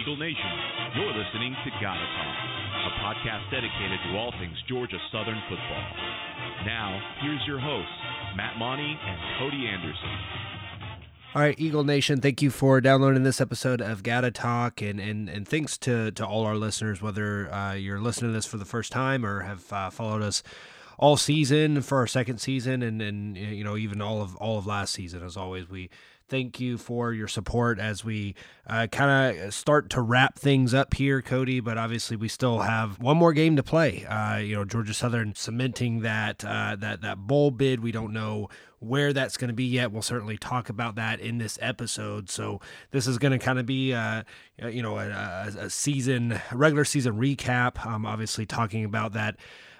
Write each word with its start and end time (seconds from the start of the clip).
Eagle 0.00 0.16
Nation. 0.16 0.52
You're 0.94 1.12
listening 1.12 1.56
to 1.64 1.70
Gotta 1.80 2.06
Talk, 2.06 2.36
a 2.86 2.90
podcast 3.02 3.50
dedicated 3.50 3.98
to 4.06 4.16
all 4.16 4.32
things 4.38 4.54
Georgia 4.68 4.98
Southern 5.10 5.40
football. 5.48 5.84
Now, 6.64 7.00
here's 7.20 7.40
your 7.46 7.58
hosts, 7.58 7.90
Matt 8.36 8.58
Monty 8.58 8.96
and 9.04 9.18
Cody 9.38 9.66
Anderson. 9.66 10.08
All 11.34 11.42
right, 11.42 11.58
Eagle 11.58 11.84
Nation, 11.84 12.20
thank 12.20 12.40
you 12.42 12.50
for 12.50 12.80
downloading 12.80 13.24
this 13.24 13.40
episode 13.40 13.80
of 13.80 14.02
Gotta 14.02 14.30
Talk, 14.30 14.80
and 14.80 15.00
and, 15.00 15.28
and 15.28 15.48
thanks 15.48 15.76
to, 15.78 16.12
to 16.12 16.24
all 16.24 16.44
our 16.44 16.56
listeners, 16.56 17.02
whether 17.02 17.52
uh, 17.52 17.74
you're 17.74 18.00
listening 18.00 18.30
to 18.30 18.34
this 18.34 18.46
for 18.46 18.56
the 18.56 18.64
first 18.64 18.92
time 18.92 19.26
or 19.26 19.40
have 19.40 19.72
uh, 19.72 19.90
followed 19.90 20.22
us 20.22 20.42
all 20.98 21.16
season 21.16 21.80
for 21.82 21.98
our 21.98 22.06
second 22.06 22.38
season, 22.38 22.82
and 22.82 23.02
and 23.02 23.36
you 23.36 23.64
know 23.64 23.76
even 23.76 24.00
all 24.00 24.22
of 24.22 24.36
all 24.36 24.58
of 24.58 24.66
last 24.66 24.92
season. 24.94 25.24
As 25.24 25.36
always, 25.36 25.68
we 25.68 25.90
thank 26.28 26.60
you 26.60 26.78
for 26.78 27.12
your 27.12 27.28
support 27.28 27.78
as 27.78 28.04
we 28.04 28.34
uh, 28.66 28.86
kind 28.86 29.40
of 29.40 29.54
start 29.54 29.90
to 29.90 30.00
wrap 30.00 30.38
things 30.38 30.74
up 30.74 30.94
here, 30.94 31.22
Cody. 31.22 31.60
But 31.60 31.78
obviously, 31.78 32.16
we 32.16 32.28
still 32.28 32.60
have 32.60 33.00
one 33.00 33.16
more 33.16 33.32
game 33.32 33.56
to 33.56 33.62
play. 33.62 34.04
Uh, 34.04 34.36
you 34.36 34.54
know, 34.54 34.64
Georgia 34.64 34.94
Southern 34.94 35.34
cementing 35.34 36.00
that 36.00 36.44
uh, 36.44 36.76
that 36.76 37.02
that 37.02 37.18
bowl 37.18 37.50
bid. 37.50 37.82
We 37.82 37.92
don't 37.92 38.12
know 38.12 38.48
where 38.80 39.12
that's 39.12 39.36
going 39.36 39.48
to 39.48 39.54
be 39.54 39.64
yet. 39.64 39.90
We'll 39.90 40.02
certainly 40.02 40.38
talk 40.38 40.68
about 40.68 40.94
that 40.96 41.20
in 41.20 41.38
this 41.38 41.58
episode. 41.60 42.30
So 42.30 42.60
this 42.90 43.06
is 43.06 43.18
going 43.18 43.32
to 43.32 43.38
kind 43.38 43.58
of 43.58 43.66
be, 43.66 43.92
uh, 43.92 44.22
you 44.56 44.82
know, 44.82 44.98
a, 44.98 45.48
a, 45.58 45.70
season, 45.70 46.40
regular 46.52 46.84
season 46.84 47.14
recap. 47.14 47.84
Um, 47.84 48.06
obviously 48.06 48.46
talking 48.46 48.84
about 48.84 49.14
that 49.14 49.36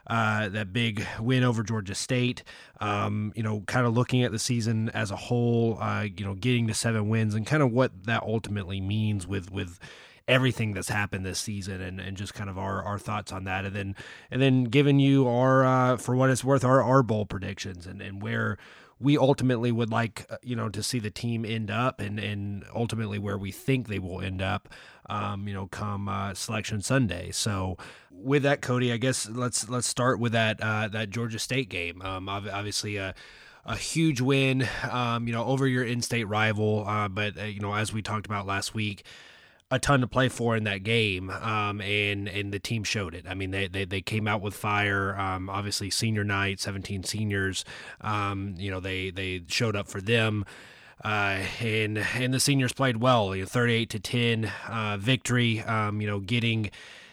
uh, 0.08 0.48
that 0.48 0.72
big 0.72 1.06
win 1.20 1.44
over 1.44 1.62
Georgia 1.62 1.94
State. 1.94 2.42
Um, 2.80 3.32
you 3.34 3.42
know, 3.42 3.62
kind 3.66 3.86
of 3.86 3.94
looking 3.94 4.22
at 4.22 4.32
the 4.32 4.38
season 4.38 4.90
as 4.90 5.10
a 5.10 5.16
whole. 5.16 5.78
Uh, 5.80 6.06
you 6.16 6.24
know, 6.24 6.34
getting 6.34 6.66
to 6.68 6.74
seven 6.74 7.08
wins 7.08 7.34
and 7.34 7.46
kind 7.46 7.62
of 7.62 7.72
what 7.72 8.04
that 8.04 8.22
ultimately 8.22 8.80
means 8.80 9.26
with 9.26 9.50
with 9.50 9.78
everything 10.28 10.74
that's 10.74 10.90
happened 10.90 11.24
this 11.24 11.38
season 11.38 11.80
and, 11.80 12.00
and 12.00 12.16
just 12.16 12.34
kind 12.34 12.50
of 12.50 12.58
our, 12.58 12.82
our 12.82 12.98
thoughts 12.98 13.32
on 13.32 13.44
that 13.44 13.64
and 13.64 13.74
then 13.74 13.96
and 14.30 14.42
then 14.42 14.64
giving 14.64 15.00
you 15.00 15.26
our 15.26 15.64
uh, 15.64 15.96
for 15.96 16.14
what 16.14 16.28
it's 16.28 16.44
worth 16.44 16.64
our, 16.64 16.82
our 16.82 17.02
bowl 17.02 17.24
predictions 17.24 17.86
and, 17.86 18.02
and 18.02 18.22
where 18.22 18.58
we 19.00 19.16
ultimately 19.16 19.70
would 19.70 19.90
like 19.90 20.26
uh, 20.30 20.36
you 20.42 20.56
know 20.56 20.68
to 20.68 20.82
see 20.82 20.98
the 20.98 21.10
team 21.10 21.44
end 21.44 21.70
up 21.70 22.00
and 22.00 22.18
and 22.18 22.64
ultimately 22.74 23.18
where 23.18 23.38
we 23.38 23.52
think 23.52 23.88
they 23.88 23.98
will 23.98 24.20
end 24.20 24.42
up 24.42 24.68
um, 25.08 25.46
you 25.48 25.54
know 25.54 25.66
come 25.66 26.08
uh, 26.08 26.34
selection 26.34 26.80
Sunday. 26.80 27.30
So 27.30 27.76
with 28.10 28.42
that, 28.42 28.60
Cody, 28.62 28.92
I 28.92 28.96
guess 28.96 29.28
let's 29.28 29.68
let's 29.68 29.86
start 29.86 30.18
with 30.18 30.32
that 30.32 30.60
uh, 30.60 30.88
that 30.88 31.10
Georgia 31.10 31.38
State 31.38 31.68
game. 31.68 32.02
Um, 32.02 32.28
obviously 32.28 32.96
a 32.96 33.14
a 33.68 33.76
huge 33.76 34.20
win, 34.22 34.66
um, 34.90 35.26
you 35.26 35.32
know, 35.34 35.44
over 35.44 35.66
your 35.66 35.84
in-state 35.84 36.24
rival. 36.24 36.84
Uh, 36.88 37.06
but 37.06 37.38
uh, 37.38 37.44
you 37.44 37.60
know, 37.60 37.74
as 37.74 37.92
we 37.92 38.00
talked 38.00 38.24
about 38.24 38.46
last 38.46 38.74
week, 38.74 39.04
a 39.70 39.78
ton 39.78 40.00
to 40.00 40.06
play 40.06 40.28
for 40.28 40.56
in 40.56 40.64
that 40.64 40.82
game, 40.82 41.30
um, 41.30 41.80
and 41.80 42.28
and 42.28 42.52
the 42.52 42.58
team 42.58 42.84
showed 42.84 43.14
it. 43.14 43.26
I 43.28 43.34
mean, 43.34 43.50
they 43.50 43.68
they, 43.68 43.84
they 43.84 44.00
came 44.00 44.26
out 44.26 44.40
with 44.40 44.54
fire. 44.54 45.16
Um, 45.18 45.50
obviously, 45.50 45.90
senior 45.90 46.24
night, 46.24 46.60
seventeen 46.60 47.02
seniors. 47.02 47.64
Um, 48.00 48.54
you 48.56 48.70
know, 48.70 48.80
they 48.80 49.10
they 49.10 49.42
showed 49.48 49.76
up 49.76 49.88
for 49.88 50.00
them. 50.00 50.44
Uh, 51.04 51.42
and 51.60 51.98
and 51.98 52.34
the 52.34 52.40
seniors 52.40 52.72
played 52.72 52.96
well. 52.96 53.36
You 53.36 53.42
know, 53.42 53.48
thirty-eight 53.48 53.90
to 53.90 54.00
ten 54.00 54.50
uh, 54.68 54.96
victory. 54.98 55.60
Um, 55.60 56.00
you 56.00 56.06
know, 56.06 56.20
getting 56.20 56.70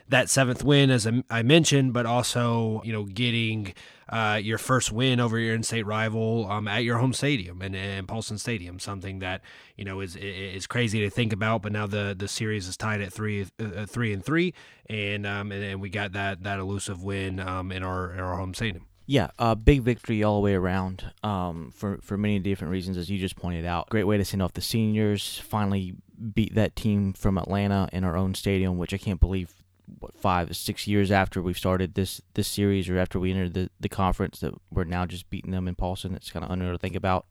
that 0.09 0.29
seventh 0.29 0.63
win, 0.63 0.89
as 0.89 1.07
I 1.29 1.43
mentioned, 1.43 1.93
but 1.93 2.05
also 2.05 2.81
you 2.83 2.93
know 2.93 3.03
getting 3.03 3.73
uh, 4.09 4.39
your 4.41 4.57
first 4.57 4.91
win 4.91 5.19
over 5.19 5.39
your 5.39 5.55
in-state 5.55 5.85
rival 5.85 6.49
um, 6.49 6.67
at 6.67 6.83
your 6.83 6.97
home 6.97 7.13
stadium 7.13 7.61
and, 7.61 7.75
and 7.75 8.07
Paulson 8.07 8.37
Stadium, 8.37 8.79
something 8.79 9.19
that 9.19 9.41
you 9.75 9.85
know 9.85 9.99
is 10.01 10.15
is 10.15 10.67
crazy 10.67 10.99
to 11.01 11.09
think 11.09 11.33
about. 11.33 11.61
But 11.61 11.71
now 11.71 11.87
the 11.87 12.15
the 12.17 12.27
series 12.27 12.67
is 12.67 12.77
tied 12.77 13.01
at 13.01 13.11
three 13.11 13.47
uh, 13.59 13.85
three 13.85 14.13
and 14.13 14.23
three, 14.23 14.53
and 14.89 15.25
um, 15.25 15.51
and, 15.51 15.63
and 15.63 15.81
we 15.81 15.89
got 15.89 16.13
that 16.13 16.43
that 16.43 16.59
elusive 16.59 17.03
win 17.03 17.39
um, 17.39 17.71
in 17.71 17.83
our 17.83 18.11
in 18.11 18.19
our 18.19 18.37
home 18.37 18.53
stadium. 18.53 18.85
Yeah, 19.07 19.29
uh, 19.37 19.53
big 19.53 19.83
victory 19.83 20.23
all 20.23 20.35
the 20.35 20.41
way 20.41 20.55
around 20.55 21.11
um, 21.23 21.71
for 21.75 21.99
for 22.01 22.17
many 22.17 22.39
different 22.39 22.71
reasons, 22.71 22.97
as 22.97 23.09
you 23.09 23.19
just 23.19 23.35
pointed 23.35 23.65
out. 23.65 23.89
Great 23.89 24.05
way 24.05 24.17
to 24.17 24.25
send 24.25 24.41
off 24.41 24.53
the 24.53 24.61
seniors. 24.61 25.39
Finally 25.39 25.95
beat 26.33 26.55
that 26.55 26.75
team 26.75 27.13
from 27.13 27.37
Atlanta 27.37 27.89
in 27.91 28.03
our 28.03 28.15
own 28.15 28.33
stadium, 28.33 28.77
which 28.77 28.93
I 28.93 28.97
can't 28.97 29.19
believe 29.19 29.53
what 29.99 30.17
five 30.17 30.55
six 30.55 30.87
years 30.87 31.11
after 31.11 31.41
we've 31.41 31.57
started 31.57 31.95
this 31.95 32.21
this 32.33 32.47
series 32.47 32.89
or 32.89 32.97
after 32.97 33.19
we 33.19 33.31
entered 33.31 33.53
the, 33.53 33.69
the 33.79 33.89
conference 33.89 34.39
that 34.39 34.53
we're 34.71 34.83
now 34.83 35.05
just 35.05 35.29
beating 35.29 35.51
them 35.51 35.67
in 35.67 35.75
Paulson. 35.75 36.15
It's 36.15 36.31
kind 36.31 36.45
of 36.45 36.51
unreal 36.51 36.71
to 36.71 36.77
think 36.77 36.95
about. 36.95 37.25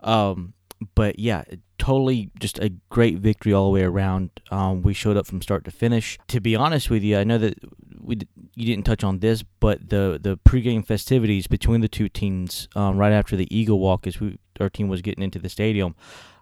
Um, 0.00 0.54
but 0.94 1.18
yeah, 1.18 1.44
totally 1.78 2.30
just 2.38 2.58
a 2.58 2.70
great 2.90 3.18
victory 3.18 3.52
all 3.52 3.64
the 3.64 3.70
way 3.70 3.82
around. 3.82 4.30
Um, 4.50 4.82
we 4.82 4.92
showed 4.92 5.16
up 5.16 5.26
from 5.26 5.40
start 5.40 5.64
to 5.64 5.70
finish. 5.70 6.18
To 6.28 6.40
be 6.40 6.54
honest 6.54 6.90
with 6.90 7.02
you, 7.02 7.16
I 7.18 7.24
know 7.24 7.38
that 7.38 7.58
we 8.00 8.18
you 8.54 8.66
didn't 8.66 8.84
touch 8.84 9.02
on 9.02 9.20
this, 9.20 9.42
but 9.42 9.88
the 9.88 10.18
the 10.20 10.36
pregame 10.38 10.84
festivities 10.84 11.46
between 11.46 11.80
the 11.80 11.88
two 11.88 12.08
teams 12.08 12.68
um, 12.76 12.96
right 12.96 13.12
after 13.12 13.36
the 13.36 13.54
Eagle 13.56 13.78
Walk, 13.78 14.06
as 14.06 14.20
we, 14.20 14.38
our 14.60 14.70
team 14.70 14.88
was 14.88 15.02
getting 15.02 15.24
into 15.24 15.38
the 15.38 15.48
stadium, 15.48 15.94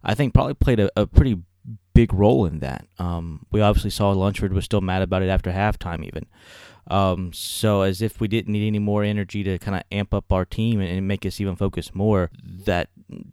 I 0.03 0.15
think 0.15 0.35
probably 0.35 0.55
played 0.55 0.81
a, 0.81 0.91
a 0.97 1.07
pretty 1.07 1.39
big 1.95 2.13
role 2.13 2.45
in 2.45 2.61
that. 2.61 2.87
Um, 2.99 3.47
we 3.51 3.61
obviously 3.61 3.91
saw 3.91 4.11
Lunsford 4.11 4.53
was 4.53 4.65
still 4.65 4.81
mad 4.81 5.03
about 5.03 5.23
it 5.23 5.29
after 5.29 5.51
halftime, 5.51 6.05
even. 6.05 6.27
Um, 6.89 7.33
so 7.33 7.81
as 7.81 8.03
if 8.03 8.21
we 8.21 8.29
didn't 8.29 8.53
need 8.53 8.67
any 8.67 8.79
more 8.79 9.03
energy 9.05 9.43
to 9.43 9.59
kind 9.59 9.77
of 9.77 9.85
amp 9.91 10.13
up 10.13 10.31
our 10.31 10.45
team 10.45 10.81
and, 10.81 10.91
and, 10.91 11.09
make 11.09 11.25
us 11.25 11.41
even 11.41 11.57
focus 11.57 11.95
more, 11.95 12.31
that 12.43 12.91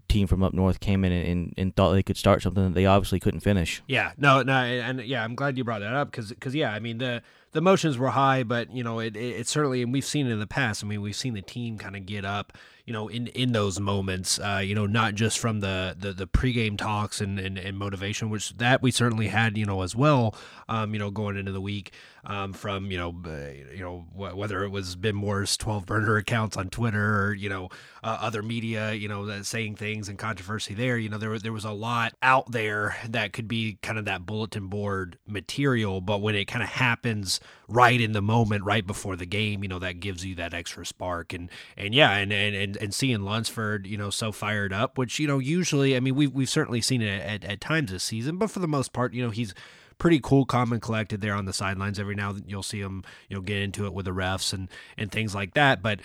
team 0.07 0.25
from 0.25 0.41
up 0.41 0.53
north 0.53 0.79
came 0.79 1.03
in 1.03 1.11
and, 1.11 1.27
and, 1.27 1.53
and, 1.57 1.75
thought 1.75 1.91
they 1.91 2.03
could 2.03 2.15
start 2.15 2.41
something 2.41 2.63
that 2.63 2.73
they 2.73 2.85
obviously 2.85 3.19
couldn't 3.19 3.41
finish. 3.41 3.83
Yeah, 3.87 4.13
no, 4.17 4.41
no, 4.41 4.53
and 4.53 5.01
yeah, 5.01 5.21
I'm 5.21 5.35
glad 5.35 5.57
you 5.57 5.65
brought 5.65 5.81
that 5.81 5.93
up 5.93 6.11
because, 6.11 6.29
because 6.29 6.55
yeah, 6.55 6.71
I 6.71 6.79
mean 6.79 6.99
the 6.99 7.21
the 7.51 7.59
emotions 7.59 7.97
were 7.97 8.09
high, 8.09 8.43
but 8.43 8.71
you 8.71 8.83
know 8.83 8.99
it, 8.99 9.15
it, 9.15 9.41
it 9.41 9.47
certainly, 9.47 9.81
and 9.81 9.91
we've 9.91 10.05
seen 10.05 10.27
it 10.27 10.31
in 10.31 10.39
the 10.39 10.47
past. 10.47 10.83
I 10.83 10.87
mean, 10.87 11.01
we've 11.01 11.15
seen 11.15 11.33
the 11.33 11.41
team 11.41 11.77
kind 11.77 11.95
of 11.95 12.05
get 12.05 12.25
up 12.25 12.57
you 12.85 12.93
know, 12.93 13.07
in 13.07 13.27
in 13.27 13.51
those 13.51 13.79
moments, 13.79 14.39
uh, 14.39 14.61
you 14.63 14.75
know, 14.75 14.85
not 14.85 15.15
just 15.15 15.39
from 15.39 15.59
the 15.59 15.95
the, 15.97 16.13
the 16.13 16.27
pregame 16.27 16.77
talks 16.77 17.21
and, 17.21 17.39
and, 17.39 17.57
and 17.57 17.77
motivation, 17.77 18.29
which 18.29 18.57
that 18.57 18.81
we 18.81 18.91
certainly 18.91 19.27
had, 19.27 19.57
you 19.57 19.65
know, 19.65 19.81
as 19.81 19.95
well, 19.95 20.35
um, 20.67 20.93
you 20.93 20.99
know, 20.99 21.11
going 21.11 21.37
into 21.37 21.51
the 21.51 21.61
week, 21.61 21.93
um, 22.25 22.53
from 22.53 22.91
you 22.91 22.97
know, 22.97 23.15
uh, 23.25 23.73
you 23.73 23.81
know, 23.81 24.05
whether 24.13 24.63
it 24.63 24.69
was 24.69 24.95
Ben 24.95 25.15
Moore's 25.15 25.57
twelve 25.57 25.85
burner 25.85 26.17
accounts 26.17 26.57
on 26.57 26.69
Twitter 26.69 27.27
or 27.27 27.33
you 27.33 27.49
know, 27.49 27.69
uh, 28.03 28.17
other 28.19 28.41
media, 28.41 28.93
you 28.93 29.07
know, 29.07 29.41
saying 29.43 29.75
things 29.75 30.09
and 30.09 30.17
controversy 30.17 30.73
there, 30.73 30.97
you 30.97 31.09
know, 31.09 31.17
there 31.17 31.37
there 31.37 31.53
was 31.53 31.65
a 31.65 31.71
lot 31.71 32.13
out 32.23 32.51
there 32.51 32.97
that 33.09 33.33
could 33.33 33.47
be 33.47 33.77
kind 33.81 33.99
of 33.99 34.05
that 34.05 34.25
bulletin 34.25 34.67
board 34.67 35.17
material, 35.27 36.01
but 36.01 36.21
when 36.21 36.35
it 36.35 36.45
kind 36.45 36.63
of 36.63 36.69
happens 36.69 37.39
right 37.67 37.99
in 37.99 38.11
the 38.11 38.21
moment, 38.21 38.63
right 38.63 38.85
before 38.85 39.15
the 39.15 39.25
game, 39.25 39.63
you 39.63 39.69
know, 39.69 39.79
that 39.79 39.99
gives 39.99 40.25
you 40.25 40.35
that 40.35 40.53
extra 40.53 40.85
spark, 40.85 41.33
and 41.33 41.49
and 41.77 41.93
yeah, 41.93 42.11
and 42.11 42.31
and, 42.31 42.55
and 42.55 42.77
and, 42.77 42.93
seeing 42.93 43.21
Lunsford, 43.21 43.87
you 43.87 43.97
know, 43.97 44.09
so 44.09 44.31
fired 44.31 44.73
up, 44.73 44.97
which 44.97 45.19
you 45.19 45.27
know 45.27 45.39
usually, 45.39 45.95
I 45.95 45.99
mean, 45.99 46.15
we've 46.15 46.31
we've 46.31 46.49
certainly 46.49 46.81
seen 46.81 47.01
it 47.01 47.21
at, 47.21 47.43
at 47.43 47.61
times 47.61 47.91
this 47.91 48.03
season, 48.03 48.37
but 48.37 48.51
for 48.51 48.59
the 48.59 48.67
most 48.67 48.93
part, 48.93 49.13
you 49.13 49.23
know, 49.23 49.31
he's 49.31 49.53
pretty 50.01 50.19
cool, 50.19 50.45
calm, 50.45 50.73
and 50.73 50.81
collected 50.81 51.21
there 51.21 51.35
on 51.35 51.45
the 51.45 51.53
sidelines. 51.53 51.99
Every 51.99 52.15
now 52.15 52.29
and 52.29 52.39
then 52.39 52.49
you'll 52.49 52.63
see 52.63 52.79
him, 52.79 53.03
you 53.29 53.35
know, 53.35 53.41
get 53.41 53.57
into 53.57 53.85
it 53.85 53.93
with 53.93 54.05
the 54.05 54.11
refs 54.11 54.51
and 54.51 54.67
and 54.97 55.11
things 55.11 55.35
like 55.35 55.53
that. 55.53 55.83
But 55.83 55.99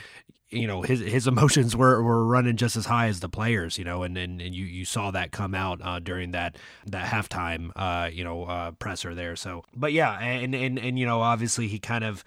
you 0.50 0.66
know 0.66 0.82
his 0.82 1.00
his 1.00 1.26
emotions 1.26 1.76
were, 1.76 2.02
were 2.02 2.24
running 2.24 2.56
just 2.56 2.76
as 2.76 2.86
high 2.86 3.08
as 3.08 3.20
the 3.20 3.28
players, 3.28 3.78
you 3.78 3.84
know, 3.84 4.02
and 4.02 4.16
and, 4.16 4.40
and 4.40 4.54
you, 4.54 4.64
you 4.64 4.84
saw 4.84 5.10
that 5.10 5.32
come 5.32 5.54
out 5.54 5.80
uh, 5.82 5.98
during 5.98 6.30
that 6.32 6.56
that 6.86 7.06
halftime, 7.06 7.70
uh, 7.76 8.08
you 8.12 8.24
know, 8.24 8.44
uh, 8.44 8.70
presser 8.72 9.14
there. 9.14 9.36
So, 9.36 9.64
but 9.74 9.92
yeah, 9.92 10.18
and 10.18 10.54
and 10.54 10.78
and 10.78 10.98
you 10.98 11.06
know, 11.06 11.20
obviously 11.20 11.68
he 11.68 11.78
kind 11.78 12.04
of 12.04 12.24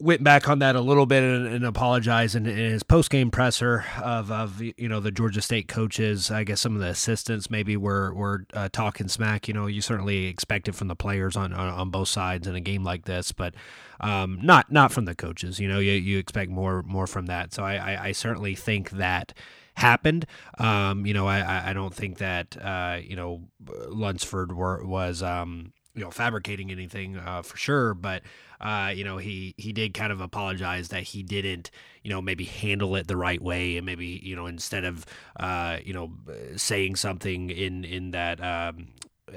went 0.00 0.24
back 0.24 0.48
on 0.48 0.60
that 0.60 0.76
a 0.76 0.80
little 0.80 1.06
bit 1.06 1.22
and, 1.22 1.46
and 1.46 1.64
apologized 1.64 2.34
in, 2.34 2.46
in 2.46 2.56
his 2.56 2.82
post 2.82 3.10
game 3.10 3.30
presser 3.30 3.84
of, 4.02 4.32
of 4.32 4.60
you 4.60 4.88
know 4.88 5.00
the 5.00 5.10
Georgia 5.10 5.42
State 5.42 5.68
coaches. 5.68 6.30
I 6.30 6.44
guess 6.44 6.60
some 6.60 6.74
of 6.74 6.80
the 6.80 6.88
assistants 6.88 7.50
maybe 7.50 7.76
were 7.76 8.12
were 8.14 8.46
uh, 8.54 8.68
talking 8.72 9.08
smack. 9.08 9.46
You 9.46 9.54
know, 9.54 9.66
you 9.66 9.80
certainly 9.80 10.26
expect 10.26 10.68
it 10.68 10.74
from 10.74 10.88
the 10.88 10.96
players 10.96 11.36
on, 11.36 11.52
on, 11.52 11.68
on 11.68 11.90
both 11.90 12.08
sides 12.08 12.46
in 12.46 12.54
a 12.54 12.60
game 12.60 12.82
like 12.82 13.04
this, 13.04 13.32
but 13.32 13.54
um, 14.00 14.38
not 14.42 14.72
not 14.72 14.92
from 14.92 15.04
the 15.04 15.14
coaches. 15.14 15.60
You 15.60 15.68
know, 15.68 15.78
you 15.78 15.92
you 15.92 16.18
expect 16.18 16.50
more 16.50 16.82
more 16.82 17.06
from 17.06 17.26
that. 17.26 17.52
So 17.52 17.62
I 17.62 17.74
I, 17.74 18.04
I 18.06 18.12
certainly 18.12 18.54
think 18.54 18.90
that 18.90 19.34
happened. 19.74 20.26
Um, 20.58 21.06
you 21.06 21.14
know, 21.14 21.26
I 21.26 21.70
I 21.70 21.72
don't 21.72 21.94
think 21.94 22.18
that 22.18 22.56
uh, 22.62 22.98
you 23.02 23.16
know 23.16 23.42
Lunsford 23.88 24.54
were, 24.56 24.84
was 24.84 25.22
um, 25.22 25.72
you 26.00 26.06
know 26.06 26.10
fabricating 26.10 26.70
anything 26.70 27.18
uh, 27.18 27.42
for 27.42 27.58
sure, 27.58 27.92
but 27.92 28.22
uh, 28.58 28.90
you 28.94 29.04
know 29.04 29.18
he 29.18 29.54
he 29.58 29.70
did 29.70 29.92
kind 29.92 30.10
of 30.10 30.22
apologize 30.22 30.88
that 30.88 31.02
he 31.02 31.22
didn't 31.22 31.70
you 32.02 32.08
know 32.08 32.22
maybe 32.22 32.44
handle 32.44 32.96
it 32.96 33.06
the 33.06 33.18
right 33.18 33.42
way 33.42 33.76
and 33.76 33.84
maybe 33.84 34.18
you 34.22 34.34
know 34.34 34.46
instead 34.46 34.86
of 34.86 35.04
uh, 35.38 35.76
you 35.84 35.92
know 35.92 36.10
saying 36.56 36.96
something 36.96 37.50
in 37.50 37.84
in 37.84 38.12
that 38.12 38.42
um, 38.42 38.88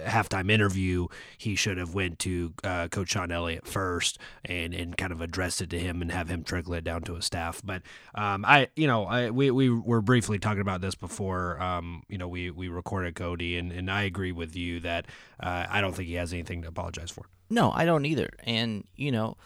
halftime 0.06 0.52
interview, 0.52 1.08
he 1.38 1.56
should 1.56 1.78
have 1.78 1.94
went 1.94 2.20
to 2.20 2.54
uh, 2.64 2.88
Coach 2.88 3.10
Shawn 3.10 3.32
Elliott 3.32 3.68
first 3.68 4.20
and, 4.46 4.74
and 4.74 4.98
kind 4.98 5.12
of 5.12 5.22
addressed 5.22 5.62
it 5.62 5.70
to 5.72 5.80
him 5.80 6.02
and 6.02 6.12
have 6.12 6.30
him 6.30 6.44
trickle 6.44 6.74
it 6.74 6.84
down 6.84 7.02
to 7.04 7.16
his 7.16 7.26
staff. 7.26 7.62
But 7.64 7.82
um, 8.16 8.46
I, 8.46 8.70
you 8.76 8.88
know, 8.88 9.06
I, 9.06 9.30
we, 9.30 9.52
we 9.52 9.70
were 9.70 10.02
briefly 10.02 10.40
talking 10.40 10.62
about 10.62 10.82
this 10.82 10.96
before, 10.96 11.62
um, 11.62 12.04
you 12.08 12.18
know, 12.18 12.28
we, 12.28 12.52
we 12.52 12.68
recorded 12.68 13.16
Cody, 13.16 13.58
and, 13.58 13.72
and 13.72 13.90
I 13.90 14.04
agree 14.04 14.32
with 14.32 14.56
you 14.56 14.80
that 14.82 15.06
uh, 15.40 15.66
I 15.70 15.82
don't 15.82 15.94
think 15.96 16.08
he 16.08 16.16
has 16.16 16.34
anything 16.34 16.62
to 16.64 16.68
apologize 16.68 17.12
for. 17.12 17.26
No, 17.50 17.72
I 17.72 17.86
don't 17.86 18.06
either. 18.06 18.30
And, 18.44 18.86
you 18.96 19.12
know, 19.12 19.38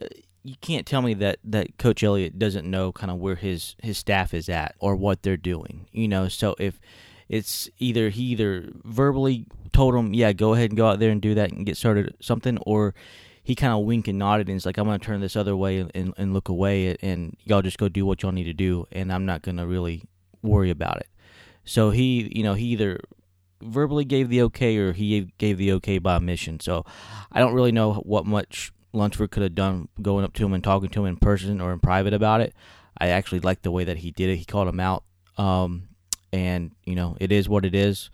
uh, 0.00 0.06
you 0.42 0.56
can't 0.60 0.86
tell 0.86 1.00
me 1.00 1.14
that, 1.14 1.38
that 1.44 1.78
Coach 1.78 2.02
Elliott 2.02 2.38
doesn't 2.38 2.70
know 2.70 2.92
kind 2.92 3.10
of 3.10 3.18
where 3.18 3.36
his, 3.36 3.76
his 3.82 3.96
staff 3.96 4.34
is 4.34 4.48
at 4.50 4.74
or 4.78 4.94
what 4.94 5.22
they're 5.22 5.38
doing. 5.38 5.86
You 5.90 6.06
know, 6.08 6.28
so 6.28 6.54
if 6.58 6.78
it's 7.28 7.68
either 7.78 8.10
he 8.10 8.22
either 8.24 8.68
verbally 8.84 9.46
told 9.72 9.94
him, 9.94 10.14
yeah, 10.14 10.32
go 10.32 10.54
ahead 10.54 10.70
and 10.70 10.76
go 10.76 10.88
out 10.88 10.98
there 10.98 11.10
and 11.10 11.20
do 11.20 11.34
that 11.34 11.52
and 11.52 11.66
get 11.66 11.76
started 11.76 12.14
something, 12.20 12.58
or 12.58 12.94
he 13.44 13.54
kind 13.54 13.74
of 13.74 13.84
winked 13.84 14.08
and 14.08 14.18
nodded 14.18 14.48
and 14.48 14.54
he's 14.54 14.64
like, 14.64 14.78
I'm 14.78 14.86
going 14.86 14.98
to 14.98 15.04
turn 15.04 15.20
this 15.20 15.36
other 15.36 15.54
way 15.54 15.78
and, 15.78 16.14
and 16.16 16.32
look 16.32 16.48
away 16.48 16.96
and 17.02 17.36
y'all 17.44 17.60
just 17.60 17.76
go 17.76 17.90
do 17.90 18.06
what 18.06 18.22
y'all 18.22 18.32
need 18.32 18.44
to 18.44 18.54
do 18.54 18.86
and 18.90 19.12
I'm 19.12 19.26
not 19.26 19.42
going 19.42 19.58
to 19.58 19.66
really 19.66 20.02
worry 20.42 20.70
about 20.70 20.96
it. 20.96 21.08
So 21.64 21.90
he, 21.90 22.32
you 22.34 22.42
know, 22.42 22.54
he 22.54 22.66
either 22.68 23.00
verbally 23.60 24.06
gave 24.06 24.30
the 24.30 24.40
okay 24.42 24.78
or 24.78 24.92
he 24.94 25.32
gave 25.36 25.58
the 25.58 25.72
okay 25.72 25.98
by 25.98 26.16
omission. 26.16 26.58
So 26.58 26.86
I 27.30 27.38
don't 27.40 27.52
really 27.52 27.72
know 27.72 27.94
what 27.94 28.24
much 28.24 28.72
Lunsford 28.94 29.30
could 29.30 29.42
have 29.42 29.54
done 29.54 29.88
going 30.00 30.24
up 30.24 30.32
to 30.34 30.46
him 30.46 30.54
and 30.54 30.64
talking 30.64 30.88
to 30.88 31.00
him 31.00 31.06
in 31.06 31.16
person 31.16 31.60
or 31.60 31.72
in 31.72 31.80
private 31.80 32.14
about 32.14 32.40
it. 32.40 32.54
I 32.96 33.08
actually 33.08 33.40
liked 33.40 33.62
the 33.62 33.70
way 33.70 33.84
that 33.84 33.98
he 33.98 34.10
did 34.10 34.30
it. 34.30 34.36
He 34.36 34.44
called 34.46 34.68
him 34.68 34.80
out. 34.80 35.04
Um, 35.36 35.88
and, 36.34 36.72
you 36.84 36.94
know, 36.94 37.16
it 37.20 37.30
is 37.30 37.48
what 37.48 37.64
it 37.64 37.74
is. 37.74 38.10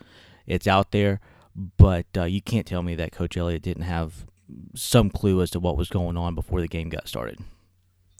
It's 0.47 0.67
out 0.67 0.93
there. 0.93 1.21
But 1.57 2.07
uh, 2.17 2.25
you 2.25 2.41
can't 2.41 2.67
tell 2.67 2.83
me 2.83 2.95
that 2.95 3.13
Coach 3.13 3.37
Elliott 3.37 3.63
didn't 3.63 3.83
have 3.83 4.27
some 4.75 5.11
clue 5.11 5.43
as 5.43 5.51
to 5.51 5.61
what 5.61 5.77
was 5.77 5.89
going 5.89 6.17
on 6.17 6.35
before 6.35 6.61
the 6.61 6.69
game 6.69 6.89
got 6.89 7.09
started. 7.09 7.39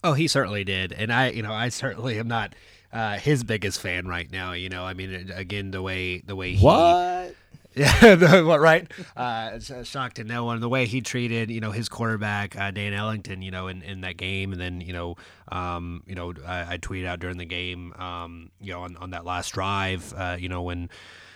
Oh, 0.03 0.13
he 0.13 0.27
certainly 0.27 0.63
did, 0.63 0.91
and 0.91 1.13
I, 1.13 1.29
you 1.29 1.43
know, 1.43 1.53
I 1.53 1.69
certainly 1.69 2.17
am 2.17 2.27
not 2.27 2.55
uh, 2.91 3.17
his 3.17 3.43
biggest 3.43 3.79
fan 3.79 4.07
right 4.07 4.29
now. 4.31 4.53
You 4.53 4.67
know, 4.67 4.83
I 4.83 4.93
mean, 4.93 5.31
again, 5.33 5.71
the 5.71 5.81
way 5.81 6.19
the 6.19 6.35
way 6.35 6.53
he. 6.53 6.65
What? 6.65 7.35
Yeah, 7.73 8.41
what 8.41 8.59
right? 8.59 8.91
Uh, 9.15 9.59
shocked 9.59 10.17
to 10.17 10.23
no 10.23 10.43
one 10.43 10.59
the 10.59 10.67
way 10.67 10.85
he 10.85 11.01
treated 11.01 11.49
you 11.49 11.61
know 11.61 11.71
his 11.71 11.87
quarterback 11.87 12.55
uh, 12.59 12.71
Dan 12.71 12.93
Ellington 12.93 13.41
you 13.41 13.51
know 13.51 13.67
in, 13.67 13.81
in 13.81 14.01
that 14.01 14.17
game 14.17 14.51
and 14.51 14.59
then 14.59 14.81
you 14.81 14.91
know 14.91 15.15
um, 15.51 16.03
you 16.05 16.15
know 16.15 16.33
I, 16.45 16.73
I 16.73 16.77
tweeted 16.77 17.05
out 17.05 17.19
during 17.19 17.37
the 17.37 17.45
game 17.45 17.93
um, 17.93 18.51
you 18.59 18.73
know 18.73 18.81
on, 18.81 18.97
on 18.97 19.11
that 19.11 19.23
last 19.25 19.53
drive 19.53 20.13
uh, 20.17 20.35
you 20.37 20.49
know 20.49 20.61
when 20.61 20.89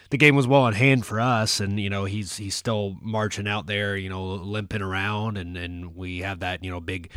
the 0.09 0.17
game 0.17 0.35
was 0.35 0.47
well 0.47 0.67
in 0.67 0.73
hand 0.73 1.05
for 1.05 1.19
us, 1.19 1.59
and 1.59 1.79
you 1.79 1.89
know 1.89 2.05
he's 2.05 2.37
he's 2.37 2.55
still 2.55 2.95
marching 3.01 3.47
out 3.47 3.65
there, 3.67 3.97
you 3.97 4.09
know, 4.09 4.23
limping 4.25 4.81
around, 4.81 5.37
and 5.37 5.57
and 5.57 5.95
we 5.95 6.19
have 6.19 6.39
that 6.39 6.63
you 6.63 6.69
know 6.71 6.79
big 6.79 7.09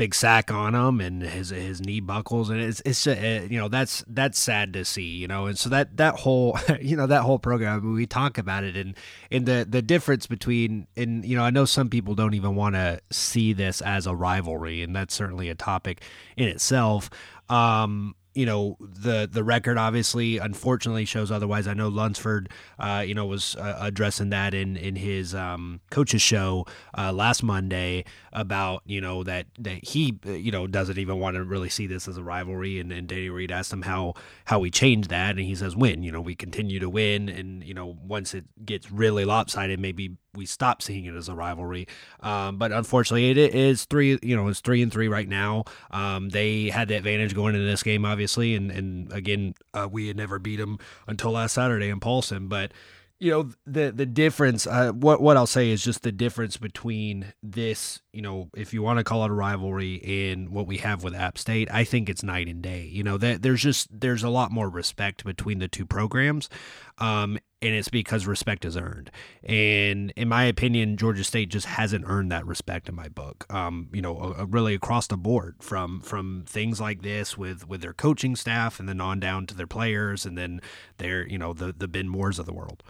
big 0.00 0.14
sack 0.14 0.50
on 0.50 0.74
him 0.74 0.98
and 0.98 1.22
his 1.22 1.50
his 1.50 1.82
knee 1.82 2.00
buckles. 2.00 2.48
And 2.48 2.58
it's 2.58 2.80
it's 2.86 3.06
uh, 3.06 3.46
you 3.50 3.58
know 3.58 3.68
that's 3.68 4.02
that's 4.08 4.38
sad 4.38 4.72
to 4.72 4.84
see 4.84 5.02
you 5.02 5.28
know? 5.28 5.44
And 5.44 5.58
so 5.58 5.68
that 5.68 5.98
that 5.98 6.14
whole 6.16 6.58
you 6.80 6.96
know 6.96 7.06
that 7.06 7.20
whole 7.20 7.38
program 7.38 7.92
we 7.92 8.06
talk 8.06 8.38
about 8.38 8.64
it 8.64 8.76
and 8.76 8.96
and 9.30 9.44
the 9.44 9.66
the 9.68 9.82
difference 9.82 10.26
between 10.26 10.86
and 10.96 11.22
you 11.22 11.36
know 11.36 11.44
I 11.44 11.50
know 11.50 11.66
some 11.66 11.90
people 11.90 12.14
don't 12.14 12.32
even 12.32 12.54
want 12.54 12.76
to 12.76 13.00
see 13.10 13.52
this 13.52 13.82
as 13.82 14.06
a 14.06 14.14
rivalry 14.14 14.82
and 14.82 14.96
that's 14.96 15.12
certainly 15.12 15.50
a 15.50 15.54
topic 15.54 16.02
in 16.34 16.48
itself. 16.48 17.10
Um 17.50 18.14
you 18.34 18.46
know 18.46 18.76
the 18.80 19.28
the 19.30 19.42
record 19.42 19.76
obviously 19.76 20.38
unfortunately 20.38 21.04
shows 21.04 21.30
otherwise. 21.30 21.66
I 21.66 21.74
know 21.74 21.88
Lunsford, 21.88 22.50
uh, 22.78 23.04
you 23.06 23.14
know, 23.14 23.26
was 23.26 23.56
uh, 23.56 23.78
addressing 23.80 24.30
that 24.30 24.54
in 24.54 24.76
in 24.76 24.96
his 24.96 25.34
um, 25.34 25.80
coach's 25.90 26.22
show 26.22 26.66
uh, 26.96 27.12
last 27.12 27.42
Monday 27.42 28.04
about 28.32 28.82
you 28.86 29.00
know 29.00 29.24
that 29.24 29.46
that 29.58 29.84
he 29.84 30.18
you 30.24 30.52
know 30.52 30.66
doesn't 30.66 30.98
even 30.98 31.18
want 31.18 31.36
to 31.36 31.44
really 31.44 31.68
see 31.68 31.86
this 31.86 32.06
as 32.06 32.16
a 32.16 32.22
rivalry. 32.22 32.78
And, 32.78 32.92
and 32.92 33.08
Danny 33.08 33.30
Reed 33.30 33.50
asked 33.50 33.72
him 33.72 33.82
how 33.82 34.14
how 34.44 34.60
we 34.60 34.70
change 34.70 35.08
that, 35.08 35.30
and 35.30 35.40
he 35.40 35.54
says 35.54 35.74
win. 35.74 36.02
You 36.02 36.12
know, 36.12 36.20
we 36.20 36.36
continue 36.36 36.78
to 36.78 36.88
win, 36.88 37.28
and 37.28 37.64
you 37.64 37.74
know 37.74 37.96
once 38.02 38.32
it 38.34 38.44
gets 38.64 38.92
really 38.92 39.24
lopsided, 39.24 39.80
maybe 39.80 40.16
we 40.34 40.46
stop 40.46 40.82
seeing 40.82 41.04
it 41.04 41.14
as 41.14 41.28
a 41.28 41.34
rivalry. 41.34 41.86
Um, 42.20 42.56
but 42.56 42.72
unfortunately, 42.72 43.30
it 43.30 43.38
is 43.38 43.84
three. 43.84 44.18
You 44.22 44.36
know, 44.36 44.48
it's 44.48 44.60
three 44.60 44.82
and 44.82 44.92
three 44.92 45.08
right 45.08 45.28
now. 45.28 45.64
Um, 45.90 46.28
they 46.28 46.70
had 46.70 46.88
the 46.88 46.96
advantage 46.96 47.34
going 47.34 47.54
into 47.54 47.66
this 47.66 47.82
game, 47.82 48.04
obviously, 48.04 48.54
and 48.54 48.70
and 48.70 49.12
again, 49.12 49.54
uh, 49.74 49.88
we 49.90 50.08
had 50.08 50.16
never 50.16 50.38
beat 50.38 50.56
them 50.56 50.78
until 51.06 51.32
last 51.32 51.54
Saturday 51.54 51.88
in 51.88 52.00
Paulson. 52.00 52.48
But 52.48 52.72
you 53.20 53.30
know 53.30 53.50
the 53.66 53.92
the 53.92 54.06
difference 54.06 54.66
uh, 54.66 54.92
what 54.92 55.20
what 55.20 55.36
I'll 55.36 55.46
say 55.46 55.70
is 55.70 55.84
just 55.84 56.02
the 56.02 56.10
difference 56.10 56.56
between 56.56 57.32
this 57.42 58.00
you 58.12 58.22
know 58.22 58.48
if 58.56 58.72
you 58.72 58.82
want 58.82 58.98
to 58.98 59.04
call 59.04 59.24
it 59.24 59.30
a 59.30 59.34
rivalry 59.34 60.32
and 60.32 60.48
what 60.48 60.66
we 60.66 60.78
have 60.78 61.04
with 61.04 61.14
App 61.14 61.36
State 61.36 61.68
I 61.70 61.84
think 61.84 62.08
it's 62.08 62.22
night 62.22 62.48
and 62.48 62.62
day 62.62 62.88
you 62.90 63.02
know 63.02 63.18
that 63.18 63.42
there's 63.42 63.62
just 63.62 63.88
there's 63.92 64.22
a 64.22 64.30
lot 64.30 64.50
more 64.50 64.70
respect 64.70 65.22
between 65.22 65.58
the 65.58 65.68
two 65.68 65.84
programs 65.84 66.48
um, 66.96 67.38
and 67.62 67.74
it's 67.74 67.88
because 67.88 68.26
respect 68.26 68.64
is 68.64 68.76
earned 68.76 69.10
and 69.42 70.12
in 70.16 70.28
my 70.28 70.44
opinion 70.44 70.96
Georgia 70.96 71.24
State 71.24 71.48
just 71.48 71.66
hasn't 71.66 72.04
earned 72.06 72.30
that 72.32 72.46
respect 72.46 72.88
in 72.88 72.94
my 72.94 73.08
book 73.08 73.46
um, 73.50 73.88
you 73.92 74.02
know 74.02 74.34
really 74.48 74.74
across 74.74 75.06
the 75.06 75.16
board 75.16 75.56
from 75.60 76.00
from 76.00 76.44
things 76.46 76.80
like 76.80 77.02
this 77.02 77.36
with 77.36 77.68
with 77.68 77.80
their 77.80 77.92
coaching 77.92 78.36
staff 78.36 78.80
and 78.80 78.88
then 78.88 79.00
on 79.00 79.20
down 79.20 79.46
to 79.46 79.54
their 79.54 79.66
players 79.66 80.24
and 80.24 80.36
then 80.38 80.60
their 80.98 81.26
you 81.26 81.38
know 81.38 81.52
the 81.52 81.72
the 81.72 81.88
Ben 81.88 82.08
Moores 82.08 82.38
of 82.38 82.46
the 82.46 82.52
world 82.52 82.82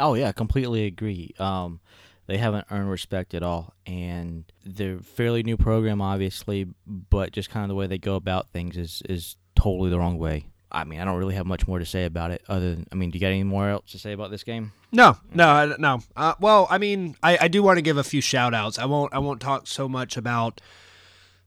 Oh 0.00 0.14
yeah, 0.14 0.32
completely 0.32 0.86
agree. 0.86 1.34
Um, 1.38 1.80
they 2.26 2.38
haven't 2.38 2.66
earned 2.70 2.90
respect 2.90 3.34
at 3.34 3.42
all, 3.42 3.74
and 3.84 4.50
they're 4.64 4.98
fairly 4.98 5.42
new 5.42 5.58
program, 5.58 6.00
obviously, 6.00 6.66
but 6.86 7.32
just 7.32 7.50
kind 7.50 7.64
of 7.64 7.68
the 7.68 7.74
way 7.74 7.86
they 7.86 7.98
go 7.98 8.14
about 8.14 8.48
things 8.50 8.78
is 8.78 9.02
is 9.08 9.36
totally 9.54 9.90
the 9.90 9.98
wrong 9.98 10.16
way. 10.16 10.46
I 10.72 10.84
mean, 10.84 11.00
I 11.00 11.04
don't 11.04 11.18
really 11.18 11.34
have 11.34 11.46
much 11.46 11.66
more 11.66 11.78
to 11.78 11.86
say 11.86 12.04
about 12.04 12.30
it. 12.30 12.42
Other 12.48 12.74
than, 12.74 12.86
I 12.92 12.94
mean, 12.94 13.10
do 13.10 13.18
you 13.18 13.20
got 13.20 13.28
any 13.28 13.42
more 13.42 13.68
else 13.68 13.90
to 13.92 13.98
say 13.98 14.12
about 14.12 14.30
this 14.30 14.44
game? 14.44 14.72
No, 14.92 15.16
no, 15.34 15.74
no. 15.78 16.02
Uh, 16.16 16.34
well, 16.40 16.66
I 16.70 16.78
mean, 16.78 17.16
I, 17.22 17.38
I 17.42 17.48
do 17.48 17.62
want 17.62 17.78
to 17.78 17.82
give 17.82 17.96
a 17.96 18.04
few 18.04 18.20
shout 18.20 18.54
outs. 18.54 18.78
I 18.78 18.84
won't, 18.84 19.12
I 19.12 19.18
won't 19.18 19.40
talk 19.40 19.66
so 19.66 19.88
much 19.88 20.16
about 20.16 20.60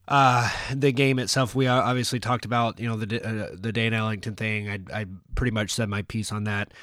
uh, 0.07 0.49
the 0.73 0.91
game 0.91 1.19
itself. 1.19 1.55
We 1.55 1.67
obviously 1.67 2.19
talked 2.19 2.45
about, 2.45 2.79
you 2.79 2.87
know, 2.87 2.97
the 2.97 3.25
uh, 3.25 3.49
the 3.53 3.71
Dan 3.71 3.93
Ellington 3.93 4.35
thing. 4.35 4.69
I, 4.69 4.79
I 4.93 5.05
pretty 5.35 5.51
much 5.51 5.71
said 5.71 5.89
my 5.89 6.01
piece 6.01 6.31
on 6.31 6.43
that 6.43 6.73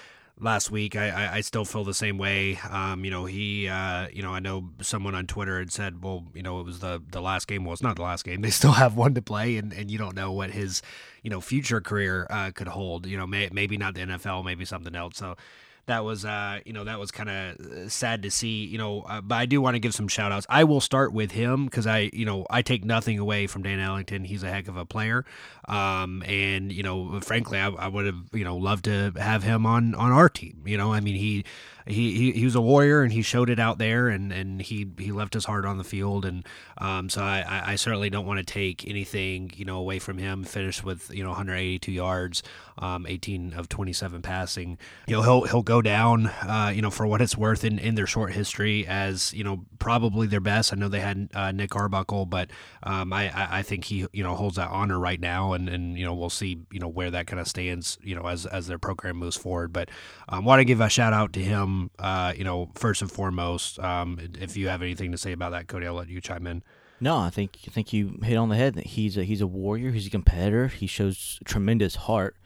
last 0.41 0.71
week. 0.71 0.97
I, 0.97 1.11
I, 1.11 1.35
I, 1.35 1.41
still 1.43 1.65
feel 1.65 1.85
the 1.85 1.95
same 1.95 2.19
way. 2.19 2.59
Um, 2.69 3.05
you 3.05 3.11
know, 3.11 3.27
he, 3.27 3.69
uh, 3.69 4.09
you 4.13 4.23
know, 4.23 4.33
I 4.33 4.41
know 4.41 4.71
someone 4.81 5.15
on 5.15 5.27
Twitter 5.27 5.59
had 5.59 5.71
said, 5.71 6.03
well, 6.03 6.25
you 6.35 6.43
know, 6.43 6.61
it 6.61 6.67
was 6.67 6.81
the, 6.81 7.03
the 7.11 7.21
last 7.21 7.47
game. 7.47 7.65
Well, 7.65 7.73
it's 7.73 7.83
not 7.83 7.97
the 7.97 8.03
last 8.03 8.25
game. 8.25 8.41
They 8.51 8.51
still 8.51 8.73
have 8.73 8.97
one 8.97 9.15
to 9.15 9.23
play, 9.23 9.57
and, 9.59 9.73
and 9.73 9.91
you 9.91 9.99
don't 9.99 10.17
know 10.17 10.33
what 10.33 10.51
his, 10.51 10.83
you 11.23 11.31
know, 11.31 11.41
future 11.41 11.81
career 11.81 12.27
uh, 12.31 12.51
could 12.53 12.69
hold. 12.69 13.07
You 13.07 13.17
know, 13.17 13.27
may, 13.27 13.49
maybe 13.53 13.77
not 13.77 13.95
the 13.95 14.01
NFL, 14.01 14.45
maybe 14.45 14.65
something 14.65 14.95
else. 14.95 15.19
So 15.19 15.37
that 15.87 16.05
was 16.05 16.25
uh, 16.25 16.61
you 16.65 16.73
know 16.73 16.85
that 16.85 16.99
was 16.99 17.11
kind 17.11 17.29
of 17.29 17.61
uh, 17.61 17.89
sad 17.89 18.23
to 18.23 18.31
see 18.31 18.65
you 18.65 18.79
know 18.79 19.03
uh, 19.03 19.21
but 19.21 19.37
i 19.37 19.47
do 19.47 19.61
want 19.61 19.75
to 19.75 19.79
give 19.79 19.95
some 19.95 20.09
shout 20.09 20.33
outs 20.33 20.47
i 20.49 20.65
will 20.65 20.81
start 20.81 21.13
with 21.13 21.33
him 21.33 21.65
because 21.65 21.87
i 21.87 22.11
you 22.13 22.25
know 22.25 22.47
i 22.51 22.63
take 22.63 22.85
nothing 22.85 23.19
away 23.19 23.47
from 23.47 23.63
dan 23.63 23.81
ellington 23.81 24.25
he's 24.25 24.43
a 24.43 24.51
heck 24.51 24.69
of 24.69 24.77
a 24.77 24.85
player. 24.85 25.25
Um, 25.69 26.25
and 26.27 26.73
you 26.73 26.83
know 26.83 27.21
frankly 27.21 27.59
i, 27.59 27.69
I 27.69 27.87
would 27.87 28.07
have 28.07 28.23
you 28.33 28.45
know 28.45 28.57
loved 28.57 28.85
to 28.87 29.13
have 29.17 29.43
him 29.43 29.67
on 29.67 29.95
on 29.95 30.11
our 30.11 30.29
team 30.29 30.63
you 30.65 30.77
know? 30.77 30.93
I 30.93 31.01
mean 31.01 31.17
he 31.17 31.45
he, 31.87 32.17
he, 32.17 32.33
he 32.33 32.45
was 32.45 32.55
a 32.55 32.61
warrior 32.61 33.03
and 33.03 33.13
he 33.13 33.23
showed 33.23 33.51
it 33.51 33.59
out 33.59 33.79
there 33.79 34.09
and, 34.09 34.33
and 34.33 34.61
he, 34.61 34.89
he 34.99 35.13
left 35.13 35.35
his 35.35 35.45
heart 35.45 35.65
on 35.65 35.79
the 35.79 35.85
field 35.85 36.25
and 36.25 36.47
um, 36.79 37.09
so 37.11 37.23
I, 37.23 37.63
I 37.67 37.77
certainly 37.77 38.11
don't 38.11 38.27
want 38.27 38.39
to 38.39 38.45
take 38.45 38.89
anything 38.89 39.53
you 39.57 39.65
know 39.65 39.79
away 39.79 39.99
from 39.99 40.19
him. 40.19 40.45
Finished 40.45 40.85
with 40.85 41.11
you 41.15 41.23
know 41.23 41.31
182 41.31 41.93
yards, 41.93 42.43
um, 42.79 43.07
18 43.07 43.53
of 43.55 43.69
27 43.69 44.23
passing. 44.23 44.79
You 45.07 45.17
know 45.17 45.23
he'll 45.23 45.43
he'll 45.43 45.63
go 45.63 45.83
down 45.83 46.27
uh, 46.27 46.73
you 46.75 46.83
know 46.83 46.91
for 46.91 47.07
what 47.07 47.21
it's 47.21 47.37
worth 47.37 47.65
in, 47.65 47.79
in 47.79 47.95
their 47.95 48.07
short 48.07 48.33
history 48.33 48.87
as 48.87 49.33
you 49.35 49.45
know 49.45 49.65
probably 49.79 50.27
their 50.27 50.41
best. 50.41 50.73
I 50.73 50.77
know 50.77 50.89
they 50.89 51.01
had 51.01 51.29
uh, 51.35 51.53
Nick 51.53 51.77
Arbuckle, 51.77 52.27
but 52.27 52.51
um, 52.83 53.13
I, 53.13 53.31
I 53.59 53.63
think 53.63 53.85
he 53.85 54.07
you 54.13 54.23
know 54.23 54.35
holds 54.35 54.57
that 54.57 54.71
honor 54.71 54.99
right 54.99 55.21
now 55.21 55.53
and, 55.53 55.69
and 55.69 55.99
you 55.99 56.05
know 56.05 56.15
we'll 56.15 56.31
see 56.31 56.61
you 56.71 56.81
know 56.81 56.89
where 56.89 57.11
that 57.11 57.27
kind 57.27 57.41
of 57.41 57.49
stands 57.49 57.99
you 58.03 58.15
know 58.15 58.27
as 58.27 58.47
as 58.47 58.67
their 58.67 58.79
program 58.79 59.17
moves 59.17 59.37
forward. 59.37 59.73
But 59.73 59.91
um, 60.29 60.45
want 60.45 60.61
to 60.61 60.65
give 60.65 60.81
a 60.81 60.89
shout 60.89 61.13
out 61.13 61.33
to 61.35 61.41
him 61.41 61.70
uh, 61.99 62.33
you 62.37 62.45
know, 62.45 62.71
first 62.75 63.03
and 63.03 63.11
foremost, 63.11 63.79
um, 63.79 64.19
if 64.41 64.57
you 64.57 64.69
have 64.69 64.83
anything 64.83 65.13
to 65.13 65.19
say 65.19 65.33
about 65.33 65.53
that, 65.53 65.69
Cody, 65.69 65.87
I'll 65.87 65.95
let 65.95 66.09
you 66.09 66.21
chime 66.21 66.47
in. 66.47 66.63
No, 67.01 67.17
I 67.17 67.31
think 67.31 67.59
I 67.67 67.71
think 67.71 67.93
you 67.93 68.19
hit 68.23 68.37
on 68.37 68.51
the 68.51 68.57
head. 68.57 68.75
That 68.75 68.87
he's 68.87 69.17
a, 69.17 69.25
he's 69.25 69.41
a 69.41 69.47
warrior. 69.47 69.91
He's 69.91 70.07
a 70.07 70.11
competitor. 70.11 70.69
He 70.69 70.87
shows 70.87 71.41
tremendous 71.45 71.97
heart 71.97 72.37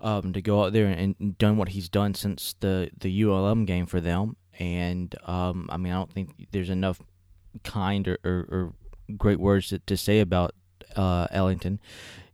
um, 0.00 0.32
to 0.32 0.42
go 0.42 0.64
out 0.64 0.72
there 0.72 0.86
and, 0.86 1.16
and, 1.18 1.38
done 1.38 1.56
what 1.56 1.70
he's 1.70 1.88
done 1.88 2.14
since 2.14 2.54
the 2.60 2.90
the 2.98 3.24
ULM 3.24 3.64
game 3.64 3.86
for 3.86 4.00
them. 4.00 4.36
And 4.58 5.14
um, 5.24 5.68
I 5.70 5.76
mean, 5.76 5.92
I 5.92 5.96
don't 5.96 6.12
think 6.12 6.48
there's 6.50 6.70
enough 6.70 7.00
kind 7.64 8.06
or, 8.06 8.18
or, 8.24 8.46
or 8.50 8.72
great 9.16 9.40
words 9.40 9.68
to, 9.68 9.78
to 9.80 9.96
say 9.96 10.20
about 10.20 10.54
uh, 10.96 11.26
Ellington 11.30 11.80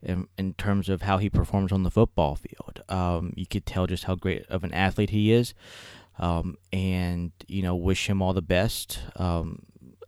in, 0.03 0.29
in, 0.39 0.55
terms 0.55 0.89
of 0.89 1.03
how 1.03 1.19
he 1.19 1.29
performs 1.31 1.73
on 1.73 1.83
the 1.83 1.91
football 1.91 2.35
field. 2.35 2.83
Um, 2.89 3.33
you 3.37 3.47
could 3.47 3.67
tell 3.67 3.87
just 3.87 4.05
how 4.05 4.15
great 4.15 4.47
of 4.47 4.65
an 4.65 4.73
athlete 4.73 5.11
he 5.11 5.33
is. 5.33 5.55
Um, 6.19 6.57
and 6.73 7.33
you 7.49 7.63
know 7.63 7.75
wish 7.75 8.09
him 8.09 8.23
all 8.23 8.33
the 8.33 8.43
best. 8.43 9.01
Um, 9.17 9.63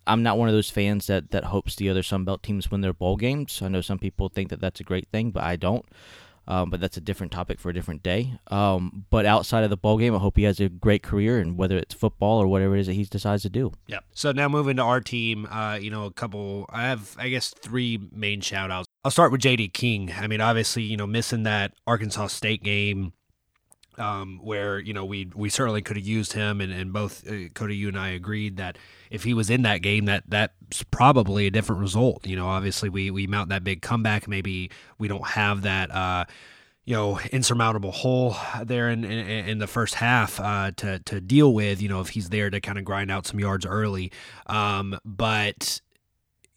I'm 0.06 0.22
not 0.22 0.38
one 0.38 0.48
of 0.48 0.54
those 0.54 0.70
fans 0.70 1.06
that 1.08 1.30
that 1.30 1.44
hopes 1.44 1.76
the 1.76 1.90
other 1.90 2.02
Sun 2.02 2.25
Belt 2.25 2.42
teams 2.42 2.70
win 2.70 2.80
their 2.80 2.92
bowl 2.92 3.16
games. 3.16 3.60
I 3.62 3.68
know 3.68 3.80
some 3.80 3.98
people 3.98 4.28
think 4.28 4.50
that 4.50 4.60
that's 4.60 4.80
a 4.80 4.84
great 4.84 5.08
thing, 5.08 5.30
but 5.30 5.42
I 5.42 5.56
don't. 5.56 5.84
Um, 6.48 6.70
but 6.70 6.80
that's 6.80 6.96
a 6.96 7.00
different 7.00 7.32
topic 7.32 7.58
for 7.58 7.70
a 7.70 7.75
different 7.75 8.04
day. 8.04 8.38
Um, 8.52 9.04
but 9.10 9.26
outside 9.26 9.64
of 9.64 9.70
the 9.70 9.76
bowl 9.76 9.98
game, 9.98 10.14
I 10.14 10.18
hope 10.18 10.36
he 10.36 10.44
has 10.44 10.60
a 10.60 10.68
great 10.68 11.02
career, 11.02 11.40
and 11.40 11.58
whether 11.58 11.76
it's 11.76 11.92
football 11.92 12.40
or 12.40 12.46
whatever 12.46 12.76
it 12.76 12.80
is 12.80 12.86
that 12.86 12.92
he 12.92 13.04
decides 13.04 13.42
to 13.42 13.50
do. 13.50 13.72
Yeah. 13.88 13.98
So 14.12 14.30
now 14.30 14.48
moving 14.48 14.76
to 14.76 14.82
our 14.82 15.00
team, 15.00 15.46
uh, 15.46 15.75
you 15.75 15.90
know, 15.90 16.04
a 16.04 16.12
couple. 16.12 16.66
I 16.70 16.82
have, 16.82 17.16
I 17.18 17.30
guess, 17.30 17.50
three 17.50 17.98
main 18.12 18.40
shout 18.40 18.70
outs. 18.70 18.86
I'll 19.04 19.10
start 19.10 19.32
with 19.32 19.40
JD 19.40 19.72
King. 19.72 20.12
I 20.16 20.28
mean, 20.28 20.40
obviously, 20.40 20.84
you 20.84 20.96
know, 20.96 21.06
missing 21.06 21.42
that 21.44 21.72
Arkansas 21.86 22.28
State 22.28 22.62
game 22.62 23.12
um, 23.99 24.41
where 24.43 24.79
you 24.79 24.93
know 24.93 25.05
we 25.05 25.31
we 25.35 25.49
certainly 25.49 25.83
could 25.83 25.97
have 25.97 26.07
used 26.07 26.33
him, 26.33 26.61
and, 26.61 26.73
and 26.73 26.93
both 26.93 27.26
uh, 27.29 27.49
Cody, 27.55 27.76
you 27.76 27.88
and 27.88 27.99
I 27.99 28.11
agreed 28.11 28.57
that 28.57 28.79
if 29.11 29.25
he 29.25 29.35
was 29.35 29.50
in 29.50 29.62
that 29.62 29.83
game, 29.83 30.07
that 30.07 30.25
that's 30.29 30.83
probably 30.91 31.47
a 31.47 31.50
different 31.50 31.81
result. 31.81 32.26
You 32.26 32.37
know, 32.37 32.49
obviously 32.49 32.88
we 32.88 33.11
we 33.11 33.26
mount 33.26 33.49
that 33.50 33.65
big 33.65 33.83
comeback, 33.83 34.29
maybe 34.29 34.71
we 34.99 35.09
don't 35.09 35.26
have 35.26 35.62
that. 35.62 35.91
Uh, 35.91 36.25
you 36.85 36.95
know, 36.95 37.19
insurmountable 37.33 37.91
hole 37.91 38.37
there 38.62 38.88
in, 38.88 39.03
in, 39.05 39.49
in 39.49 39.59
the 39.59 39.67
first 39.67 39.97
half 39.97 40.38
uh, 40.38 40.71
to 40.76 41.00
to 41.00 41.21
deal 41.21 41.53
with. 41.53 41.83
You 41.83 41.88
know, 41.88 42.00
if 42.00 42.11
he's 42.11 42.29
there 42.29 42.49
to 42.49 42.61
kind 42.61 42.79
of 42.79 42.85
grind 42.85 43.11
out 43.11 43.26
some 43.26 43.41
yards 43.41 43.67
early, 43.67 44.12
um, 44.47 44.97
but 45.05 45.81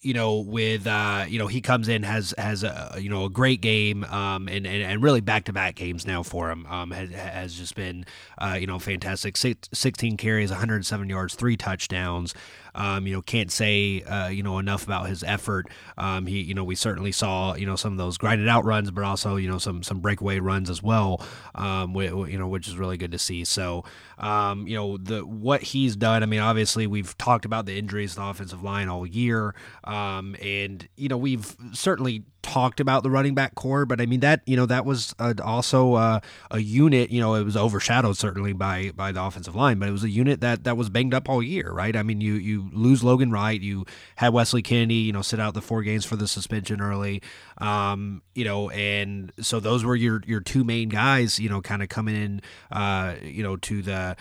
you 0.01 0.13
know, 0.13 0.39
with 0.39 0.87
uh, 0.87 1.25
you 1.27 1.37
know, 1.39 1.47
he 1.47 1.59
comes 1.59 1.89
in 1.89 2.03
has 2.03 2.33
has 2.37 2.63
a 2.63 2.95
you 2.99 3.09
know 3.09 3.25
a 3.25 3.29
great 3.29 3.59
game, 3.59 4.05
um, 4.05 4.47
and, 4.47 4.65
and, 4.65 4.81
and 4.83 5.03
really 5.03 5.19
back 5.19 5.45
to 5.45 5.53
back 5.53 5.75
games 5.75 6.07
now 6.07 6.23
for 6.23 6.49
him. 6.49 6.65
Um, 6.67 6.91
has, 6.91 7.09
has 7.11 7.53
just 7.53 7.75
been 7.75 8.05
uh, 8.37 8.57
you 8.59 8.65
know 8.65 8.79
fantastic. 8.79 9.35
Six, 9.35 9.67
Sixteen 9.73 10.15
carries, 10.15 10.51
107 10.51 11.09
yards, 11.09 11.35
three 11.35 11.57
touchdowns. 11.57 12.33
Um, 12.79 13.05
you 13.05 13.13
know, 13.13 13.21
can't 13.21 13.51
say 13.51 14.01
uh, 14.03 14.29
you 14.29 14.41
know 14.41 14.57
enough 14.57 14.83
about 14.83 15.07
his 15.07 15.23
effort. 15.23 15.67
Um, 15.97 16.25
he, 16.25 16.41
you 16.41 16.53
know, 16.53 16.63
we 16.63 16.75
certainly 16.75 17.11
saw 17.11 17.53
you 17.55 17.65
know 17.65 17.75
some 17.75 17.91
of 17.91 17.97
those 17.97 18.17
grinded 18.17 18.47
out 18.47 18.65
runs, 18.65 18.89
but 18.89 19.03
also 19.03 19.35
you 19.35 19.49
know 19.49 19.57
some 19.57 19.83
some 19.83 19.99
breakaway 19.99 20.39
runs 20.39 20.69
as 20.69 20.81
well. 20.81 21.21
Um, 21.53 21.93
you 21.95 22.39
know, 22.39 22.47
which 22.47 22.67
is 22.67 22.77
really 22.77 22.97
good 22.97 23.11
to 23.11 23.19
see. 23.19 23.43
So, 23.43 23.83
um, 24.17 24.65
you 24.65 24.75
know, 24.75 24.97
the 24.97 25.25
what 25.25 25.61
he's 25.61 25.95
done. 25.95 26.23
I 26.23 26.25
mean, 26.25 26.39
obviously 26.39 26.87
we've 26.87 27.17
talked 27.17 27.45
about 27.45 27.65
the 27.65 27.77
injuries 27.77 28.11
to 28.11 28.21
the 28.21 28.25
offensive 28.25 28.63
line 28.63 28.87
all 28.87 29.05
year, 29.05 29.53
um, 29.83 30.35
and 30.41 30.87
you 30.95 31.09
know 31.09 31.17
we've 31.17 31.55
certainly 31.73 32.23
talked 32.41 32.79
about 32.79 33.03
the 33.03 33.09
running 33.09 33.35
back 33.35 33.55
core, 33.55 33.85
but 33.85 34.01
I 34.01 34.05
mean 34.05 34.21
that 34.21 34.41
you 34.45 34.55
know 34.55 34.65
that 34.65 34.85
was 34.85 35.13
uh, 35.19 35.33
also 35.43 35.93
uh, 35.93 36.19
a 36.51 36.59
unit. 36.59 37.09
You 37.11 37.21
know, 37.21 37.35
it 37.35 37.43
was 37.43 37.57
overshadowed 37.57 38.17
certainly 38.17 38.53
by 38.53 38.91
by 38.95 39.11
the 39.11 39.23
offensive 39.23 39.55
line, 39.55 39.79
but 39.79 39.89
it 39.89 39.91
was 39.91 40.03
a 40.03 40.09
unit 40.09 40.41
that 40.41 40.63
that 40.63 40.77
was 40.77 40.89
banged 40.89 41.13
up 41.13 41.29
all 41.29 41.43
year, 41.43 41.71
right? 41.71 41.95
I 41.95 42.03
mean, 42.03 42.21
you 42.21 42.33
you 42.33 42.69
lose 42.73 43.03
Logan 43.03 43.31
Wright, 43.31 43.59
you 43.59 43.85
had 44.15 44.33
Wesley 44.33 44.61
Kennedy, 44.61 44.95
you 44.95 45.13
know, 45.13 45.21
sit 45.21 45.39
out 45.39 45.53
the 45.53 45.61
four 45.61 45.83
games 45.83 46.05
for 46.05 46.15
the 46.15 46.27
suspension 46.27 46.81
early, 46.81 47.21
um, 47.59 48.21
you 48.35 48.45
know, 48.45 48.69
and 48.69 49.31
so 49.39 49.59
those 49.59 49.83
were 49.83 49.95
your 49.95 50.21
your 50.25 50.41
two 50.41 50.63
main 50.63 50.89
guys, 50.89 51.39
you 51.39 51.49
know, 51.49 51.61
kind 51.61 51.83
of 51.83 51.89
coming 51.89 52.15
in, 52.15 52.41
uh, 52.71 53.15
you 53.21 53.43
know, 53.43 53.57
to 53.57 53.81
the 53.81 54.15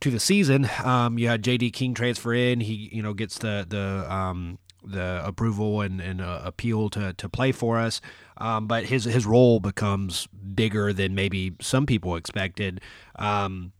to 0.00 0.10
the 0.10 0.20
season. 0.20 0.68
Um, 0.84 1.18
you 1.18 1.28
had 1.28 1.42
J.D. 1.42 1.70
King 1.70 1.94
transfer 1.94 2.34
in. 2.34 2.60
He, 2.60 2.90
you 2.92 3.02
know, 3.02 3.14
gets 3.14 3.38
the 3.38 3.66
the 3.68 4.12
um, 4.12 4.58
the 4.84 5.22
approval 5.24 5.80
and, 5.80 6.00
and 6.00 6.20
uh, 6.20 6.40
appeal 6.44 6.90
to, 6.90 7.12
to 7.14 7.28
play 7.28 7.52
for 7.52 7.78
us. 7.78 8.00
Um, 8.36 8.66
but 8.66 8.84
his 8.84 9.04
his 9.04 9.26
role 9.26 9.60
becomes 9.60 10.26
bigger 10.54 10.92
than 10.92 11.14
maybe 11.14 11.52
some 11.60 11.86
people 11.86 12.16
expected. 12.16 12.80
Um, 13.16 13.72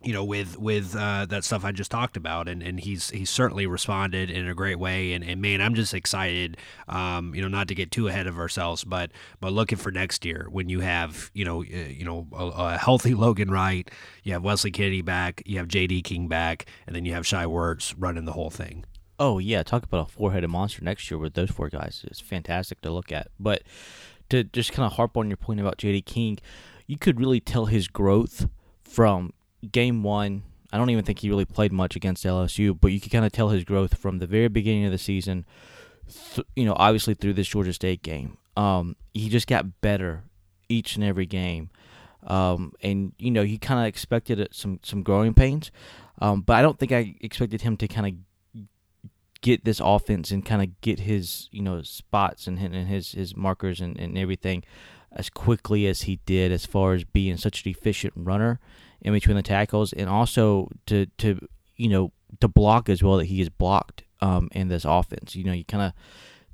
you 0.00 0.12
know, 0.12 0.22
with 0.22 0.56
with 0.58 0.94
uh, 0.94 1.26
that 1.26 1.42
stuff 1.42 1.64
I 1.64 1.72
just 1.72 1.90
talked 1.90 2.16
about, 2.16 2.48
and, 2.48 2.62
and 2.62 2.78
he's 2.78 3.10
he's 3.10 3.30
certainly 3.30 3.66
responded 3.66 4.30
in 4.30 4.48
a 4.48 4.54
great 4.54 4.78
way, 4.78 5.12
and, 5.12 5.24
and 5.24 5.42
man, 5.42 5.60
I'm 5.60 5.74
just 5.74 5.92
excited. 5.92 6.56
Um, 6.86 7.34
you 7.34 7.42
know, 7.42 7.48
not 7.48 7.66
to 7.68 7.74
get 7.74 7.90
too 7.90 8.06
ahead 8.06 8.28
of 8.28 8.38
ourselves, 8.38 8.84
but 8.84 9.10
but 9.40 9.52
looking 9.52 9.76
for 9.76 9.90
next 9.90 10.24
year 10.24 10.46
when 10.50 10.68
you 10.68 10.80
have 10.80 11.30
you 11.34 11.44
know 11.44 11.62
uh, 11.62 11.88
you 11.88 12.04
know 12.04 12.28
a, 12.32 12.46
a, 12.46 12.78
healthy 12.78 13.14
Logan 13.14 13.50
Wright, 13.50 13.90
you 14.22 14.32
have 14.34 14.44
Wesley 14.44 14.70
Kennedy 14.70 15.02
back, 15.02 15.42
you 15.46 15.58
have 15.58 15.66
J.D. 15.66 16.02
King 16.02 16.28
back, 16.28 16.66
and 16.86 16.94
then 16.94 17.04
you 17.04 17.14
have 17.14 17.26
Shai 17.26 17.46
Werts 17.46 17.92
running 17.98 18.24
the 18.24 18.32
whole 18.32 18.50
thing. 18.50 18.84
Oh 19.18 19.38
yeah, 19.38 19.62
talk 19.62 19.82
about 19.82 20.08
a 20.08 20.12
four-headed 20.12 20.48
monster 20.50 20.84
next 20.84 21.10
year 21.10 21.18
with 21.18 21.34
those 21.34 21.50
four 21.50 21.68
guys. 21.68 22.04
It's 22.06 22.20
fantastic 22.20 22.80
to 22.82 22.90
look 22.90 23.10
at. 23.10 23.28
But 23.38 23.62
to 24.30 24.44
just 24.44 24.72
kind 24.72 24.86
of 24.86 24.92
harp 24.92 25.16
on 25.16 25.28
your 25.28 25.36
point 25.36 25.60
about 25.60 25.78
J.D. 25.78 26.02
King, 26.02 26.38
you 26.86 26.98
could 26.98 27.18
really 27.18 27.40
tell 27.40 27.66
his 27.66 27.88
growth 27.88 28.48
from 28.82 29.32
game 29.72 30.02
one. 30.02 30.42
I 30.72 30.76
don't 30.76 30.90
even 30.90 31.04
think 31.04 31.20
he 31.20 31.30
really 31.30 31.44
played 31.44 31.72
much 31.72 31.96
against 31.96 32.24
LSU, 32.24 32.78
but 32.78 32.88
you 32.88 33.00
could 33.00 33.10
kind 33.10 33.24
of 33.24 33.32
tell 33.32 33.48
his 33.48 33.64
growth 33.64 33.96
from 33.96 34.18
the 34.18 34.26
very 34.26 34.48
beginning 34.48 34.84
of 34.84 34.92
the 34.92 34.98
season. 34.98 35.46
Th- 36.34 36.46
you 36.54 36.64
know, 36.64 36.74
obviously 36.76 37.14
through 37.14 37.34
this 37.34 37.48
Georgia 37.48 37.72
State 37.72 38.02
game, 38.02 38.36
um, 38.56 38.96
he 39.14 39.28
just 39.28 39.46
got 39.46 39.80
better 39.80 40.24
each 40.68 40.96
and 40.96 41.04
every 41.04 41.26
game. 41.26 41.70
Um, 42.26 42.72
and 42.82 43.12
you 43.18 43.30
know, 43.30 43.44
he 43.44 43.58
kind 43.58 43.80
of 43.80 43.86
expected 43.86 44.46
some 44.52 44.80
some 44.82 45.02
growing 45.02 45.34
pains, 45.34 45.70
um, 46.20 46.42
but 46.42 46.56
I 46.56 46.62
don't 46.62 46.78
think 46.78 46.92
I 46.92 47.14
expected 47.20 47.62
him 47.62 47.76
to 47.78 47.88
kind 47.88 48.06
of 48.06 48.12
get 49.40 49.64
this 49.64 49.80
offense 49.82 50.30
and 50.30 50.44
kind 50.44 50.62
of 50.62 50.80
get 50.80 51.00
his 51.00 51.48
you 51.52 51.62
know 51.62 51.82
spots 51.82 52.46
and, 52.46 52.58
and 52.58 52.88
his 52.88 53.12
his 53.12 53.36
markers 53.36 53.80
and, 53.80 53.98
and 53.98 54.18
everything 54.18 54.64
as 55.12 55.30
quickly 55.30 55.86
as 55.86 56.02
he 56.02 56.20
did 56.26 56.52
as 56.52 56.66
far 56.66 56.92
as 56.92 57.04
being 57.04 57.36
such 57.36 57.64
an 57.64 57.70
efficient 57.70 58.12
runner 58.16 58.60
in 59.00 59.12
between 59.12 59.36
the 59.36 59.42
tackles 59.42 59.92
and 59.92 60.08
also 60.08 60.68
to 60.86 61.06
to 61.18 61.38
you 61.76 61.88
know 61.88 62.12
to 62.40 62.48
block 62.48 62.88
as 62.88 63.02
well 63.02 63.16
that 63.16 63.26
he 63.26 63.40
is 63.40 63.48
blocked 63.48 64.04
um, 64.20 64.48
in 64.52 64.68
this 64.68 64.84
offense. 64.84 65.34
You 65.34 65.44
know 65.44 65.52
you 65.52 65.64
kind 65.64 65.82
of 65.82 65.92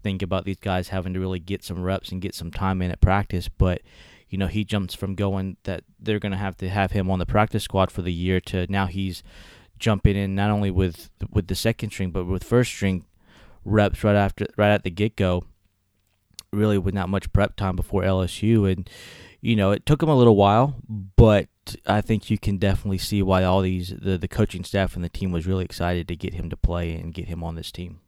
think 0.03 0.23
about 0.23 0.45
these 0.45 0.59
guys 0.59 0.89
having 0.89 1.15
to 1.15 1.21
really 1.21 1.41
get 1.41 1.65
some 1.65 1.83
reps 1.83 2.13
and 2.13 2.21
get 2.21 2.35
some 2.35 2.51
time 2.51 2.83
in 2.83 2.91
at 2.91 3.01
practice 3.01 3.49
but 3.49 3.81
you 4.29 4.37
know 4.37 4.49
he 4.49 4.63
jumps 4.63 4.95
from 4.95 5.15
going 5.15 5.57
that 5.65 5.83
they're 5.99 6.19
going 6.19 6.33
to 6.33 6.39
have 6.39 6.59
to 6.59 6.69
have 6.69 6.93
him 6.93 7.11
on 7.11 7.19
the 7.19 7.25
practice 7.25 7.65
squad 7.65 7.91
for 7.91 8.03
the 8.03 8.13
year 8.13 8.39
to 8.39 8.71
now 8.71 8.85
he's 8.85 9.23
jumping 9.85 10.17
in 10.17 10.35
not 10.35 10.51
only 10.51 10.71
with 10.71 11.11
with 11.31 11.47
the 11.49 11.55
second 11.55 11.91
string 11.91 12.11
but 12.11 12.25
with 12.25 12.43
first 12.43 12.73
string 12.73 13.05
reps 13.67 14.03
right 14.03 14.17
after 14.17 14.47
right 14.57 14.73
at 14.73 14.83
the 14.83 14.91
get 14.91 15.15
go. 15.15 15.45
Really, 16.53 16.79
with 16.79 16.95
not 16.95 17.09
much 17.09 17.33
prep 17.33 17.57
time 17.57 17.77
before 17.77 18.03
LSU, 18.03 18.71
and 18.71 18.89
you 19.41 19.57
know 19.57 19.73
it 19.73 19.85
took 19.85 20.03
him 20.03 20.09
a 20.09 20.17
little 20.17 20.37
while, 20.37 20.77
but 20.89 21.49
I 21.85 22.01
think 22.01 22.31
you 22.31 22.39
can 22.39 22.59
definitely 22.59 22.99
see 22.99 23.23
why 23.23 23.43
all 23.45 23.61
these 23.61 23.89
the 23.89 24.17
the 24.17 24.29
coaching 24.29 24.65
staff 24.65 24.95
and 24.95 25.05
the 25.05 25.09
team 25.09 25.33
was 25.33 25.47
really 25.47 25.65
excited 25.65 26.09
to 26.09 26.17
get 26.17 26.35
him 26.35 26.49
to 26.51 26.57
play 26.57 26.93
and 26.95 27.13
get 27.13 27.27
him 27.29 27.43
on 27.43 27.57
this 27.57 27.73
team. 27.73 28.01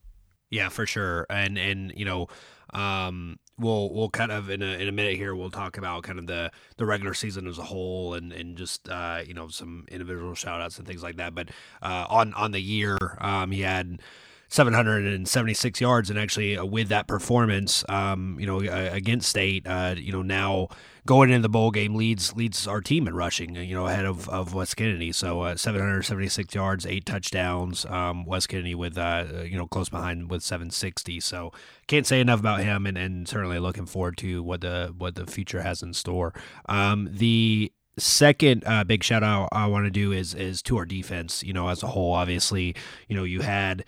Yeah, 0.48 0.68
for 0.70 0.86
sure, 0.86 1.26
and 1.28 1.58
and 1.58 1.92
you 1.94 2.04
know. 2.04 2.28
Um, 2.72 3.38
we'll 3.58 3.92
we'll 3.92 4.10
kind 4.10 4.32
of 4.32 4.50
in 4.50 4.62
a 4.62 4.78
in 4.78 4.88
a 4.88 4.92
minute 4.92 5.16
here 5.16 5.34
we'll 5.34 5.50
talk 5.50 5.78
about 5.78 6.02
kind 6.02 6.18
of 6.18 6.26
the 6.26 6.50
the 6.76 6.86
regular 6.86 7.14
season 7.14 7.46
as 7.46 7.58
a 7.58 7.62
whole 7.62 8.14
and 8.14 8.32
and 8.32 8.56
just 8.56 8.88
uh, 8.88 9.22
you 9.26 9.34
know 9.34 9.48
some 9.48 9.84
individual 9.88 10.34
shout 10.34 10.60
outs 10.60 10.78
and 10.78 10.86
things 10.86 11.02
like 11.02 11.16
that. 11.16 11.34
But 11.34 11.48
uh, 11.82 12.06
on 12.08 12.34
on 12.34 12.52
the 12.52 12.60
year 12.60 12.96
um, 13.20 13.50
he 13.50 13.62
had 13.62 14.00
776 14.48 15.80
yards 15.80 16.10
and 16.10 16.18
actually 16.18 16.56
uh, 16.56 16.64
with 16.64 16.88
that 16.88 17.08
performance 17.08 17.84
um, 17.88 18.36
you 18.38 18.46
know 18.46 18.60
against 18.60 19.28
state 19.28 19.66
uh, 19.66 19.94
you 19.96 20.12
know 20.12 20.22
now 20.22 20.68
going 21.06 21.30
into 21.30 21.42
the 21.42 21.48
bowl 21.48 21.70
game 21.70 21.94
leads 21.94 22.34
leads 22.34 22.66
our 22.66 22.80
team 22.80 23.06
in 23.06 23.14
rushing, 23.14 23.54
you 23.54 23.74
know, 23.74 23.86
ahead 23.86 24.04
of, 24.04 24.28
of 24.28 24.52
Wes 24.52 24.74
Kennedy. 24.74 25.12
So 25.12 25.42
uh, 25.42 25.56
776 25.56 26.54
yards, 26.54 26.84
eight 26.84 27.06
touchdowns. 27.06 27.86
Um, 27.86 28.26
Wes 28.26 28.46
Kennedy 28.46 28.74
with 28.74 28.98
uh, 28.98 29.24
you 29.44 29.56
know 29.56 29.66
close 29.66 29.88
behind 29.88 30.30
with 30.30 30.42
760. 30.42 31.20
So 31.20 31.52
can't 31.86 32.06
say 32.06 32.20
enough 32.20 32.40
about 32.40 32.60
him, 32.60 32.86
and, 32.86 32.98
and 32.98 33.28
certainly 33.28 33.58
looking 33.58 33.86
forward 33.86 34.16
to 34.18 34.42
what 34.42 34.60
the 34.60 34.92
what 34.98 35.14
the 35.14 35.26
future 35.26 35.62
has 35.62 35.82
in 35.82 35.94
store. 35.94 36.34
Um, 36.68 37.08
the 37.10 37.72
second 37.98 38.62
uh, 38.66 38.84
big 38.84 39.02
shout 39.02 39.22
out 39.22 39.48
I 39.52 39.66
want 39.66 39.86
to 39.86 39.90
do 39.90 40.12
is 40.12 40.34
is 40.34 40.60
to 40.62 40.76
our 40.76 40.84
defense. 40.84 41.42
You 41.42 41.52
know, 41.52 41.68
as 41.68 41.82
a 41.82 41.86
whole, 41.86 42.12
obviously, 42.12 42.74
you 43.08 43.16
know, 43.16 43.24
you 43.24 43.40
had 43.40 43.84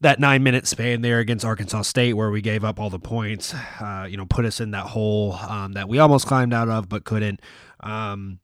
that 0.00 0.20
nine 0.20 0.42
minute 0.42 0.66
span 0.66 1.02
there 1.02 1.20
against 1.20 1.44
Arkansas 1.44 1.82
State 1.82 2.14
where 2.14 2.30
we 2.30 2.40
gave 2.40 2.64
up 2.64 2.78
all 2.78 2.90
the 2.90 2.98
points, 2.98 3.54
uh, 3.80 4.06
you 4.08 4.16
know, 4.16 4.26
put 4.26 4.44
us 4.44 4.60
in 4.60 4.72
that 4.72 4.86
hole 4.86 5.34
um, 5.34 5.72
that 5.72 5.88
we 5.88 5.98
almost 5.98 6.26
climbed 6.26 6.52
out 6.52 6.68
of 6.68 6.88
but 6.88 7.04
couldn't. 7.04 7.40
Um, 7.80 8.40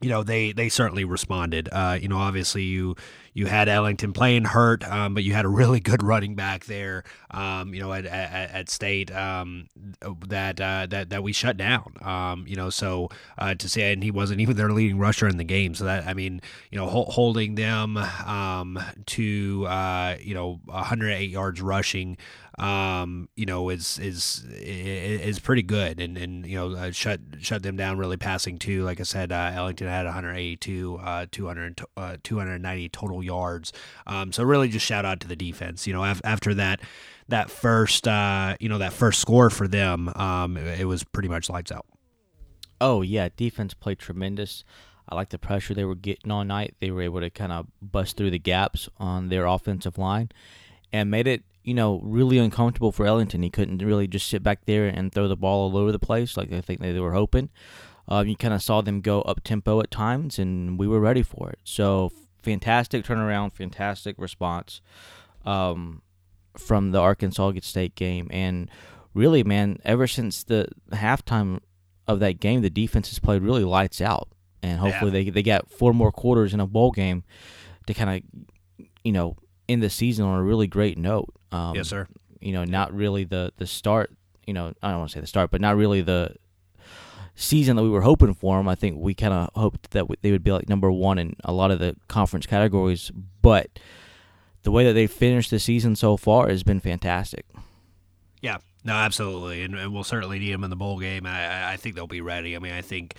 you 0.00 0.08
know 0.08 0.22
they 0.22 0.52
they 0.52 0.68
certainly 0.68 1.04
responded. 1.04 1.68
Uh, 1.72 1.98
you 2.00 2.08
know, 2.08 2.18
obviously 2.18 2.62
you 2.62 2.94
you 3.38 3.46
had 3.46 3.68
Ellington 3.68 4.12
playing 4.12 4.46
hurt, 4.46 4.82
um, 4.82 5.14
but 5.14 5.22
you 5.22 5.32
had 5.32 5.44
a 5.44 5.48
really 5.48 5.78
good 5.78 6.02
running 6.02 6.34
back 6.34 6.64
there. 6.64 7.04
Um, 7.30 7.72
you 7.72 7.80
know, 7.80 7.92
at, 7.92 8.04
at, 8.04 8.50
at 8.50 8.68
State 8.68 9.14
um, 9.14 9.68
that 10.26 10.60
uh, 10.60 10.86
that 10.90 11.10
that 11.10 11.22
we 11.22 11.32
shut 11.32 11.56
down. 11.56 11.94
Um, 12.02 12.46
you 12.48 12.56
know, 12.56 12.68
so 12.68 13.10
uh, 13.38 13.54
to 13.54 13.68
say, 13.68 13.92
and 13.92 14.02
he 14.02 14.10
wasn't 14.10 14.40
even 14.40 14.56
their 14.56 14.72
leading 14.72 14.98
rusher 14.98 15.28
in 15.28 15.36
the 15.36 15.44
game. 15.44 15.76
So 15.76 15.84
that 15.84 16.04
I 16.08 16.14
mean, 16.14 16.40
you 16.72 16.78
know, 16.78 16.88
ho- 16.88 17.04
holding 17.04 17.54
them 17.54 17.96
um, 17.96 18.76
to 19.06 19.66
uh, 19.68 20.16
you 20.20 20.34
know 20.34 20.58
108 20.64 21.30
yards 21.30 21.62
rushing 21.62 22.16
um, 22.58 23.28
you 23.36 23.46
know, 23.46 23.68
is 23.68 23.98
is 24.00 24.44
is 24.50 25.38
pretty 25.38 25.62
good, 25.62 26.00
and 26.00 26.18
and 26.18 26.44
you 26.44 26.56
know, 26.56 26.76
uh, 26.76 26.90
shut 26.90 27.20
shut 27.38 27.62
them 27.62 27.76
down 27.76 27.98
really 27.98 28.16
passing 28.16 28.58
too. 28.58 28.82
Like 28.82 28.98
I 28.98 29.04
said, 29.04 29.30
uh, 29.30 29.52
Ellington 29.54 29.86
had 29.86 30.06
182, 30.06 30.98
uh, 31.02 31.26
200, 31.30 31.80
uh, 31.96 32.16
290 32.22 32.88
total 32.88 33.22
yards. 33.28 33.72
Um, 34.06 34.32
so 34.32 34.42
really, 34.42 34.68
just 34.68 34.84
shout 34.84 35.04
out 35.04 35.20
to 35.20 35.28
the 35.28 35.36
defense. 35.36 35.86
You 35.86 35.92
know, 35.92 36.04
af- 36.04 36.20
after 36.24 36.54
that 36.54 36.80
that 37.28 37.50
first 37.50 38.08
uh, 38.08 38.56
you 38.58 38.68
know 38.68 38.78
that 38.78 38.92
first 38.92 39.20
score 39.20 39.50
for 39.50 39.68
them, 39.68 40.10
um, 40.16 40.56
it, 40.56 40.80
it 40.80 40.84
was 40.86 41.04
pretty 41.04 41.28
much 41.28 41.48
lights 41.48 41.70
out. 41.70 41.86
Oh 42.80 43.02
yeah, 43.02 43.28
defense 43.36 43.74
played 43.74 43.98
tremendous. 43.98 44.64
I 45.08 45.14
like 45.14 45.30
the 45.30 45.38
pressure 45.38 45.74
they 45.74 45.84
were 45.84 45.94
getting 45.94 46.30
all 46.30 46.44
night. 46.44 46.74
They 46.80 46.90
were 46.90 47.02
able 47.02 47.20
to 47.20 47.30
kind 47.30 47.52
of 47.52 47.66
bust 47.80 48.16
through 48.16 48.30
the 48.30 48.38
gaps 48.38 48.88
on 48.98 49.28
their 49.28 49.46
offensive 49.46 49.96
line 49.96 50.28
and 50.92 51.10
made 51.10 51.26
it, 51.26 51.44
you 51.64 51.72
know, 51.72 52.00
really 52.04 52.36
uncomfortable 52.38 52.92
for 52.92 53.06
Ellington. 53.06 53.42
He 53.42 53.50
couldn't 53.50 53.78
really 53.78 54.06
just 54.06 54.28
sit 54.28 54.42
back 54.42 54.66
there 54.66 54.86
and 54.86 55.12
throw 55.12 55.28
the 55.28 55.36
ball 55.36 55.70
all 55.70 55.78
over 55.78 55.92
the 55.92 55.98
place 55.98 56.36
like 56.36 56.52
I 56.52 56.60
think 56.60 56.80
they 56.80 56.98
were 57.00 57.14
hoping. 57.14 57.48
Um, 58.08 58.26
you 58.26 58.36
kind 58.36 58.54
of 58.54 58.62
saw 58.62 58.80
them 58.80 59.00
go 59.00 59.20
up 59.22 59.44
tempo 59.44 59.80
at 59.80 59.90
times, 59.90 60.38
and 60.38 60.78
we 60.78 60.88
were 60.88 61.00
ready 61.00 61.22
for 61.22 61.50
it. 61.50 61.58
So 61.64 62.10
fantastic 62.50 63.04
turnaround, 63.04 63.52
fantastic 63.52 64.16
response 64.18 64.80
um, 65.44 66.02
from 66.56 66.92
the 66.92 66.98
Arkansas 66.98 67.50
Get 67.52 67.64
State 67.64 67.94
game, 67.94 68.28
and 68.30 68.70
really, 69.14 69.44
man, 69.44 69.78
ever 69.84 70.06
since 70.06 70.42
the 70.44 70.68
halftime 70.92 71.60
of 72.06 72.20
that 72.20 72.40
game, 72.40 72.62
the 72.62 72.70
defense 72.70 73.08
has 73.10 73.18
played 73.18 73.42
really 73.42 73.64
lights 73.64 74.00
out 74.00 74.28
and 74.62 74.78
hopefully 74.78 75.10
yeah. 75.10 75.24
they 75.24 75.30
they 75.30 75.42
get 75.42 75.70
four 75.70 75.92
more 75.92 76.12
quarters 76.12 76.54
in 76.54 76.60
a 76.60 76.66
bowl 76.66 76.90
game 76.90 77.24
to 77.86 77.94
kind 77.94 78.10
of 78.10 78.86
you 79.04 79.12
know 79.12 79.36
end 79.68 79.82
the 79.82 79.90
season 79.90 80.24
on 80.24 80.38
a 80.38 80.42
really 80.42 80.66
great 80.66 80.98
note. 80.98 81.32
Um, 81.52 81.74
yes, 81.74 81.88
sir. 81.88 82.06
You 82.40 82.52
know, 82.52 82.64
not 82.64 82.92
really 82.92 83.24
the 83.24 83.52
the 83.56 83.66
start. 83.66 84.12
You 84.46 84.54
know, 84.54 84.72
I 84.82 84.90
don't 84.90 85.00
want 85.00 85.10
to 85.10 85.14
say 85.14 85.20
the 85.20 85.26
start, 85.26 85.50
but 85.50 85.60
not 85.60 85.76
really 85.76 86.00
the 86.00 86.34
season 87.38 87.76
that 87.76 87.84
we 87.84 87.88
were 87.88 88.02
hoping 88.02 88.34
for 88.34 88.56
them. 88.56 88.68
I 88.68 88.74
think 88.74 88.98
we 88.98 89.14
kind 89.14 89.32
of 89.32 89.50
hoped 89.54 89.92
that 89.92 90.06
they 90.22 90.32
would 90.32 90.42
be 90.42 90.50
like 90.50 90.68
number 90.68 90.90
one 90.90 91.18
in 91.18 91.36
a 91.44 91.52
lot 91.52 91.70
of 91.70 91.78
the 91.78 91.94
conference 92.08 92.46
categories, 92.46 93.12
but 93.40 93.78
the 94.64 94.72
way 94.72 94.84
that 94.84 94.94
they 94.94 95.06
finished 95.06 95.50
the 95.50 95.60
season 95.60 95.94
so 95.94 96.16
far 96.16 96.48
has 96.48 96.64
been 96.64 96.80
fantastic. 96.80 97.46
Yeah, 98.42 98.58
no, 98.82 98.92
absolutely, 98.92 99.62
and, 99.62 99.76
and 99.76 99.94
we'll 99.94 100.04
certainly 100.04 100.40
need 100.40 100.52
them 100.52 100.64
in 100.64 100.70
the 100.70 100.76
bowl 100.76 100.98
game. 100.98 101.26
I, 101.26 101.72
I 101.72 101.76
think 101.76 101.94
they'll 101.94 102.08
be 102.08 102.20
ready. 102.20 102.56
I 102.56 102.58
mean, 102.58 102.72
I 102.72 102.82
think 102.82 103.14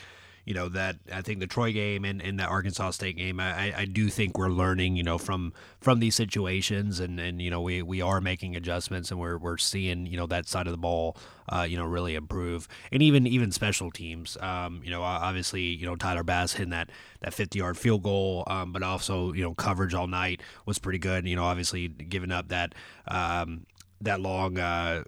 you 0.50 0.56
know 0.56 0.68
that 0.68 0.96
I 1.14 1.22
think 1.22 1.42
the 1.42 1.46
Troy 1.46 1.72
game 1.72 2.04
and, 2.04 2.24
and 2.24 2.40
the 2.40 2.44
Arkansas 2.44 2.90
State 2.90 3.18
game, 3.18 3.40
I, 3.40 3.72
I 3.82 3.86
do 3.86 4.10
think 4.10 4.36
we're 4.36 4.50
learning, 4.50 4.96
you 4.96 5.04
know, 5.04 5.20
from 5.20 5.54
from 5.80 6.00
these 6.00 6.16
situations, 6.16 7.00
and, 7.00 7.20
and 7.20 7.40
you 7.40 7.52
know 7.52 7.62
we, 7.62 7.84
we 7.84 8.02
are 8.02 8.20
making 8.20 8.56
adjustments, 8.56 9.12
and 9.12 9.20
we're, 9.20 9.38
we're 9.38 9.60
seeing 9.60 10.08
you 10.08 10.18
know 10.18 10.26
that 10.26 10.48
side 10.48 10.66
of 10.66 10.72
the 10.72 10.78
ball, 10.80 11.16
uh, 11.50 11.68
you 11.70 11.78
know, 11.78 11.86
really 11.86 12.16
improve, 12.16 12.68
and 12.92 13.04
even 13.04 13.28
even 13.28 13.52
special 13.52 13.92
teams, 13.92 14.38
um, 14.42 14.82
you 14.84 14.90
know, 14.90 15.04
obviously 15.04 15.62
you 15.62 15.86
know 15.86 15.96
Tyler 15.96 16.24
Bass 16.24 16.54
hitting 16.54 16.72
that 16.72 16.90
that 17.20 17.36
50 17.36 17.60
yard 17.60 17.78
field 17.78 18.02
goal, 18.02 18.44
um, 18.48 18.74
but 18.74 18.82
also 18.82 19.32
you 19.34 19.44
know 19.44 19.54
coverage 19.54 19.94
all 19.94 20.08
night 20.08 20.42
was 20.66 20.80
pretty 20.80 20.98
good, 20.98 21.28
you 21.28 21.36
know, 21.36 21.44
obviously 21.44 21.90
giving 21.90 22.32
up 22.32 22.48
that 22.48 22.74
um, 23.08 23.68
that 24.02 24.20
long. 24.20 24.58
Uh, 24.58 25.04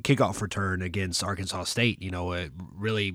kickoff 0.00 0.40
return 0.40 0.82
against 0.82 1.22
Arkansas 1.22 1.64
State. 1.64 2.02
You 2.02 2.10
know, 2.10 2.32
it 2.32 2.52
really, 2.74 3.14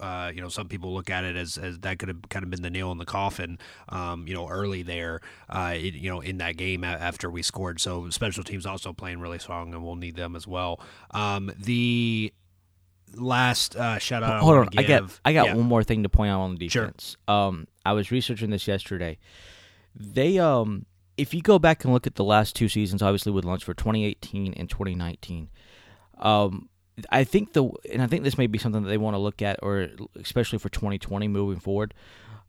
uh, 0.00 0.32
you 0.34 0.40
know, 0.40 0.48
some 0.48 0.68
people 0.68 0.92
look 0.94 1.10
at 1.10 1.24
it 1.24 1.36
as, 1.36 1.56
as 1.56 1.78
that 1.80 1.98
could 1.98 2.08
have 2.08 2.28
kind 2.28 2.44
of 2.44 2.50
been 2.50 2.62
the 2.62 2.70
nail 2.70 2.92
in 2.92 2.98
the 2.98 3.06
coffin. 3.06 3.58
Um, 3.88 4.26
you 4.26 4.34
know, 4.34 4.48
early 4.48 4.82
there, 4.82 5.20
uh, 5.48 5.74
it, 5.74 5.94
you 5.94 6.10
know, 6.10 6.20
in 6.20 6.38
that 6.38 6.56
game 6.56 6.84
after 6.84 7.30
we 7.30 7.42
scored. 7.42 7.80
So 7.80 8.08
special 8.10 8.44
teams 8.44 8.66
also 8.66 8.92
playing 8.92 9.20
really 9.20 9.38
strong, 9.38 9.74
and 9.74 9.84
we'll 9.84 9.96
need 9.96 10.16
them 10.16 10.36
as 10.36 10.46
well. 10.46 10.80
Um, 11.12 11.52
the 11.58 12.32
last 13.14 13.76
uh, 13.76 13.98
shout 13.98 14.22
out. 14.22 14.42
Hold 14.42 14.54
I 14.54 14.58
on, 14.58 14.68
I 14.76 14.82
got 14.82 15.20
I 15.24 15.32
got 15.32 15.46
yeah. 15.46 15.54
one 15.54 15.66
more 15.66 15.84
thing 15.84 16.02
to 16.02 16.08
point 16.08 16.30
out 16.30 16.40
on 16.40 16.56
the 16.56 16.68
defense. 16.68 17.16
Sure. 17.28 17.36
Um, 17.36 17.66
I 17.84 17.92
was 17.92 18.10
researching 18.10 18.50
this 18.50 18.66
yesterday. 18.66 19.18
They 19.94 20.38
um 20.38 20.86
if 21.16 21.32
you 21.32 21.42
go 21.42 21.58
back 21.58 21.84
and 21.84 21.92
look 21.92 22.06
at 22.06 22.16
the 22.16 22.24
last 22.24 22.54
two 22.54 22.68
seasons, 22.68 23.02
obviously 23.02 23.32
with 23.32 23.44
Lunsford 23.44 23.78
2018 23.78 24.54
and 24.54 24.68
2019, 24.68 25.48
um, 26.18 26.68
I 27.10 27.24
think 27.24 27.52
the 27.52 27.68
and 27.92 28.02
I 28.02 28.06
think 28.06 28.24
this 28.24 28.38
may 28.38 28.46
be 28.46 28.58
something 28.58 28.82
that 28.82 28.88
they 28.88 28.98
want 28.98 29.14
to 29.14 29.18
look 29.18 29.42
at, 29.42 29.58
or 29.62 29.88
especially 30.16 30.58
for 30.58 30.68
2020 30.68 31.28
moving 31.28 31.60
forward. 31.60 31.94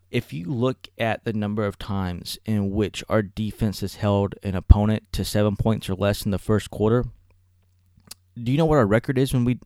If 0.10 0.32
you 0.32 0.46
look 0.46 0.88
at 0.98 1.26
the 1.26 1.34
number 1.34 1.66
of 1.66 1.78
times 1.78 2.40
in 2.46 2.72
which 2.72 3.04
our 3.10 3.22
defense 3.22 3.82
has 3.82 3.96
held 3.96 4.36
an 4.42 4.56
opponent 4.56 5.04
to 5.12 5.26
seven 5.26 5.58
points 5.58 5.90
or 5.90 5.96
less 5.96 6.24
in 6.24 6.32
the 6.32 6.40
first 6.40 6.72
quarter, 6.72 7.06
do 8.42 8.52
you 8.52 8.58
know 8.58 8.66
what 8.66 8.78
our 8.78 8.86
record 8.86 9.18
is 9.18 9.34
when 9.34 9.44
we 9.44 9.60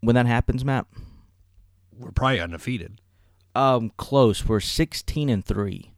when 0.00 0.14
that 0.16 0.26
happens, 0.26 0.64
Matt? 0.64 0.86
We're 1.96 2.10
probably 2.10 2.40
undefeated. 2.40 3.00
Um, 3.54 3.92
close. 3.96 4.44
We're 4.46 4.58
16 4.58 5.28
and 5.28 5.44
three. 5.44 5.93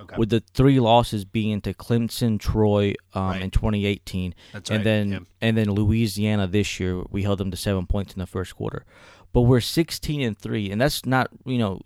Okay. 0.00 0.16
With 0.16 0.30
the 0.30 0.42
three 0.54 0.78
losses 0.78 1.24
being 1.24 1.60
to 1.62 1.74
Clemson, 1.74 2.38
Troy 2.38 2.94
um, 3.14 3.30
right. 3.30 3.42
in 3.42 3.50
2018, 3.50 4.34
That's 4.52 4.70
and 4.70 4.78
right. 4.78 4.84
then 4.84 5.10
yeah. 5.10 5.18
and 5.40 5.56
then 5.56 5.70
Louisiana 5.70 6.46
this 6.46 6.78
year, 6.78 7.02
we 7.10 7.24
held 7.24 7.38
them 7.38 7.50
to 7.50 7.56
seven 7.56 7.86
points 7.86 8.12
in 8.12 8.20
the 8.20 8.26
first 8.26 8.54
quarter. 8.54 8.84
But 9.32 9.42
we're 9.42 9.60
16 9.60 10.20
and 10.20 10.38
three, 10.38 10.70
and 10.70 10.80
that's 10.80 11.04
not 11.04 11.30
you 11.44 11.58
know, 11.58 11.80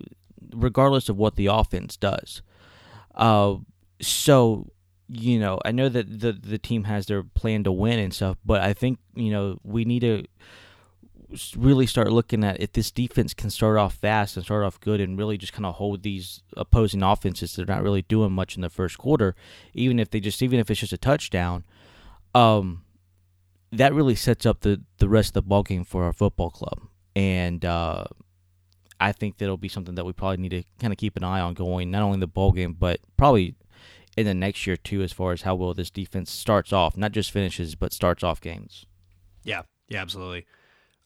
regardless 0.54 1.08
of 1.08 1.16
what 1.16 1.36
the 1.36 1.46
offense 1.46 1.96
does. 1.96 2.42
Uh, 3.14 3.56
so 4.00 4.68
you 5.08 5.38
know, 5.38 5.58
I 5.64 5.72
know 5.72 5.88
that 5.88 6.20
the 6.20 6.32
the 6.32 6.58
team 6.58 6.84
has 6.84 7.06
their 7.06 7.22
plan 7.22 7.64
to 7.64 7.72
win 7.72 7.98
and 7.98 8.14
stuff, 8.14 8.36
but 8.44 8.60
I 8.62 8.72
think 8.72 8.98
you 9.14 9.30
know 9.30 9.58
we 9.62 9.84
need 9.84 10.00
to 10.00 10.24
really 11.56 11.86
start 11.86 12.12
looking 12.12 12.44
at 12.44 12.60
if 12.60 12.72
this 12.72 12.90
defense 12.90 13.34
can 13.34 13.50
start 13.50 13.78
off 13.78 13.94
fast 13.94 14.36
and 14.36 14.44
start 14.44 14.64
off 14.64 14.80
good 14.80 15.00
and 15.00 15.18
really 15.18 15.38
just 15.38 15.52
kind 15.52 15.66
of 15.66 15.76
hold 15.76 16.02
these 16.02 16.42
opposing 16.56 17.02
offenses 17.02 17.56
they're 17.56 17.66
not 17.66 17.82
really 17.82 18.02
doing 18.02 18.32
much 18.32 18.56
in 18.56 18.62
the 18.62 18.68
first 18.68 18.98
quarter 18.98 19.34
even 19.74 19.98
if 19.98 20.10
they 20.10 20.20
just 20.20 20.42
even 20.42 20.60
if 20.60 20.70
it's 20.70 20.80
just 20.80 20.92
a 20.92 20.98
touchdown 20.98 21.64
um 22.34 22.82
that 23.72 23.94
really 23.94 24.14
sets 24.14 24.46
up 24.46 24.60
the 24.60 24.82
the 24.98 25.08
rest 25.08 25.30
of 25.30 25.34
the 25.34 25.42
ball 25.42 25.62
game 25.62 25.84
for 25.84 26.04
our 26.04 26.12
football 26.12 26.50
club. 26.50 26.80
And 27.16 27.64
uh 27.64 28.04
I 29.00 29.10
think 29.10 29.38
that'll 29.38 29.56
be 29.56 29.68
something 29.68 29.96
that 29.96 30.06
we 30.06 30.12
probably 30.12 30.36
need 30.36 30.50
to 30.50 30.62
kind 30.78 30.92
of 30.92 30.98
keep 30.98 31.16
an 31.16 31.24
eye 31.24 31.40
on 31.40 31.54
going 31.54 31.90
not 31.90 32.02
only 32.02 32.20
the 32.20 32.26
bowl 32.28 32.52
game 32.52 32.74
but 32.78 33.00
probably 33.16 33.56
in 34.16 34.26
the 34.26 34.34
next 34.34 34.66
year 34.66 34.76
too 34.76 35.02
as 35.02 35.10
far 35.12 35.32
as 35.32 35.42
how 35.42 35.54
well 35.54 35.74
this 35.74 35.90
defense 35.90 36.30
starts 36.30 36.72
off 36.72 36.96
not 36.96 37.12
just 37.12 37.30
finishes 37.30 37.74
but 37.74 37.92
starts 37.92 38.22
off 38.22 38.40
games. 38.40 38.86
Yeah. 39.42 39.62
Yeah 39.88 40.02
absolutely 40.02 40.46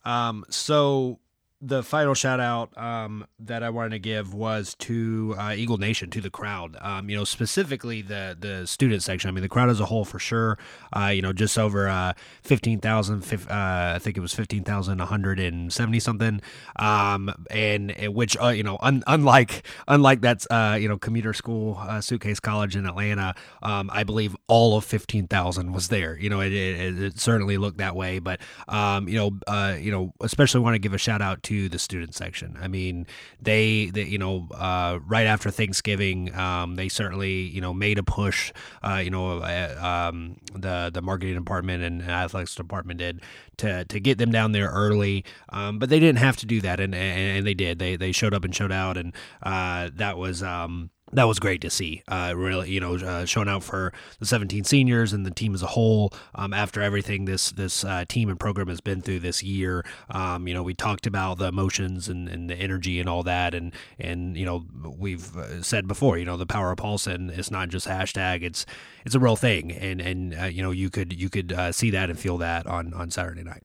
um, 0.07 0.45
so 0.49 1.19
the 1.61 1.83
final 1.83 2.13
shout 2.13 2.39
out 2.39 2.77
um, 2.77 3.27
that 3.39 3.63
I 3.63 3.71
wanted 3.71 3.91
to 3.91 3.99
give 3.99 4.35
was 4.35 4.75
to 4.81 5.35
uh, 5.39 5.55
Eagle 5.57 5.79
Nation, 5.79 6.11
to 6.11 6.21
the 6.21 6.29
crowd. 6.29 6.77
Um, 6.81 7.09
you 7.09 7.17
know, 7.17 7.25
specifically 7.25 8.03
the 8.03 8.37
the 8.39 8.67
student 8.67 9.03
section. 9.03 9.29
I 9.29 9.33
mean, 9.33 9.43
the 9.43 9.49
crowd 9.49 9.71
as 9.71 9.81
a 9.81 9.87
whole 9.87 10.05
for 10.05 10.19
sure. 10.19 10.59
Uh, 10.95 11.07
you 11.07 11.23
know, 11.23 11.33
just 11.33 11.59
over 11.59 11.89
uh, 11.89 12.13
fifteen 12.43 12.79
thousand. 12.79 13.25
Uh, 13.33 13.95
I 13.97 13.99
think 13.99 14.19
it 14.19 14.21
was 14.21 14.35
fifteen 14.35 14.65
thousand 14.65 14.99
one 14.99 15.09
hundred 15.09 15.41
and 15.41 15.73
seventy 15.73 15.99
something. 15.99 16.43
Um, 16.79 17.33
and, 17.51 17.95
which 18.09 18.37
uh, 18.41 18.49
you 18.49 18.63
know, 18.63 18.77
un- 18.83 19.05
unlike 19.07 19.67
unlike 19.89 20.21
that 20.21 20.45
uh, 20.51 20.77
you 20.79 20.89
know 20.89 20.99
commuter 20.99 21.33
school 21.33 21.81
suitcase 22.01 22.39
college 22.39 22.77
in 22.77 22.85
Atlanta, 22.85 23.35
um, 23.63 23.89
I 23.93 24.05
believe 24.05 24.37
all 24.47 24.77
of 24.77 24.85
fifteen 24.85 25.27
thousand 25.27 25.73
was 25.73 25.89
there. 25.89 26.19
You 26.19 26.29
know, 26.29 26.41
it, 26.41 26.53
it, 26.53 27.03
it, 27.03 27.19
certainly 27.19 27.57
looked 27.57 27.79
that 27.79 27.97
way. 27.97 28.19
But 28.19 28.41
um, 28.69 29.09
you 29.09 29.15
know, 29.15 29.77
you 29.77 29.91
know, 29.91 30.13
especially 30.21 30.61
want 30.61 30.75
to 30.75 30.79
give 30.79 30.93
a 30.93 30.99
shout 30.99 31.23
out 31.23 31.43
to 31.47 31.69
the 31.69 31.79
student 31.79 32.15
section. 32.15 32.59
I 32.61 32.67
mean, 32.67 33.07
they, 33.41 33.87
they 33.87 34.03
you 34.03 34.19
know, 34.19 34.49
uh, 34.53 34.99
right 35.07 35.27
after 35.27 35.51
Thanksgiving, 35.51 36.35
um, 36.35 36.75
they 36.75 36.89
certainly, 36.89 37.43
you 37.43 37.61
know, 37.61 37.73
made 37.73 37.99
a 37.99 38.03
push. 38.03 38.53
Uh, 38.83 39.01
you 39.03 39.11
know, 39.11 39.39
uh, 39.39 40.09
um, 40.11 40.39
the 40.55 40.91
the 40.93 41.03
marketing 41.03 41.37
department 41.37 41.85
and 41.85 42.03
athletics 42.03 42.55
department 42.57 42.99
did 42.99 43.23
to 43.59 43.85
to 43.85 44.01
get 44.01 44.19
them 44.19 44.33
down 44.33 44.53
there 44.53 44.69
early. 44.71 45.25
Um, 45.51 45.79
but 45.79 45.89
they 45.89 46.01
didn't 46.01 46.19
have 46.19 46.37
to 46.39 46.47
do 46.47 46.61
that, 46.63 46.81
and, 46.81 46.95
and, 46.95 47.39
and 47.39 47.47
they 47.47 47.55
did. 47.55 47.79
They 47.79 47.97
they 47.97 48.13
showed 48.13 48.35
up 48.35 48.45
and 48.45 48.55
showed 48.55 48.73
out, 48.73 48.97
and 48.97 49.15
uh, 49.43 49.91
that 49.95 50.19
was. 50.19 50.43
Um, 50.43 50.91
that 51.13 51.25
was 51.25 51.39
great 51.39 51.61
to 51.61 51.71
see. 51.71 52.03
Uh, 52.09 52.33
really, 52.37 52.71
you 52.71 52.81
know, 52.81 52.97
uh, 52.97 53.25
showing 53.25 53.49
out 53.49 53.63
for 53.63 53.93
the 54.19 54.27
17 54.27 54.65
seniors 54.65 55.13
and 55.13 55.25
the 55.25 55.31
team 55.31 55.55
as 55.55 55.63
a 55.63 55.69
whole. 55.69 56.13
Um, 56.35 56.53
after 56.53 56.83
everything 56.83 57.27
this 57.27 57.51
this 57.53 57.85
uh, 57.85 58.05
team 58.09 58.29
and 58.29 58.41
program 58.41 58.69
has 58.69 58.81
been 58.81 59.01
through 59.01 59.21
this 59.21 59.43
year, 59.43 59.85
um, 60.11 60.49
you 60.49 60.55
know, 60.55 60.63
we 60.63 60.75
talked 60.75 61.07
about 61.07 61.39
the 61.39 61.47
emotions 61.47 62.09
and, 62.09 62.29
and 62.29 62.51
the 62.51 62.57
energy 62.57 62.99
and 62.99 63.09
all 63.09 63.23
that, 63.23 63.55
and 63.55 63.73
and 63.99 64.37
you 64.37 64.45
know, 64.45 64.67
we've 64.99 65.37
uh, 65.37 65.63
said 65.63 65.87
before, 65.87 66.19
you 66.19 66.25
know, 66.25 66.37
the 66.37 66.47
power 66.47 66.73
of 66.73 66.79
Paulson 66.79 67.31
is 67.31 67.51
not 67.51 67.69
just 67.69 67.87
hashtag; 67.87 68.43
it's 68.43 68.67
it's 69.05 69.15
a 69.15 69.21
real 69.21 69.37
thing, 69.37 69.71
and 69.71 70.01
and 70.01 70.35
uh, 70.39 70.45
you 70.45 70.63
know, 70.63 70.73
you 70.73 70.91
could 70.91 71.13
you 71.13 71.31
could 71.31 71.53
uh, 71.53 71.71
see 71.71 71.91
that 71.91 72.11
and 72.11 72.19
feel 72.19 72.39
that 72.39 72.67
on 72.67 72.93
on 72.95 73.11
Saturday 73.11 73.45
night. 73.45 73.63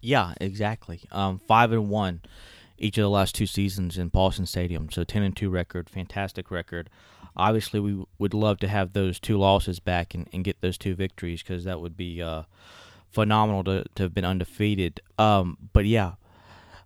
Yeah, 0.00 0.32
exactly. 0.40 1.02
Um, 1.12 1.40
five 1.46 1.72
and 1.72 1.90
one 1.90 2.22
each 2.80 2.98
of 2.98 3.02
the 3.02 3.10
last 3.10 3.34
two 3.34 3.46
seasons 3.46 3.98
in 3.98 4.10
Paulson 4.10 4.46
Stadium. 4.46 4.90
So 4.90 5.04
10 5.04 5.22
and 5.22 5.36
2 5.36 5.50
record, 5.50 5.88
fantastic 5.88 6.50
record. 6.50 6.90
Obviously, 7.36 7.78
we 7.78 8.04
would 8.18 8.34
love 8.34 8.58
to 8.58 8.68
have 8.68 8.92
those 8.92 9.20
two 9.20 9.38
losses 9.38 9.78
back 9.78 10.14
and, 10.14 10.28
and 10.32 10.42
get 10.42 10.60
those 10.60 10.76
two 10.76 10.94
victories 10.94 11.42
because 11.42 11.64
that 11.64 11.80
would 11.80 11.96
be 11.96 12.20
uh, 12.20 12.42
phenomenal 13.10 13.62
to, 13.64 13.84
to 13.94 14.02
have 14.04 14.14
been 14.14 14.24
undefeated. 14.24 15.00
Um, 15.18 15.56
but 15.72 15.84
yeah, 15.84 16.12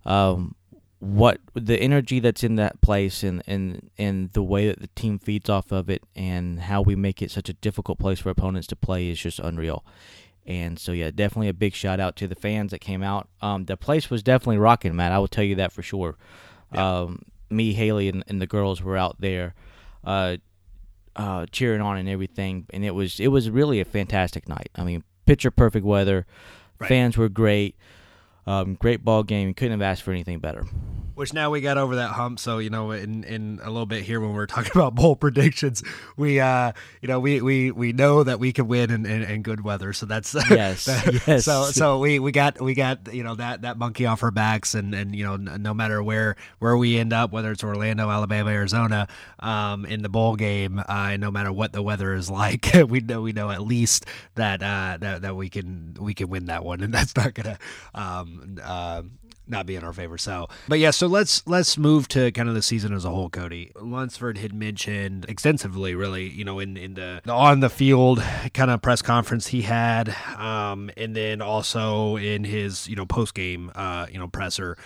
um, 0.04 0.54
what 0.98 1.38
the 1.54 1.78
energy 1.78 2.18
that's 2.18 2.42
in 2.42 2.56
that 2.56 2.80
place 2.80 3.22
and, 3.22 3.42
and 3.46 3.90
and 3.98 4.32
the 4.32 4.42
way 4.42 4.68
that 4.68 4.80
the 4.80 4.88
team 4.88 5.18
feeds 5.18 5.50
off 5.50 5.70
of 5.70 5.90
it 5.90 6.02
and 6.16 6.60
how 6.60 6.80
we 6.80 6.96
make 6.96 7.20
it 7.20 7.30
such 7.30 7.48
a 7.48 7.52
difficult 7.54 7.98
place 7.98 8.20
for 8.20 8.30
opponents 8.30 8.66
to 8.68 8.76
play 8.76 9.10
is 9.10 9.20
just 9.20 9.38
unreal. 9.38 9.84
And 10.46 10.78
so 10.78 10.92
yeah, 10.92 11.10
definitely 11.10 11.48
a 11.48 11.54
big 11.54 11.74
shout 11.74 12.00
out 12.00 12.16
to 12.16 12.26
the 12.26 12.34
fans 12.34 12.70
that 12.72 12.80
came 12.80 13.02
out. 13.02 13.28
Um, 13.40 13.64
the 13.64 13.76
place 13.76 14.10
was 14.10 14.22
definitely 14.22 14.58
rocking, 14.58 14.94
Matt. 14.94 15.12
I 15.12 15.18
will 15.18 15.28
tell 15.28 15.44
you 15.44 15.54
that 15.56 15.72
for 15.72 15.82
sure. 15.82 16.16
Yeah. 16.72 17.00
Um, 17.00 17.22
me, 17.50 17.72
Haley, 17.72 18.08
and, 18.08 18.24
and, 18.26 18.42
the 18.42 18.46
girls 18.46 18.82
were 18.82 18.96
out 18.96 19.16
there, 19.20 19.54
uh, 20.02 20.38
uh, 21.14 21.46
cheering 21.52 21.80
on 21.80 21.96
and 21.96 22.08
everything, 22.08 22.66
and 22.70 22.84
it 22.84 22.90
was 22.90 23.20
it 23.20 23.28
was 23.28 23.48
really 23.48 23.80
a 23.80 23.84
fantastic 23.84 24.48
night. 24.48 24.70
I 24.74 24.82
mean, 24.82 25.04
picture 25.24 25.50
perfect 25.50 25.86
weather, 25.86 26.26
right. 26.78 26.88
fans 26.88 27.16
were 27.16 27.28
great. 27.28 27.76
Um, 28.46 28.74
great 28.74 29.04
ball 29.04 29.22
game. 29.22 29.54
Couldn't 29.54 29.80
have 29.80 29.82
asked 29.82 30.02
for 30.02 30.10
anything 30.10 30.38
better. 30.38 30.64
Which 31.14 31.32
now 31.32 31.50
we 31.50 31.60
got 31.60 31.78
over 31.78 31.96
that 31.96 32.10
hump. 32.10 32.40
So 32.40 32.58
you 32.58 32.70
know, 32.70 32.90
in 32.90 33.22
in 33.24 33.60
a 33.62 33.70
little 33.70 33.86
bit 33.86 34.02
here 34.02 34.20
when 34.20 34.32
we're 34.32 34.46
talking 34.46 34.72
about 34.74 34.94
bowl 34.96 35.14
predictions, 35.14 35.82
we 36.16 36.40
uh 36.40 36.72
you 37.00 37.08
know 37.08 37.20
we 37.20 37.40
we 37.40 37.70
we 37.70 37.92
know 37.92 38.24
that 38.24 38.40
we 38.40 38.52
can 38.52 38.66
win 38.66 38.90
in, 38.90 39.06
in, 39.06 39.22
in 39.22 39.42
good 39.42 39.62
weather. 39.62 39.92
So 39.92 40.06
that's 40.06 40.34
yes, 40.50 40.86
that, 40.86 41.22
yes. 41.26 41.44
So 41.44 41.66
so 41.66 41.98
we 42.00 42.18
we 42.18 42.32
got 42.32 42.60
we 42.60 42.74
got 42.74 43.14
you 43.14 43.22
know 43.22 43.36
that 43.36 43.62
that 43.62 43.78
monkey 43.78 44.06
off 44.06 44.22
our 44.24 44.32
backs, 44.32 44.74
and 44.74 44.92
and 44.92 45.14
you 45.14 45.24
know 45.24 45.36
no 45.36 45.72
matter 45.72 46.02
where 46.02 46.34
where 46.58 46.76
we 46.76 46.98
end 46.98 47.12
up, 47.12 47.30
whether 47.30 47.52
it's 47.52 47.62
Orlando, 47.62 48.10
Alabama, 48.10 48.50
Arizona, 48.50 49.06
um, 49.38 49.86
in 49.86 50.02
the 50.02 50.08
bowl 50.08 50.34
game, 50.34 50.82
uh, 50.88 51.16
no 51.16 51.30
matter 51.30 51.52
what 51.52 51.72
the 51.72 51.82
weather 51.82 52.14
is 52.14 52.28
like, 52.34 52.66
we 52.88 52.98
know 53.00 53.22
we 53.22 53.32
know 53.32 53.50
at 53.50 53.62
least 53.62 54.06
that 54.34 54.62
uh 54.62 54.98
that 55.00 55.22
that 55.22 55.36
we 55.36 55.48
can 55.48 55.96
we 56.00 56.12
can 56.12 56.28
win 56.28 56.46
that 56.46 56.64
one, 56.64 56.80
and 56.80 56.92
that's 56.92 57.14
not 57.14 57.34
gonna 57.34 57.58
um 57.94 58.58
uh 58.62 59.02
not 59.46 59.66
be 59.66 59.76
in 59.76 59.84
our 59.84 59.92
favor. 59.92 60.18
So, 60.18 60.48
but 60.68 60.78
yeah, 60.78 60.90
so 60.90 61.06
let's 61.06 61.46
let's 61.46 61.76
move 61.76 62.08
to 62.08 62.32
kind 62.32 62.48
of 62.48 62.54
the 62.54 62.62
season 62.62 62.92
as 62.92 63.04
a 63.04 63.10
whole. 63.10 63.28
Cody 63.28 63.72
Lunsford 63.76 64.38
had 64.38 64.54
mentioned 64.54 65.26
extensively, 65.28 65.94
really, 65.94 66.28
you 66.28 66.44
know, 66.44 66.58
in 66.58 66.76
in 66.76 66.94
the, 66.94 67.20
the 67.24 67.32
on 67.32 67.60
the 67.60 67.70
field 67.70 68.22
kind 68.54 68.70
of 68.70 68.80
press 68.82 69.02
conference 69.02 69.48
he 69.48 69.62
had, 69.62 70.14
um, 70.36 70.90
and 70.96 71.14
then 71.14 71.42
also 71.42 72.16
in 72.16 72.44
his 72.44 72.88
you 72.88 72.96
know 72.96 73.06
post 73.06 73.34
game 73.34 73.70
uh, 73.74 74.06
you 74.10 74.18
know 74.18 74.28
presser 74.28 74.76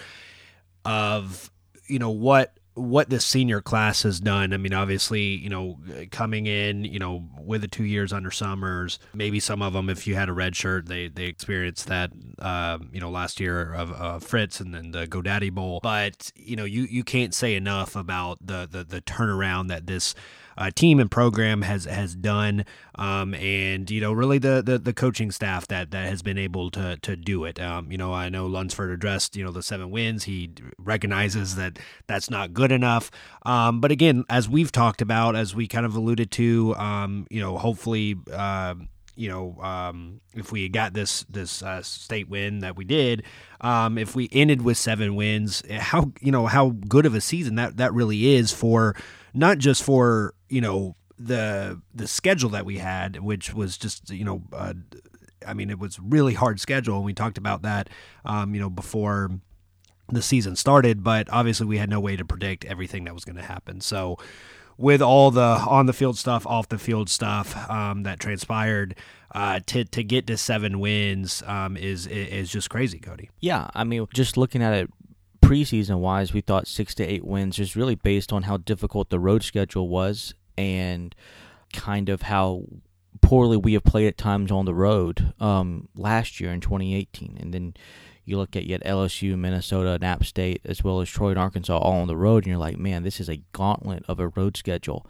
of 0.84 1.50
you 1.86 1.98
know 1.98 2.10
what 2.10 2.57
what 2.78 3.10
the 3.10 3.20
senior 3.20 3.60
class 3.60 4.02
has 4.02 4.20
done. 4.20 4.52
I 4.52 4.56
mean, 4.56 4.72
obviously, 4.72 5.22
you 5.22 5.48
know, 5.48 5.78
coming 6.10 6.46
in, 6.46 6.84
you 6.84 6.98
know, 6.98 7.28
with 7.38 7.62
the 7.62 7.68
two 7.68 7.84
years 7.84 8.12
under 8.12 8.30
Summers, 8.30 8.98
maybe 9.12 9.40
some 9.40 9.62
of 9.62 9.72
them, 9.72 9.90
if 9.90 10.06
you 10.06 10.14
had 10.14 10.28
a 10.28 10.32
red 10.32 10.56
shirt, 10.56 10.86
they 10.86 11.08
they 11.08 11.24
experienced 11.24 11.86
that, 11.88 12.10
uh, 12.38 12.78
you 12.92 13.00
know, 13.00 13.10
last 13.10 13.40
year 13.40 13.72
of 13.72 13.92
uh, 13.92 14.18
Fritz 14.18 14.60
and 14.60 14.74
then 14.74 14.92
the 14.92 15.06
GoDaddy 15.06 15.52
Bowl. 15.52 15.80
But 15.82 16.32
you 16.36 16.56
know, 16.56 16.64
you 16.64 16.82
you 16.82 17.04
can't 17.04 17.34
say 17.34 17.54
enough 17.54 17.96
about 17.96 18.38
the 18.46 18.68
the 18.70 18.84
the 18.84 19.00
turnaround 19.00 19.68
that 19.68 19.86
this 19.86 20.14
uh, 20.58 20.70
team 20.74 20.98
and 20.98 21.08
program 21.10 21.62
has 21.62 21.84
has 21.84 22.16
done, 22.16 22.64
um, 22.96 23.32
and 23.34 23.88
you 23.90 24.00
know 24.00 24.12
really 24.12 24.38
the, 24.38 24.60
the, 24.60 24.76
the 24.76 24.92
coaching 24.92 25.30
staff 25.30 25.68
that 25.68 25.92
that 25.92 26.08
has 26.08 26.20
been 26.20 26.36
able 26.36 26.68
to 26.72 26.98
to 27.00 27.16
do 27.16 27.44
it. 27.44 27.60
Um, 27.60 27.90
you 27.92 27.96
know 27.96 28.12
I 28.12 28.28
know 28.28 28.46
Lunsford 28.46 28.90
addressed 28.90 29.36
you 29.36 29.44
know 29.44 29.52
the 29.52 29.62
seven 29.62 29.90
wins. 29.90 30.24
He 30.24 30.50
recognizes 30.76 31.54
that 31.54 31.78
that's 32.08 32.28
not 32.28 32.52
good 32.52 32.72
enough. 32.72 33.10
Um, 33.46 33.80
but 33.80 33.92
again, 33.92 34.24
as 34.28 34.48
we've 34.48 34.72
talked 34.72 35.00
about, 35.00 35.36
as 35.36 35.54
we 35.54 35.68
kind 35.68 35.86
of 35.86 35.94
alluded 35.94 36.32
to, 36.32 36.74
um, 36.76 37.26
you 37.30 37.40
know 37.40 37.56
hopefully. 37.56 38.16
Uh, 38.30 38.74
you 39.14 39.28
know, 39.28 39.60
um, 39.60 40.20
if 40.36 40.52
we 40.52 40.68
got 40.68 40.94
this 40.94 41.24
this 41.24 41.60
uh, 41.60 41.82
state 41.82 42.28
win 42.28 42.60
that 42.60 42.76
we 42.76 42.84
did, 42.84 43.24
um, 43.60 43.98
if 43.98 44.14
we 44.14 44.28
ended 44.30 44.62
with 44.62 44.76
seven 44.76 45.16
wins, 45.16 45.60
how 45.68 46.12
you 46.20 46.30
know 46.30 46.46
how 46.46 46.70
good 46.70 47.04
of 47.04 47.16
a 47.16 47.20
season 47.20 47.56
that 47.56 47.78
that 47.78 47.92
really 47.92 48.36
is 48.36 48.52
for 48.52 48.94
not 49.34 49.58
just 49.58 49.82
for 49.82 50.34
you 50.48 50.60
know 50.60 50.96
the 51.18 51.80
the 51.94 52.06
schedule 52.06 52.50
that 52.50 52.64
we 52.64 52.78
had, 52.78 53.20
which 53.20 53.52
was 53.52 53.76
just 53.76 54.10
you 54.10 54.24
know, 54.24 54.42
uh, 54.52 54.74
I 55.46 55.54
mean, 55.54 55.70
it 55.70 55.78
was 55.78 55.98
really 55.98 56.34
hard 56.34 56.60
schedule, 56.60 56.96
and 56.96 57.04
we 57.04 57.12
talked 57.12 57.38
about 57.38 57.62
that, 57.62 57.88
um, 58.24 58.54
you 58.54 58.60
know, 58.60 58.70
before 58.70 59.30
the 60.08 60.22
season 60.22 60.56
started. 60.56 61.02
But 61.02 61.28
obviously, 61.30 61.66
we 61.66 61.78
had 61.78 61.90
no 61.90 62.00
way 62.00 62.16
to 62.16 62.24
predict 62.24 62.64
everything 62.64 63.04
that 63.04 63.14
was 63.14 63.24
going 63.24 63.36
to 63.36 63.42
happen. 63.42 63.80
So, 63.80 64.18
with 64.76 65.02
all 65.02 65.30
the 65.30 65.40
on 65.40 65.86
the 65.86 65.92
field 65.92 66.16
stuff, 66.16 66.46
off 66.46 66.68
the 66.68 66.78
field 66.78 67.10
stuff 67.10 67.68
um, 67.68 68.04
that 68.04 68.20
transpired, 68.20 68.94
uh, 69.34 69.60
to 69.66 69.84
to 69.84 70.04
get 70.04 70.26
to 70.28 70.36
seven 70.36 70.78
wins 70.78 71.42
um, 71.46 71.76
is 71.76 72.06
is 72.06 72.50
just 72.50 72.70
crazy, 72.70 72.98
Cody. 73.00 73.30
Yeah, 73.40 73.68
I 73.74 73.84
mean, 73.84 74.06
just 74.14 74.36
looking 74.36 74.62
at 74.62 74.72
it 74.72 74.90
preseason 75.42 75.98
wise, 75.98 76.32
we 76.32 76.42
thought 76.42 76.68
six 76.68 76.94
to 76.96 77.04
eight 77.04 77.24
wins, 77.24 77.56
just 77.56 77.74
really 77.74 77.94
based 77.96 78.32
on 78.32 78.44
how 78.44 78.58
difficult 78.58 79.08
the 79.10 79.18
road 79.18 79.42
schedule 79.42 79.88
was 79.88 80.34
and 80.58 81.14
kind 81.72 82.08
of 82.08 82.22
how 82.22 82.64
poorly 83.20 83.56
we 83.56 83.74
have 83.74 83.84
played 83.84 84.08
at 84.08 84.18
times 84.18 84.50
on 84.50 84.64
the 84.64 84.74
road 84.74 85.32
um, 85.40 85.88
last 85.96 86.40
year 86.40 86.52
in 86.52 86.60
2018. 86.60 87.38
And 87.40 87.54
then 87.54 87.74
you 88.24 88.36
look 88.36 88.56
at 88.56 88.66
yet 88.66 88.84
LSU, 88.84 89.38
Minnesota, 89.38 90.04
App 90.04 90.24
State, 90.24 90.60
as 90.64 90.84
well 90.84 91.00
as 91.00 91.08
Troy 91.08 91.30
and 91.30 91.38
Arkansas 91.38 91.78
all 91.78 92.00
on 92.00 92.08
the 92.08 92.16
road, 92.16 92.44
and 92.44 92.48
you're 92.48 92.58
like, 92.58 92.76
man, 92.76 93.02
this 93.02 93.20
is 93.20 93.28
a 93.28 93.42
gauntlet 93.52 94.04
of 94.08 94.20
a 94.20 94.28
road 94.28 94.56
schedule. 94.56 95.06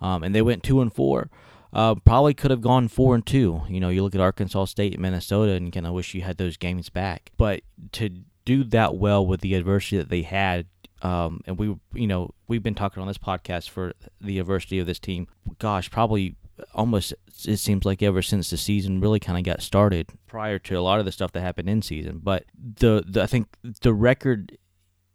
Um, 0.00 0.22
and 0.22 0.34
they 0.34 0.42
went 0.42 0.62
two 0.62 0.80
and 0.80 0.92
four. 0.92 1.30
Uh, 1.72 1.96
probably 1.96 2.34
could 2.34 2.50
have 2.50 2.60
gone 2.60 2.88
four 2.88 3.14
and 3.14 3.26
two. 3.26 3.62
You 3.68 3.80
know, 3.80 3.88
you 3.88 4.02
look 4.02 4.14
at 4.14 4.20
Arkansas 4.20 4.66
State 4.66 4.98
Minnesota, 4.98 5.52
and 5.52 5.72
kind 5.72 5.86
of 5.86 5.92
wish 5.92 6.14
you 6.14 6.22
had 6.22 6.38
those 6.38 6.56
games 6.56 6.88
back. 6.88 7.32
But 7.36 7.62
to 7.92 8.10
do 8.44 8.64
that 8.64 8.94
well 8.96 9.26
with 9.26 9.40
the 9.40 9.54
adversity 9.54 9.96
that 9.98 10.08
they 10.08 10.22
had. 10.22 10.66
Um, 11.04 11.40
and 11.46 11.58
we, 11.58 11.76
you 11.92 12.06
know, 12.06 12.30
we've 12.48 12.62
been 12.62 12.74
talking 12.74 13.00
on 13.00 13.06
this 13.06 13.18
podcast 13.18 13.68
for 13.68 13.92
the 14.20 14.38
adversity 14.38 14.78
of 14.78 14.86
this 14.86 14.98
team. 14.98 15.28
Gosh, 15.58 15.90
probably 15.90 16.36
almost 16.72 17.12
it 17.46 17.56
seems 17.56 17.84
like 17.84 18.02
ever 18.02 18.22
since 18.22 18.50
the 18.50 18.56
season 18.56 19.00
really 19.00 19.20
kind 19.20 19.38
of 19.38 19.44
got 19.44 19.62
started. 19.62 20.08
Prior 20.26 20.58
to 20.60 20.78
a 20.78 20.80
lot 20.80 20.98
of 20.98 21.04
the 21.04 21.12
stuff 21.12 21.32
that 21.32 21.42
happened 21.42 21.68
in 21.68 21.82
season, 21.82 22.20
but 22.22 22.44
the, 22.56 23.04
the 23.06 23.22
I 23.22 23.26
think 23.26 23.48
the 23.82 23.92
record 23.92 24.56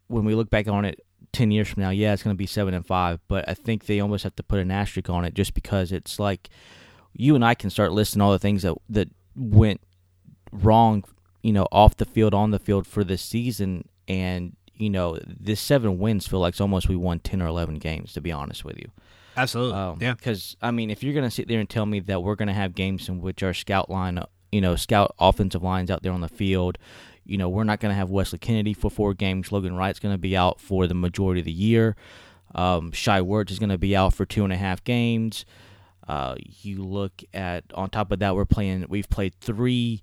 when 0.06 0.24
we 0.24 0.34
look 0.34 0.50
back 0.50 0.68
on 0.68 0.84
it 0.84 1.04
10 1.32 1.50
years 1.50 1.68
from 1.68 1.82
now, 1.82 1.90
yeah, 1.90 2.12
it's 2.12 2.22
going 2.22 2.34
to 2.34 2.38
be 2.38 2.46
7 2.46 2.74
and 2.74 2.84
5, 2.84 3.20
but 3.28 3.48
I 3.48 3.54
think 3.54 3.86
they 3.86 4.00
almost 4.00 4.24
have 4.24 4.34
to 4.36 4.42
put 4.42 4.58
an 4.58 4.70
asterisk 4.70 5.08
on 5.08 5.24
it 5.24 5.34
just 5.34 5.54
because 5.54 5.92
it's 5.92 6.18
like 6.18 6.50
you 7.12 7.34
and 7.34 7.44
I 7.44 7.54
can 7.54 7.70
start 7.70 7.92
listing 7.92 8.20
all 8.20 8.32
the 8.32 8.38
things 8.38 8.62
that 8.62 8.74
that 8.88 9.08
went 9.34 9.80
wrong 10.52 11.04
you 11.42 11.52
know, 11.52 11.66
off 11.72 11.96
the 11.96 12.04
field, 12.04 12.34
on 12.34 12.50
the 12.50 12.58
field 12.58 12.86
for 12.86 13.04
this 13.04 13.22
season. 13.22 13.88
And, 14.08 14.56
you 14.80 14.90
know, 14.90 15.18
this 15.24 15.60
seven 15.60 15.98
wins 15.98 16.26
feel 16.26 16.40
like 16.40 16.52
it's 16.52 16.60
almost 16.60 16.88
we 16.88 16.96
won 16.96 17.18
10 17.18 17.42
or 17.42 17.46
11 17.46 17.76
games, 17.76 18.12
to 18.14 18.20
be 18.20 18.32
honest 18.32 18.64
with 18.64 18.78
you. 18.78 18.90
Absolutely. 19.36 19.78
Um, 19.78 19.98
yeah. 20.00 20.14
Because, 20.14 20.56
I 20.62 20.70
mean, 20.70 20.90
if 20.90 21.02
you're 21.02 21.12
going 21.14 21.28
to 21.28 21.30
sit 21.30 21.48
there 21.48 21.60
and 21.60 21.68
tell 21.68 21.86
me 21.86 22.00
that 22.00 22.22
we're 22.22 22.34
going 22.34 22.48
to 22.48 22.54
have 22.54 22.74
games 22.74 23.08
in 23.08 23.20
which 23.20 23.42
our 23.42 23.54
scout 23.54 23.90
line, 23.90 24.22
you 24.50 24.60
know, 24.60 24.76
scout 24.76 25.14
offensive 25.18 25.62
lines 25.62 25.90
out 25.90 26.02
there 26.02 26.12
on 26.12 26.22
the 26.22 26.28
field, 26.28 26.78
you 27.24 27.36
know, 27.36 27.48
we're 27.48 27.64
not 27.64 27.80
going 27.80 27.90
to 27.92 27.96
have 27.96 28.10
Wesley 28.10 28.38
Kennedy 28.38 28.72
for 28.72 28.90
four 28.90 29.14
games. 29.14 29.52
Logan 29.52 29.76
Wright's 29.76 30.00
going 30.00 30.14
to 30.14 30.18
be 30.18 30.36
out 30.36 30.60
for 30.60 30.86
the 30.86 30.94
majority 30.94 31.40
of 31.40 31.44
the 31.44 31.52
year. 31.52 31.94
Um, 32.54 32.90
Shai 32.90 33.20
Werts 33.20 33.50
is 33.50 33.58
going 33.58 33.68
to 33.68 33.78
be 33.78 33.94
out 33.94 34.14
for 34.14 34.24
two 34.24 34.44
and 34.44 34.52
a 34.52 34.56
half 34.56 34.82
games. 34.82 35.44
Uh, 36.08 36.34
you 36.62 36.82
look 36.82 37.22
at 37.32 37.64
on 37.74 37.90
top 37.90 38.10
of 38.10 38.18
that, 38.18 38.34
we're 38.34 38.44
playing. 38.44 38.86
We've 38.88 39.08
played 39.08 39.34
three 39.40 40.02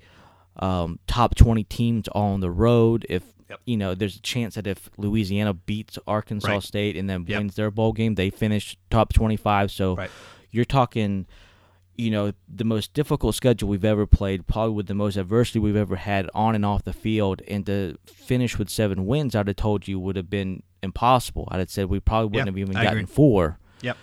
um, 0.56 1.00
top 1.08 1.36
20 1.36 1.66
teams 1.66 2.08
all 2.08 2.34
on 2.34 2.40
the 2.40 2.52
road. 2.52 3.06
If 3.10 3.24
yep. 3.50 3.60
you 3.66 3.78
know, 3.78 3.96
there's 3.96 4.18
a 4.18 4.22
chance 4.22 4.56
that 4.56 4.68
if 4.68 4.90
Louisiana 4.98 5.54
beats 5.54 5.98
Arkansas 6.08 6.48
right. 6.48 6.64
State 6.64 6.96
and 6.96 7.10
then 7.10 7.26
yep. 7.28 7.40
wins 7.40 7.56
their 7.56 7.72
bowl 7.72 7.94
game, 7.94 8.16
they 8.16 8.30
finish 8.30 8.78
top 8.90 9.14
25. 9.14 9.72
So 9.72 9.96
right. 9.96 10.10
you're 10.52 10.66
talking, 10.66 11.26
you 11.96 12.12
know, 12.12 12.34
the 12.48 12.64
most 12.64 12.94
difficult 12.94 13.36
schedule 13.36 13.70
we've 13.70 13.86
ever 13.86 14.06
played, 14.06 14.48
probably 14.48 14.76
with 14.76 14.88
the 14.88 14.96
most 14.96 15.18
adversity 15.18 15.60
we've 15.60 15.76
ever 15.76 15.96
had 15.96 16.30
on 16.34 16.56
and 16.56 16.66
off 16.66 16.84
the 16.84 16.94
field, 16.94 17.42
and 17.48 17.66
to 17.66 17.98
finish 18.06 18.58
with 18.58 18.70
seven 18.70 19.06
wins, 19.06 19.36
I'd 19.36 19.48
have 19.48 19.56
told 19.56 19.88
you 19.88 20.00
would 20.00 20.16
have 20.16 20.30
been 20.30 20.64
impossible. 20.84 21.48
I'd 21.52 21.60
have 21.60 21.70
said 21.70 21.88
we 21.88 22.00
probably 22.00 22.30
wouldn't 22.30 22.50
have 22.50 22.58
even 22.58 22.76
I 22.76 22.84
gotten 22.84 23.00
agree. 23.00 23.14
four. 23.14 23.60
Yep. 23.82 23.98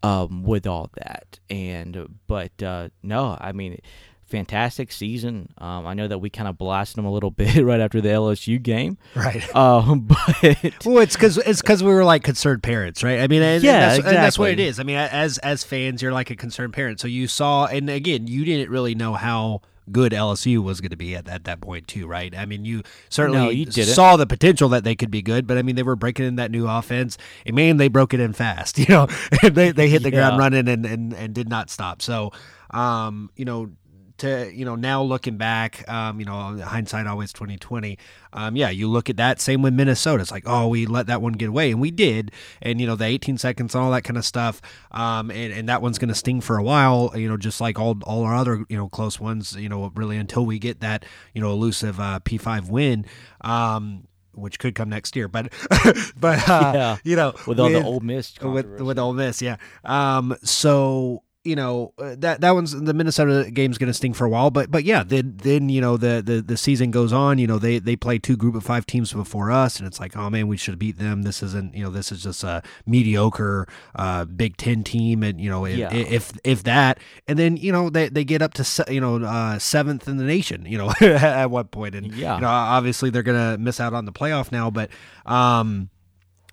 Um, 0.00 0.44
with 0.44 0.64
all 0.64 0.90
that, 0.94 1.40
and 1.50 2.20
but 2.28 2.62
uh, 2.62 2.90
no, 3.02 3.36
I 3.40 3.50
mean 3.50 3.80
fantastic 4.28 4.92
season. 4.92 5.52
Um, 5.58 5.86
I 5.86 5.94
know 5.94 6.06
that 6.06 6.18
we 6.18 6.30
kind 6.30 6.48
of 6.48 6.58
blasted 6.58 6.98
them 6.98 7.06
a 7.06 7.12
little 7.12 7.30
bit 7.38 7.64
right 7.64 7.80
after 7.80 8.00
the 8.00 8.08
LSU 8.10 8.62
game, 8.62 8.98
right? 9.14 9.44
Um, 9.58 10.00
but 10.00 10.76
well, 10.84 10.98
it's 10.98 11.16
because 11.16 11.36
it's 11.38 11.60
because 11.60 11.82
we 11.82 11.92
were 11.92 12.04
like 12.04 12.22
concerned 12.22 12.62
parents, 12.62 13.02
right? 13.02 13.20
I 13.20 13.26
mean, 13.26 13.42
and, 13.42 13.62
yeah, 13.62 13.72
and 13.72 13.82
that's, 13.82 13.98
exactly. 13.98 14.16
and 14.16 14.24
that's 14.24 14.38
what 14.38 14.50
it 14.50 14.60
is. 14.60 14.78
I 14.78 14.82
mean, 14.84 14.96
as 14.96 15.38
as 15.38 15.64
fans, 15.64 16.00
you're 16.00 16.12
like 16.12 16.30
a 16.30 16.36
concerned 16.36 16.72
parent, 16.72 17.00
so 17.00 17.08
you 17.08 17.26
saw, 17.26 17.66
and 17.66 17.90
again, 17.90 18.26
you 18.26 18.44
didn't 18.44 18.70
really 18.70 18.94
know 18.94 19.14
how 19.14 19.62
good 19.90 20.12
LSU 20.12 20.62
was 20.62 20.80
going 20.80 20.90
to 20.90 20.96
be 20.96 21.14
at, 21.14 21.28
at 21.28 21.44
that 21.44 21.60
point 21.60 21.88
too, 21.88 22.06
right? 22.06 22.36
I 22.36 22.46
mean, 22.46 22.64
you 22.64 22.82
certainly 23.08 23.38
no, 23.38 23.50
you 23.50 23.70
saw 23.70 24.16
the 24.16 24.26
potential 24.26 24.68
that 24.70 24.84
they 24.84 24.94
could 24.94 25.10
be 25.10 25.22
good, 25.22 25.46
but 25.46 25.58
I 25.58 25.62
mean, 25.62 25.76
they 25.76 25.82
were 25.82 25.96
breaking 25.96 26.26
in 26.26 26.36
that 26.36 26.50
new 26.50 26.68
offense, 26.68 27.18
and 27.46 27.56
man, 27.56 27.76
they 27.78 27.88
broke 27.88 28.14
it 28.14 28.20
in 28.20 28.32
fast. 28.32 28.78
You 28.88 28.94
know, 28.94 29.06
they 29.42 29.72
they 29.72 29.88
hit 29.88 30.02
the 30.02 30.10
yeah. 30.10 30.16
ground 30.16 30.38
running 30.38 30.68
and, 30.68 30.86
and 30.86 31.12
and 31.12 31.34
did 31.34 31.48
not 31.48 31.68
stop. 31.68 32.00
So, 32.00 32.32
um, 32.70 33.28
you 33.36 33.44
know, 33.44 33.70
to 34.18 34.50
you 34.54 34.64
know 34.64 34.74
now 34.76 35.02
looking 35.02 35.36
back, 35.36 35.88
um, 35.88 36.18
you 36.20 36.26
know 36.26 36.58
hindsight 36.58 37.06
always 37.06 37.32
twenty 37.32 37.56
twenty. 37.56 37.98
Um, 38.32 38.56
yeah, 38.56 38.70
you 38.70 38.88
look 38.88 39.08
at 39.08 39.16
that 39.16 39.40
same 39.40 39.62
with 39.62 39.74
Minnesota. 39.74 40.20
It's 40.22 40.30
like 40.30 40.44
oh 40.46 40.68
we 40.68 40.86
let 40.86 41.06
that 41.06 41.22
one 41.22 41.32
get 41.34 41.48
away, 41.48 41.70
and 41.70 41.80
we 41.80 41.90
did, 41.90 42.30
and 42.62 42.80
you 42.80 42.86
know 42.86 42.96
the 42.96 43.04
eighteen 43.06 43.38
seconds 43.38 43.74
and 43.74 43.82
all 43.82 43.90
that 43.92 44.02
kind 44.04 44.16
of 44.16 44.24
stuff. 44.24 44.60
Um, 44.90 45.30
and, 45.30 45.52
and 45.52 45.68
that 45.68 45.82
one's 45.82 45.98
going 45.98 46.08
to 46.08 46.14
sting 46.14 46.40
for 46.40 46.56
a 46.58 46.62
while. 46.62 47.12
You 47.14 47.28
know 47.28 47.36
just 47.36 47.60
like 47.60 47.78
all 47.78 47.96
all 48.04 48.24
our 48.24 48.34
other 48.34 48.64
you 48.68 48.76
know 48.76 48.88
close 48.88 49.18
ones. 49.18 49.56
You 49.56 49.68
know 49.68 49.90
really 49.94 50.16
until 50.16 50.44
we 50.46 50.58
get 50.58 50.80
that 50.80 51.04
you 51.34 51.40
know 51.40 51.50
elusive 51.52 51.98
uh, 52.00 52.18
P 52.20 52.38
five 52.38 52.68
win. 52.68 53.06
Um, 53.40 54.04
which 54.34 54.60
could 54.60 54.76
come 54.76 54.88
next 54.88 55.16
year, 55.16 55.26
but 55.26 55.52
but 56.20 56.48
uh, 56.48 56.72
Yeah. 56.74 56.96
you 57.02 57.16
know 57.16 57.34
with 57.48 57.58
all 57.58 57.68
the 57.70 57.82
Ole 57.82 57.98
Miss 57.98 58.38
with 58.40 58.66
with 58.80 58.96
Ole 58.96 59.12
Miss, 59.12 59.42
yeah. 59.42 59.56
Um, 59.84 60.36
so 60.44 61.24
you 61.48 61.56
know 61.56 61.92
uh, 61.98 62.14
that 62.18 62.40
that 62.42 62.50
one's 62.52 62.72
the 62.72 62.94
Minnesota 62.94 63.50
game's 63.50 63.78
going 63.78 63.88
to 63.88 63.94
sting 63.94 64.12
for 64.14 64.24
a 64.24 64.28
while, 64.28 64.50
but 64.50 64.70
but 64.70 64.84
yeah, 64.84 65.02
then 65.02 65.34
then 65.42 65.68
you 65.68 65.80
know 65.80 65.96
the, 65.96 66.22
the 66.24 66.42
the 66.42 66.56
season 66.56 66.90
goes 66.90 67.12
on. 67.12 67.38
You 67.38 67.46
know 67.46 67.58
they 67.58 67.78
they 67.78 67.96
play 67.96 68.18
two 68.18 68.36
group 68.36 68.54
of 68.54 68.62
five 68.64 68.86
teams 68.86 69.12
before 69.12 69.50
us, 69.50 69.78
and 69.78 69.86
it's 69.86 69.98
like 69.98 70.16
oh 70.16 70.28
man, 70.30 70.46
we 70.48 70.56
should 70.56 70.78
beat 70.78 70.98
them. 70.98 71.22
This 71.22 71.42
isn't 71.42 71.74
you 71.74 71.82
know 71.84 71.90
this 71.90 72.12
is 72.12 72.22
just 72.22 72.44
a 72.44 72.62
mediocre 72.86 73.66
uh, 73.96 74.24
Big 74.26 74.56
Ten 74.56 74.84
team, 74.84 75.22
and 75.22 75.40
you 75.40 75.50
know 75.50 75.64
if 75.64 75.76
Yeah. 75.78 75.92
if, 75.94 76.32
if 76.44 76.62
that, 76.64 76.98
and 77.26 77.38
then 77.38 77.56
you 77.56 77.72
know 77.72 77.90
they 77.90 78.08
they 78.08 78.24
get 78.24 78.42
up 78.42 78.54
to 78.54 78.64
se- 78.64 78.84
you 78.92 79.00
know 79.00 79.16
uh, 79.24 79.58
seventh 79.58 80.06
in 80.08 80.16
the 80.18 80.24
nation. 80.24 80.66
You 80.66 80.78
know 80.78 80.90
at 81.00 81.50
what 81.50 81.70
point, 81.70 81.94
and 81.94 82.12
Yeah. 82.12 82.34
you 82.36 82.40
know 82.42 82.48
obviously 82.48 83.10
they're 83.10 83.22
going 83.22 83.52
to 83.52 83.58
miss 83.58 83.80
out 83.80 83.94
on 83.94 84.04
the 84.04 84.12
playoff 84.12 84.52
now, 84.52 84.70
but 84.70 84.90
um. 85.26 85.90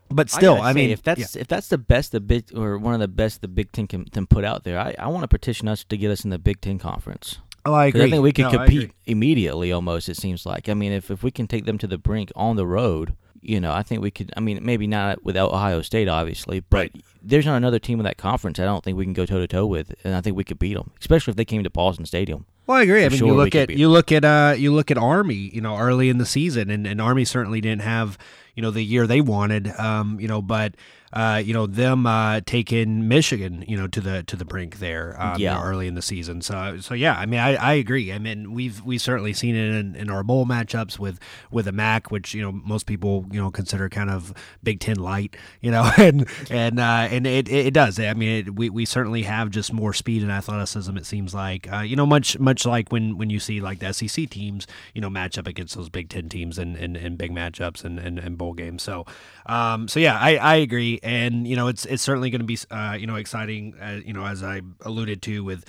But 0.09 0.29
still, 0.29 0.61
I, 0.61 0.71
say, 0.71 0.75
mean, 0.75 0.89
if 0.91 1.01
that's 1.01 1.35
if 1.35 1.47
that's 1.47 1.67
the 1.67 1.77
best 1.77 2.11
the 2.11 2.19
big 2.19 2.55
or 2.55 2.77
one 2.77 2.93
of 2.93 2.99
the 2.99 3.07
best 3.07 3.41
the 3.41 3.47
Big 3.47 3.71
Ten 3.71 3.87
can, 3.87 4.05
can 4.05 4.27
put 4.27 4.45
out 4.45 4.63
there, 4.63 4.79
I, 4.79 4.95
I 4.99 5.07
want 5.07 5.23
to 5.23 5.27
petition 5.27 5.67
us 5.67 5.83
to 5.85 5.97
get 5.97 6.11
us 6.11 6.23
in 6.23 6.29
the 6.29 6.37
Big 6.39 6.61
Ten 6.61 6.77
conference. 6.77 7.39
Oh, 7.65 7.73
I 7.73 7.87
agree. 7.87 8.03
I 8.03 8.09
think 8.11 8.21
we 8.21 8.31
could 8.31 8.43
No, 8.43 8.51
compete 8.51 8.91
immediately. 9.07 9.71
Almost, 9.71 10.07
it 10.07 10.17
seems 10.17 10.45
like. 10.45 10.69
I 10.69 10.75
mean, 10.75 10.91
if 10.91 11.09
if 11.09 11.23
we 11.23 11.31
can 11.31 11.47
take 11.47 11.65
them 11.65 11.79
to 11.79 11.87
the 11.87 11.97
brink 11.97 12.31
on 12.35 12.55
the 12.55 12.67
road, 12.67 13.15
you 13.41 13.59
know, 13.59 13.71
I 13.71 13.81
think 13.81 14.01
we 14.03 14.11
could. 14.11 14.31
I 14.37 14.39
mean, 14.41 14.59
maybe 14.61 14.85
not 14.85 15.23
without 15.23 15.51
Ohio 15.51 15.81
State, 15.81 16.07
obviously, 16.07 16.59
but 16.59 16.77
Right. 16.77 16.95
there's 17.23 17.45
not 17.47 17.55
another 17.57 17.79
team 17.79 17.99
in 17.99 18.03
that 18.05 18.17
conference. 18.17 18.59
I 18.59 18.65
don't 18.65 18.83
think 18.83 18.97
we 18.97 19.03
can 19.05 19.13
go 19.13 19.25
toe 19.25 19.39
to 19.39 19.47
toe 19.47 19.65
with, 19.65 19.95
and 20.03 20.13
I 20.15 20.21
think 20.21 20.37
we 20.37 20.43
could 20.43 20.59
beat 20.59 20.75
them, 20.75 20.91
especially 20.99 21.31
if 21.31 21.37
they 21.37 21.45
came 21.45 21.63
to 21.63 21.69
Paulson 21.71 22.05
Stadium. 22.05 22.45
Well, 22.67 22.77
I 22.77 22.83
agree. 22.83 23.03
I 23.03 23.09
mean, 23.09 23.17
sure 23.17 23.27
you 23.29 23.33
look 23.33 23.55
at 23.55 23.71
you 23.71 23.89
look 23.89 24.11
at 24.11 24.23
uh 24.23 24.53
you 24.55 24.71
look 24.71 24.91
at 24.91 24.97
Army, 24.99 25.49
you 25.51 25.61
know, 25.61 25.77
early 25.77 26.09
in 26.09 26.19
the 26.19 26.25
season, 26.27 26.69
and, 26.69 26.85
and 26.85 27.01
Army 27.01 27.25
certainly 27.25 27.61
didn't 27.61 27.81
have 27.81 28.17
you 28.55 28.61
know 28.61 28.71
the 28.71 28.83
year 28.83 29.07
they 29.07 29.21
wanted, 29.21 29.67
um, 29.79 30.19
you 30.19 30.27
know, 30.27 30.41
but 30.41 30.75
uh, 31.15 31.41
you 31.43 31.53
know 31.53 31.65
them 31.65 32.05
uh, 32.05 32.41
taking 32.45 33.07
Michigan, 33.07 33.63
you 33.67 33.77
know, 33.77 33.87
to 33.87 34.01
the 34.01 34.23
to 34.23 34.35
the 34.35 34.43
brink 34.43 34.79
there, 34.79 35.15
um, 35.17 35.39
you 35.39 35.47
know, 35.47 35.61
early 35.61 35.87
in 35.87 35.95
the 35.95 36.01
season. 36.01 36.41
So 36.41 36.79
so 36.81 36.93
yeah, 36.93 37.15
I 37.15 37.25
mean, 37.25 37.39
I, 37.39 37.55
I 37.55 37.73
agree. 37.73 38.11
I 38.11 38.19
mean, 38.19 38.53
we've 38.53 38.83
we've 38.83 39.01
certainly 39.01 39.31
seen 39.31 39.55
it 39.55 39.75
in, 39.75 39.95
in 39.95 40.09
our 40.09 40.23
bowl 40.23 40.45
matchups 40.45 40.99
with 40.99 41.19
with 41.51 41.69
a 41.69 41.71
MAC, 41.71 42.11
which 42.11 42.33
you 42.33 42.41
know 42.41 42.51
most 42.51 42.85
people 42.85 43.25
you 43.31 43.41
know 43.41 43.49
consider 43.49 43.87
kind 43.87 44.09
of 44.09 44.33
Big 44.61 44.81
Ten 44.81 44.97
light, 44.97 45.37
you 45.61 45.71
know, 45.71 45.89
and 45.97 46.27
and 46.49 46.81
uh, 46.81 47.07
and 47.09 47.25
it, 47.25 47.47
it 47.47 47.73
does. 47.73 47.97
I 47.97 48.13
mean, 48.13 48.47
it, 48.47 48.55
we 48.55 48.69
we 48.69 48.83
certainly 48.83 49.23
have 49.23 49.51
just 49.51 49.71
more 49.71 49.93
speed 49.93 50.21
and 50.21 50.31
athleticism. 50.31 50.97
It 50.97 51.05
seems 51.05 51.33
like 51.33 51.71
uh, 51.71 51.79
you 51.79 51.95
know 51.95 52.05
much 52.05 52.37
much 52.39 52.65
like 52.65 52.91
when 52.91 53.17
when 53.17 53.29
you 53.29 53.39
see 53.39 53.61
like 53.61 53.79
the 53.79 53.93
SEC 53.93 54.29
teams, 54.29 54.67
you 54.93 54.99
know, 54.99 55.09
match 55.09 55.37
up 55.37 55.47
against 55.47 55.75
those 55.75 55.87
Big 55.87 56.09
Ten 56.09 56.27
teams 56.27 56.57
and 56.57 56.75
and, 56.75 56.97
and 56.97 57.17
big 57.17 57.31
matchups 57.31 57.85
and, 57.85 57.99
and, 57.99 58.19
and 58.19 58.37
bowl 58.37 58.44
games. 58.53 58.83
So 58.83 59.05
um 59.45 59.87
so 59.87 59.99
yeah, 59.99 60.17
I, 60.19 60.37
I 60.37 60.55
agree, 60.55 60.99
and 61.03 61.47
you 61.47 61.55
know 61.55 61.67
it's 61.67 61.85
it's 61.85 62.03
certainly 62.03 62.29
going 62.29 62.41
to 62.41 62.45
be 62.45 62.57
uh, 62.71 62.97
you 62.99 63.07
know 63.07 63.15
exciting, 63.15 63.75
uh, 63.81 63.99
you 64.03 64.13
know 64.13 64.25
as 64.25 64.43
I 64.43 64.61
alluded 64.81 65.21
to 65.23 65.43
with. 65.43 65.65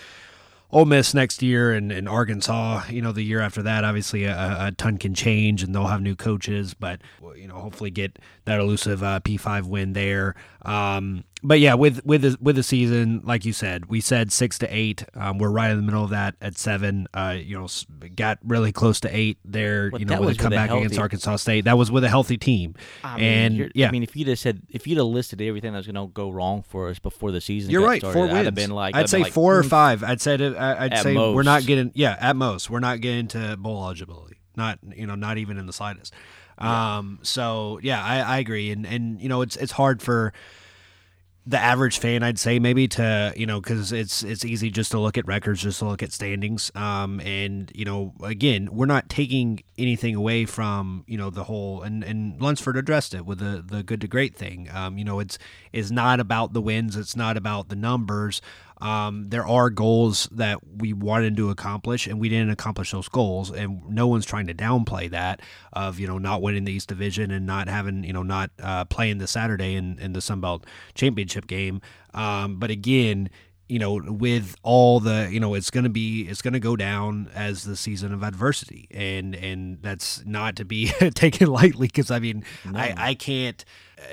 Ole 0.73 0.85
Miss 0.85 1.15
next 1.15 1.43
year 1.43 1.73
and, 1.73 1.93
and 1.93 2.09
Arkansas, 2.09 2.83
you 2.91 3.01
know, 3.01 3.12
the 3.12 3.23
year 3.23 3.41
after 3.41 3.62
that, 3.62 3.85
obviously 3.85 4.25
a, 4.25 4.57
a 4.67 4.73
ton 4.73 4.99
can 4.99 5.15
change 5.15 5.62
and 5.62 5.73
they'll 5.73 5.87
have 5.87 6.03
new 6.03 6.17
coaches, 6.17 6.75
but, 6.75 7.01
you 7.37 7.47
know, 7.47 7.55
hopefully 7.55 7.89
get 7.89 8.19
that 8.47 8.59
elusive 8.59 9.01
uh, 9.01 9.21
P5 9.21 9.67
win 9.69 9.93
there. 9.93 10.35
Um, 10.62 11.23
but 11.47 11.61
yeah, 11.61 11.75
with 11.75 12.05
with 12.05 12.23
the, 12.23 12.37
with 12.41 12.57
the 12.57 12.63
season, 12.65 13.21
like 13.25 13.45
you 13.45 13.53
said, 13.53 13.87
we 13.87 14.01
said 14.01 14.33
six 14.33 14.59
to 14.59 14.67
eight. 14.69 15.05
Um, 15.15 15.39
we're 15.39 15.51
right 15.51 15.71
in 15.71 15.77
the 15.77 15.83
middle 15.85 16.03
of 16.03 16.11
that 16.11 16.35
at 16.41 16.59
seven. 16.59 17.07
Uh, 17.15 17.37
you 17.39 17.57
know, 17.57 17.69
got 18.17 18.39
really 18.45 18.73
close 18.73 18.99
to 19.01 19.17
eight 19.17 19.39
there. 19.45 19.91
You 19.97 20.05
know, 20.05 20.19
with 20.19 20.19
a 20.19 20.21
was 20.21 20.29
with 20.31 20.41
a 20.41 20.43
comeback 20.43 20.71
against 20.73 20.99
Arkansas 20.99 21.37
State. 21.37 21.67
That 21.67 21.79
was 21.79 21.91
with 21.93 22.03
a 22.03 22.09
healthy 22.09 22.37
team, 22.37 22.75
I 23.05 23.17
mean, 23.17 23.25
and 23.25 23.73
yeah, 23.77 23.87
I 23.87 23.91
mean, 23.93 24.03
if 24.03 24.17
you'd 24.17 24.27
have 24.27 24.41
said 24.41 24.63
if 24.71 24.89
you'd 24.89 24.99
have 24.99 25.07
listed 25.07 25.41
everything 25.41 25.73
that 25.73 25.79
was 25.79 25.87
going 25.87 25.95
to 26.09 26.13
go 26.13 26.31
wrong 26.31 26.63
for 26.63 26.89
us 26.89 26.99
before 26.99 27.31
the 27.31 27.41
season, 27.41 27.71
You're 27.71 27.83
got 27.83 27.87
right. 27.89 28.01
started, 28.01 28.15
Four 28.19 28.25
I'd 28.27 28.33
wins. 28.33 28.45
have 28.47 28.55
been 28.57 28.71
like, 28.71 28.97
I'd 28.97 29.01
I'd 29.05 29.09
say 29.09 29.23
like, 29.23 29.33
four 29.33 29.57
or 29.57 29.63
"Mm, 29.63 29.69
five. 29.69 30.03
I'd 30.03 30.21
say 30.21 30.37
to, 30.37 30.59
I'd 30.59 30.99
say 30.99 31.15
we're 31.15 31.45
not 31.45 31.65
getting. 31.65 31.93
Yeah, 31.95 32.17
at 32.21 32.35
most 32.35 32.71
we're 32.71 32.81
not 32.81 33.01
getting 33.01 33.29
to 33.29 33.57
bowl 33.57 33.85
eligibility. 33.85 34.41
Not 34.57 34.81
you 34.97 35.07
know 35.07 35.15
not 35.15 35.39
even 35.39 35.59
in 35.59 35.67
the 35.67 35.73
slightest. 35.73 36.13
Um. 36.59 37.21
So 37.23 37.79
yeah, 37.83 38.03
I, 38.03 38.19
I 38.21 38.39
agree, 38.39 38.73
and 38.73 38.85
and 38.85 39.21
you 39.21 39.29
know 39.29 39.43
it's 39.43 39.57
it's 39.57 39.73
hard 39.73 40.03
for 40.03 40.33
the 41.49 41.59
average 41.59 41.99
fan, 41.99 42.25
I'd 42.25 42.41
say 42.41 42.59
maybe 42.59 42.89
to 42.89 43.33
you 43.37 43.47
know 43.47 43.61
because 43.61 43.93
it's 43.93 44.25
it's 44.25 44.45
easy 44.45 44.69
just 44.69 44.91
to 44.91 44.99
look 44.99 45.17
at 45.17 45.27
records, 45.27 45.63
just 45.63 45.79
to 45.79 45.85
look 45.87 46.03
at 46.03 46.13
standings. 46.13 46.73
Um, 46.75 47.21
and 47.21 47.71
you 47.75 47.85
know 47.85 48.15
again, 48.23 48.69
we're 48.73 48.87
not 48.87 49.09
taking 49.09 49.63
anything 49.79 50.17
away 50.17 50.45
from 50.45 51.05
you 51.07 51.17
know 51.17 51.31
the 51.31 51.45
whole 51.45 51.83
and 51.83 52.03
and 52.03 52.41
Lunsford 52.43 52.77
addressed 52.77 53.15
it 53.15 53.25
with 53.25 53.39
the 53.39 53.63
the 53.65 53.85
good 53.85 54.01
to 54.01 54.09
great 54.09 54.35
thing. 54.35 54.69
Um, 54.73 54.99
you 54.99 55.05
know 55.05 55.21
it's 55.21 55.39
it's 55.73 55.91
not 55.93 56.19
about 56.19 56.53
the 56.53 56.61
wins, 56.61 56.97
it's 56.97 57.15
not 57.17 57.37
about 57.37 57.69
the 57.69 57.77
numbers. 57.77 58.43
Um, 58.81 59.25
there 59.29 59.47
are 59.47 59.71
goals 59.71 60.29
that 60.33 60.59
we 60.77 60.93
wanted 60.93 61.37
to 61.39 61.51
accomplish, 61.51 62.07
and 62.07 62.21
we 62.21 62.29
didn't 62.29 62.51
accomplish 62.51 62.93
those 62.93 63.09
goals. 63.09 63.51
And 63.51 63.89
no 63.89 64.07
one's 64.07 64.27
trying 64.27 64.47
to 64.49 64.55
downplay 64.55 65.11
that 65.11 65.41
of 65.73 65.99
you 65.99 66.07
know 66.07 66.19
not 66.19 66.43
winning 66.43 66.65
the 66.65 66.73
East 66.73 66.89
Division 66.89 67.31
and 67.31 67.47
not 67.47 67.69
having 67.69 68.05
you 68.05 68.12
know 68.12 68.23
not 68.23 68.51
uh, 68.62 68.85
playing 68.85 69.19
the 69.19 69.27
Saturday 69.27 69.75
in, 69.75 69.99
in 69.99 70.12
the 70.12 70.21
Sun 70.21 70.41
Belt 70.41 70.67
Championship 70.95 71.47
game. 71.47 71.81
Um, 72.15 72.59
but 72.59 72.71
again, 72.71 73.31
you 73.69 73.79
know, 73.79 73.95
with 73.95 74.55
all 74.62 75.01
the 75.01 75.29
you 75.31 75.41
know, 75.41 75.55
it's 75.55 75.71
gonna 75.71 75.89
be 75.89 76.23
it's 76.23 76.43
gonna 76.43 76.61
go 76.61 76.77
down 76.77 77.31
as 77.35 77.65
the 77.65 77.77
season 77.77 78.12
of 78.12 78.23
adversity, 78.23 78.87
and 78.91 79.35
and 79.35 79.83
that's 79.83 80.25
not 80.25 80.57
to 80.57 80.65
be 80.65 80.87
taken 81.15 81.49
lightly 81.49 81.89
because 81.89 82.11
I 82.11 82.19
mean 82.19 82.45
I 82.75 82.95
I 82.97 83.15
can't 83.15 83.65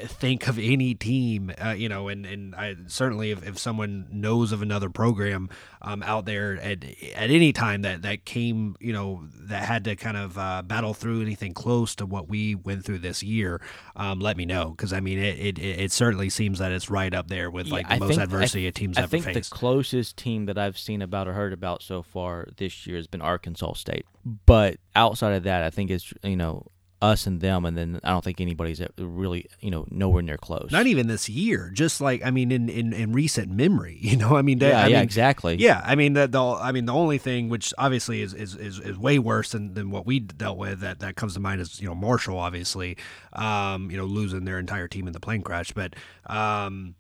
think 0.06 0.48
of 0.48 0.58
any 0.58 0.96
team, 0.96 1.52
uh, 1.64 1.72
you 1.72 1.90
know, 1.90 2.08
and 2.08 2.26
and 2.26 2.56
I 2.56 2.76
certainly 2.88 3.32
if, 3.32 3.46
if 3.46 3.60
someone 3.60 4.08
knows 4.12 4.52
of 4.52 4.62
another 4.62 4.90
program 4.90 5.50
um, 5.82 6.02
out 6.04 6.26
there 6.26 6.54
at 6.54 6.84
at 7.16 7.30
any 7.30 7.52
time 7.52 7.82
that 7.82 8.02
that 8.04 8.24
came, 8.26 8.76
you 8.80 8.94
know, 8.94 9.24
that 9.50 9.64
had 9.66 9.84
to 9.86 9.96
kind 9.96 10.16
of 10.16 10.38
uh, 10.38 10.62
battle 10.62 10.94
through 10.94 11.22
anything 11.22 11.54
close 11.54 11.96
to 11.96 12.06
what 12.06 12.30
we 12.30 12.56
went 12.56 12.86
through 12.86 13.00
this 13.00 13.22
year, 13.24 13.62
um, 13.96 14.20
let 14.20 14.38
me 14.38 14.46
know 14.46 14.70
because 14.70 14.94
I 14.94 15.02
mean 15.02 15.20
it, 15.20 15.38
it 15.38 15.60
it 15.60 15.92
certainly 15.92 16.30
seems 16.30 16.60
that 16.60 16.72
it's 16.72 16.90
right 16.90 17.14
up 17.14 17.28
there 17.28 17.52
with 17.52 17.68
like 17.68 17.88
the 17.88 17.96
I 17.96 18.00
most 18.00 18.10
think- 18.12 18.22
adversity 18.22 18.62
th- 18.62 18.70
a 18.70 18.80
team's 18.80 18.98
I 18.98 19.02
ever 19.02 19.10
think 19.10 19.26
faced. 19.26 19.50
the 19.50 19.56
closest 19.56 20.16
team 20.18 20.46
that 20.46 20.58
I've 20.58 20.78
seen 20.78 21.02
about 21.02 21.28
or 21.28 21.34
heard 21.34 21.52
about 21.54 21.84
so 21.84 22.02
far 22.02 22.48
this 22.58 22.88
year 22.88 22.96
has 22.98 23.08
been 23.08 23.22
Arkansas 23.22 23.74
State. 23.74 24.06
But 24.46 24.78
outside 24.96 25.34
of 25.34 25.44
that, 25.44 25.64
I 25.64 25.70
think 25.70 25.92
it's 25.92 26.14
you 26.24 26.38
know 26.38 26.68
us 27.04 27.28
and 27.28 27.42
them, 27.42 27.66
and 27.66 27.78
then 27.78 28.00
I 28.04 28.12
don't 28.12 28.24
think 28.24 28.40
anybody's 28.40 28.82
really 28.98 29.48
you 29.60 29.70
know 29.70 29.86
nowhere 29.92 30.22
near 30.22 30.38
close. 30.38 30.70
Not 30.72 30.88
even 30.88 31.08
this 31.08 31.28
year, 31.28 31.70
just 31.74 32.00
like 32.00 32.26
I 32.26 32.32
mean, 32.32 32.52
in, 32.52 32.70
in, 32.70 32.94
in 32.94 33.12
recent 33.12 33.52
memory, 33.52 33.98
you 34.02 34.16
know. 34.16 34.38
I 34.38 34.42
mean, 34.42 34.60
yeah, 34.60 34.82
I 34.82 34.88
yeah, 34.88 34.98
mean, 34.98 35.04
exactly. 35.04 35.56
Yeah, 35.58 35.82
I 35.84 35.96
mean 35.96 36.14
the, 36.14 36.28
the 36.28 36.42
I 36.42 36.72
mean 36.72 36.86
the 36.86 36.94
only 36.94 37.18
thing 37.18 37.50
which 37.50 37.74
obviously 37.78 38.22
is 38.22 38.34
is, 38.34 38.56
is, 38.56 38.80
is 38.80 38.98
way 38.98 39.20
worse 39.20 39.52
than, 39.52 39.74
than 39.74 39.92
what 39.92 40.06
we 40.06 40.20
dealt 40.20 40.58
with 40.58 40.80
that, 40.80 41.00
that 41.00 41.16
comes 41.16 41.34
to 41.34 41.42
mind 41.42 41.60
is 41.60 41.82
you 41.82 41.88
know 41.88 41.96
Marshall 41.96 42.40
obviously 42.40 42.98
um, 43.34 43.92
you 43.92 43.98
know 43.98 44.06
losing 44.06 44.46
their 44.46 44.58
entire 44.58 44.88
team 44.88 45.06
in 45.06 45.14
the 45.14 45.20
plane 45.20 45.42
crash, 45.42 45.74
but 45.74 45.96
um, 46.28 46.96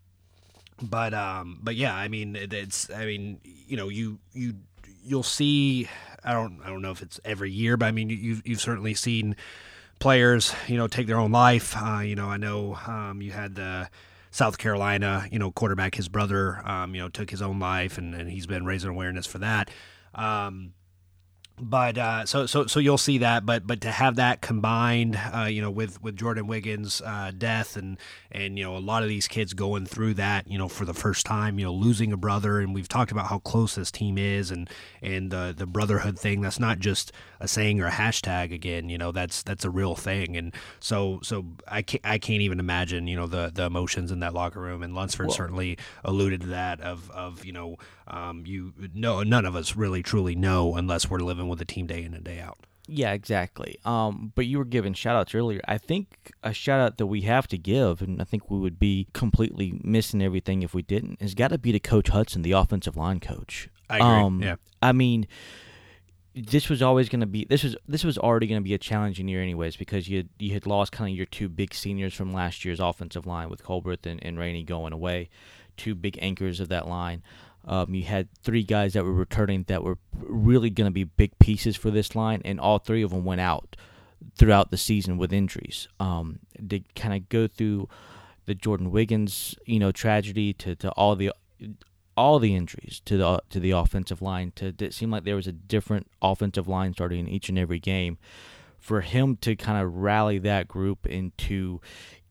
but 0.81 1.13
um, 1.13 1.59
but 1.63 1.75
yeah, 1.75 1.95
I 1.95 2.09
mean 2.09 2.35
it, 2.35 2.51
it's 2.51 2.89
I 2.91 3.05
mean 3.05 3.39
you 3.43 3.77
know 3.77 3.87
you 3.87 4.19
you 4.33 4.55
you'll 5.01 5.23
see 5.23 5.87
I 6.25 6.33
don't 6.33 6.59
I 6.61 6.67
don't 6.67 6.81
know 6.81 6.91
if 6.91 7.01
it's 7.01 7.21
every 7.23 7.51
year, 7.51 7.77
but 7.77 7.85
I 7.85 7.91
mean 7.91 8.09
you 8.09 8.17
you've, 8.17 8.41
you've 8.45 8.61
certainly 8.61 8.93
seen 8.93 9.37
players 10.03 10.53
you 10.67 10.75
know 10.75 10.85
take 10.85 11.07
their 11.07 11.17
own 11.17 11.31
life. 11.31 11.73
Uh, 11.77 11.99
you 11.99 12.13
know 12.13 12.27
I 12.27 12.35
know 12.35 12.77
um, 12.85 13.21
you 13.21 13.31
had 13.31 13.55
the 13.55 13.89
South 14.31 14.57
Carolina, 14.57 15.27
you 15.31 15.37
know, 15.37 15.51
quarterback, 15.51 15.93
his 15.93 16.09
brother, 16.09 16.59
um, 16.67 16.95
you 16.95 17.01
know, 17.01 17.07
took 17.07 17.29
his 17.29 17.41
own 17.43 17.59
life, 17.59 17.99
and, 17.99 18.15
and 18.15 18.27
he's 18.31 18.47
been 18.47 18.65
raising 18.65 18.89
awareness 18.89 19.27
for 19.27 19.37
that. 19.37 19.69
Um, 20.15 20.73
but 21.59 21.97
uh, 21.99 22.25
so 22.25 22.47
so 22.47 22.65
so 22.65 22.79
you'll 22.79 22.97
see 22.97 23.19
that, 23.19 23.45
but 23.45 23.67
but 23.67 23.81
to 23.81 23.91
have 23.91 24.15
that 24.15 24.41
combined, 24.41 25.19
uh, 25.33 25.45
you 25.45 25.61
know, 25.61 25.69
with 25.69 26.01
with 26.01 26.15
Jordan 26.15 26.47
Wiggins' 26.47 26.99
uh, 27.05 27.31
death 27.37 27.77
and 27.77 27.99
and 28.31 28.57
you 28.57 28.63
know 28.63 28.75
a 28.75 28.79
lot 28.79 29.03
of 29.03 29.09
these 29.09 29.27
kids 29.27 29.53
going 29.53 29.85
through 29.85 30.15
that, 30.15 30.49
you 30.49 30.57
know, 30.57 30.67
for 30.67 30.83
the 30.85 30.95
first 30.95 31.25
time, 31.27 31.59
you 31.59 31.65
know, 31.65 31.73
losing 31.73 32.11
a 32.11 32.17
brother, 32.17 32.59
and 32.59 32.73
we've 32.73 32.87
talked 32.87 33.11
about 33.11 33.27
how 33.27 33.37
close 33.39 33.75
this 33.75 33.91
team 33.91 34.17
is, 34.17 34.49
and 34.49 34.67
and 35.01 35.29
the 35.29 35.53
the 35.55 35.67
brotherhood 35.67 36.17
thing. 36.17 36.41
That's 36.41 36.59
not 36.59 36.79
just 36.79 37.11
a 37.39 37.47
saying 37.47 37.79
or 37.79 37.85
a 37.85 37.91
hashtag. 37.91 38.51
Again, 38.51 38.89
you 38.89 38.97
know, 38.97 39.11
that's 39.11 39.43
that's 39.43 39.63
a 39.63 39.69
real 39.69 39.93
thing, 39.95 40.35
and 40.35 40.55
so 40.79 41.19
so 41.21 41.45
I 41.67 41.83
can't 41.83 42.03
I 42.03 42.17
can't 42.17 42.41
even 42.41 42.59
imagine, 42.59 43.05
you 43.05 43.15
know, 43.15 43.27
the 43.27 43.51
the 43.53 43.65
emotions 43.65 44.11
in 44.11 44.21
that 44.21 44.33
locker 44.33 44.59
room, 44.59 44.81
and 44.81 44.95
Lunsford 44.95 45.31
certainly 45.31 45.77
alluded 46.03 46.41
to 46.41 46.47
that 46.47 46.81
of 46.81 47.11
of 47.11 47.45
you 47.45 47.53
know 47.53 47.77
um, 48.07 48.43
you 48.45 48.73
no 48.93 49.23
none 49.23 49.45
of 49.45 49.55
us 49.55 49.75
really 49.75 50.03
truly 50.03 50.35
know 50.35 50.75
unless 50.75 51.09
we're 51.09 51.19
living 51.19 51.47
with 51.47 51.59
the 51.59 51.65
team 51.65 51.87
day 51.87 52.03
in 52.03 52.13
and 52.13 52.23
day 52.23 52.39
out. 52.39 52.59
Yeah, 52.87 53.13
exactly. 53.13 53.79
Um, 53.85 54.33
but 54.35 54.45
you 54.45 54.57
were 54.57 54.65
giving 54.65 54.93
shout 54.93 55.15
outs 55.15 55.33
earlier. 55.33 55.61
I 55.67 55.77
think 55.77 56.33
a 56.43 56.53
shout 56.53 56.81
out 56.81 56.97
that 56.97 57.07
we 57.07 57.21
have 57.21 57.47
to 57.47 57.57
give, 57.57 58.01
and 58.01 58.21
I 58.21 58.25
think 58.25 58.51
we 58.51 58.59
would 58.59 58.77
be 58.77 59.07
completely 59.13 59.79
missing 59.83 60.21
everything 60.21 60.63
if 60.63 60.73
we 60.73 60.81
didn't, 60.81 61.21
has 61.21 61.33
got 61.33 61.49
to 61.49 61.57
be 61.57 61.71
to 61.71 61.79
Coach 61.79 62.09
Hudson, 62.09 62.41
the 62.41 62.51
offensive 62.51 62.97
line 62.97 63.21
coach. 63.21 63.69
I 63.89 63.97
agree. 63.97 64.07
Um, 64.07 64.43
yeah. 64.43 64.55
I 64.81 64.91
mean, 64.91 65.27
this 66.35 66.67
was 66.67 66.81
always 66.81 67.09
going 67.09 67.21
to 67.21 67.27
be 67.27 67.45
this 67.45 67.63
was 67.63 67.77
this 67.87 68.03
was 68.03 68.17
already 68.17 68.47
going 68.47 68.59
to 68.59 68.63
be 68.63 68.73
a 68.73 68.79
challenging 68.79 69.27
year 69.27 69.41
anyways 69.41 69.75
because 69.75 70.09
you 70.09 70.17
had, 70.17 70.29
you 70.39 70.53
had 70.53 70.65
lost 70.65 70.91
kind 70.91 71.11
of 71.11 71.15
your 71.15 71.27
two 71.27 71.47
big 71.47 71.73
seniors 71.73 72.13
from 72.13 72.33
last 72.33 72.65
year's 72.65 72.79
offensive 72.79 73.25
line 73.25 73.49
with 73.49 73.63
Colbert 73.63 74.05
and, 74.05 74.21
and 74.23 74.37
Rainey 74.37 74.63
going 74.63 74.93
away, 74.93 75.29
two 75.77 75.95
big 75.95 76.17
anchors 76.21 76.59
of 76.59 76.69
that 76.69 76.87
line. 76.87 77.23
Um, 77.65 77.93
you 77.93 78.03
had 78.03 78.27
three 78.43 78.63
guys 78.63 78.93
that 78.93 79.05
were 79.05 79.13
returning 79.13 79.63
that 79.67 79.83
were 79.83 79.97
really 80.13 80.69
going 80.69 80.87
to 80.87 80.91
be 80.91 81.05
big 81.05 81.37
pieces 81.39 81.75
for 81.75 81.91
this 81.91 82.15
line, 82.15 82.41
and 82.43 82.59
all 82.59 82.79
three 82.79 83.03
of 83.03 83.11
them 83.11 83.23
went 83.23 83.41
out 83.41 83.75
throughout 84.37 84.71
the 84.71 84.77
season 84.77 85.17
with 85.17 85.31
injuries. 85.33 85.87
Um, 85.99 86.39
to 86.69 86.81
kind 86.95 87.13
of 87.13 87.29
go 87.29 87.47
through 87.47 87.87
the 88.45 88.55
Jordan 88.55 88.91
Wiggins, 88.91 89.55
you 89.65 89.79
know, 89.79 89.91
tragedy 89.91 90.53
to, 90.53 90.75
to 90.75 90.89
all 90.91 91.15
the 91.15 91.31
all 92.15 92.37
the 92.37 92.55
injuries 92.55 93.01
to 93.05 93.17
the 93.17 93.39
to 93.49 93.59
the 93.59 93.71
offensive 93.71 94.21
line. 94.21 94.51
To 94.57 94.73
it 94.79 94.93
seemed 94.93 95.11
like 95.11 95.23
there 95.23 95.35
was 95.35 95.47
a 95.47 95.53
different 95.53 96.07
offensive 96.21 96.67
line 96.67 96.93
starting 96.93 97.21
in 97.21 97.27
each 97.27 97.49
and 97.49 97.57
every 97.57 97.79
game. 97.79 98.17
For 98.79 98.99
him 98.99 99.37
to 99.37 99.55
kind 99.55 99.81
of 99.81 99.95
rally 99.95 100.39
that 100.39 100.67
group 100.67 101.07
into 101.07 101.79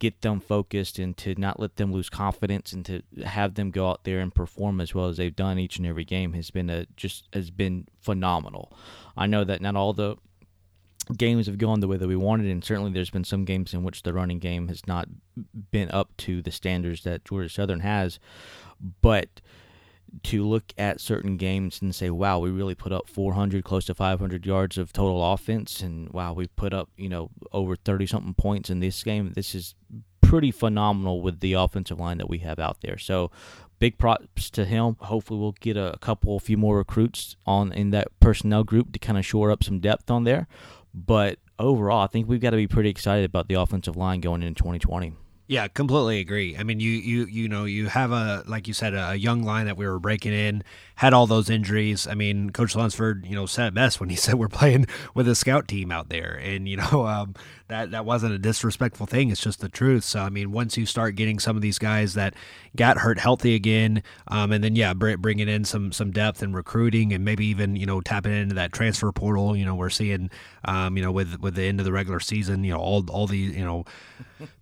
get 0.03 0.21
them 0.23 0.41
focused 0.41 0.99
and 0.99 1.17
to 1.17 1.33
not 1.37 1.61
let 1.61 1.77
them 1.77 1.93
lose 1.93 2.11
confidence 2.11 2.73
and 2.73 2.85
to 2.85 3.03
have 3.25 3.55
them 3.55 3.71
go 3.71 3.89
out 3.89 4.03
there 4.03 4.19
and 4.19 4.35
perform 4.35 4.81
as 4.81 4.93
well 4.93 5.07
as 5.07 5.17
they've 5.17 5.37
done 5.37 5.61
each 5.61 5.79
and 5.79 5.87
every 5.87 6.05
game 6.05 6.33
has 6.33 6.51
been 6.51 6.69
a 6.69 6.85
just 6.97 7.29
has 7.33 7.53
been 7.53 7.87
phenomenal. 8.01 8.77
I 9.17 9.29
know 9.29 9.45
that 9.45 9.61
not 9.61 9.77
all 9.77 9.93
the 9.93 10.17
games 11.17 11.47
have 11.47 11.57
gone 11.57 11.79
the 11.79 11.87
way 11.87 11.99
that 11.99 12.09
we 12.09 12.17
wanted, 12.17 12.51
and 12.51 12.65
certainly 12.65 12.91
there's 12.91 13.11
been 13.11 13.23
some 13.23 13.45
games 13.45 13.73
in 13.73 13.85
which 13.85 14.03
the 14.03 14.13
running 14.13 14.41
game 14.41 14.67
has 14.67 14.85
not 14.89 15.07
been 15.71 15.89
up 15.93 16.17
to 16.17 16.43
the 16.43 16.51
standards 16.51 17.05
that 17.05 17.25
Georgia 17.25 17.49
Southern 17.49 17.81
has, 17.81 18.19
but 19.03 19.41
to 20.25 20.45
look 20.45 20.73
at 20.77 21.01
certain 21.01 21.37
games 21.37 21.81
and 21.81 21.95
say, 21.95 22.11
wow, 22.11 22.39
we 22.39 22.51
really 22.51 22.75
put 22.75 22.93
up 22.93 23.09
400, 23.09 23.65
close 23.65 23.87
to 23.87 23.95
500 23.95 24.45
yards 24.47 24.79
of 24.79 24.93
total 24.93 25.33
offense, 25.33 25.81
and 25.81 26.11
wow, 26.11 26.33
we 26.33 26.47
put 26.49 26.75
up, 26.75 26.91
you 26.97 27.09
know, 27.09 27.31
over 27.53 27.77
30 27.77 28.07
something 28.07 28.35
points 28.35 28.71
in 28.71 28.81
this 28.81 29.03
game. 29.03 29.33
This 29.35 29.55
is 29.55 29.75
pretty 30.21 30.51
phenomenal 30.51 31.21
with 31.21 31.41
the 31.41 31.55
offensive 31.55 31.99
line 31.99 32.19
that 32.19 32.29
we 32.29 32.39
have 32.39 32.59
out 32.59 32.81
there. 32.83 32.99
So, 32.99 33.31
big 33.79 33.99
props 33.99 34.49
to 34.51 34.65
him. 34.65 34.97
Hopefully, 35.01 35.41
we'll 35.41 35.53
get 35.53 35.77
a, 35.77 35.97
couple, 36.01 36.37
a 36.37 36.41
few 36.41 36.57
more 36.57 36.79
recruits 36.79 37.37
on 37.47 37.73
in 37.73 37.91
that 37.91 38.09
personnel 38.21 38.65
group 38.65 38.93
to 38.93 38.99
kind 38.99 39.19
of 39.19 39.27
shore 39.27 39.51
up 39.51 39.65
some 39.65 39.81
depth 39.81 40.11
on 40.11 40.25
there. 40.25 40.47
But 40.95 41.39
overall, 41.59 42.05
I 42.05 42.07
think 42.07 42.29
we've 42.29 42.41
got 42.41 42.51
to 42.51 42.57
be 42.57 42.69
pretty 42.69 42.91
excited 42.91 43.25
about 43.25 43.49
the 43.49 43.55
offensive 43.55 43.97
line 43.97 44.21
going 44.21 44.43
into 44.43 44.63
2020. 44.63 45.15
Yeah, 45.49 45.69
completely 45.69 46.21
agree. 46.21 46.57
I 46.57 46.63
mean, 46.63 46.81
you 46.81 46.91
you 46.91 47.27
you 47.27 47.49
know, 47.49 47.65
you 47.65 47.89
have 47.89 48.11
a 48.13 48.43
like 48.47 48.69
you 48.69 48.75
said 48.75 48.95
a 48.95 49.15
young 49.17 49.43
line 49.43 49.67
that 49.67 49.77
we 49.77 49.87
were 49.87 49.99
breaking 49.99 50.33
in, 50.33 50.63
had 50.97 51.13
all 51.13 51.27
those 51.27 51.51
injuries. 51.51 52.07
I 52.07 52.15
mean, 52.15 52.51
Coach 52.51 52.77
Lunsford, 52.77 53.27
you 53.27 53.35
know, 53.35 53.47
said 53.47 53.69
it 53.69 53.75
best 53.75 54.01
when 54.01 54.09
he 54.09 54.17
said 54.23 54.35
we're 54.35 54.49
playing 54.49 54.87
with 55.15 55.29
a 55.29 55.35
scout 55.35 55.69
team 55.69 55.91
out 55.91 56.09
there, 56.09 56.39
and 56.43 56.69
you 56.69 56.77
know, 56.77 57.07
um, 57.07 57.35
that 57.69 57.91
that 57.91 58.05
wasn't 58.05 58.35
a 58.35 58.39
disrespectful 58.39 59.07
thing. 59.07 59.31
It's 59.31 59.43
just 59.43 59.61
the 59.61 59.69
truth. 59.69 60.05
So 60.05 60.21
I 60.21 60.29
mean, 60.29 60.53
once 60.53 60.77
you 60.77 60.87
start 60.87 61.17
getting 61.17 61.39
some 61.39 61.57
of 61.57 61.63
these 61.63 61.79
guys 61.79 62.15
that 62.15 62.35
got 62.77 62.99
hurt 62.99 63.19
healthy 63.19 63.55
again, 63.55 64.03
um, 64.29 64.53
and 64.53 64.63
then 64.63 64.77
yeah, 64.77 64.95
bringing 64.95 65.49
in 65.49 65.65
some 65.65 65.93
some 65.93 66.11
depth 66.11 66.43
and 66.43 66.55
recruiting, 66.55 67.13
and 67.13 67.25
maybe 67.25 67.47
even 67.47 67.77
you 67.77 67.87
know 67.87 68.01
tapping 68.01 68.33
into 68.33 68.55
that 68.55 68.73
transfer 68.73 69.11
portal. 69.13 69.57
You 69.57 69.65
know, 69.65 69.75
we're 69.75 69.91
seeing, 69.91 70.31
um, 70.65 70.97
you 70.97 71.03
know, 71.03 71.13
with 71.13 71.41
with 71.41 71.55
the 71.55 71.65
end 71.65 71.81
of 71.81 71.87
the 71.87 71.93
regular 71.93 72.21
season, 72.21 72.65
you 72.65 72.73
know, 72.73 72.79
all 72.79 73.05
all 73.11 73.27
the 73.27 73.39
you 73.39 73.65
know 73.65 73.85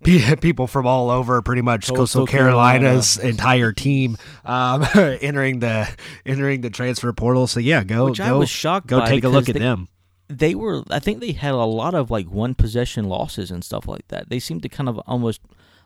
people 0.40 0.66
from 0.66 0.86
all 0.86 1.10
over, 1.10 1.42
pretty 1.42 1.62
much 1.62 1.82
Coastal, 1.88 1.96
Coastal 1.96 2.26
Carolina's 2.26 3.16
Carolina. 3.16 3.30
entire 3.30 3.72
team 3.72 4.16
um, 4.44 4.86
entering 4.94 5.60
the 5.60 5.88
entering 6.30 6.60
the 6.60 6.70
transfer 6.70 7.12
portal. 7.12 7.46
So 7.46 7.60
yeah, 7.60 7.84
go 7.84 8.06
Which 8.06 8.18
go. 8.18 8.24
I 8.24 8.32
was 8.32 8.50
shocked. 8.50 8.86
Go 8.86 9.04
take 9.06 9.24
a 9.24 9.28
look 9.28 9.46
they, 9.46 9.52
at 9.52 9.58
them. 9.58 9.88
They 10.28 10.54
were. 10.54 10.82
I 10.90 10.98
think 10.98 11.20
they 11.20 11.32
had 11.32 11.52
a 11.52 11.56
lot 11.56 11.94
of 11.94 12.10
like 12.10 12.30
one 12.30 12.54
possession 12.54 13.06
losses 13.06 13.50
and 13.50 13.64
stuff 13.64 13.88
like 13.88 14.06
that. 14.08 14.28
They 14.30 14.38
seemed 14.38 14.62
to 14.62 14.68
kind 14.68 14.88
of 14.88 14.98
almost. 15.00 15.40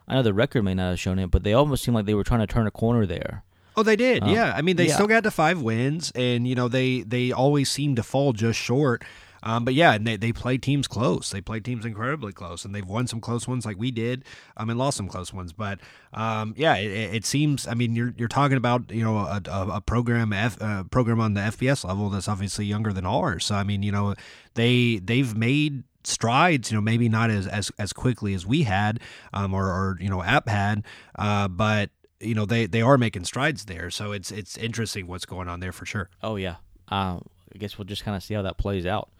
I 0.06 0.14
know 0.14 0.22
the 0.22 0.34
record 0.34 0.64
may 0.64 0.74
not 0.74 0.90
have 0.90 1.00
shown 1.00 1.18
it, 1.18 1.30
but 1.30 1.44
they 1.44 1.54
almost 1.54 1.82
seemed 1.82 1.94
like 1.94 2.04
they 2.04 2.14
were 2.14 2.24
trying 2.24 2.40
to 2.40 2.46
turn 2.46 2.66
a 2.66 2.70
corner 2.70 3.06
there. 3.06 3.42
Oh, 3.76 3.82
they 3.82 3.96
did. 3.96 4.22
Um, 4.22 4.28
yeah. 4.28 4.52
I 4.54 4.62
mean, 4.62 4.76
they 4.76 4.86
yeah. 4.88 4.94
still 4.94 5.06
got 5.06 5.24
to 5.24 5.30
five 5.30 5.60
wins, 5.60 6.12
and 6.14 6.46
you 6.46 6.54
know 6.54 6.68
they 6.68 7.02
they 7.02 7.32
always 7.32 7.70
seem 7.70 7.96
to 7.96 8.02
fall 8.02 8.32
just 8.32 8.58
short. 8.58 9.04
Um, 9.44 9.64
but 9.64 9.74
yeah, 9.74 9.92
and 9.92 10.06
they, 10.06 10.16
they 10.16 10.32
play 10.32 10.56
teams 10.56 10.88
close. 10.88 11.30
They 11.30 11.42
play 11.42 11.60
teams 11.60 11.84
incredibly 11.84 12.32
close, 12.32 12.64
and 12.64 12.74
they've 12.74 12.84
won 12.84 13.06
some 13.06 13.20
close 13.20 13.46
ones 13.46 13.66
like 13.66 13.78
we 13.78 13.90
did, 13.90 14.24
um, 14.56 14.70
and 14.70 14.78
lost 14.78 14.96
some 14.96 15.06
close 15.06 15.32
ones. 15.32 15.52
But 15.52 15.80
um, 16.14 16.54
yeah, 16.56 16.76
it, 16.76 17.14
it, 17.14 17.26
seems. 17.26 17.68
I 17.68 17.74
mean, 17.74 17.94
you're 17.94 18.14
you're 18.16 18.26
talking 18.26 18.56
about 18.56 18.90
you 18.90 19.04
know 19.04 19.18
a, 19.18 19.42
a, 19.46 19.68
a 19.74 19.80
program 19.82 20.32
F, 20.32 20.56
uh, 20.60 20.84
program 20.84 21.20
on 21.20 21.34
the 21.34 21.42
FBS 21.42 21.84
level 21.84 22.08
that's 22.08 22.26
obviously 22.26 22.64
younger 22.64 22.92
than 22.92 23.04
ours. 23.04 23.44
So 23.44 23.54
I 23.54 23.64
mean, 23.64 23.82
you 23.82 23.92
know, 23.92 24.14
they 24.54 24.96
they've 24.96 25.36
made 25.36 25.84
strides, 26.04 26.70
you 26.70 26.78
know, 26.78 26.82
maybe 26.82 27.10
not 27.10 27.30
as 27.30 27.46
as, 27.46 27.70
as 27.78 27.92
quickly 27.92 28.32
as 28.32 28.46
we 28.46 28.62
had, 28.62 28.98
um, 29.34 29.52
or, 29.52 29.66
or 29.66 29.98
you 30.00 30.08
know, 30.08 30.22
App 30.22 30.48
had, 30.48 30.84
uh, 31.18 31.48
but 31.48 31.90
you 32.18 32.34
know, 32.34 32.46
they 32.46 32.64
they 32.64 32.80
are 32.80 32.96
making 32.96 33.24
strides 33.24 33.66
there. 33.66 33.90
So 33.90 34.12
it's 34.12 34.30
it's 34.30 34.56
interesting 34.56 35.06
what's 35.06 35.26
going 35.26 35.48
on 35.48 35.60
there 35.60 35.72
for 35.72 35.84
sure. 35.84 36.08
Oh 36.22 36.36
yeah, 36.36 36.56
uh, 36.90 37.18
I 37.54 37.58
guess 37.58 37.76
we'll 37.76 37.84
just 37.84 38.04
kind 38.04 38.16
of 38.16 38.22
see 38.22 38.32
how 38.32 38.42
that 38.42 38.56
plays 38.56 38.86
out 38.86 39.10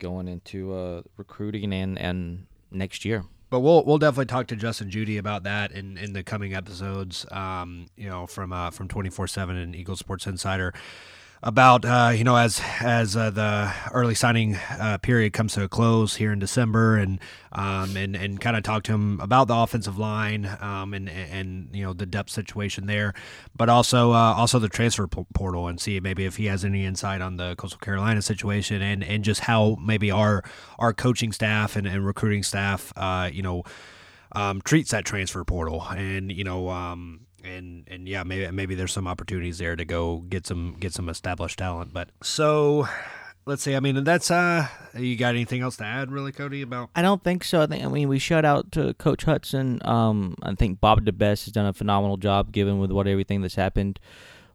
going 0.00 0.26
into 0.26 0.74
uh, 0.74 1.02
recruiting 1.16 1.72
and 1.72 1.96
and 1.98 2.46
next 2.72 3.04
year. 3.04 3.24
But 3.50 3.60
we'll 3.60 3.84
we'll 3.84 3.98
definitely 3.98 4.26
talk 4.26 4.46
to 4.48 4.56
Justin 4.56 4.90
Judy 4.90 5.16
about 5.16 5.42
that 5.44 5.72
in, 5.72 5.98
in 5.98 6.12
the 6.12 6.22
coming 6.22 6.54
episodes. 6.54 7.26
Um, 7.30 7.86
you 7.96 8.08
know, 8.08 8.26
from 8.26 8.52
uh, 8.52 8.70
from 8.70 8.88
twenty 8.88 9.10
four 9.10 9.26
seven 9.26 9.56
and 9.56 9.74
Eagle 9.74 9.96
Sports 9.96 10.26
Insider 10.26 10.74
about 11.42 11.84
uh, 11.84 12.12
you 12.14 12.22
know 12.22 12.36
as 12.36 12.60
as 12.80 13.16
uh, 13.16 13.30
the 13.30 13.72
early 13.92 14.14
signing 14.14 14.56
uh, 14.56 14.98
period 14.98 15.32
comes 15.32 15.54
to 15.54 15.64
a 15.64 15.68
close 15.68 16.16
here 16.16 16.32
in 16.32 16.38
December, 16.38 16.96
and 16.96 17.18
um, 17.52 17.96
and 17.96 18.14
and 18.14 18.40
kind 18.40 18.56
of 18.56 18.62
talk 18.62 18.82
to 18.84 18.92
him 18.92 19.20
about 19.20 19.48
the 19.48 19.54
offensive 19.54 19.98
line 19.98 20.44
um, 20.60 20.92
and 20.92 21.08
and 21.08 21.70
you 21.72 21.82
know 21.82 21.92
the 21.92 22.06
depth 22.06 22.30
situation 22.30 22.86
there, 22.86 23.14
but 23.56 23.68
also 23.68 24.12
uh, 24.12 24.34
also 24.34 24.58
the 24.58 24.68
transfer 24.68 25.06
portal 25.06 25.66
and 25.66 25.80
see 25.80 25.98
maybe 26.00 26.26
if 26.26 26.36
he 26.36 26.46
has 26.46 26.64
any 26.64 26.84
insight 26.84 27.22
on 27.22 27.36
the 27.36 27.56
Coastal 27.56 27.80
Carolina 27.80 28.20
situation 28.20 28.82
and 28.82 29.02
and 29.02 29.24
just 29.24 29.40
how 29.40 29.76
maybe 29.80 30.10
our 30.10 30.44
our 30.78 30.92
coaching 30.92 31.32
staff 31.32 31.74
and, 31.76 31.86
and 31.86 32.06
recruiting 32.06 32.42
staff 32.42 32.92
uh, 32.96 33.30
you 33.32 33.42
know 33.42 33.62
um, 34.32 34.60
treats 34.60 34.90
that 34.90 35.06
transfer 35.06 35.42
portal. 35.44 35.86
And 35.88 36.30
you 36.30 36.44
know 36.44 36.68
um, 36.68 37.20
and 37.44 37.84
and 37.88 38.08
yeah, 38.08 38.22
maybe 38.22 38.50
maybe 38.50 38.74
there's 38.74 38.92
some 38.92 39.06
opportunities 39.06 39.58
there 39.58 39.76
to 39.76 39.84
go 39.84 40.18
get 40.28 40.46
some 40.46 40.76
get 40.78 40.92
some 40.92 41.08
established 41.08 41.58
talent. 41.58 41.92
But 41.92 42.10
so 42.22 42.88
let's 43.46 43.62
see. 43.62 43.74
I 43.74 43.80
mean, 43.80 44.02
that's 44.04 44.30
uh, 44.30 44.68
you 44.96 45.16
got 45.16 45.30
anything 45.30 45.60
else 45.60 45.76
to 45.78 45.84
add, 45.84 46.10
really, 46.10 46.32
Cody? 46.32 46.62
About 46.62 46.90
I 46.94 47.02
don't 47.02 47.22
think 47.22 47.44
so. 47.44 47.62
I 47.62 47.66
think 47.66 47.84
I 47.84 47.88
mean 47.88 48.08
we 48.08 48.18
shout 48.18 48.44
out 48.44 48.72
to 48.72 48.94
Coach 48.94 49.24
Hudson. 49.24 49.80
Um, 49.84 50.36
I 50.42 50.54
think 50.54 50.80
Bob 50.80 51.04
DeBesse 51.04 51.44
has 51.44 51.52
done 51.52 51.66
a 51.66 51.72
phenomenal 51.72 52.16
job, 52.16 52.52
given 52.52 52.78
with 52.78 52.90
what 52.90 53.06
everything 53.06 53.42
that's 53.42 53.56
happened 53.56 53.98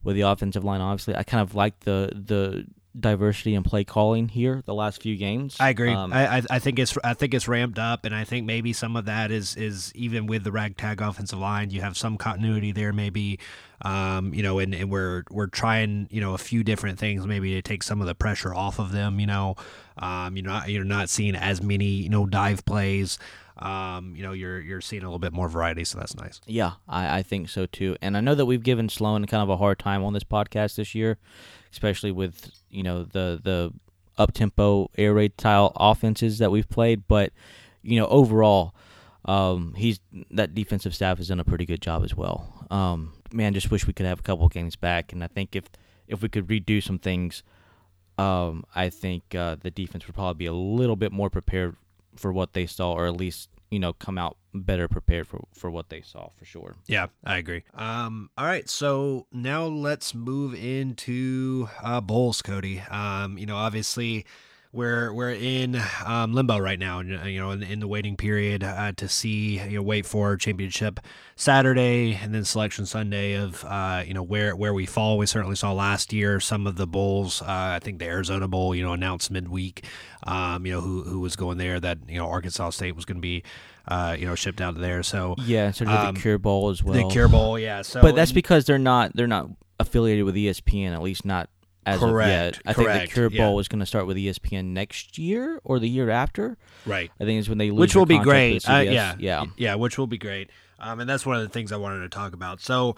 with 0.03 0.15
the 0.15 0.21
offensive 0.21 0.63
line. 0.63 0.81
Obviously, 0.81 1.15
I 1.15 1.23
kind 1.23 1.41
of 1.41 1.55
like 1.55 1.81
the 1.81 2.11
the 2.13 2.65
diversity 2.97 3.55
in 3.55 3.63
play 3.63 3.83
calling 3.83 4.29
here 4.29 4.61
the 4.65 4.73
last 4.73 5.01
few 5.01 5.15
games. 5.17 5.57
I 5.59 5.69
agree. 5.69 5.93
Um, 5.93 6.13
I, 6.13 6.43
I 6.49 6.59
think 6.59 6.79
it's 6.79 6.97
I 7.03 7.13
think 7.13 7.33
it's 7.33 7.47
ramped 7.47 7.79
up, 7.79 8.05
and 8.05 8.15
I 8.15 8.23
think 8.23 8.45
maybe 8.45 8.73
some 8.73 8.95
of 8.95 9.05
that 9.05 9.31
is 9.31 9.55
is 9.55 9.91
even 9.95 10.27
with 10.27 10.43
the 10.43 10.51
ragtag 10.51 11.01
offensive 11.01 11.39
line, 11.39 11.69
you 11.71 11.81
have 11.81 11.97
some 11.97 12.17
continuity 12.17 12.71
there, 12.71 12.93
maybe. 12.93 13.39
Um, 13.81 14.33
you 14.33 14.41
know, 14.41 14.59
and, 14.59 14.73
and 14.73 14.89
we're 14.89 15.23
we're 15.29 15.47
trying 15.47 16.07
you 16.09 16.21
know 16.21 16.33
a 16.33 16.37
few 16.37 16.63
different 16.63 16.97
things 16.97 17.27
maybe 17.27 17.53
to 17.55 17.61
take 17.61 17.83
some 17.83 18.01
of 18.01 18.07
the 18.07 18.15
pressure 18.15 18.53
off 18.53 18.79
of 18.79 18.91
them. 18.91 19.19
You 19.19 19.27
know, 19.27 19.55
um, 19.97 20.37
you're 20.37 20.45
not 20.45 20.69
you're 20.69 20.83
not 20.83 21.09
seeing 21.09 21.35
as 21.35 21.61
many 21.61 21.85
you 21.85 22.09
know 22.09 22.25
dive 22.25 22.65
plays. 22.65 23.19
Um, 23.57 24.15
you 24.15 24.23
know, 24.23 24.33
you're 24.33 24.59
you're 24.59 24.81
seeing 24.81 25.03
a 25.03 25.05
little 25.05 25.19
bit 25.19 25.31
more 25.33 25.47
variety, 25.47 25.85
so 25.85 25.97
that's 25.97 26.15
nice. 26.15 26.41
Yeah, 26.45 26.73
I, 26.87 27.19
I 27.19 27.23
think 27.23 27.49
so 27.49 27.65
too. 27.65 27.95
And 28.01 28.17
I 28.17 28.21
know 28.21 28.35
that 28.35 28.45
we've 28.45 28.63
given 28.63 28.89
Sloan 28.89 29.25
kind 29.25 29.41
of 29.41 29.49
a 29.49 29.57
hard 29.57 29.79
time 29.79 30.03
on 30.03 30.13
this 30.13 30.23
podcast 30.25 30.75
this 30.75 30.93
year 30.93 31.17
especially 31.75 32.11
with 32.11 32.51
you 32.69 32.83
know 32.83 33.03
the 33.03 33.39
the 33.43 33.73
up 34.17 34.33
tempo 34.33 34.89
air 34.97 35.13
raid 35.13 35.33
style 35.37 35.73
offenses 35.75 36.39
that 36.39 36.49
we've 36.49 36.69
played, 36.69 37.07
but 37.07 37.33
you 37.83 37.99
know 37.99 38.07
overall, 38.07 38.73
um, 39.25 39.73
he's 39.75 39.99
that 40.31 40.55
defensive 40.55 40.95
staff 40.95 41.17
has 41.17 41.27
done 41.27 41.39
a 41.39 41.43
pretty 41.43 41.65
good 41.65 41.81
job 41.81 42.03
as 42.03 42.15
well. 42.15 42.65
Um, 42.71 43.13
man, 43.33 43.53
just 43.53 43.69
wish 43.69 43.85
we 43.85 43.93
could 43.93 44.05
have 44.05 44.19
a 44.19 44.23
couple 44.23 44.47
games 44.47 44.77
back, 44.77 45.11
and 45.11 45.23
I 45.23 45.27
think 45.27 45.55
if 45.55 45.65
if 46.07 46.21
we 46.21 46.29
could 46.29 46.47
redo 46.47 46.81
some 46.81 46.97
things, 46.97 47.43
um, 48.17 48.63
I 48.73 48.89
think 48.89 49.35
uh, 49.35 49.57
the 49.59 49.71
defense 49.71 50.07
would 50.07 50.15
probably 50.15 50.39
be 50.39 50.45
a 50.45 50.53
little 50.53 50.95
bit 50.95 51.11
more 51.11 51.29
prepared 51.29 51.75
for 52.15 52.31
what 52.31 52.53
they 52.53 52.65
saw, 52.65 52.93
or 52.93 53.05
at 53.05 53.17
least 53.17 53.49
you 53.69 53.79
know 53.79 53.93
come 53.93 54.17
out 54.17 54.37
better 54.53 54.87
prepared 54.87 55.27
for 55.27 55.43
for 55.53 55.69
what 55.69 55.89
they 55.89 56.01
saw 56.01 56.29
for 56.37 56.45
sure. 56.45 56.75
Yeah, 56.87 57.07
I 57.23 57.37
agree. 57.37 57.63
Um, 57.73 58.29
all 58.37 58.45
right, 58.45 58.69
so 58.69 59.27
now 59.31 59.65
let's 59.65 60.13
move 60.13 60.53
into 60.53 61.69
uh, 61.81 62.01
bowls, 62.01 62.41
Cody. 62.41 62.79
Um, 62.89 63.37
you 63.37 63.45
know, 63.45 63.57
obviously 63.57 64.25
we're 64.75 65.13
we're 65.13 65.31
in 65.31 65.81
um, 66.05 66.33
limbo 66.33 66.57
right 66.57 66.77
now, 66.77 66.99
you 66.99 67.39
know, 67.39 67.51
in, 67.51 67.63
in 67.63 67.79
the 67.79 67.87
waiting 67.87 68.17
period 68.17 68.63
uh, 68.63 68.91
to 68.97 69.07
see, 69.07 69.59
you 69.59 69.77
know, 69.77 69.81
wait 69.81 70.05
for 70.05 70.35
championship 70.35 70.99
Saturday 71.35 72.19
and 72.21 72.35
then 72.35 72.43
selection 72.43 72.85
Sunday 72.85 73.33
of, 73.33 73.63
uh, 73.65 74.03
you 74.05 74.13
know, 74.13 74.21
where 74.21 74.55
where 74.55 74.73
we 74.73 74.85
fall. 74.85 75.17
We 75.17 75.25
certainly 75.25 75.55
saw 75.55 75.71
last 75.71 76.11
year 76.11 76.39
some 76.39 76.67
of 76.67 76.75
the 76.75 76.85
bowls. 76.85 77.41
Uh, 77.41 77.45
I 77.47 77.79
think 77.81 77.99
the 77.99 78.05
Arizona 78.05 78.47
Bowl, 78.47 78.75
you 78.75 78.83
know, 78.83 78.91
announced 78.91 79.31
midweek, 79.31 79.85
um, 80.23 80.65
you 80.65 80.73
know, 80.73 80.81
who 80.81 81.03
who 81.03 81.21
was 81.21 81.35
going 81.35 81.57
there. 81.57 81.79
That 81.79 81.99
you 82.09 82.17
know, 82.17 82.27
Arkansas 82.27 82.71
State 82.71 82.95
was 82.95 83.05
going 83.05 83.17
to 83.17 83.21
be. 83.21 83.43
Uh, 83.87 84.15
you 84.17 84.25
know, 84.25 84.33
shipped 84.33 84.61
out 84.61 84.73
of 84.73 84.81
there. 84.81 85.03
So 85.03 85.35
yeah, 85.37 85.69
so 85.69 85.85
um, 85.85 86.15
the 86.15 86.19
Cure 86.19 86.39
Bowl 86.39 86.71
as 86.71 86.83
well. 86.83 86.95
The 86.95 87.07
Cure 87.13 87.27
Bowl, 87.27 87.59
yeah. 87.59 87.83
So, 87.83 88.01
but 88.01 88.15
that's 88.15 88.31
because 88.31 88.65
they're 88.65 88.79
not 88.79 89.15
they're 89.15 89.27
not 89.27 89.51
affiliated 89.79 90.25
with 90.25 90.33
ESPN, 90.33 90.91
at 90.91 91.03
least 91.03 91.23
not 91.23 91.49
as 91.85 91.99
correct, 91.99 92.57
of 92.57 92.63
yet. 92.65 92.71
I 92.71 92.73
correct, 92.73 92.97
think 92.97 93.09
the 93.09 93.13
Cure 93.13 93.29
yeah. 93.31 93.43
Bowl 93.43 93.59
is 93.59 93.67
going 93.67 93.79
to 93.79 93.85
start 93.85 94.07
with 94.07 94.17
ESPN 94.17 94.65
next 94.65 95.17
year 95.17 95.59
or 95.63 95.79
the 95.79 95.89
year 95.89 96.09
after. 96.09 96.57
Right. 96.85 97.11
I 97.19 97.25
think 97.25 97.39
it's 97.39 97.49
when 97.49 97.57
they 97.57 97.71
lose 97.71 97.79
which 97.79 97.95
will 97.95 98.05
be 98.05 98.19
great. 98.19 98.67
Uh, 98.67 98.77
yeah, 98.77 99.15
yeah. 99.19 99.45
yeah, 99.57 99.75
which 99.75 99.97
will 99.97 100.07
be 100.07 100.17
great. 100.17 100.49
Um, 100.79 100.99
and 100.99 101.09
that's 101.09 101.25
one 101.25 101.37
of 101.37 101.43
the 101.43 101.49
things 101.49 101.71
I 101.71 101.77
wanted 101.77 102.01
to 102.01 102.09
talk 102.09 102.33
about. 102.33 102.59
So, 102.59 102.95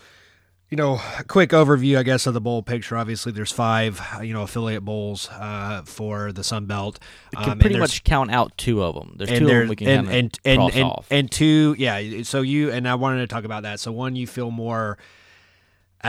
you 0.70 0.76
know, 0.76 1.00
quick 1.28 1.52
overview, 1.52 1.98
I 1.98 2.04
guess, 2.04 2.28
of 2.28 2.34
the 2.34 2.42
bowl 2.42 2.62
picture. 2.62 2.98
Obviously, 2.98 3.32
there's 3.32 3.52
five, 3.52 4.02
you 4.22 4.34
know, 4.34 4.42
affiliate 4.44 4.84
bowls 4.84 5.30
uh, 5.30 5.84
for 5.86 6.32
the 6.32 6.44
Sun 6.44 6.66
Belt. 6.66 7.00
Um, 7.36 7.44
can 7.44 7.60
pretty 7.60 7.78
much 7.78 8.04
count 8.04 8.32
out 8.32 8.58
two 8.58 8.84
of 8.84 8.96
them. 8.96 9.16
There's 9.18 9.30
two 9.30 9.46
of 9.46 9.52
them 9.52 9.68
we 9.70 9.76
can 9.76 9.88
and 9.88 10.10
and 10.10 10.40
and, 10.44 10.62
and, 10.74 10.84
off. 10.84 11.08
and 11.10 11.32
two, 11.32 11.76
yeah. 11.78 12.24
So 12.24 12.42
you 12.42 12.72
and 12.72 12.88
I 12.88 12.96
wanted 12.96 13.20
to 13.20 13.28
talk 13.28 13.46
about 13.46 13.64
that. 13.64 13.80
So 13.80 13.92
one, 13.92 14.16
you 14.16 14.28
feel 14.28 14.52
more 14.52 14.98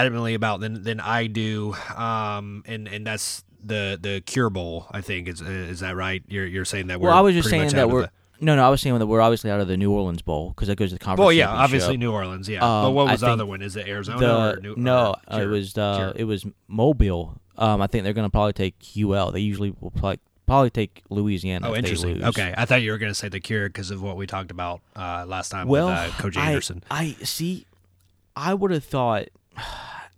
adamantly 0.07 0.35
about 0.35 0.61
than 0.61 0.83
than 0.83 1.01
I 1.01 1.27
do, 1.27 1.75
um, 1.97 2.63
and 2.67 2.87
and 2.89 3.07
that's 3.07 3.45
the 3.65 3.99
the 4.01 4.23
Cure 4.25 4.51
Bowl. 4.51 4.87
I 4.91 5.01
think 5.01 5.29
is 5.29 5.41
is 5.41 5.81
that 5.81 5.97
right? 5.97 6.23
You're 6.29 6.47
you're 6.47 6.65
saying 6.65 6.87
that 6.89 7.01
we're 7.01 7.09
well, 7.09 7.19
I 7.19 7.21
was 7.21 7.35
just 7.35 7.51
saying 7.51 7.71
that 7.71 7.91
we're 7.91 8.03
the- 8.03 8.11
no, 8.41 8.55
no. 8.55 8.65
I 8.65 8.69
was 8.69 8.81
saying 8.81 8.97
that 8.99 9.07
we're 9.07 9.21
obviously 9.21 9.51
out 9.51 9.59
of 9.61 9.67
the 9.67 9.77
New 9.77 9.91
Orleans 9.91 10.23
Bowl 10.23 10.51
because 10.51 10.69
that 10.69 10.77
goes 10.77 10.91
to 10.91 10.95
the 10.95 10.99
conference. 11.01 11.25
Well, 11.27 11.33
yeah, 11.33 11.49
obviously 11.51 11.97
New 11.97 12.13
Orleans, 12.13 12.49
yeah. 12.49 12.61
but 12.61 12.89
Um, 12.89 12.95
what 12.95 13.09
I 13.09 13.13
was 13.13 13.21
the 13.21 13.27
other 13.31 13.45
one? 13.47 13.63
Is 13.63 13.75
it 13.75 13.89
Arizona 13.89 14.19
The, 14.21 14.53
or 14.59 14.61
New? 14.61 14.75
no, 14.77 15.17
or 15.29 15.35
uh, 15.35 15.41
it 15.43 15.47
was 15.47 15.77
uh, 15.77 16.13
it 16.15 16.25
was 16.25 16.47
Mobile. 16.69 17.41
Um, 17.57 17.83
I 17.83 17.89
think 17.89 18.05
they're 18.05 18.13
going 18.13 18.27
to 18.27 18.31
probably 18.31 18.53
take 18.53 18.77
UL. 18.97 19.33
They 19.33 19.41
usually 19.41 19.75
will 19.81 19.91
probably 19.91 20.21
probably 20.47 20.71
take 20.71 21.03
Louisiana. 21.11 21.69
Oh, 21.71 21.75
interesting. 21.75 22.23
Okay, 22.25 22.55
I 22.57 22.65
thought 22.65 22.81
you 22.83 22.93
were 22.93 22.99
going 22.99 23.11
to 23.11 23.15
say 23.19 23.29
the 23.29 23.41
Cure 23.41 23.69
because 23.69 23.91
of 23.91 24.01
what 24.03 24.17
we 24.17 24.27
talked 24.29 24.53
about 24.53 24.81
uh, 24.95 25.25
last 25.27 25.49
time 25.51 25.67
Well, 25.67 25.89
with 25.89 25.97
uh, 25.97 26.23
Coach 26.23 26.37
I- 26.37 26.47
Anderson. 26.47 26.85
I, 26.91 27.17
see. 27.25 27.67
I 28.37 28.55
would 28.55 28.71
have 28.71 28.85
thought 28.85 29.27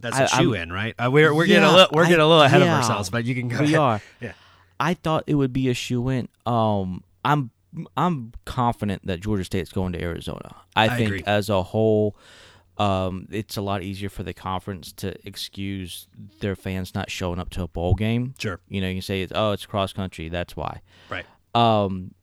That's 0.01 0.17
I- 0.19 0.25
a 0.25 0.29
shoe 0.29 0.55
I'm- 0.55 0.63
in, 0.65 0.73
right? 0.73 0.95
Uh, 0.99 1.11
we're 1.11 1.35
we're 1.35 1.47
getting 1.47 1.65
a 1.69 1.73
little 1.73 1.89
we're 1.93 2.05
getting 2.07 2.21
a 2.21 2.27
little 2.27 2.43
ahead 2.43 2.61
yeah, 2.63 2.79
of 2.79 2.83
ourselves, 2.83 3.11
but 3.11 3.25
you 3.25 3.35
can 3.35 3.49
go 3.49 3.59
we 3.61 3.67
ahead. 3.67 3.79
are. 3.79 4.01
Yeah. 4.21 4.33
I 4.79 4.95
thought 4.95 5.25
it 5.27 5.35
would 5.35 5.53
be 5.53 5.69
a 5.69 5.75
shoe 5.75 6.09
in. 6.09 6.29
Um, 6.47 7.05
I'm 7.25 7.51
I'm 7.97 8.33
confident 8.47 9.07
that 9.07 9.21
Georgia 9.21 9.45
State's 9.45 9.71
going 9.71 9.93
to 9.93 10.01
Arizona. 10.03 10.57
I, 10.75 10.87
I 10.87 10.97
think 10.97 11.07
agree. 11.09 11.23
as 11.27 11.49
a 11.51 11.63
whole, 11.63 12.17
um, 12.79 13.29
it's 13.31 13.57
a 13.59 13.63
lot 13.63 13.83
easier 13.83 14.09
for 14.09 14.23
the 14.23 14.33
conference 14.33 14.91
to 14.95 15.15
excuse 15.27 16.09
their 16.41 16.57
fans 16.57 16.95
not 16.95 17.11
showing 17.11 17.39
up 17.39 17.51
to 17.51 17.63
a 17.63 17.69
bowl 17.69 17.95
game. 17.95 18.35
Sure. 18.39 18.59
You 18.69 18.81
know, 18.81 18.89
you 18.89 18.95
can 18.97 19.03
say, 19.03 19.21
it's, 19.23 19.33
"Oh, 19.37 19.53
it's 19.53 19.67
cross 19.67 19.93
country. 19.93 20.29
That's 20.31 20.57
why." 20.57 20.81
Right. 21.11 21.27
Um, 21.55 22.15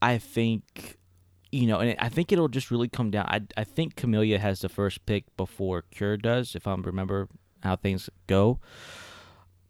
I 0.00 0.18
think, 0.18 0.98
you 1.52 1.66
know, 1.66 1.78
and 1.80 1.94
I 1.98 2.08
think 2.08 2.32
it'll 2.32 2.48
just 2.48 2.70
really 2.70 2.88
come 2.88 3.10
down. 3.10 3.26
I 3.28 3.42
I 3.56 3.64
think 3.64 3.94
Camellia 3.94 4.38
has 4.38 4.60
the 4.60 4.70
first 4.70 5.04
pick 5.06 5.24
before 5.36 5.82
Cure 5.90 6.16
does, 6.16 6.56
if 6.56 6.66
I 6.66 6.74
remember 6.74 7.28
how 7.62 7.76
things 7.76 8.08
go. 8.26 8.58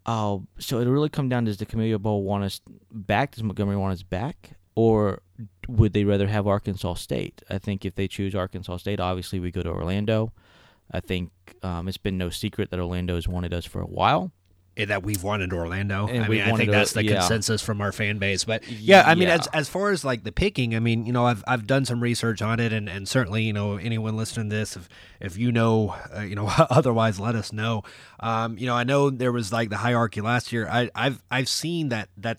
Uh, 0.06 0.38
so 0.58 0.80
it'll 0.80 0.92
really 0.92 1.08
come 1.08 1.28
down: 1.28 1.44
Does 1.44 1.58
the 1.58 1.66
Camellia 1.66 1.98
Bowl 1.98 2.22
want 2.22 2.44
us 2.44 2.60
back? 2.90 3.32
Does 3.32 3.42
Montgomery 3.42 3.76
want 3.76 3.92
us 3.92 4.04
back, 4.04 4.52
or 4.76 5.22
would 5.68 5.92
they 5.92 6.04
rather 6.04 6.28
have 6.28 6.46
Arkansas 6.46 6.94
State? 6.94 7.42
I 7.50 7.58
think 7.58 7.84
if 7.84 7.96
they 7.96 8.06
choose 8.06 8.34
Arkansas 8.34 8.78
State, 8.78 9.00
obviously 9.00 9.40
we 9.40 9.50
go 9.50 9.62
to 9.62 9.70
Orlando. 9.70 10.32
I 10.92 11.00
think 11.00 11.30
um, 11.62 11.88
it's 11.88 11.98
been 11.98 12.18
no 12.18 12.30
secret 12.30 12.70
that 12.70 12.78
Orlando 12.78 13.16
has 13.16 13.26
wanted 13.26 13.52
us 13.52 13.64
for 13.64 13.80
a 13.80 13.86
while. 13.86 14.30
And 14.74 14.88
that 14.88 15.02
we've 15.02 15.22
wanted 15.22 15.52
Orlando. 15.52 16.06
And 16.06 16.24
I 16.24 16.28
mean, 16.28 16.40
I 16.40 16.56
think 16.56 16.70
that's 16.70 16.92
the 16.94 17.04
yeah. 17.04 17.18
consensus 17.18 17.60
from 17.60 17.82
our 17.82 17.92
fan 17.92 18.18
base. 18.18 18.44
But 18.44 18.66
yeah, 18.70 19.02
I 19.06 19.14
mean, 19.14 19.28
Yeah. 19.28 19.34
as 19.34 19.46
as 19.48 19.68
far 19.68 19.90
as 19.90 20.02
like 20.02 20.24
the 20.24 20.32
picking, 20.32 20.74
I 20.74 20.78
mean, 20.78 21.04
you 21.04 21.12
know, 21.12 21.26
I've 21.26 21.44
I've 21.46 21.66
done 21.66 21.84
some 21.84 22.02
research 22.02 22.40
on 22.40 22.58
it, 22.58 22.72
and, 22.72 22.88
and 22.88 23.06
certainly, 23.06 23.42
you 23.42 23.52
know, 23.52 23.76
anyone 23.76 24.16
listening 24.16 24.48
to 24.48 24.56
this, 24.56 24.74
if 24.74 24.88
if 25.20 25.36
you 25.36 25.52
know, 25.52 25.94
uh, 26.16 26.20
you 26.22 26.34
know, 26.34 26.46
otherwise, 26.70 27.20
let 27.20 27.34
us 27.34 27.52
know. 27.52 27.82
Um, 28.20 28.56
you 28.56 28.66
know, 28.66 28.74
I 28.74 28.84
know 28.84 29.10
there 29.10 29.32
was 29.32 29.52
like 29.52 29.68
the 29.68 29.76
hierarchy 29.76 30.22
last 30.22 30.52
year. 30.52 30.66
I 30.66 30.90
I've 30.94 31.22
I've 31.30 31.48
seen 31.50 31.90
that 31.90 32.08
that 32.16 32.38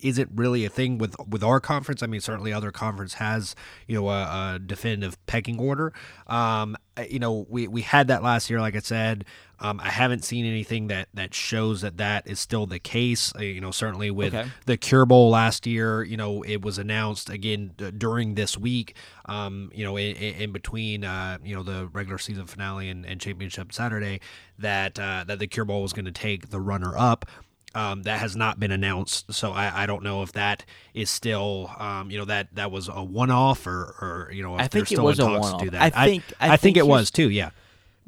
isn't 0.00 0.30
really 0.34 0.64
a 0.64 0.70
thing 0.70 0.96
with 0.98 1.14
with 1.28 1.42
our 1.42 1.60
conference. 1.60 2.02
I 2.02 2.06
mean, 2.06 2.20
certainly 2.20 2.52
other 2.52 2.70
conference 2.70 3.14
has 3.14 3.54
you 3.86 3.96
know 4.00 4.08
a, 4.08 4.54
a 4.54 4.58
definitive 4.58 5.24
pecking 5.26 5.58
order. 5.58 5.92
Um, 6.26 6.76
you 7.08 7.18
know, 7.18 7.46
we 7.48 7.68
we 7.68 7.82
had 7.82 8.08
that 8.08 8.22
last 8.22 8.50
year, 8.50 8.60
like 8.60 8.76
I 8.76 8.80
said. 8.80 9.24
Um, 9.62 9.78
I 9.82 9.90
haven't 9.90 10.24
seen 10.24 10.46
anything 10.46 10.86
that 10.88 11.08
that 11.14 11.34
shows 11.34 11.82
that 11.82 11.98
that 11.98 12.26
is 12.26 12.40
still 12.40 12.66
the 12.66 12.78
case. 12.78 13.32
Uh, 13.36 13.42
you 13.42 13.60
know, 13.60 13.70
certainly 13.70 14.10
with 14.10 14.34
Okay. 14.34 14.48
the 14.66 14.76
Cure 14.76 15.04
Bowl 15.04 15.30
last 15.30 15.66
year, 15.66 16.02
you 16.02 16.16
know, 16.16 16.42
it 16.42 16.62
was 16.62 16.78
announced 16.78 17.28
again 17.28 17.72
d- 17.76 17.90
during 17.90 18.34
this 18.36 18.56
week. 18.56 18.94
Um, 19.26 19.70
you 19.74 19.84
know, 19.84 19.96
in, 19.96 20.16
in 20.16 20.52
between, 20.52 21.04
uh, 21.04 21.38
you 21.44 21.54
know, 21.54 21.62
the 21.62 21.88
regular 21.92 22.18
season 22.18 22.46
finale 22.46 22.88
and, 22.88 23.04
and 23.04 23.20
championship 23.20 23.72
Saturday, 23.72 24.20
that 24.58 24.98
uh, 24.98 25.24
that 25.26 25.38
the 25.38 25.46
Cure 25.46 25.64
Bowl 25.66 25.82
was 25.82 25.92
going 25.92 26.06
to 26.06 26.12
take 26.12 26.48
the 26.50 26.60
runner 26.60 26.96
up. 26.96 27.26
Um, 27.72 28.02
that 28.02 28.18
has 28.18 28.34
not 28.34 28.58
been 28.58 28.72
announced, 28.72 29.32
so 29.32 29.52
I, 29.52 29.84
I 29.84 29.86
don't 29.86 30.02
know 30.02 30.24
if 30.24 30.32
that 30.32 30.64
is 30.92 31.08
still, 31.08 31.70
um, 31.78 32.10
you 32.10 32.18
know, 32.18 32.24
that 32.24 32.52
that 32.56 32.72
was 32.72 32.88
a 32.88 33.00
one-off 33.04 33.64
or, 33.64 33.94
or 34.00 34.30
you 34.34 34.42
know, 34.42 34.56
if 34.56 34.62
I 34.62 34.66
think 34.66 34.90
it 34.90 34.94
still 34.96 35.04
was 35.04 35.20
a 35.20 35.22
talks 35.22 35.34
to 35.34 35.40
one-off. 35.52 35.62
do 35.62 35.70
that. 35.70 35.82
I 35.96 36.04
think- 36.06 36.24
I 36.40 36.46
I, 36.46 36.48
think 36.56 36.60
think 36.62 36.76
it 36.78 36.86
was 36.88 37.12
too. 37.12 37.30
Yeah, 37.30 37.50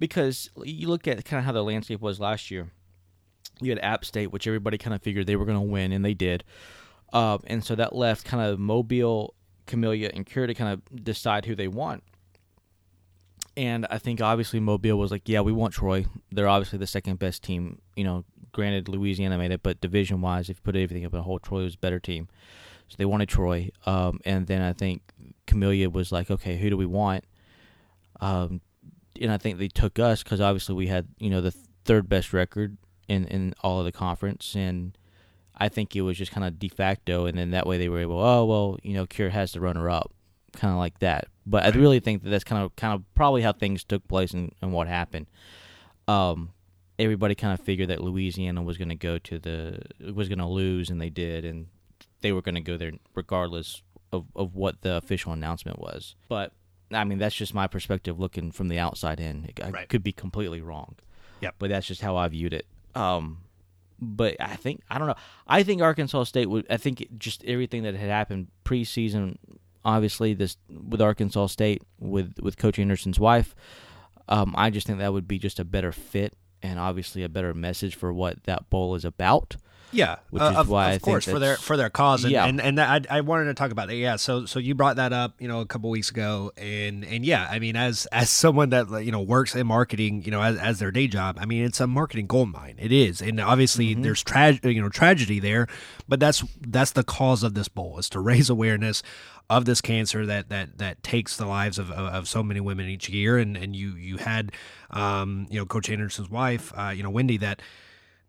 because 0.02 0.50
you 0.64 0.88
look 0.88 1.06
at 1.06 1.24
kind 1.24 1.38
of 1.38 1.44
how 1.44 1.52
the 1.52 1.62
landscape 1.62 2.00
was 2.00 2.18
last 2.18 2.50
year. 2.50 2.72
You 3.60 3.70
had 3.70 3.78
App 3.78 4.04
State, 4.04 4.32
which 4.32 4.48
everybody 4.48 4.76
kind 4.76 4.94
of 4.94 5.00
figured 5.00 5.28
they 5.28 5.36
were 5.36 5.44
going 5.44 5.56
to 5.56 5.60
win, 5.62 5.92
and 5.92 6.04
they 6.04 6.12
did. 6.12 6.42
Um, 7.12 7.38
and 7.46 7.64
so 7.64 7.76
that 7.76 7.94
left 7.94 8.24
kind 8.24 8.42
of 8.42 8.58
Mobile, 8.58 9.34
Camellia, 9.68 10.10
and 10.12 10.26
Cure 10.26 10.48
to 10.48 10.54
kind 10.54 10.72
of 10.72 11.04
decide 11.04 11.44
who 11.44 11.54
they 11.54 11.68
want. 11.68 12.02
And 13.56 13.86
I 13.90 13.98
think 13.98 14.20
obviously 14.20 14.58
Mobile 14.58 14.98
was 14.98 15.12
like, 15.12 15.28
yeah, 15.28 15.40
we 15.40 15.52
want 15.52 15.72
Troy. 15.72 16.04
They're 16.32 16.48
obviously 16.48 16.80
the 16.80 16.88
second 16.88 17.20
best 17.20 17.44
team. 17.44 17.80
You 17.94 18.02
know, 18.02 18.24
granted 18.50 18.88
Louisiana 18.88 19.38
made 19.38 19.52
it, 19.52 19.62
but 19.62 19.80
division 19.80 20.20
wise, 20.20 20.50
if 20.50 20.56
you 20.56 20.62
put 20.64 20.74
everything 20.74 21.06
up 21.06 21.14
in 21.14 21.20
a 21.20 21.22
whole, 21.22 21.38
Troy 21.38 21.62
was 21.62 21.76
a 21.76 21.78
better 21.78 22.00
team. 22.00 22.26
So 22.88 22.96
they 22.98 23.04
wanted 23.04 23.28
Troy. 23.28 23.70
Um, 23.86 24.18
and 24.24 24.48
then 24.48 24.62
I 24.62 24.72
think 24.72 25.02
Camellia 25.46 25.90
was 25.90 26.10
like, 26.10 26.28
okay, 26.28 26.56
who 26.56 26.70
do 26.70 26.76
we 26.76 26.86
want? 26.86 27.22
Um, 28.20 28.62
and 29.20 29.30
I 29.30 29.38
think 29.38 29.58
they 29.58 29.68
took 29.68 29.98
us 29.98 30.22
because 30.22 30.40
obviously 30.40 30.74
we 30.74 30.86
had 30.86 31.08
you 31.18 31.30
know 31.30 31.40
the 31.40 31.54
third 31.84 32.08
best 32.08 32.32
record 32.32 32.76
in 33.08 33.26
in 33.26 33.54
all 33.62 33.78
of 33.78 33.84
the 33.84 33.92
conference, 33.92 34.54
and 34.54 34.96
I 35.56 35.68
think 35.68 35.94
it 35.94 36.02
was 36.02 36.16
just 36.16 36.32
kind 36.32 36.46
of 36.46 36.58
de 36.58 36.68
facto, 36.68 37.26
and 37.26 37.36
then 37.36 37.50
that 37.50 37.66
way 37.66 37.78
they 37.78 37.88
were 37.88 38.00
able, 38.00 38.20
oh 38.20 38.44
well, 38.44 38.78
you 38.82 38.94
know, 38.94 39.06
Cure 39.06 39.30
has 39.30 39.52
the 39.52 39.60
runner 39.60 39.88
up, 39.90 40.12
kind 40.54 40.72
of 40.72 40.78
like 40.78 40.98
that. 41.00 41.28
But 41.46 41.64
I 41.64 41.70
really 41.78 42.00
think 42.00 42.22
that 42.22 42.30
that's 42.30 42.44
kind 42.44 42.62
of 42.62 42.74
kind 42.76 42.94
of 42.94 43.02
probably 43.14 43.42
how 43.42 43.52
things 43.52 43.84
took 43.84 44.06
place 44.08 44.32
and, 44.32 44.52
and 44.62 44.72
what 44.72 44.88
happened. 44.88 45.26
Um, 46.08 46.50
everybody 46.98 47.34
kind 47.34 47.58
of 47.58 47.64
figured 47.64 47.88
that 47.88 48.02
Louisiana 48.02 48.62
was 48.62 48.78
going 48.78 48.88
to 48.88 48.94
go 48.94 49.18
to 49.18 49.38
the 49.38 49.82
was 50.12 50.28
going 50.28 50.38
to 50.38 50.46
lose, 50.46 50.90
and 50.90 51.00
they 51.00 51.10
did, 51.10 51.44
and 51.44 51.66
they 52.20 52.32
were 52.32 52.42
going 52.42 52.54
to 52.54 52.60
go 52.60 52.76
there 52.76 52.92
regardless 53.14 53.82
of, 54.12 54.26
of 54.36 54.54
what 54.54 54.82
the 54.82 54.96
official 54.96 55.32
announcement 55.32 55.78
was. 55.78 56.14
But 56.28 56.52
I 56.94 57.04
mean, 57.04 57.18
that's 57.18 57.34
just 57.34 57.54
my 57.54 57.66
perspective 57.66 58.18
looking 58.18 58.52
from 58.52 58.68
the 58.68 58.78
outside 58.78 59.20
in. 59.20 59.48
I 59.62 59.70
Right. 59.70 59.88
could 59.88 60.02
be 60.02 60.12
completely 60.12 60.60
wrong. 60.60 60.96
Yeah. 61.40 61.50
But 61.58 61.70
that's 61.70 61.86
just 61.86 62.00
how 62.00 62.16
I 62.16 62.28
viewed 62.28 62.52
it. 62.52 62.66
Um, 62.94 63.38
but 64.00 64.36
I 64.40 64.56
think 64.56 64.82
I 64.90 64.98
don't 64.98 65.06
know. 65.08 65.14
I 65.46 65.62
think 65.62 65.80
Arkansas 65.82 66.24
State 66.24 66.48
would. 66.50 66.66
I 66.70 66.76
think 66.76 67.06
just 67.18 67.44
everything 67.44 67.82
that 67.84 67.94
had 67.94 68.10
happened 68.10 68.48
preseason, 68.64 69.36
obviously 69.84 70.34
this 70.34 70.56
with 70.68 71.00
Arkansas 71.00 71.46
State 71.46 71.82
with 71.98 72.38
with 72.40 72.56
Coach 72.58 72.78
Anderson's 72.78 73.18
wife. 73.20 73.54
Um, 74.28 74.54
I 74.56 74.70
just 74.70 74.86
think 74.86 74.98
that 74.98 75.12
would 75.12 75.26
be 75.28 75.38
just 75.38 75.58
a 75.58 75.64
better 75.64 75.92
fit 75.92 76.34
and 76.62 76.78
obviously 76.78 77.22
a 77.24 77.28
better 77.28 77.52
message 77.54 77.94
for 77.96 78.12
what 78.12 78.44
that 78.44 78.70
bowl 78.70 78.94
is 78.94 79.04
about. 79.04 79.56
Yeah, 79.92 80.16
which 80.30 80.42
uh, 80.42 80.50
is 80.52 80.56
of, 80.56 80.68
why 80.68 80.84
of 80.84 80.88
I 80.88 80.92
think 80.92 81.02
course 81.02 81.24
for 81.26 81.38
their 81.38 81.56
for 81.56 81.76
their 81.76 81.90
cause, 81.90 82.24
and 82.24 82.32
Yeah. 82.32 82.46
and, 82.46 82.60
and 82.60 82.80
I, 82.80 83.00
I 83.10 83.20
wanted 83.20 83.44
to 83.44 83.54
talk 83.54 83.70
about 83.70 83.90
it. 83.90 83.96
Yeah, 83.96 84.16
so 84.16 84.46
so 84.46 84.58
you 84.58 84.74
brought 84.74 84.96
that 84.96 85.12
up, 85.12 85.34
you 85.40 85.48
know, 85.48 85.60
a 85.60 85.66
couple 85.66 85.90
weeks 85.90 86.10
ago, 86.10 86.50
and 86.56 87.04
and 87.04 87.24
yeah, 87.26 87.46
I 87.50 87.58
mean, 87.58 87.76
as 87.76 88.06
as 88.06 88.30
someone 88.42 88.70
that 88.70 88.88
you 89.04 89.12
know 89.12 89.20
works 89.20 89.54
in 89.54 89.66
marketing, 89.66 90.22
you 90.24 90.30
know, 90.30 90.42
as, 90.42 90.56
as 90.56 90.78
their 90.78 90.90
day 90.90 91.06
job, 91.08 91.36
I 91.40 91.44
mean, 91.46 91.64
it's 91.64 91.80
a 91.80 91.86
marketing 91.86 92.26
gold 92.26 92.50
mine. 92.50 92.76
It 92.78 92.90
is, 92.92 93.20
and 93.20 93.38
obviously 93.40 93.92
Mm-hmm. 93.92 94.02
there's 94.02 94.22
tragedy, 94.22 94.74
you 94.74 94.80
know, 94.82 94.88
tragedy 94.88 95.38
there, 95.40 95.66
but 96.08 96.18
that's 96.20 96.42
that's 96.60 96.92
the 96.92 97.04
cause 97.04 97.42
of 97.42 97.54
this 97.54 97.68
bowl 97.68 97.98
is 97.98 98.08
to 98.10 98.20
raise 98.32 98.48
awareness 98.50 99.02
of 99.50 99.66
this 99.66 99.80
cancer 99.82 100.24
that 100.24 100.48
that 100.48 100.78
that 100.78 101.02
takes 101.02 101.36
the 101.36 101.44
lives 101.44 101.78
of, 101.78 101.90
of, 101.90 102.14
of 102.14 102.28
so 102.28 102.42
many 102.42 102.60
women 102.60 102.88
each 102.88 103.08
year, 103.10 103.36
and 103.36 103.56
and 103.56 103.76
you 103.76 103.90
you 103.96 104.16
had, 104.16 104.52
um, 104.90 105.46
you 105.50 105.58
know, 105.58 105.66
Coach 105.66 105.90
Anderson's 105.90 106.30
wife, 106.30 106.72
uh, 106.76 106.90
you 106.96 107.02
know, 107.02 107.10
Wendy 107.10 107.36
that 107.38 107.60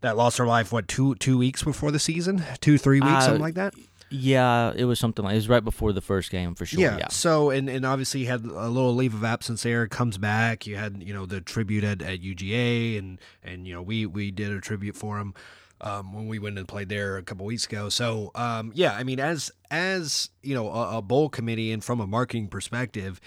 that 0.04 0.16
lost 0.16 0.38
her 0.38 0.46
life 0.46 0.72
what 0.72 0.86
two 0.88 1.14
two 1.16 1.36
weeks 1.38 1.62
before 1.62 1.90
the 1.90 1.98
season 1.98 2.42
two 2.60 2.78
three 2.78 3.00
weeks 3.00 3.12
Uh, 3.12 3.20
something 3.20 3.42
like 3.42 3.54
that 3.54 3.74
Yeah, 4.10 4.72
it 4.76 4.84
was 4.84 5.00
something 5.00 5.24
like 5.24 5.32
it 5.32 5.36
was 5.36 5.48
right 5.48 5.64
before 5.64 5.92
the 5.92 6.00
first 6.00 6.30
game 6.30 6.54
for 6.54 6.66
sure. 6.66 6.80
Yeah. 6.80 7.08
so 7.08 7.50
and 7.50 7.68
and 7.68 7.84
obviously 7.84 8.20
you 8.20 8.26
had 8.26 8.44
a 8.44 8.68
little 8.68 8.94
leave 8.94 9.14
of 9.14 9.24
absence 9.24 9.62
there 9.64 9.88
comes 9.88 10.18
back 10.18 10.66
you 10.66 10.76
had 10.76 11.02
you 11.02 11.12
know 11.12 11.26
the 11.26 11.40
tribute 11.40 11.82
at, 11.84 12.00
at 12.02 12.20
uga 12.20 12.98
and 12.98 13.18
and 13.42 13.66
you 13.66 13.74
know 13.74 13.82
we 13.82 14.06
we 14.06 14.30
did 14.30 14.52
a 14.52 14.60
tribute 14.60 14.96
for 14.96 15.18
him 15.18 15.34
um, 15.80 16.14
when 16.14 16.28
we 16.28 16.38
went 16.38 16.56
and 16.56 16.68
played 16.68 16.88
there 16.88 17.16
a 17.16 17.22
couple 17.22 17.44
weeks 17.44 17.66
ago 17.66 17.88
so 17.88 18.30
um, 18.36 18.70
yeah 18.74 18.92
i 18.94 19.02
mean 19.02 19.18
as 19.18 19.50
as 19.70 20.30
you 20.42 20.54
know 20.54 20.68
a, 20.70 20.98
a 20.98 21.02
bowl 21.02 21.28
committee 21.28 21.72
and 21.72 21.82
from 21.82 22.00
a 22.00 22.06
marketing 22.06 22.46
perspective 22.46 23.20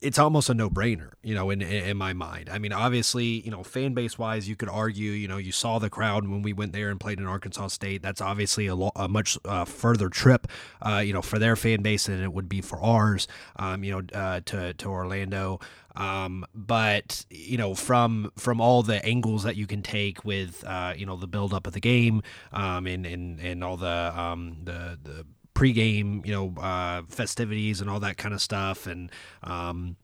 it's 0.00 0.18
almost 0.18 0.50
a 0.50 0.54
no-brainer, 0.54 1.12
you 1.22 1.34
know, 1.34 1.50
in 1.50 1.62
in 1.62 1.96
my 1.96 2.12
mind. 2.12 2.50
I 2.50 2.58
mean, 2.58 2.72
obviously, 2.72 3.40
you 3.44 3.50
know, 3.50 3.62
fan 3.62 3.94
base 3.94 4.18
wise, 4.18 4.48
you 4.48 4.56
could 4.56 4.68
argue, 4.68 5.12
you 5.12 5.28
know, 5.28 5.36
you 5.36 5.52
saw 5.52 5.78
the 5.78 5.90
crowd 5.90 6.28
when 6.28 6.42
we 6.42 6.52
went 6.52 6.72
there 6.72 6.90
and 6.90 6.98
played 6.98 7.18
in 7.18 7.26
Arkansas 7.26 7.68
State. 7.68 8.02
That's 8.02 8.20
obviously 8.20 8.66
a, 8.66 8.74
lo- 8.74 8.92
a 8.96 9.08
much 9.08 9.38
uh, 9.44 9.64
further 9.64 10.08
trip, 10.08 10.48
uh, 10.80 10.98
you 10.98 11.12
know, 11.12 11.22
for 11.22 11.38
their 11.38 11.56
fan 11.56 11.82
base 11.82 12.06
than 12.06 12.22
it 12.22 12.32
would 12.32 12.48
be 12.48 12.60
for 12.60 12.80
ours, 12.80 13.28
um, 13.56 13.84
you 13.84 13.92
know, 13.92 14.18
uh, 14.18 14.40
to 14.46 14.74
to 14.74 14.88
Orlando. 14.88 15.60
Um, 15.94 16.44
but 16.54 17.24
you 17.30 17.58
know, 17.58 17.74
from 17.74 18.32
from 18.36 18.60
all 18.60 18.82
the 18.82 19.04
angles 19.04 19.44
that 19.44 19.56
you 19.56 19.66
can 19.66 19.82
take 19.82 20.24
with, 20.24 20.64
uh, 20.66 20.94
you 20.96 21.06
know, 21.06 21.16
the 21.16 21.28
build 21.28 21.54
up 21.54 21.66
of 21.66 21.74
the 21.74 21.80
game, 21.80 22.22
um, 22.52 22.86
and 22.86 23.06
and 23.06 23.38
and 23.40 23.62
all 23.62 23.76
the 23.76 24.12
um 24.18 24.56
the 24.64 24.98
the 25.02 25.26
pregame, 25.54 26.24
you 26.26 26.32
know, 26.32 26.54
uh, 26.60 27.02
festivities 27.08 27.80
and 27.80 27.88
all 27.90 28.00
that 28.00 28.16
kind 28.16 28.34
of 28.34 28.40
stuff, 28.40 28.86
and 28.86 29.10
um, 29.42 29.96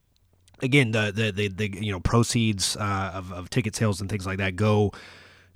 again, 0.60 0.90
the, 0.92 1.12
the 1.14 1.30
the 1.30 1.48
the 1.48 1.84
you 1.84 1.92
know 1.92 2.00
proceeds 2.00 2.76
uh, 2.76 3.12
of 3.14 3.32
of 3.32 3.50
ticket 3.50 3.74
sales 3.76 4.00
and 4.00 4.08
things 4.10 4.26
like 4.26 4.38
that 4.38 4.56
go 4.56 4.92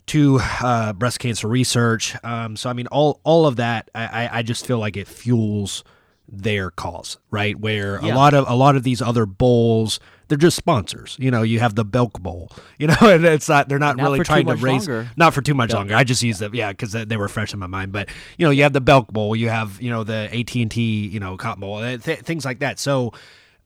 to 0.06 0.40
uh, 0.62 0.92
breast 0.92 1.18
cancer 1.20 1.46
research. 1.48 2.16
Um, 2.24 2.56
so 2.56 2.68
I 2.70 2.72
mean, 2.72 2.86
all 2.88 3.20
all 3.24 3.46
of 3.46 3.56
that, 3.56 3.90
I 3.94 4.24
I- 4.24 4.38
I 4.38 4.42
just 4.42 4.66
feel 4.66 4.78
like 4.78 4.96
it 4.96 5.06
fuels 5.08 5.84
their 6.28 6.70
cause, 6.70 7.18
right? 7.30 7.58
Where 7.58 7.98
a 7.98 8.06
lot 8.16 8.34
of 8.34 8.48
a 8.48 8.54
lot 8.54 8.74
of 8.76 8.82
these 8.84 9.02
other 9.02 9.26
bowls, 9.26 10.00
they're 10.32 10.38
just 10.38 10.56
sponsors. 10.56 11.14
You 11.20 11.30
know, 11.30 11.42
you 11.42 11.60
have 11.60 11.74
the 11.74 11.84
Belk 11.84 12.18
Bowl. 12.22 12.50
You 12.78 12.86
know, 12.88 12.96
and 13.02 13.24
it's 13.24 13.48
not 13.50 13.68
they're 13.68 13.78
not, 13.78 13.98
Not 13.98 14.04
really 14.04 14.20
trying 14.24 14.46
to 14.46 14.54
raise 14.56 14.88
longer. 14.88 15.10
not 15.16 15.34
for 15.34 15.42
too 15.42 15.52
much 15.54 15.70
Yeah. 15.70 15.76
longer. 15.76 15.94
I 15.94 16.02
just 16.04 16.22
use 16.22 16.38
them, 16.40 16.52
yeah, 16.54 16.72
because 16.72 16.92
they 16.92 17.16
were 17.16 17.28
fresh 17.28 17.52
in 17.52 17.60
my 17.60 17.66
mind. 17.68 17.92
But 17.92 18.08
you 18.38 18.46
know, 18.46 18.50
you 18.50 18.62
have 18.64 18.72
the 18.72 18.80
Belk 18.80 19.12
Bowl, 19.12 19.36
you 19.36 19.50
have 19.50 19.80
you 19.80 19.90
know 19.90 20.02
the 20.02 20.28
AT 20.32 20.56
and 20.56 20.70
T, 20.70 21.06
you 21.06 21.20
know, 21.20 21.36
Cotton 21.36 21.60
Bowl, 21.60 21.76
uh, 21.76 21.98
th- 21.98 22.20
things 22.20 22.44
like 22.44 22.58
that. 22.60 22.80
So 22.80 23.12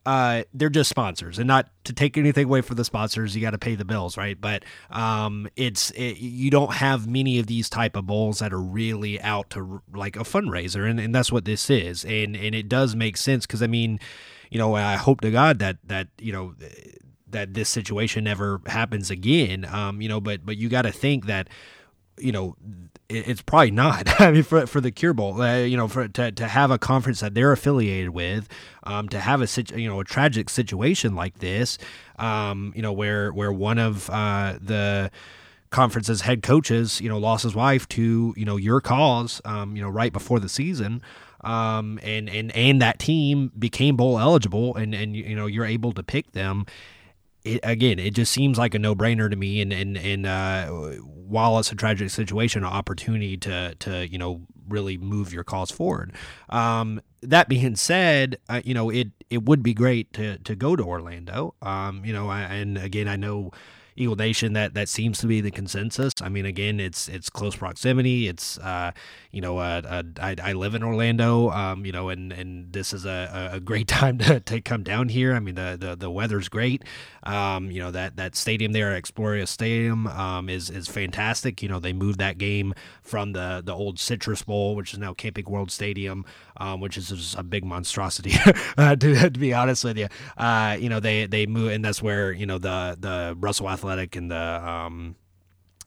uh, 0.05 0.43
they're 0.53 0.69
just 0.69 0.91
sponsors, 0.91 1.39
and 1.39 1.49
not 1.49 1.69
to 1.85 1.93
take 1.95 2.19
anything 2.19 2.45
away 2.45 2.61
from 2.61 2.77
the 2.77 2.85
sponsors. 2.85 3.35
You 3.35 3.41
got 3.41 3.53
to 3.53 3.59
pay 3.59 3.75
the 3.75 3.85
bills, 3.87 4.17
right? 4.19 4.39
But 4.39 4.65
um, 4.91 5.49
it's 5.57 5.91
it, 5.93 6.19
you 6.19 6.51
don't 6.51 6.75
have 6.75 7.07
many 7.09 7.39
of 7.39 7.47
these 7.47 7.71
type 7.71 7.97
of 7.97 8.07
bowls 8.07 8.41
that 8.41 8.53
are 8.53 8.61
really 8.61 9.21
out 9.23 9.49
to 9.51 9.83
like 9.95 10.17
a 10.17 10.21
fundraiser, 10.25 10.89
and, 10.89 11.01
and 11.01 11.15
that's 11.15 11.33
what 11.33 11.45
this 11.47 11.71
is, 11.71 12.05
and 12.05 12.37
and 12.37 12.55
it 12.55 12.69
does 12.69 12.95
make 12.95 13.17
sense 13.17 13.47
because 13.47 13.63
I 13.63 13.67
mean, 13.67 13.99
you 14.51 14.59
know, 14.59 14.75
I 14.75 14.97
hope 14.97 15.21
to 15.23 15.31
God 15.31 15.59
that 15.59 15.79
that 15.85 16.09
you 16.19 16.33
know 16.33 16.55
that 17.29 17.55
this 17.55 17.69
situation 17.69 18.25
never 18.25 18.61
happens 18.67 19.11
again. 19.11 19.65
Um, 19.65 20.01
you 20.01 20.09
know, 20.09 20.21
but 20.21 20.45
but 20.45 20.57
you 20.57 20.69
got 20.69 20.83
to 20.83 20.93
think 20.93 21.27
that 21.27 21.49
you 22.19 22.33
know 22.33 22.57
it, 23.09 23.29
it's 23.29 23.43
probably 23.43 23.71
not. 23.71 24.21
I 24.21 24.31
mean, 24.31 24.43
for 24.43 24.67
for 24.67 24.81
the 24.81 24.91
Cure 24.91 25.13
Bowl, 25.13 25.41
uh, 25.41 25.59
you 25.59 25.77
know, 25.77 25.89
for 25.89 26.09
to 26.09 26.33
to 26.33 26.49
have 26.49 26.71
a 26.71 26.79
conference 26.79 27.21
that 27.21 27.35
they're 27.35 27.53
affiliated 27.53 28.11
with, 28.11 28.49
um, 28.85 29.09
to 29.11 29.21
have 29.21 29.41
a 29.41 29.47
situ- 29.47 29.79
you 29.79 29.89
know 29.89 30.01
a 30.01 30.05
tragic 30.05 30.49
situation 30.49 31.15
like 31.15 31.39
this, 31.39 31.79
um, 32.19 32.73
you 32.77 32.83
know, 32.83 32.93
where 32.93 33.33
where 33.33 33.53
one 33.53 33.79
of 33.79 34.09
uh 34.11 34.59
the 34.61 35.11
conference's 35.71 36.23
head 36.23 36.43
coaches, 36.43 37.01
you 37.01 37.09
know, 37.09 37.19
lost 37.19 37.43
his 37.43 37.55
wife 37.55 37.89
to 37.89 38.35
you 38.37 38.45
know 38.45 38.57
your 38.57 38.81
cause, 38.81 39.41
um, 39.45 39.77
you 39.77 39.83
know, 39.83 39.91
right 39.91 40.13
before 40.13 40.41
the 40.41 40.49
season. 40.49 41.03
Um, 41.43 41.99
and, 42.03 42.29
and, 42.29 42.55
and 42.57 42.83
that 42.83 42.99
team 42.99 43.53
became 43.59 43.97
bowl 43.97 44.19
eligible 44.19 44.75
and, 44.75 44.95
and, 44.95 45.15
you 45.15 45.37
know, 45.37 45.47
you're 45.47 45.67
able 45.67 45.93
to 45.93 46.03
pick 46.03 46.33
them 46.33 46.67
it, 47.47 47.61
again, 47.63 47.99
it 47.99 48.13
just 48.13 48.33
seems 48.33 48.59
like 48.59 48.75
a 48.75 48.79
no 48.79 48.95
brainer 48.95 49.31
to 49.31 49.37
me. 49.37 49.61
And 49.61 49.73
and 49.73 49.97
and 49.97 50.27
uh, 50.27 50.67
while 50.67 51.59
it's 51.59 51.71
a 51.73 51.77
tragic 51.77 52.11
situation, 52.11 52.65
an 52.65 52.73
opportunity 52.73 53.37
to 53.39 53.75
to 53.77 54.09
you 54.09 54.19
know 54.19 54.43
really 54.69 54.99
move 54.99 55.33
your 55.33 55.45
cause 55.45 55.71
forward. 55.71 56.13
Um, 56.51 57.01
that 57.23 57.49
being 57.49 57.77
said, 57.77 58.39
uh, 58.49 58.61
you 58.65 58.75
know 58.75 58.91
it 58.91 59.09
it 59.31 59.45
would 59.45 59.63
be 59.63 59.75
great 59.75 60.13
to 60.15 60.39
to 60.39 60.57
go 60.57 60.77
to 60.77 60.83
Orlando. 60.83 61.55
Um, 61.63 62.05
you 62.05 62.13
know, 62.13 62.29
I, 62.29 62.41
and 62.43 62.77
again, 62.77 63.09
I 63.09 63.17
know. 63.17 63.53
Eagle 63.97 64.17
Nation 64.17 64.53
that 64.53 64.75
that 64.75 64.89
seems 64.89 65.19
to 65.19 65.27
be 65.27 65.41
the 65.41 65.51
consensus. 65.51 66.13
I 66.21 66.29
mean, 66.29 66.47
again, 66.47 66.81
it's 66.81 67.09
it's 67.09 67.31
close 67.31 67.57
proximity. 67.57 68.29
It's 68.29 68.59
uh, 68.59 68.93
you 69.31 69.41
know, 69.41 69.59
uh, 69.59 69.83
uh, 69.87 70.03
I, 70.21 70.37
I 70.43 70.53
live 70.53 70.75
in 70.75 70.83
Orlando, 70.83 71.51
um, 71.51 71.85
you 71.85 71.93
know, 71.93 72.09
and, 72.09 72.33
and 72.33 72.73
this 72.73 72.93
is 72.93 73.05
a, 73.05 73.51
a 73.53 73.61
great 73.61 73.87
time 73.89 74.19
to, 74.19 74.41
to 74.41 74.61
come 74.61 74.83
down 74.83 75.09
here. 75.09 75.35
I 75.35 75.41
mean, 75.41 75.55
the 75.55 75.77
the, 75.79 75.97
the 75.97 76.11
weather's 76.11 76.49
great. 76.49 76.85
Um, 77.23 77.71
you 77.71 77.81
know 77.81 77.91
that 77.91 78.17
that 78.17 78.37
stadium 78.37 78.73
there, 78.73 79.01
Exploria 79.01 79.49
Stadium, 79.49 80.07
um, 80.07 80.49
is 80.49 80.71
is 80.71 80.89
fantastic. 80.89 81.63
You 81.63 81.69
know, 81.69 81.81
they 81.81 81.93
moved 81.93 82.19
that 82.19 82.39
game 82.39 82.75
from 83.03 83.33
the 83.33 83.63
the 83.65 83.75
old 83.75 83.99
Citrus 83.99 84.43
Bowl, 84.43 84.77
which 84.77 84.93
is 84.93 84.99
now 84.99 85.15
Camping 85.15 85.47
World 85.47 85.71
Stadium, 85.71 86.25
um, 86.59 86.81
which 86.81 86.97
is 86.97 87.09
just 87.09 87.37
a 87.39 87.43
big 87.43 87.65
monstrosity. 87.65 88.33
uh, 88.79 88.97
to, 88.97 89.31
to 89.31 89.41
be 89.41 89.53
honest 89.53 89.85
with 89.85 89.99
you, 89.99 90.09
uh, 90.37 90.77
you 90.79 90.89
know, 90.89 91.01
they 91.01 91.27
they 91.27 91.47
move, 91.47 91.73
and 91.73 91.85
that's 91.85 92.03
where 92.03 92.33
you 92.33 92.47
know 92.47 92.59
the 92.59 92.97
the 92.99 93.37
Russell 93.39 93.69
Athletic 93.69 94.17
and 94.17 94.31
the 94.31 94.37
um, 94.37 95.17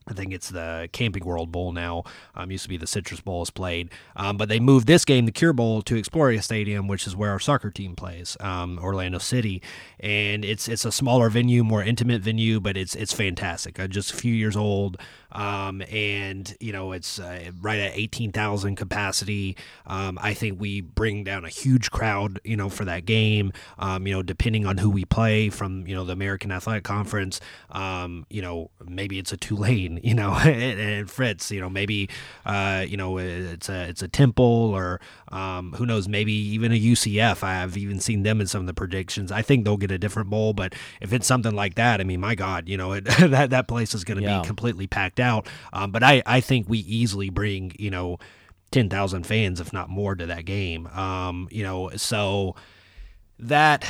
I 0.10 0.14
think 0.14 0.34
it's 0.34 0.50
the 0.50 0.90
Camping 0.92 1.24
World 1.24 1.52
Bowl 1.52 1.72
now. 1.72 2.04
Um, 2.36 2.52
used 2.52 2.64
to 2.64 2.70
be 2.70 2.78
the 2.78 2.88
Citrus 2.88 3.22
Bowl 3.22 3.44
is 3.44 3.52
played, 3.52 3.92
um, 4.16 4.38
but 4.38 4.50
they 4.50 4.60
moved 4.60 4.88
this 4.88 5.06
game, 5.06 5.26
the 5.26 5.32
Cure 5.32 5.54
Bowl, 5.54 5.82
to 5.84 5.96
Exploria 5.96 6.42
Stadium, 6.42 6.88
which 6.88 7.06
is 7.06 7.16
where 7.16 7.30
our 7.30 7.40
soccer 7.40 7.70
team 7.70 7.96
plays, 7.96 8.36
um, 8.40 8.80
Orlando 8.82 9.20
City, 9.20 9.62
and 10.00 10.44
it's 10.44 10.68
it's 10.68 10.86
a 10.86 10.92
smaller 10.92 11.30
venue, 11.30 11.64
more 11.64 11.84
intimate 11.84 12.22
venue, 12.22 12.60
but 12.60 12.76
it's 12.76 12.96
it's 12.96 13.14
fantastic. 13.14 13.80
Uh, 13.80 13.88
just 13.88 14.12
a 14.12 14.16
few 14.16 14.34
years 14.34 14.56
old, 14.56 14.98
um, 15.32 15.82
and 15.92 16.56
you 16.60 16.72
know 16.72 16.92
it's 16.92 17.20
uh, 17.20 17.52
right 17.62 17.80
at 17.80 17.92
eighteen 17.96 18.32
thousand 18.32 18.76
capacity. 18.76 19.58
Um, 19.86 20.18
I 20.22 20.34
think 20.34 20.60
we 20.60 20.82
bring 20.82 21.24
down 21.24 21.46
a 21.46 21.50
huge 21.50 21.92
crowd, 21.92 22.40
you 22.44 22.56
know, 22.56 22.70
for 22.70 22.86
that 22.86 23.06
game. 23.06 23.52
Um, 23.78 24.08
you 24.08 24.14
know, 24.14 24.24
depending 24.24 24.66
on 24.66 24.78
who 24.78 24.90
we 24.90 25.06
play 25.06 25.50
from, 25.50 25.88
you 25.88 25.96
know, 25.96 26.04
the 26.04 26.14
American 26.14 26.52
Athletic 26.52 26.84
Conference, 26.84 27.40
um, 27.72 28.26
you 28.30 28.42
know, 28.42 28.72
maybe 28.86 29.20
it's 29.20 29.32
a 29.32 29.38
Tulane, 29.38 30.00
you 30.04 30.14
know, 30.14 30.34
and, 30.34 30.80
and 30.80 31.12
Fritz, 31.12 31.52
you 31.52 31.62
know, 31.62 31.70
maybe, 31.70 32.10
uh, 32.46 32.86
you 32.88 32.98
know, 32.98 33.18
it's 33.18 33.70
a 33.70 33.90
it's 33.90 34.02
a 34.02 34.08
Temple 34.08 34.46
or 34.46 35.00
um, 35.32 35.74
who 35.78 35.86
knows, 35.86 36.08
maybe 36.08 36.34
even 36.34 36.72
a 36.72 36.80
UCF. 36.80 37.44
I've 37.44 37.78
even 37.78 38.00
seen 38.00 38.24
them 38.24 38.42
in 38.42 38.48
some 38.48 38.62
of 38.62 38.68
the 38.68 38.74
predictions. 38.74 39.32
I 39.32 39.42
think 39.42 39.66
they'll 39.66 39.78
get 39.78 39.92
a 39.92 39.98
different 39.98 40.30
bowl, 40.30 40.54
but 40.54 40.74
if 41.02 41.14
it's 41.14 41.28
something 41.28 41.54
like 41.56 41.76
that, 41.76 42.02
I 42.02 42.04
mean, 42.04 42.20
my 42.20 42.36
God, 42.36 42.68
you 42.68 42.78
know, 42.78 42.94
it, 42.94 43.06
that 43.20 43.50
that 43.52 43.68
place 43.68 43.94
is 43.94 44.04
going 44.04 44.18
to 44.18 44.24
Yeah. 44.24 44.42
be 44.42 44.48
completely 44.48 44.88
packed 44.88 45.20
out. 45.20 45.48
Um, 45.74 45.92
but 45.92 46.04
I 46.04 46.22
I 46.26 46.42
think 46.42 46.68
we 46.70 46.80
easily 46.80 47.30
bring, 47.30 47.74
you 47.78 47.90
know. 47.92 48.18
10,000 48.72 49.24
fans, 49.26 49.60
if 49.60 49.74
not 49.74 49.90
more, 49.90 50.14
to 50.14 50.28
that 50.28 50.46
game. 50.46 50.86
Um, 50.88 51.48
you 51.50 51.64
know, 51.64 51.90
so 51.96 52.54
that 53.40 53.86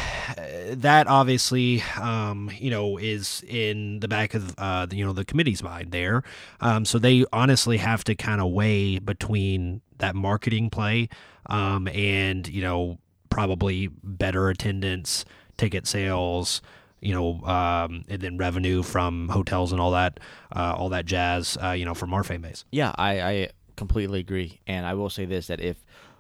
that 0.72 1.08
obviously 1.08 1.82
um, 2.00 2.52
you 2.60 2.70
know 2.70 2.98
is 2.98 3.44
in 3.48 4.00
the 4.00 4.08
back 4.08 4.34
of 4.34 4.54
uh, 4.58 4.86
you 4.92 5.06
know 5.06 5.14
the 5.14 5.26
committee's 5.26 5.64
mind 5.64 5.92
there. 5.92 6.24
Um, 6.62 6.86
so 6.86 7.00
they 7.00 7.26
honestly 7.34 7.78
have 7.78 8.04
to 8.06 8.16
kind 8.16 8.42
of 8.42 8.52
weigh 8.52 9.00
between 9.00 9.82
that 9.98 10.16
marketing 10.16 10.70
play 10.70 11.10
um, 11.48 11.88
and 11.88 12.48
you 12.48 12.62
know 12.62 13.00
probably 13.30 13.88
better 14.04 14.50
attendance, 14.50 15.26
ticket 15.58 15.88
sales. 15.88 16.62
You 17.02 17.14
know, 17.14 17.42
um, 17.46 18.04
and 18.10 18.22
then 18.22 18.38
revenue 18.38 18.84
from 18.84 19.30
hotels 19.30 19.72
and 19.72 19.80
all 19.80 19.92
that, 19.92 20.20
uh, 20.54 20.76
all 20.78 20.90
that 20.90 21.06
jazz. 21.06 21.58
Uh, 21.64 21.72
you 21.72 21.86
know, 21.86 21.94
from 21.94 22.14
our 22.14 22.26
fan 22.26 22.42
base. 22.42 22.66
Yeah, 22.72 22.94
I, 22.98 23.22
I 23.22 23.50
completely 23.78 24.20
agree. 24.20 24.60
And 24.68 24.86
I 24.86 24.96
will 24.96 25.10
say 25.10 25.24
this 25.24 25.48
that 25.48 25.62
if 25.62 25.78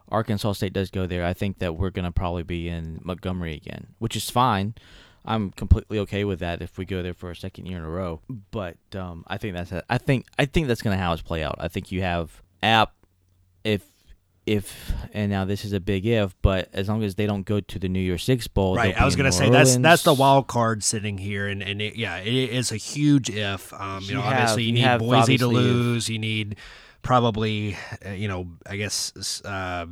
Arkansas 0.09 0.53
State 0.53 0.73
does 0.73 0.89
go 0.89 1.05
there, 1.07 1.25
I 1.25 1.33
think 1.33 1.59
that 1.59 1.75
we're 1.75 1.89
going 1.91 2.05
to 2.05 2.11
probably 2.11 2.43
be 2.43 2.67
in 2.67 2.99
Montgomery 3.03 3.53
again, 3.55 3.87
which 3.99 4.15
is 4.15 4.29
fine. 4.29 4.73
I'm 5.25 5.51
completely 5.51 5.99
okay 5.99 6.23
with 6.23 6.39
that 6.39 6.61
if 6.61 6.77
we 6.77 6.85
go 6.85 7.03
there 7.03 7.13
for 7.13 7.29
a 7.29 7.35
second 7.35 7.65
year 7.67 7.77
in 7.77 7.83
a 7.83 7.89
row. 7.89 8.21
But 8.51 8.77
um, 8.95 9.23
I 9.27 9.37
think 9.37 9.53
that's 9.55 9.71
I 9.89 9.97
think 9.97 10.25
I 10.39 10.45
think 10.45 10.67
that's 10.67 10.81
going 10.81 10.97
to 10.97 11.03
how 11.03 11.13
it's 11.13 11.21
play 11.21 11.43
out. 11.43 11.55
I 11.59 11.67
think 11.67 11.91
you 11.91 12.01
have 12.01 12.41
App 12.63 12.93
if 13.63 13.83
if 14.45 14.91
and 15.13 15.29
now 15.29 15.45
this 15.45 15.63
is 15.65 15.73
a 15.73 15.79
big 15.79 16.05
if, 16.07 16.33
but 16.41 16.69
as 16.73 16.87
long 16.89 17.03
as 17.03 17.15
they 17.15 17.27
don't 17.27 17.45
go 17.45 17.59
to 17.59 17.77
the 17.77 17.87
New 17.89 17.99
Year's 17.99 18.23
Six 18.23 18.47
Bowl, 18.47 18.75
Right, 18.75 18.99
I 18.99 19.05
was 19.05 19.15
gonna 19.15 19.29
New 19.29 19.33
say 19.33 19.49
that's 19.49 19.75
that's 19.77 20.03
the 20.03 20.13
wild 20.13 20.47
card 20.47 20.83
sitting 20.83 21.17
here, 21.19 21.47
and 21.47 21.61
and 21.61 21.81
it, 21.81 21.95
yeah, 21.97 22.17
it 22.17 22.33
is 22.33 22.71
a 22.71 22.77
huge 22.77 23.29
if. 23.29 23.71
Um, 23.73 24.01
you, 24.01 24.07
You 24.09 24.13
know, 24.15 24.21
have- 24.21 24.33
obviously 24.33 24.63
you 24.63 24.67
you 24.69 24.73
need 24.73 24.97
Boise 24.99 25.37
to 25.37 25.45
obviously 25.45 25.45
if- 25.45 25.51
lose. 25.75 26.09
You 26.09 26.17
need 26.19 26.55
probably, 27.01 27.77
uh, 28.05 28.11
you 28.11 28.27
know, 28.27 28.47
I 28.65 28.75
guess. 28.77 29.41
Uh, 29.43 29.85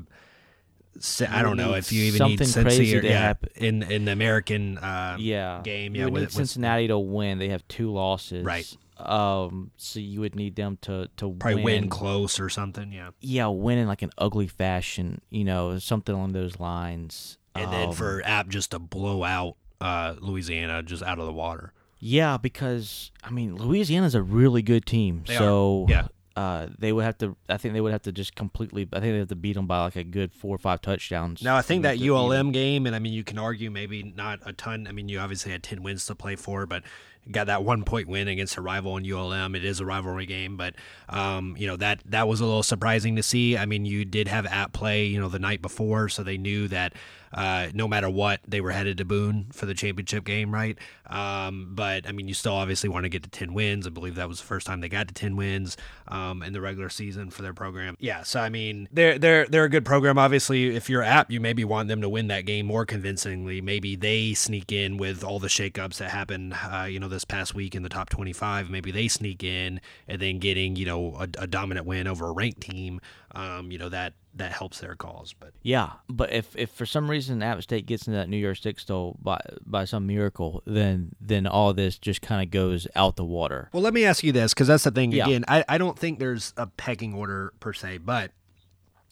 I 1.30 1.44
don't 1.44 1.58
know 1.58 1.76
if 1.76 1.92
you 1.92 2.06
even 2.06 2.28
need 2.28 2.40
something 2.40 2.64
Cincy 2.64 2.76
crazy 2.78 2.98
or, 2.98 3.02
to 3.02 3.08
yeah, 3.08 3.20
happen. 3.20 3.50
in 3.56 3.84
in 3.84 4.06
the 4.06 4.12
American 4.12 4.80
uh, 4.80 5.16
yeah 5.20 5.62
game. 5.64 5.94
You 5.94 6.00
Yeah, 6.02 6.06
would 6.06 6.14
with, 6.14 6.22
need 6.22 6.26
with- 6.26 6.34
Cincinnati 6.34 6.88
to 6.88 6.98
win. 6.98 7.38
They 7.38 7.50
have 7.50 7.68
two 7.68 7.92
losses. 7.92 8.44
Right. 8.44 8.76
Um. 8.98 9.70
So 9.78 10.00
you 10.00 10.22
would 10.22 10.34
need 10.36 10.56
them 10.56 10.80
to 10.82 11.08
to 11.18 11.32
probably 11.34 11.62
win 11.64 11.82
win 11.82 11.90
close 11.92 12.40
or 12.40 12.50
something. 12.50 12.92
Yeah, 12.92 13.12
yeah, 13.22 13.46
win 13.48 13.78
in 13.78 13.88
like 13.88 14.02
an 14.02 14.10
ugly 14.18 14.48
fashion, 14.48 15.22
you 15.30 15.44
know, 15.44 15.78
something 15.78 16.16
along 16.16 16.34
those 16.34 16.60
lines. 16.60 17.38
and 17.54 17.72
then 17.72 17.90
Um, 17.90 17.94
for 17.94 18.24
App 18.26 18.48
just 18.48 18.72
to 18.72 18.80
blow 18.80 19.24
out 19.24 19.56
uh, 19.80 20.16
Louisiana 20.20 20.82
just 20.82 21.04
out 21.04 21.20
of 21.20 21.28
the 21.28 21.34
water. 21.34 21.74
yeah, 22.00 22.38
because 22.38 23.12
I 23.24 23.30
mean, 23.30 23.56
Louisiana's 23.56 24.16
a 24.16 24.24
really 24.24 24.64
good 24.64 24.88
team, 24.88 25.26
They 25.28 25.36
are, 25.36 25.38
so 25.38 25.86
yeah. 25.90 26.08
Uh, 26.38 26.68
they 26.78 26.94
would 26.94 27.04
have 27.04 27.18
to. 27.18 27.36
I 27.50 27.58
think 27.58 27.74
they 27.74 27.82
would 27.82 27.92
have 27.92 28.04
to 28.04 28.12
just 28.12 28.36
completely. 28.36 28.88
I 28.94 29.00
think 29.00 29.14
they 29.14 29.18
have 29.18 29.28
to 29.30 29.36
beat 29.36 29.54
them 29.54 29.66
by 29.66 29.82
like 29.86 29.96
a 29.96 30.04
good 30.04 30.36
four 30.36 30.54
or 30.54 30.60
five 30.60 30.82
touchdowns. 30.82 31.42
Now 31.42 31.58
I 31.58 31.64
think 31.64 31.82
that. 31.82 31.98
ULM 32.00 32.52
game, 32.52 32.86
and 32.86 32.96
I 32.96 33.00
mean 33.00 33.12
you 33.12 33.24
can 33.24 33.40
argue 33.40 33.72
maybe 33.72 34.04
not 34.04 34.40
a 34.46 34.54
ton. 34.54 34.86
I 34.88 34.92
mean 34.92 35.10
you 35.10 35.18
obviously 35.18 35.52
had 35.52 35.64
ten 35.64 35.82
wins 35.82 36.06
to 36.06 36.14
play 36.14 36.36
for, 36.36 36.68
but 36.68 36.84
got 37.32 37.48
that 37.48 37.64
one 37.64 37.84
point 37.84 38.08
win 38.08 38.28
against 38.28 38.56
a 38.56 38.62
rival 38.62 38.98
in 38.98 39.12
ULM. 39.12 39.56
It 39.56 39.66
is 39.66 39.80
a 39.80 39.86
rivalry 39.86 40.28
game, 40.28 40.58
but 40.58 40.76
um, 41.10 41.56
you 41.58 41.66
know 41.66 41.76
that 41.78 42.02
that 42.06 42.28
was 42.28 42.40
a 42.40 42.46
little 42.46 42.62
surprising 42.62 43.16
to 43.16 43.24
see. 43.24 43.58
I 43.58 43.66
mean 43.66 43.86
you 43.86 44.06
did 44.06 44.28
have 44.28 44.46
at 44.46 44.74
play, 44.74 45.06
you 45.06 45.20
know, 45.20 45.30
the 45.30 45.40
night 45.40 45.64
before, 45.64 46.08
so 46.08 46.22
they 46.22 46.38
knew 46.38 46.68
that 46.68 46.94
uh, 47.38 47.70
no 47.76 47.88
matter 47.88 48.10
what, 48.10 48.40
they 48.48 48.62
were 48.62 48.72
headed 48.72 48.98
to 48.98 49.06
Boone 49.06 49.46
for 49.54 49.68
the 49.68 49.76
championship 49.76 50.26
game, 50.26 50.52
right? 50.52 50.76
Um, 51.06 51.70
but 51.76 52.08
I 52.08 52.12
mean, 52.12 52.28
you 52.28 52.34
still 52.34 52.54
obviously 52.54 52.90
want 52.90 53.04
to 53.04 53.10
get 53.10 53.22
to 53.24 53.30
ten 53.30 53.54
wins. 53.54 53.86
I 53.86 53.92
believe 53.92 54.16
that 54.16 54.28
was 54.28 54.40
the 54.40 54.48
first 54.48 54.66
time 54.66 54.82
they 54.82 54.90
got 54.90 55.08
to 55.08 55.14
ten 55.14 55.36
wins 55.36 55.78
um, 56.08 56.42
in 56.42 56.54
the 56.54 56.62
regular 56.62 56.90
season 56.90 57.30
for 57.30 57.44
their 57.44 57.54
program. 57.54 57.96
Yeah, 58.00 58.24
so 58.24 58.40
I 58.40 58.50
mean, 58.50 58.90
they're 58.92 59.20
they're 59.20 59.46
they're 59.46 59.66
a 59.66 59.70
good 59.70 59.86
program. 59.86 60.18
Obviously, 60.18 60.76
if 60.76 60.90
you're 60.90 61.04
app, 61.04 61.30
you 61.30 61.40
maybe 61.40 61.64
want 61.64 61.90
them 61.90 62.02
to 62.02 62.10
win 62.10 62.28
that 62.30 62.48
game 62.48 62.66
more 62.66 62.88
convincingly. 62.88 63.62
Maybe 63.62 63.96
they 63.96 64.34
sneak 64.34 64.72
in 64.72 64.98
with 64.98 65.24
all 65.24 65.38
the 65.38 65.48
shakeups 65.48 65.98
that 65.98 66.10
happened, 66.10 66.56
uh, 66.72 66.88
you 66.90 67.00
know, 67.00 67.08
this 67.08 67.24
past 67.24 67.54
week 67.54 67.76
in 67.76 67.84
the 67.84 67.90
top 67.90 68.10
twenty-five. 68.10 68.72
Maybe 68.72 68.90
they 68.90 69.08
sneak 69.08 69.44
in 69.44 69.80
and 70.08 70.20
then 70.20 70.40
getting 70.40 70.76
you 70.76 70.88
know 70.88 71.16
a, 71.20 71.28
a 71.38 71.46
dominant 71.46 71.86
win 71.86 72.08
over 72.08 72.26
a 72.28 72.32
ranked 72.32 72.62
team. 72.62 73.00
Um, 73.36 73.72
you 73.72 73.78
know 73.78 73.90
that 73.90 74.14
that 74.38 74.52
helps 74.52 74.80
their 74.80 74.96
cause, 74.96 75.34
but. 75.38 75.52
Yeah, 75.62 75.94
but 76.10 76.32
if, 76.32 76.56
if 76.56 76.70
for 76.72 76.86
some 76.86 77.10
reason 77.10 77.44
App 77.44 77.62
State 77.62 77.86
gets 77.86 78.08
into 78.08 78.18
that 78.18 78.30
New 78.30 78.38
Year's 78.38 78.62
Six 78.62 78.86
though 78.86 79.16
by 79.22 79.40
by 79.66 79.86
some 79.86 80.08
miracle, 80.08 80.64
then 80.66 81.12
then 81.20 81.46
all 81.48 81.74
this 81.74 81.98
just 81.98 82.22
kind 82.22 82.42
of 82.42 82.52
goes 82.52 82.88
out 82.96 83.16
the 83.16 83.26
water. 83.26 83.70
Well, 83.74 83.84
let 83.84 83.94
me 83.94 84.06
ask 84.06 84.24
you 84.24 84.32
this 84.32 84.54
because 84.54 84.68
that's 84.68 84.84
the 84.84 84.92
thing. 84.92 85.12
Yeah. 85.12 85.26
Again, 85.26 85.46
I, 85.48 85.64
I 85.68 85.78
don't 85.78 85.98
think 85.98 86.20
there's 86.20 86.54
a 86.58 86.68
pecking 86.68 87.14
order 87.14 87.54
per 87.60 87.74
se, 87.74 88.00
but 88.00 88.32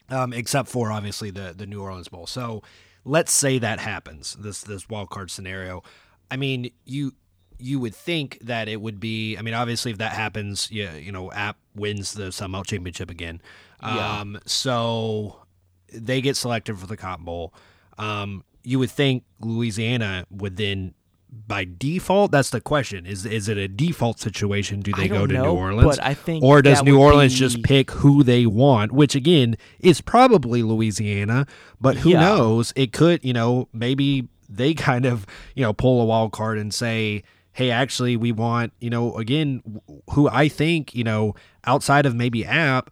um, 0.08 0.32
except 0.32 0.68
for 0.68 0.90
obviously 0.92 1.30
the 1.30 1.54
the 1.56 1.66
New 1.66 1.82
Orleans 1.82 2.08
Bowl. 2.08 2.26
So 2.26 2.62
let's 3.04 3.32
say 3.32 3.58
that 3.58 3.80
happens. 3.80 4.36
This 4.38 4.62
this 4.62 4.88
wild 4.88 5.10
card 5.10 5.30
scenario. 5.30 5.82
I 6.30 6.36
mean, 6.36 6.70
you 6.84 7.12
you 7.58 7.78
would 7.80 7.94
think 7.94 8.38
that 8.42 8.68
it 8.68 8.80
would 8.80 9.00
be. 9.00 9.36
I 9.36 9.42
mean, 9.42 9.54
obviously, 9.54 9.90
if 9.92 9.98
that 9.98 10.12
happens, 10.12 10.70
yeah, 10.70 10.94
you 10.96 11.12
know, 11.12 11.32
App 11.32 11.56
wins 11.74 12.12
the 12.14 12.32
Sun 12.32 12.52
Belt 12.52 12.66
Championship 12.66 13.10
again. 13.10 13.40
Yeah. 13.82 14.20
Um, 14.20 14.38
so 14.46 15.40
they 15.92 16.20
get 16.20 16.36
selected 16.36 16.78
for 16.78 16.86
the 16.86 16.96
Cotton 16.96 17.24
Bowl. 17.24 17.52
Um, 17.98 18.44
you 18.62 18.78
would 18.78 18.90
think 18.90 19.24
Louisiana 19.40 20.26
would 20.30 20.56
then, 20.56 20.94
by 21.46 21.66
default, 21.78 22.30
that's 22.32 22.50
the 22.50 22.60
question: 22.60 23.06
is 23.06 23.24
is 23.26 23.48
it 23.48 23.56
a 23.58 23.68
default 23.68 24.18
situation? 24.20 24.80
Do 24.80 24.92
they 24.92 25.08
go 25.08 25.26
to 25.26 25.32
know, 25.34 25.42
New 25.44 25.58
Orleans, 25.58 25.96
but 25.96 26.04
I 26.04 26.14
think 26.14 26.42
or 26.42 26.62
does 26.62 26.82
New 26.82 26.98
Orleans 26.98 27.32
be- 27.34 27.38
just 27.38 27.62
pick 27.62 27.90
who 27.92 28.22
they 28.22 28.46
want? 28.46 28.92
Which 28.92 29.14
again 29.14 29.56
is 29.80 30.00
probably 30.00 30.62
Louisiana, 30.62 31.46
but 31.80 31.96
who 31.98 32.10
Yeah. 32.10 32.20
knows? 32.20 32.72
It 32.76 32.92
could, 32.92 33.24
you 33.24 33.32
know, 33.32 33.68
maybe 33.72 34.28
they 34.48 34.74
kind 34.88 35.04
of, 35.06 35.26
you 35.54 35.62
know, 35.62 35.72
pull 35.72 36.00
a 36.00 36.04
wild 36.04 36.32
card 36.32 36.58
and 36.58 36.72
say. 36.74 37.22
Hey, 37.56 37.70
actually, 37.70 38.16
we 38.16 38.32
want 38.32 38.72
you 38.80 38.90
know 38.90 39.16
again 39.16 39.80
who 40.10 40.28
I 40.28 40.48
think 40.48 40.94
you 40.94 41.04
know 41.04 41.34
outside 41.64 42.04
of 42.04 42.14
maybe 42.14 42.44
App, 42.44 42.90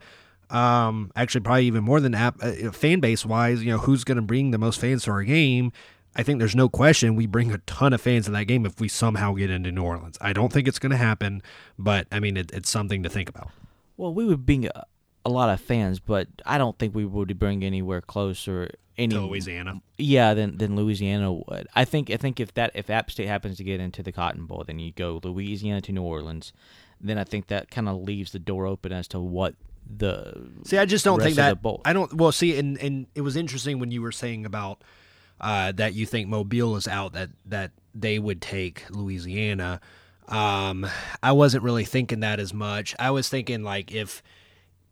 um, 0.51 1.11
actually 1.17 1.41
probably 1.41 1.67
even 1.67 1.85
more 1.85 2.01
than 2.01 2.15
app 2.15 2.37
uh, 2.43 2.71
fan 2.71 3.01
base 3.01 3.27
wise, 3.27 3.63
you 3.63 3.71
know, 3.73 3.79
who's 3.79 4.05
going 4.05 4.17
to 4.17 4.23
bring 4.23 4.53
the 4.53 4.59
most 4.59 4.81
fans 4.81 5.05
to 5.05 5.11
our 5.11 5.25
game? 5.25 5.73
I 6.17 6.23
think 6.23 6.39
there's 6.39 6.55
no 6.55 6.69
question 6.69 7.17
we 7.17 7.27
bring 7.27 7.53
a 7.53 7.59
ton 7.59 7.93
of 7.93 8.01
fans 8.01 8.29
in 8.29 8.35
that 8.35 8.45
game 8.45 8.65
if 8.65 8.81
we 8.81 8.89
somehow 8.89 9.35
get 9.35 9.51
into 9.51 9.73
New 9.73 9.83
Orleans. 9.83 10.17
I 10.21 10.33
don't 10.33 10.53
think 10.53 10.69
it's 10.69 10.79
going 10.79 10.93
to 10.93 10.97
happen, 10.97 11.43
but 11.77 12.07
I 12.13 12.21
mean, 12.21 12.37
it, 12.37 12.53
it's 12.53 12.71
something 12.71 13.03
to 13.03 13.09
think 13.09 13.29
about. 13.29 13.51
Well, 13.97 14.15
we 14.15 14.25
would 14.25 14.47
bring 14.47 14.67
a, 14.67 14.85
a 15.25 15.31
lot 15.31 15.51
of 15.51 15.61
fans, 15.61 16.01
but 16.01 16.29
I 16.45 16.59
don't 16.59 16.79
think 16.79 16.95
we 16.95 17.05
would 17.05 17.39
bring 17.39 17.65
anywhere 17.65 18.01
close 18.01 18.47
or 18.47 18.71
any 18.97 19.15
To 19.15 19.27
Louisiana. 19.27 19.81
Yeah, 19.99 20.35
than 20.35 20.59
than 20.59 20.77
Louisiana 20.77 21.33
would. 21.33 21.67
I 21.75 21.85
think 21.85 22.11
I 22.11 22.17
think 22.17 22.41
if 22.41 22.55
that 22.55 22.71
if 22.75 22.91
App 22.91 23.11
State 23.11 23.27
happens 23.27 23.57
to 23.57 23.65
get 23.65 23.81
into 23.81 24.03
the 24.03 24.13
Cotton 24.13 24.47
Bowl, 24.47 24.65
then 24.67 24.79
you 24.79 24.93
go 24.93 25.21
Louisiana 25.23 25.81
to 25.83 25.93
New 25.93 26.03
Orleans. 26.03 26.53
Then 27.01 27.19
I 27.19 27.25
think 27.25 27.49
that 27.49 27.71
kind 27.71 27.89
of 27.89 27.97
leaves 27.97 28.33
the 28.33 28.39
door 28.39 28.67
open 28.67 28.93
as 28.93 29.09
to 29.09 29.19
what 29.21 29.55
the 29.85 30.49
See, 30.65 30.79
I 30.79 30.87
just 30.87 31.05
don't 31.05 31.21
think 31.21 31.37
that. 31.37 31.61
bowl. 31.61 31.81
I 31.85 31.93
don't. 31.93 32.13
Well, 32.15 32.33
see, 32.33 32.59
and 32.59 32.79
and 32.79 33.07
it 33.15 33.21
was 33.21 33.37
interesting 33.37 33.79
when 33.79 33.91
you 33.91 34.01
were 34.01 34.13
saying 34.13 34.47
about 34.47 34.83
uh, 35.41 35.73
that 35.73 35.95
you 35.95 36.07
think 36.07 36.29
Mobile 36.29 36.77
is 36.77 36.89
out 36.89 37.13
that 37.13 37.31
that 37.47 37.73
they 37.95 38.19
would 38.19 38.41
take 38.41 38.85
Louisiana. 38.91 39.81
Um, 40.29 40.87
I 41.23 41.33
wasn't 41.33 41.65
really 41.65 41.85
thinking 41.85 42.21
that 42.21 42.41
as 42.41 42.55
much. 42.55 42.95
I 42.99 43.11
was 43.11 43.29
thinking 43.29 43.63
like 43.63 43.93
if 43.93 44.23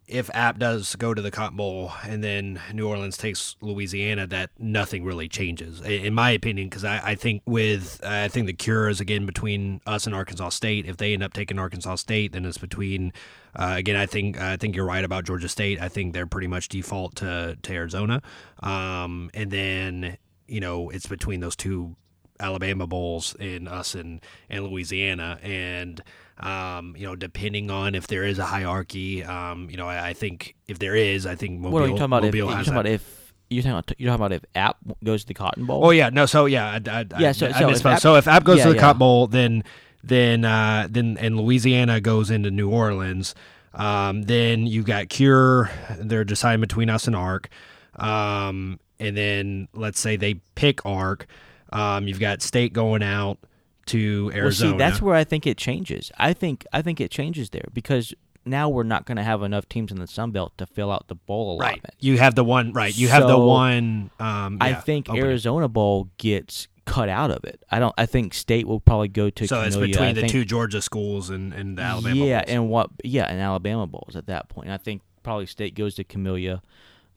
if 0.07 0.28
App 0.34 0.59
does 0.59 0.96
go 0.96 1.14
to 1.14 1.22
the 1.22 1.30
Cotton 1.30 1.57
Bowl 1.57 1.92
and 2.05 2.22
then 2.22 2.61
New 2.72 2.88
Orleans 2.88 3.16
takes 3.16 3.57
Louisiana, 3.61 4.26
that 4.26 4.50
nothing 4.59 5.05
really 5.05 5.28
changes, 5.28 5.80
in 5.80 6.12
my 6.14 6.30
opinion. 6.30 6.68
Because 6.68 6.84
I, 6.84 7.11
I 7.11 7.14
think 7.14 7.42
with 7.46 8.00
I 8.05 8.28
think 8.28 8.46
the 8.46 8.53
cure 8.53 8.88
is 8.88 9.00
again 9.00 9.26
between 9.26 9.80
us 9.86 10.07
and 10.07 10.14
Arkansas 10.14 10.50
State. 10.50 10.86
If 10.86 10.96
they 10.96 11.12
end 11.14 11.22
up 11.22 11.32
taking 11.32 11.59
Arkansas 11.59 11.96
State, 11.96 12.32
then 12.32 12.44
it's 12.44 12.59
between. 12.59 13.12
Uh, 13.55 13.74
again, 13.76 13.96
I 13.96 14.07
think 14.07 14.40
I 14.40 14.57
think 14.57 14.74
you're 14.74 14.86
right 14.86 15.05
about 15.05 15.24
Georgia 15.24 15.48
State. 15.48 15.80
I 15.80 15.88
think 15.88 16.14
they're 16.14 16.26
pretty 16.26 16.48
much 16.48 16.68
default 16.68 17.16
to 17.16 17.57
to 17.61 17.72
Arizona, 17.72 18.22
um, 18.61 19.30
and 19.34 19.50
then 19.50 20.16
you 20.48 20.61
know 20.61 20.90
it's 20.90 21.07
between 21.07 21.40
those 21.40 21.57
two 21.57 21.96
Alabama 22.40 22.86
bowls 22.86 23.36
in 23.38 23.68
us 23.68 23.94
and 23.94 24.20
and 24.50 24.64
Louisiana, 24.64 25.38
and 25.42 26.03
um, 26.43 26.95
you 26.97 27.07
know 27.07 27.16
depending 27.16 27.70
on 27.70 27.95
if 27.95 28.07
there 28.07 28.24
is 28.24 28.38
a 28.38 28.45
hierarchy, 28.45 29.22
um, 29.24 29.68
you 29.70 29.76
know 29.76 29.88
I, 29.88 30.09
I 30.09 30.12
think 30.12 30.55
if 30.68 30.78
there 30.78 30.97
is, 30.97 31.26
I 31.26 31.34
think 31.34 31.61
Mobile, 31.61 31.72
what 31.72 31.82
are 31.82 31.86
you 31.86 31.93
talking 31.93 32.05
about? 32.05 32.24
If, 32.24 32.34
Mobile 32.34 32.36
you're 32.38 32.57
talking 32.57 32.72
about 32.72 32.86
if 32.86 33.32
you're 33.49 33.62
talking 33.62 33.72
about 33.72 33.93
you're 33.99 34.09
talking 34.11 34.24
about 34.24 34.32
if 34.32 34.45
App 34.55 34.76
goes 35.05 35.22
to 35.22 35.28
the 35.28 35.34
Cotton 35.34 35.66
Bowl. 35.66 35.84
Oh 35.84 35.90
yeah, 35.90 36.09
no. 36.11 36.26
So 36.26 36.47
yeah, 36.47 36.78
I, 36.86 36.90
I, 36.90 37.07
Yeah, 37.18 37.32
so- 37.32 37.53
so 37.53 37.70
if. 37.70 37.86
App- 37.86 38.01
so 38.01 38.16
if 38.16 38.26
App 38.26 38.45
goes 38.45 38.59
yeah, 38.59 38.64
to 38.64 38.68
the 38.70 38.74
yeah. 38.76 38.80
Cotton 38.80 38.99
Bowl, 38.99 39.26
then 39.26 39.64
then 40.03 40.45
uh, 40.45 40.88
then 40.90 41.16
and 41.18 41.38
Louisiana 41.38 42.01
goes 42.01 42.30
into 42.30 42.51
New 42.51 42.70
Orleans. 42.70 43.34
Um, 43.74 44.22
then 44.22 44.66
you've 44.66 44.84
got 44.86 45.09
Cure. 45.09 45.70
They're 45.99 46.24
deciding 46.24 46.61
between 46.61 46.90
us 46.90 47.07
and 47.07 47.16
Arc. 47.16 47.49
Um, 47.95 48.80
and 48.99 49.16
then 49.16 49.68
let's 49.74 49.99
say 50.01 50.16
they 50.16 50.34
pick 50.55 50.84
Arc. 50.84 51.26
Um, 51.72 52.07
you've 52.07 52.20
got 52.20 52.43
State 52.43 52.72
going 52.72 53.03
out 53.03 53.38
to 53.86 54.30
Arizona. 54.34 54.72
Well, 54.72 54.78
see, 54.78 54.78
that's 54.78 55.02
where 55.02 55.14
I 55.14 55.24
think 55.24 55.46
it 55.46 55.56
changes. 55.56 56.10
I 56.18 56.32
think 56.32 56.66
I 56.72 56.82
think 56.82 57.00
it 57.00 57.10
changes 57.10 57.50
there 57.50 57.66
because 57.72 58.14
now 58.44 58.68
we're 58.68 58.82
not 58.82 59.06
going 59.06 59.16
to 59.16 59.22
have 59.22 59.42
enough 59.42 59.68
teams 59.68 59.92
in 59.92 59.98
the 59.98 60.06
Sun 60.06 60.32
Belt 60.32 60.52
to 60.58 60.66
fill 60.66 60.90
out 60.90 61.08
the 61.08 61.14
bowl 61.14 61.58
right. 61.58 61.72
allotment. 61.72 61.94
You 62.00 62.18
have 62.18 62.34
the 62.34 62.44
one. 62.44 62.72
Right. 62.72 62.96
You 62.96 63.08
have 63.08 63.26
the 63.28 63.38
one. 63.38 64.10
Um, 64.18 64.58
I 64.60 64.74
think 64.74 65.08
opening. 65.08 65.24
Arizona 65.24 65.68
Bowl 65.68 66.08
gets 66.18 66.68
cut 66.84 67.08
out 67.08 67.30
of 67.30 67.44
it. 67.44 67.62
I 67.70 67.78
don't. 67.78 67.94
I 67.96 68.06
think 68.06 68.34
State 68.34 68.66
will 68.66 68.80
probably 68.80 69.08
go 69.08 69.30
to. 69.30 69.46
So 69.46 69.60
it's 69.62 69.76
between 69.76 70.08
I 70.08 70.12
the 70.12 70.22
think- 70.22 70.32
two 70.32 70.44
Georgia 70.44 70.82
schools 70.82 71.30
and, 71.30 71.52
and 71.52 71.78
the 71.78 71.82
Alabama. 71.82 72.16
Yeah, 72.16 72.40
bowls. 72.40 72.50
and 72.50 72.68
what? 72.68 72.90
Yeah, 73.04 73.24
and 73.24 73.40
Alabama 73.40 73.86
bowls 73.86 74.16
at 74.16 74.26
that 74.26 74.48
point. 74.48 74.66
And 74.66 74.74
I 74.74 74.78
think 74.78 75.02
probably 75.22 75.46
State 75.46 75.74
goes 75.74 75.94
to 75.96 76.04
Camellia 76.04 76.62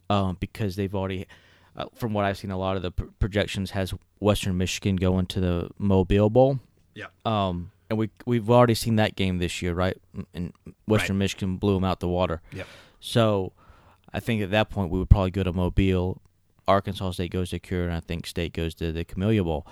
um, 0.09 0.37
because 0.39 0.75
they've 0.75 0.93
already, 0.93 1.25
uh, 1.75 1.85
from 1.95 2.13
what 2.13 2.25
I've 2.25 2.37
seen, 2.37 2.51
a 2.51 2.57
lot 2.57 2.77
of 2.77 2.81
the 2.81 2.91
pr- 2.91 3.05
projections 3.19 3.71
has 3.71 3.93
Western 4.19 4.57
Michigan 4.57 4.95
going 4.95 5.25
to 5.27 5.39
the 5.39 5.69
Mobile 5.77 6.29
Bowl. 6.29 6.59
Yeah. 6.93 7.07
Um, 7.25 7.71
and 7.89 7.99
we 7.99 8.09
we've 8.25 8.49
already 8.49 8.75
seen 8.75 8.95
that 8.95 9.15
game 9.15 9.37
this 9.37 9.61
year, 9.61 9.73
right? 9.73 9.97
And 10.33 10.53
Western 10.87 11.17
Michigan 11.17 11.57
blew 11.57 11.75
them 11.75 11.83
out 11.83 11.99
the 11.99 12.07
water. 12.07 12.41
Yep. 12.51 12.67
So, 12.99 13.53
I 14.13 14.19
think 14.19 14.41
at 14.41 14.51
that 14.51 14.69
point 14.69 14.89
we 14.91 14.97
would 14.97 15.09
probably 15.09 15.31
go 15.31 15.43
to 15.43 15.53
Mobile. 15.53 16.21
Arkansas 16.67 17.11
State 17.11 17.31
goes 17.31 17.51
to 17.51 17.59
Cure, 17.59 17.83
and 17.83 17.93
I 17.93 17.99
think 17.99 18.25
State 18.25 18.53
goes 18.53 18.73
to 18.75 18.91
the 18.91 19.03
Camellia 19.03 19.43
Bowl. 19.43 19.67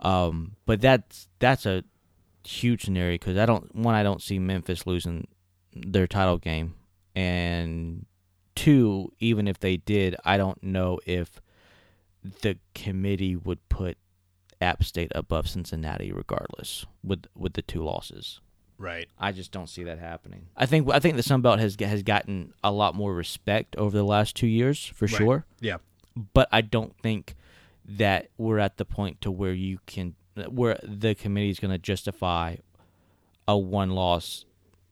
Um, 0.00 0.56
but 0.66 0.80
that's 0.80 1.28
that's 1.38 1.64
a 1.64 1.84
huge 2.44 2.84
scenario 2.84 3.14
because 3.14 3.36
I 3.36 3.46
don't 3.46 3.74
one 3.74 3.94
I 3.94 4.02
don't 4.02 4.22
see 4.22 4.38
Memphis 4.38 4.86
losing 4.86 5.26
their 5.74 6.06
title 6.06 6.38
game, 6.38 6.74
and 7.14 8.04
two 8.64 9.12
even 9.20 9.46
if 9.48 9.58
they 9.58 9.76
did, 9.76 10.16
I 10.24 10.36
don't 10.36 10.62
know 10.62 10.98
if 11.06 11.40
the 12.42 12.58
committee 12.74 13.36
would 13.36 13.66
put 13.68 13.96
App 14.60 14.82
State 14.82 15.12
above 15.14 15.48
Cincinnati 15.48 16.12
regardless 16.12 16.86
with 17.04 17.26
with 17.36 17.54
the 17.54 17.62
two 17.62 17.82
losses. 17.82 18.40
Right. 18.76 19.08
I 19.18 19.32
just 19.32 19.50
don't 19.50 19.68
see 19.68 19.84
that 19.84 19.98
happening. 19.98 20.46
I 20.56 20.66
think 20.66 20.88
I 20.92 20.98
think 21.00 21.16
the 21.16 21.22
Sun 21.22 21.42
Belt 21.42 21.58
has 21.58 21.76
has 21.80 22.02
gotten 22.02 22.52
a 22.62 22.70
lot 22.72 22.94
more 22.94 23.14
respect 23.14 23.76
over 23.76 23.96
the 23.96 24.04
last 24.04 24.36
two 24.36 24.46
years 24.46 24.84
for 24.86 25.06
Right. 25.06 25.16
sure. 25.16 25.46
Yeah. 25.60 25.78
But 26.34 26.48
I 26.52 26.60
don't 26.60 26.96
think 27.00 27.34
that 27.84 28.28
we're 28.36 28.58
at 28.58 28.76
the 28.76 28.84
point 28.84 29.20
to 29.22 29.30
where 29.30 29.52
you 29.52 29.78
can 29.86 30.14
where 30.48 30.78
the 30.82 31.14
committee 31.14 31.50
is 31.50 31.58
going 31.58 31.72
to 31.72 31.78
justify 31.78 32.56
a 33.46 33.56
one 33.56 33.90
loss 33.90 34.44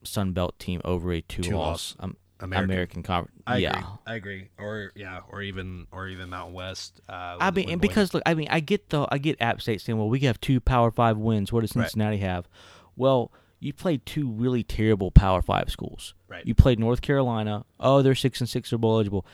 Sun 0.03 0.33
Belt 0.33 0.57
team 0.59 0.81
over 0.83 1.11
a 1.13 1.21
two 1.21 1.43
loss 1.55 1.95
um, 1.99 2.17
American. 2.39 2.71
American, 2.71 3.03
conference. 3.03 3.41
I 3.45 3.57
yeah. 3.57 3.71
agree. 3.71 3.83
I 4.05 4.15
agree. 4.15 4.49
Or 4.57 4.91
yeah, 4.95 5.21
or 5.29 5.41
even 5.41 5.87
or 5.91 6.07
even 6.07 6.29
Mountain 6.29 6.53
West. 6.53 7.01
Uh, 7.09 7.37
I 7.39 7.51
mean, 7.51 7.69
and 7.69 7.81
because 7.81 8.13
look, 8.13 8.23
I 8.25 8.33
mean, 8.33 8.47
I 8.49 8.59
get 8.59 8.89
the 8.89 9.07
I 9.11 9.17
get 9.17 9.41
App 9.41 9.61
State 9.61 9.81
saying, 9.81 9.97
well, 9.97 10.09
we 10.09 10.19
have 10.21 10.39
two 10.39 10.59
Power 10.59 10.91
Five 10.91 11.17
wins. 11.17 11.51
What 11.51 11.61
does 11.61 11.75
Right. 11.75 11.83
Cincinnati 11.83 12.17
have? 12.17 12.47
Well, 12.95 13.31
you 13.59 13.73
played 13.73 14.05
two 14.05 14.29
really 14.29 14.63
terrible 14.63 15.11
Power 15.11 15.41
Five 15.41 15.69
schools. 15.69 16.13
Right. 16.27 16.45
You 16.45 16.53
played 16.53 16.79
North 16.79 17.01
Carolina. 17.01 17.65
Oh, 17.79 18.01
they're 18.01 18.15
six 18.15 18.39
and 18.39 18.49
six 18.49 18.71
are 18.71 18.77
bowl 18.77 18.95
eligible. 18.95 19.25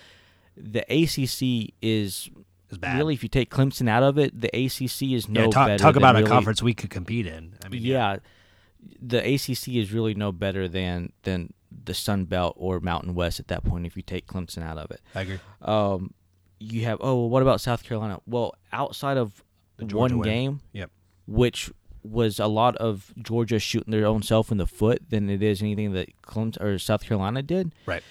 The 0.55 0.81
ACC 0.89 1.73
is 1.81 2.29
bad. 2.79 2.97
really, 2.97 3.13
if 3.13 3.23
you 3.23 3.29
take 3.29 3.49
Clemson 3.49 3.89
out 3.89 4.03
of 4.03 4.17
it, 4.17 4.39
the 4.39 4.49
ACC 4.49 5.13
is 5.13 5.27
no 5.27 5.45
yeah, 5.45 5.49
talk, 5.49 5.77
talk 5.77 5.95
about 5.95 6.15
really, 6.15 6.25
a 6.25 6.29
conference 6.29 6.61
we 6.61 6.73
could 6.73 6.89
compete 6.89 7.27
in. 7.27 7.53
I 7.65 7.69
mean, 7.69 7.81
yeah, 7.81 8.17
the 9.01 9.19
ACC 9.19 9.69
is 9.69 9.91
really 9.91 10.13
no 10.13 10.31
better 10.31 10.67
than 10.67 11.11
than 11.23 11.53
the 11.85 11.93
Sun 11.93 12.25
Belt 12.25 12.55
or 12.57 12.79
Mountain 12.79 13.15
West 13.15 13.39
at 13.39 13.47
that 13.47 13.63
point. 13.63 13.85
If 13.85 13.95
you 13.95 14.03
take 14.03 14.27
Clemson 14.27 14.63
out 14.63 14.77
of 14.77 14.91
it, 14.91 15.01
I 15.15 15.21
agree. 15.21 15.39
um, 15.61 16.13
you 16.59 16.85
have 16.85 16.97
oh, 17.01 17.15
well, 17.15 17.29
what 17.29 17.41
about 17.41 17.61
South 17.61 17.83
Carolina? 17.83 18.19
Well, 18.25 18.55
outside 18.71 19.17
of 19.17 19.43
The 19.77 19.85
one 19.95 20.17
win. 20.19 20.29
game, 20.29 20.61
Yep. 20.73 20.91
which 21.27 21.71
was 22.03 22.39
a 22.39 22.47
lot 22.47 22.75
of 22.77 23.13
Georgia 23.21 23.59
shooting 23.59 23.91
their 23.91 24.05
own 24.05 24.21
self 24.21 24.51
in 24.51 24.57
the 24.57 24.67
foot 24.67 25.09
than 25.09 25.29
it 25.29 25.41
is 25.41 25.61
anything 25.61 25.93
that 25.93 26.09
Clemson 26.21 26.61
or 26.61 26.77
South 26.79 27.05
Carolina 27.05 27.41
did. 27.41 27.73
Right. 27.85 28.03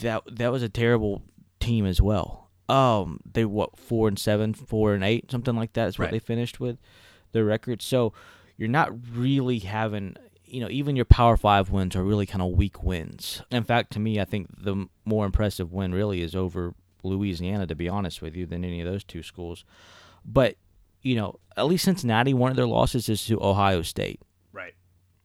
That 0.00 0.22
that 0.36 0.50
was 0.52 0.62
a 0.62 0.68
terrible 0.68 1.22
team 1.60 1.84
as 1.86 2.00
well. 2.00 2.48
Um, 2.68 3.20
they 3.30 3.44
what 3.44 3.78
four 3.78 4.08
and 4.08 4.18
seven, 4.18 4.54
four 4.54 4.94
and 4.94 5.04
eight, 5.04 5.30
something 5.30 5.54
like 5.56 5.74
that 5.74 5.88
is 5.88 5.98
what 5.98 6.06
Right. 6.06 6.12
they 6.12 6.18
finished 6.18 6.58
with 6.60 6.78
their 7.32 7.44
record. 7.44 7.82
So 7.82 8.12
you're 8.56 8.68
not 8.68 8.90
really 9.14 9.58
having. 9.58 10.16
You 10.54 10.60
know, 10.60 10.68
even 10.70 10.94
your 10.94 11.04
Power 11.04 11.36
Five 11.36 11.70
wins 11.70 11.96
are 11.96 12.04
really 12.04 12.26
kind 12.26 12.40
of 12.40 12.52
weak 12.52 12.84
wins. 12.84 13.42
In 13.50 13.64
fact, 13.64 13.92
to 13.94 13.98
me, 13.98 14.20
I 14.20 14.24
think 14.24 14.48
the 14.56 14.86
more 15.04 15.26
impressive 15.26 15.72
win 15.72 15.92
really 15.92 16.22
is 16.22 16.36
over 16.36 16.74
Louisiana, 17.02 17.66
to 17.66 17.74
be 17.74 17.88
honest 17.88 18.22
with 18.22 18.36
you, 18.36 18.46
than 18.46 18.64
any 18.64 18.80
of 18.80 18.86
those 18.86 19.02
two 19.02 19.22
schools. 19.24 19.64
But 20.24 20.56
you 21.02 21.16
know, 21.16 21.40
at 21.56 21.66
least 21.66 21.84
Cincinnati, 21.84 22.32
one 22.32 22.50
of 22.52 22.56
their 22.56 22.66
losses 22.68 23.08
is 23.08 23.24
to 23.26 23.42
Ohio 23.42 23.82
State. 23.82 24.20
Right. 24.52 24.74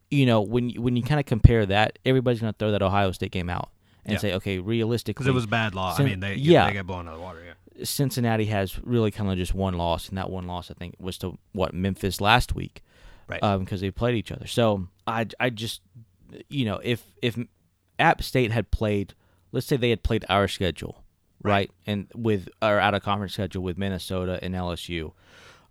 You 0.10 0.26
know, 0.26 0.42
when 0.42 0.72
you- 0.72 0.82
when 0.82 0.96
you 0.98 1.04
kind 1.04 1.20
of 1.20 1.26
compare 1.28 1.66
that, 1.68 2.00
everybody's 2.06 2.42
going 2.42 2.52
to 2.52 2.58
throw 2.58 2.72
that 2.72 2.82
Ohio 2.82 3.12
State 3.12 3.32
game 3.32 3.50
out 3.52 3.70
and 4.04 4.14
Yeah. 4.14 4.20
say, 4.20 4.34
okay, 4.34 4.58
realistically, 4.60 5.22
Because 5.24 5.28
it 5.28 5.34
was 5.34 5.46
bad 5.46 5.76
law. 5.76 5.96
I 5.98 6.04
mean, 6.04 6.20
they 6.22 6.36
yeah. 6.36 6.66
they 6.68 6.74
got 6.74 6.88
blown 6.88 7.08
out 7.08 7.14
of 7.14 7.20
the 7.20 7.24
water. 7.24 7.44
Yeah. 7.46 7.84
Cincinnati 7.86 8.46
has 8.46 8.78
really 8.84 9.12
kind 9.12 9.32
of 9.32 9.38
just 9.38 9.54
one 9.54 9.76
loss, 9.76 10.10
and 10.10 10.18
that 10.18 10.30
one 10.32 10.48
loss 10.48 10.70
I 10.72 10.74
think 10.74 10.96
was 11.00 11.18
to 11.20 11.38
what 11.54 11.74
Memphis 11.74 12.20
last 12.20 12.56
week, 12.56 12.82
Right. 13.30 13.60
Because 13.60 13.82
they 13.82 13.92
played 13.92 14.16
each 14.16 14.32
other. 14.32 14.48
So 14.48 14.88
I 15.08 15.28
I 15.40 15.50
just 15.50 15.82
you 16.50 16.66
know 16.66 16.80
if 16.84 17.04
if 17.22 17.38
App 17.98 18.24
State 18.24 18.52
had 18.52 18.72
played, 18.72 19.14
let's 19.52 19.68
say 19.68 19.78
they 19.78 19.90
had 19.92 20.04
played 20.04 20.26
our 20.30 20.48
schedule, 20.48 21.04
right, 21.44 21.70
and 21.86 22.08
with 22.16 22.50
our 22.62 22.80
out 22.80 22.94
of 22.94 23.04
conference 23.04 23.34
schedule 23.34 23.64
with 23.64 23.78
Minnesota 23.78 24.40
and 24.42 24.56
LSU, 24.56 25.12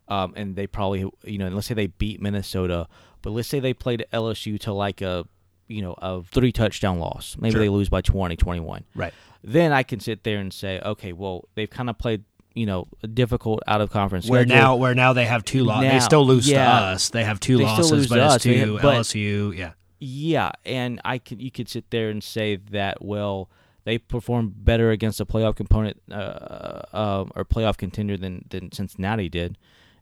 um, 0.08 0.32
and 0.36 0.56
they 0.56 0.66
probably 0.66 1.08
you 1.24 1.38
know 1.38 1.46
and 1.46 1.54
let's 1.54 1.66
say 1.66 1.74
they 1.74 1.86
beat 1.88 2.20
Minnesota, 2.20 2.86
but 3.22 3.30
let's 3.30 3.48
say 3.48 3.60
they 3.60 3.74
played 3.74 4.04
LSU 4.12 4.58
to 4.60 4.72
like 4.72 5.00
a 5.00 5.26
you 5.66 5.82
know 5.82 5.94
a 5.98 6.22
three 6.22 6.52
touchdown 6.52 6.98
loss, 6.98 7.36
maybe 7.38 7.52
Sure. 7.52 7.60
they 7.60 7.68
lose 7.68 7.88
by 7.88 8.00
20, 8.00 8.36
21 8.36 8.84
right. 8.94 9.12
then 9.44 9.70
I 9.72 9.82
can 9.82 10.00
sit 10.00 10.24
there 10.24 10.38
and 10.38 10.52
say, 10.52 10.80
okay, 10.80 11.12
well, 11.12 11.46
they've 11.54 11.68
kind 11.68 11.90
of 11.90 11.98
played, 11.98 12.24
you 12.58 12.66
know, 12.66 12.88
difficult 13.14 13.60
out 13.66 13.80
of 13.80 13.90
conference. 13.90 14.28
Where 14.28 14.42
schedule. 14.42 14.56
now, 14.56 14.76
where 14.76 14.94
now 14.94 15.12
they 15.12 15.24
have 15.26 15.44
two 15.44 15.64
losses. 15.64 15.90
They 15.92 16.00
still 16.00 16.26
lose 16.26 16.48
yeah. 16.48 16.64
to 16.64 16.70
us. 16.86 17.08
They 17.10 17.24
have 17.24 17.38
two 17.40 17.58
They 17.58 17.64
losses, 17.64 18.08
but 18.08 18.16
to 18.16 18.24
it's 18.24 18.34
us. 18.34 18.42
To 18.42 18.58
have- 18.58 18.82
but- 18.82 18.96
LSU. 18.96 19.56
Yeah. 19.56 19.72
yeah, 20.00 20.50
and 20.64 21.00
I 21.04 21.18
could, 21.18 21.40
you 21.40 21.50
could 21.50 21.68
sit 21.68 21.90
there 21.90 22.10
and 22.10 22.22
say 22.22 22.56
that, 22.70 23.04
well, 23.04 23.48
they 23.84 23.96
performed 23.98 24.64
better 24.64 24.90
against 24.90 25.20
a 25.20 25.24
playoff 25.24 25.56
component 25.56 26.00
uh, 26.10 26.14
uh, 26.14 27.24
or 27.34 27.44
playoff 27.44 27.76
contender 27.78 28.16
than 28.18 28.44
than 28.50 28.70
Cincinnati 28.72 29.28
did, 29.30 29.56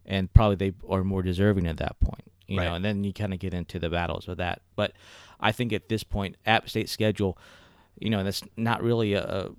and 0.04 0.32
probably 0.32 0.56
they 0.56 0.72
are 0.88 1.04
more 1.04 1.22
deserving 1.22 1.66
at 1.68 1.76
that 1.76 2.00
point. 2.00 2.24
You 2.48 2.58
Right. 2.58 2.64
know, 2.64 2.74
and 2.74 2.84
then 2.84 3.04
you 3.04 3.12
kind 3.12 3.32
of 3.32 3.38
get 3.38 3.54
into 3.54 3.78
the 3.78 3.88
battles 3.90 4.26
with 4.26 4.38
that. 4.38 4.62
But 4.74 4.92
I 5.40 5.52
think 5.52 5.72
at 5.72 5.88
this 5.88 6.02
point, 6.04 6.36
App 6.46 6.68
State 6.68 6.88
schedule, 6.88 7.38
you 8.00 8.10
know, 8.10 8.24
that's 8.24 8.42
not 8.56 8.82
really 8.82 9.14
a 9.14 9.50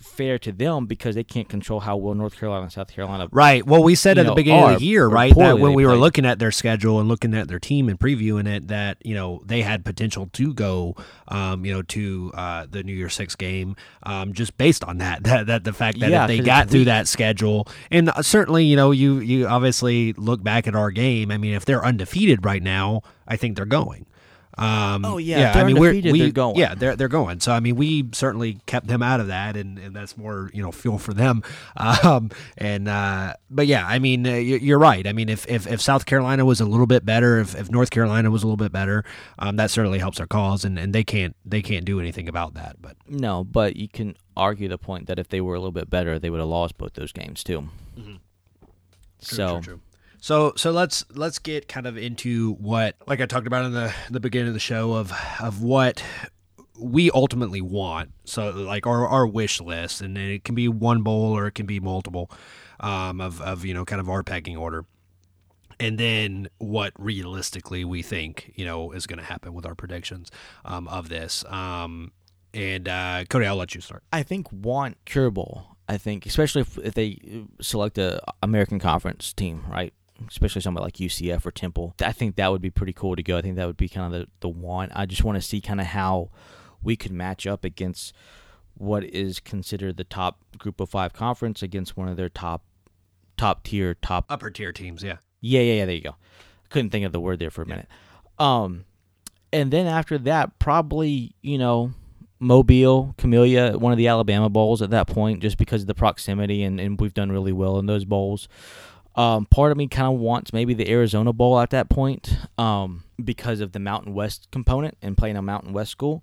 fair 0.00 0.38
to 0.38 0.52
them 0.52 0.86
because 0.86 1.14
they 1.14 1.24
can't 1.24 1.48
control 1.48 1.80
how 1.80 1.96
well 1.96 2.14
North 2.14 2.38
Carolina 2.38 2.64
and 2.64 2.72
South 2.72 2.88
Carolina 2.88 3.28
Right. 3.30 3.66
Well, 3.66 3.82
we 3.82 3.94
said 3.94 4.18
at 4.18 4.22
the 4.22 4.28
know, 4.30 4.34
beginning 4.34 4.64
of 4.74 4.78
the 4.80 4.84
year, 4.84 5.06
right, 5.06 5.34
that 5.34 5.58
when 5.58 5.74
we 5.74 5.86
were 5.86 5.96
looking 5.96 6.24
at 6.24 6.38
their 6.38 6.50
schedule 6.50 7.00
and 7.00 7.08
looking 7.08 7.34
at 7.34 7.48
their 7.48 7.58
team 7.58 7.88
and 7.88 7.98
previewing 7.98 8.46
it, 8.46 8.68
that 8.68 8.98
you 9.04 9.14
know 9.14 9.42
they 9.44 9.62
had 9.62 9.84
potential 9.84 10.28
to 10.32 10.54
go, 10.54 10.96
um, 11.28 11.64
you 11.64 11.72
know, 11.72 11.82
to 11.82 12.30
uh, 12.34 12.66
the 12.70 12.82
New 12.82 12.94
Year 12.94 13.08
Six 13.08 13.34
game, 13.34 13.76
um, 14.02 14.32
just 14.32 14.56
based 14.56 14.84
on 14.84 14.98
that, 14.98 15.22
that, 15.24 15.46
that 15.46 15.64
the 15.64 15.72
fact 15.72 16.00
that 16.00 16.10
Yeah, 16.10 16.24
if 16.24 16.28
they 16.28 16.40
got 16.40 16.68
through 16.68 16.84
that 16.84 17.08
schedule, 17.08 17.68
and 17.90 18.10
uh, 18.10 18.22
certainly, 18.22 18.64
you 18.64 18.76
know, 18.76 18.90
you 18.90 19.18
you 19.18 19.46
obviously 19.46 20.12
look 20.14 20.42
back 20.42 20.66
at 20.66 20.74
our 20.74 20.90
game. 20.90 21.30
I 21.30 21.38
mean, 21.38 21.54
if 21.54 21.64
they're 21.64 21.84
undefeated 21.84 22.44
right 22.44 22.62
now, 22.62 23.02
I 23.26 23.36
think 23.36 23.56
they're 23.56 23.64
going. 23.64 24.06
Um, 24.58 25.04
Oh, 25.04 25.18
yeah, 25.18 25.38
yeah. 25.38 25.52
they're 25.52 25.62
I 25.64 25.66
mean, 25.66 25.78
we're, 25.78 25.92
we, 25.92 26.20
they're 26.20 26.30
going. 26.30 26.56
Yeah, 26.56 26.74
they're 26.74 26.96
they're 26.96 27.08
going. 27.08 27.40
So 27.40 27.52
I 27.52 27.60
mean, 27.60 27.76
we 27.76 28.08
certainly 28.12 28.58
kept 28.66 28.86
them 28.86 29.02
out 29.02 29.20
of 29.20 29.26
that, 29.26 29.54
and, 29.56 29.78
and 29.78 29.94
that's 29.94 30.16
more 30.16 30.50
you 30.54 30.62
know 30.62 30.72
fuel 30.72 30.98
for 30.98 31.12
them. 31.14 31.42
Um, 31.76 32.30
and 32.56 32.88
uh, 32.88 33.34
but 33.50 33.66
yeah, 33.66 33.86
I 33.86 33.98
mean, 33.98 34.26
uh, 34.26 34.30
you- 34.32 34.56
you're 34.56 34.78
right. 34.78 35.06
I 35.06 35.12
mean, 35.12 35.28
if, 35.28 35.46
if 35.48 35.66
if 35.66 35.80
South 35.80 36.06
Carolina 36.06 36.44
was 36.44 36.60
a 36.60 36.64
little 36.64 36.86
bit 36.86 37.04
better, 37.04 37.38
if, 37.38 37.54
if 37.54 37.70
North 37.70 37.90
Carolina 37.90 38.30
was 38.30 38.42
a 38.42 38.46
little 38.46 38.56
bit 38.56 38.72
better, 38.72 39.04
um, 39.38 39.56
that 39.56 39.70
certainly 39.70 39.98
helps 39.98 40.18
our 40.20 40.26
cause, 40.26 40.64
and, 40.64 40.78
and 40.78 40.94
they 40.94 41.04
can't 41.04 41.36
they 41.44 41.60
can't 41.62 41.84
do 41.84 42.00
anything 42.00 42.28
about 42.28 42.54
that. 42.54 42.76
But 42.80 42.96
No, 43.08 43.44
but 43.44 43.76
you 43.76 43.88
can 43.88 44.16
argue 44.36 44.68
the 44.68 44.78
point 44.78 45.06
that 45.06 45.18
if 45.18 45.28
they 45.28 45.40
were 45.42 45.54
a 45.54 45.58
little 45.58 45.70
bit 45.72 45.90
better, 45.90 46.18
they 46.18 46.30
would 46.30 46.40
have 46.40 46.48
lost 46.48 46.78
both 46.78 46.94
those 46.94 47.12
games 47.12 47.44
too. 47.44 47.68
so 49.18 49.60
So 50.26 50.54
so 50.56 50.72
let's 50.72 51.04
let's 51.14 51.38
get 51.38 51.68
kind 51.68 51.86
of 51.86 51.96
into 51.96 52.54
what 52.54 52.96
like 53.06 53.20
I 53.20 53.26
talked 53.26 53.46
about 53.46 53.64
in 53.64 53.70
the 53.70 53.94
the 54.10 54.18
beginning 54.18 54.48
of 54.48 54.54
the 54.54 54.58
show 54.58 54.94
of 54.94 55.12
of 55.38 55.62
what 55.62 56.02
we 56.76 57.12
ultimately 57.12 57.60
want. 57.60 58.10
So 58.24 58.50
like 58.50 58.88
our 58.88 59.06
our 59.06 59.24
wish 59.24 59.60
list 59.60 60.00
and 60.00 60.18
it 60.18 60.42
can 60.42 60.56
be 60.56 60.66
one 60.66 61.02
bowl 61.02 61.38
or 61.38 61.46
it 61.46 61.52
can 61.52 61.64
be 61.64 61.78
multiple 61.78 62.28
um 62.80 63.20
of 63.20 63.40
of 63.40 63.64
you 63.64 63.72
know 63.72 63.84
kind 63.84 64.00
of 64.00 64.08
our 64.08 64.24
pecking 64.24 64.56
order. 64.56 64.84
And 65.78 65.96
then 65.96 66.48
what 66.58 66.92
realistically 66.98 67.84
we 67.84 68.02
think, 68.02 68.52
you 68.56 68.64
know, 68.64 68.90
is 68.90 69.06
going 69.06 69.20
to 69.20 69.24
happen 69.24 69.54
with 69.54 69.64
our 69.64 69.76
predictions 69.76 70.32
um, 70.64 70.88
of 70.88 71.08
this. 71.08 71.44
Um, 71.44 72.10
and 72.52 72.88
uh, 72.88 73.26
Cody, 73.28 73.46
I'll 73.46 73.54
let 73.54 73.76
you 73.76 73.80
start. 73.80 74.02
I 74.12 74.24
think 74.24 74.50
want 74.50 74.96
Cure 75.04 75.30
Bowl. 75.30 75.76
I 75.88 75.98
think 75.98 76.26
especially 76.26 76.62
if, 76.62 76.78
if 76.78 76.94
they 76.94 77.44
select 77.60 77.96
a 77.96 78.20
American 78.42 78.80
Conference 78.80 79.32
team, 79.32 79.62
right? 79.70 79.94
Especially 80.28 80.62
somebody 80.62 80.84
like 80.84 80.94
UCF 80.94 81.44
or 81.44 81.50
Temple. 81.50 81.94
I 82.00 82.12
think 82.12 82.36
that 82.36 82.50
would 82.50 82.62
be 82.62 82.70
pretty 82.70 82.92
cool 82.92 83.16
to 83.16 83.22
go. 83.22 83.36
I 83.36 83.42
think 83.42 83.56
that 83.56 83.66
would 83.66 83.76
be 83.76 83.88
kind 83.88 84.14
of 84.14 84.20
the 84.20 84.28
the 84.40 84.48
want. 84.48 84.92
I 84.94 85.06
just 85.06 85.24
want 85.24 85.36
to 85.36 85.42
see 85.42 85.60
kind 85.60 85.80
of 85.80 85.88
how 85.88 86.30
we 86.82 86.96
could 86.96 87.12
match 87.12 87.46
up 87.46 87.64
against 87.64 88.14
what 88.74 89.04
is 89.04 89.40
considered 89.40 89.96
the 89.96 90.04
top 90.04 90.38
group 90.58 90.80
of 90.80 90.88
five 90.88 91.12
conference 91.12 91.62
against 91.62 91.96
one 91.96 92.08
of 92.08 92.16
their 92.16 92.28
top 92.28 92.62
top 93.36 93.64
tier 93.64 93.94
top 93.94 94.26
Upper 94.28 94.50
tier 94.50 94.72
teams, 94.72 95.02
yeah. 95.02 95.16
Yeah, 95.40 95.60
yeah, 95.60 95.74
yeah. 95.74 95.84
There 95.86 95.94
you 95.94 96.02
go. 96.02 96.16
Couldn't 96.70 96.90
think 96.90 97.04
of 97.04 97.12
the 97.12 97.20
word 97.20 97.38
there 97.38 97.50
for 97.50 97.62
a 97.62 97.66
minute. 97.66 97.88
Um, 98.38 98.84
and 99.52 99.70
then 99.70 99.86
after 99.86 100.18
that, 100.18 100.58
probably 100.58 101.34
you 101.42 101.58
know, 101.58 101.92
Mobile, 102.38 103.14
Camellia, 103.18 103.78
one 103.78 103.92
of 103.92 103.98
the 103.98 104.08
Alabama 104.08 104.48
bowls 104.48 104.82
at 104.82 104.90
that 104.90 105.06
point, 105.06 105.40
just 105.40 105.56
because 105.56 105.82
of 105.82 105.86
the 105.86 105.94
proximity, 105.94 106.62
and, 106.62 106.80
and 106.80 107.00
we've 107.00 107.14
done 107.14 107.32
really 107.32 107.52
well 107.52 107.78
in 107.78 107.86
those 107.86 108.04
bowls. 108.04 108.48
Um, 109.16 109.46
part 109.46 109.72
of 109.72 109.78
me 109.78 109.88
kind 109.88 110.12
of 110.12 110.20
wants 110.20 110.52
maybe 110.52 110.74
the 110.74 110.90
Arizona 110.90 111.32
Bowl 111.32 111.58
at 111.58 111.70
that 111.70 111.88
point, 111.88 112.36
um, 112.58 113.04
because 113.22 113.60
of 113.60 113.72
the 113.72 113.78
Mountain 113.78 114.12
West 114.12 114.48
component 114.52 114.96
and 115.00 115.16
playing 115.16 115.36
a 115.36 115.42
Mountain 115.42 115.72
West 115.72 115.90
school. 115.90 116.22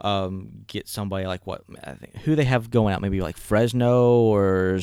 Um, 0.00 0.64
get 0.66 0.88
somebody 0.88 1.24
like 1.26 1.46
what 1.46 1.62
I 1.84 1.92
think 1.92 2.16
who 2.16 2.34
they 2.34 2.44
have 2.44 2.70
going 2.70 2.92
out, 2.92 3.00
maybe 3.00 3.20
like 3.20 3.36
Fresno 3.36 4.20
or 4.22 4.80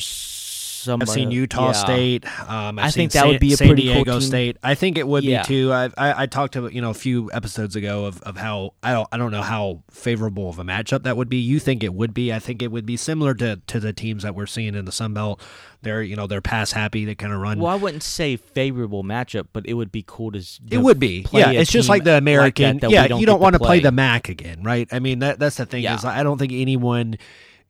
I've 0.88 1.08
seen 1.08 1.30
Utah 1.30 1.66
yeah. 1.68 1.72
State. 1.72 2.48
Um, 2.50 2.78
I 2.78 2.90
think 2.90 3.12
that 3.12 3.20
San, 3.20 3.28
would 3.28 3.40
be 3.40 3.52
a 3.52 3.56
San 3.56 3.68
pretty 3.68 3.84
cool 3.84 3.94
Diego 4.04 4.12
team. 4.18 4.20
State. 4.20 4.56
I 4.62 4.74
think 4.74 4.98
it 4.98 5.06
would 5.06 5.24
Yeah. 5.24 5.42
be 5.42 5.46
too. 5.48 5.72
I, 5.72 5.84
I 5.96 6.22
I 6.22 6.26
talked 6.26 6.54
to 6.54 6.68
you 6.68 6.80
know 6.80 6.90
a 6.90 6.94
few 6.94 7.30
episodes 7.32 7.76
ago 7.76 8.04
of, 8.06 8.20
of 8.22 8.36
how 8.36 8.74
I 8.82 8.92
don't 8.92 9.08
I 9.12 9.16
don't 9.16 9.30
know 9.32 9.42
how 9.42 9.82
favorable 9.90 10.48
of 10.48 10.58
a 10.58 10.64
matchup 10.64 11.02
that 11.04 11.16
would 11.16 11.28
be. 11.28 11.38
You 11.38 11.58
think 11.58 11.82
it 11.82 11.94
would 11.94 12.14
be? 12.14 12.32
I 12.32 12.38
think 12.38 12.62
it 12.62 12.70
would 12.70 12.86
be 12.86 12.96
similar 12.96 13.34
to, 13.34 13.60
to 13.66 13.80
the 13.80 13.92
teams 13.92 14.22
that 14.22 14.34
we're 14.34 14.46
seeing 14.46 14.74
in 14.74 14.84
the 14.84 14.92
Sun 14.92 15.14
Belt. 15.14 15.40
They're 15.82 16.02
you 16.02 16.14
know 16.14 16.26
they're 16.26 16.40
pass 16.40 16.72
happy. 16.72 17.04
They 17.04 17.14
kind 17.16 17.32
of 17.32 17.40
run. 17.40 17.58
Well, 17.58 17.72
I 17.72 17.74
wouldn't 17.76 18.04
say 18.04 18.36
favorable 18.36 19.02
matchup, 19.02 19.48
but 19.52 19.66
it 19.66 19.74
would 19.74 19.90
be 19.90 20.04
cool 20.06 20.30
to. 20.32 20.42
It 20.70 20.78
would 20.78 21.00
be, 21.00 21.26
yeah. 21.32 21.50
It's 21.50 21.72
just 21.72 21.88
like 21.88 22.04
the 22.04 22.12
like 22.12 22.22
American. 22.22 22.76
that 22.78 22.82
that 22.82 22.90
yeah, 22.92 23.08
don't 23.08 23.18
you 23.20 23.26
don't 23.26 23.40
want 23.40 23.54
to 23.54 23.58
play 23.58 23.80
play. 23.80 23.80
the 23.80 23.90
MAC 23.92 24.28
again, 24.28 24.62
right? 24.62 24.86
I 24.92 25.00
mean, 25.00 25.18
that 25.20 25.38
that's 25.40 25.56
the 25.56 25.66
thing 25.66 25.82
Yeah. 25.82 25.96
is 25.96 26.04
I 26.04 26.22
don't 26.22 26.38
think 26.38 26.52
anyone, 26.52 27.16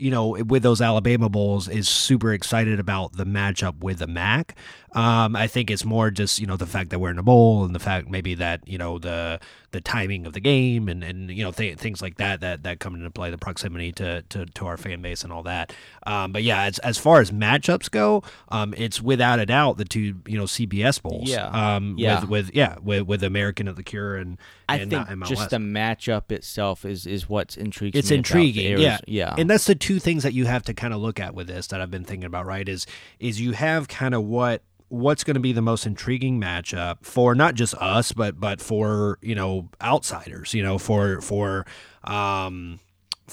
you 0.02 0.10
know, 0.10 0.30
with 0.30 0.64
those 0.64 0.80
Alabama 0.80 1.28
bowls 1.28 1.68
is 1.68 1.88
super 1.88 2.32
excited 2.32 2.80
about 2.80 3.12
the 3.12 3.24
matchup 3.24 3.78
with 3.78 4.00
the 4.00 4.08
MAC. 4.08 4.56
Um, 4.96 5.36
I 5.36 5.46
think 5.46 5.70
it's 5.70 5.84
more 5.84 6.10
just 6.10 6.40
you 6.40 6.46
know 6.46 6.56
the 6.56 6.66
fact 6.66 6.90
that 6.90 6.98
we're 6.98 7.12
in 7.12 7.18
a 7.20 7.22
bowl 7.22 7.64
and 7.64 7.72
the 7.72 7.78
fact 7.78 8.10
maybe 8.10 8.34
that 8.34 8.66
you 8.66 8.78
know 8.78 8.98
the 8.98 9.38
the 9.72 9.80
timing 9.80 10.26
of 10.26 10.32
the 10.32 10.40
game 10.40 10.88
and 10.88 11.02
and 11.02 11.30
you 11.30 11.42
know 11.42 11.52
th- 11.52 11.78
things 11.78 12.00
like 12.00 12.16
that 12.16 12.40
that 12.40 12.62
that 12.62 12.78
come 12.78 12.94
into 12.94 13.10
play, 13.10 13.30
the 13.30 13.38
proximity 13.38 13.92
to 13.92 14.22
to, 14.22 14.46
to 14.46 14.66
our 14.66 14.76
fan 14.76 15.02
base 15.02 15.24
and 15.24 15.32
all 15.32 15.42
that. 15.42 15.72
Um, 16.06 16.32
but 16.32 16.42
yeah, 16.42 16.62
as 16.62 16.78
as 16.80 16.98
far 16.98 17.20
as 17.20 17.30
matchups 17.30 17.90
go, 17.90 18.22
um, 18.50 18.74
it's 18.76 19.02
without 19.02 19.40
a 19.40 19.46
doubt 19.46 19.78
the 19.78 19.84
two 19.84 20.16
you 20.26 20.38
know 20.38 20.44
CBS 20.44 21.02
bowls. 21.02 21.28
Yeah. 21.28 21.46
Um, 21.46 21.96
Yeah. 21.98 22.20
With, 22.20 22.28
with 22.30 22.54
yeah 22.54 22.76
with 22.82 23.02
with 23.06 23.24
American 23.24 23.68
of 23.68 23.76
the 23.76 23.82
Cure 23.82 24.16
and 24.16 24.38
I 24.68 24.76
and, 24.76 24.90
think 24.90 25.10
uh, 25.10 25.26
just 25.26 25.50
the 25.50 25.58
matchup 25.58 26.32
itself 26.32 26.84
is 26.84 27.06
is 27.06 27.28
what's 27.28 27.56
intriguing. 27.56 27.98
it's 27.98 28.10
intriguing 28.10 28.78
yeah 28.78 28.98
yeah. 29.06 29.34
and 29.36 29.50
that's 29.50 29.66
the 29.66 29.74
two 29.74 29.98
things 29.98 30.22
that 30.22 30.32
you 30.32 30.46
have 30.46 30.62
to 30.64 30.74
kind 30.74 30.94
of 30.94 31.00
look 31.00 31.20
at 31.20 31.34
with 31.34 31.46
this 31.46 31.66
that 31.68 31.80
i've 31.80 31.90
been 31.90 32.04
thinking 32.04 32.26
about 32.26 32.46
right 32.46 32.68
is 32.68 32.86
is 33.18 33.40
you 33.40 33.52
have 33.52 33.88
kind 33.88 34.14
of 34.14 34.24
what 34.24 34.62
what's 34.92 35.24
going 35.24 35.34
to 35.34 35.40
be 35.40 35.52
the 35.52 35.62
most 35.62 35.86
intriguing 35.86 36.38
matchup 36.38 36.98
for 37.00 37.34
not 37.34 37.54
just 37.54 37.74
us 37.76 38.12
but 38.12 38.38
but 38.38 38.60
for 38.60 39.18
you 39.22 39.34
know 39.34 39.66
outsiders 39.80 40.52
you 40.52 40.62
know 40.62 40.76
for 40.76 41.18
for 41.22 41.64
um 42.04 42.78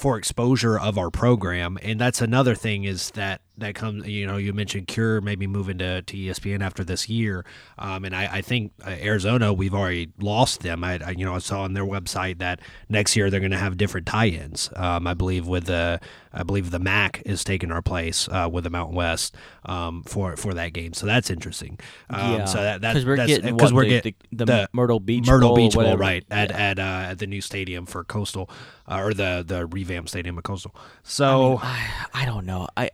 for 0.00 0.16
exposure 0.16 0.78
of 0.78 0.96
our 0.96 1.10
program? 1.10 1.78
And 1.82 2.00
that's 2.00 2.22
another 2.22 2.54
thing 2.54 2.84
is 2.84 3.10
that 3.12 3.42
that 3.60 3.74
comes 3.74 4.06
you 4.06 4.26
know 4.26 4.36
you 4.36 4.52
mentioned 4.52 4.86
cure 4.86 5.20
maybe 5.20 5.46
moving 5.46 5.78
to, 5.78 6.02
to 6.02 6.16
espn 6.16 6.62
after 6.62 6.84
this 6.84 7.08
year 7.08 7.44
um, 7.78 8.04
and 8.04 8.14
I, 8.14 8.38
I 8.38 8.40
think 8.42 8.72
uh, 8.84 8.90
arizona 8.90 9.52
we've 9.52 9.74
already 9.74 10.12
lost 10.18 10.60
them 10.60 10.82
I, 10.84 11.00
I 11.04 11.10
you 11.10 11.24
know 11.24 11.34
i 11.34 11.38
saw 11.38 11.62
on 11.62 11.74
their 11.74 11.84
website 11.84 12.38
that 12.38 12.60
next 12.88 13.16
year 13.16 13.30
they're 13.30 13.40
going 13.40 13.52
to 13.52 13.58
have 13.58 13.76
different 13.76 14.06
tie-ins 14.06 14.70
um, 14.76 15.06
i 15.06 15.14
believe 15.14 15.46
with 15.46 15.66
the 15.66 16.00
i 16.32 16.42
believe 16.42 16.70
the 16.70 16.78
mac 16.78 17.22
is 17.24 17.44
taking 17.44 17.70
our 17.72 17.82
place 17.82 18.28
uh, 18.30 18.48
with 18.50 18.64
the 18.64 18.70
mountain 18.70 18.96
west 18.96 19.34
um, 19.66 20.02
for 20.04 20.36
for 20.36 20.54
that 20.54 20.72
game 20.72 20.92
so 20.92 21.06
that's 21.06 21.30
interesting 21.30 21.78
um, 22.10 22.40
yeah. 22.40 22.44
so 22.44 22.62
that, 22.62 22.80
that 22.80 22.94
because 22.94 23.06
we're 23.06 23.16
that's 23.16 23.28
getting 23.28 23.56
because 23.56 23.72
we're 23.72 23.84
the, 23.84 23.88
getting 23.88 24.14
the, 24.32 24.44
the 24.44 24.68
Myrtle 24.72 25.00
Beach 25.00 25.26
Myrtle 25.26 25.50
Bowl, 25.50 25.56
Beach 25.56 25.74
Bowl, 25.74 25.96
right 25.96 26.24
at 26.30 26.50
Yeah. 26.50 26.56
at 26.56 26.78
uh, 26.78 26.82
at 27.10 27.18
the 27.18 27.26
new 27.26 27.40
stadium 27.40 27.86
for 27.86 28.04
Coastal, 28.04 28.50
uh, 28.88 29.00
or 29.00 29.14
the 29.14 29.44
the 29.46 29.66
revamped 29.66 30.08
stadium 30.08 30.38
at 30.38 30.44
Coastal. 30.44 30.72
I, 30.74 30.80
So 31.02 31.48
mean, 31.50 31.58
I, 31.62 32.06
I 32.14 32.24
don't 32.24 32.46
know. 32.46 32.68
I 32.76 32.90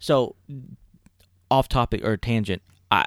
so 0.00 0.34
off 1.50 1.68
topic 1.68 2.04
or 2.04 2.16
tangent. 2.16 2.62
I 2.90 3.04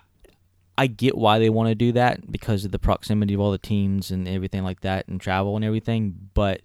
I 0.77 0.87
get 0.87 1.17
why 1.17 1.39
they 1.39 1.49
want 1.49 1.67
to 1.69 1.75
do 1.75 1.91
that 1.91 2.31
because 2.31 2.63
of 2.63 2.71
the 2.71 2.79
proximity 2.79 3.33
of 3.33 3.41
all 3.41 3.51
the 3.51 3.57
teams 3.57 4.11
and 4.11 4.27
everything 4.27 4.63
like 4.63 4.81
that 4.81 5.07
and 5.07 5.19
travel 5.19 5.57
and 5.57 5.65
everything. 5.65 6.29
But 6.33 6.61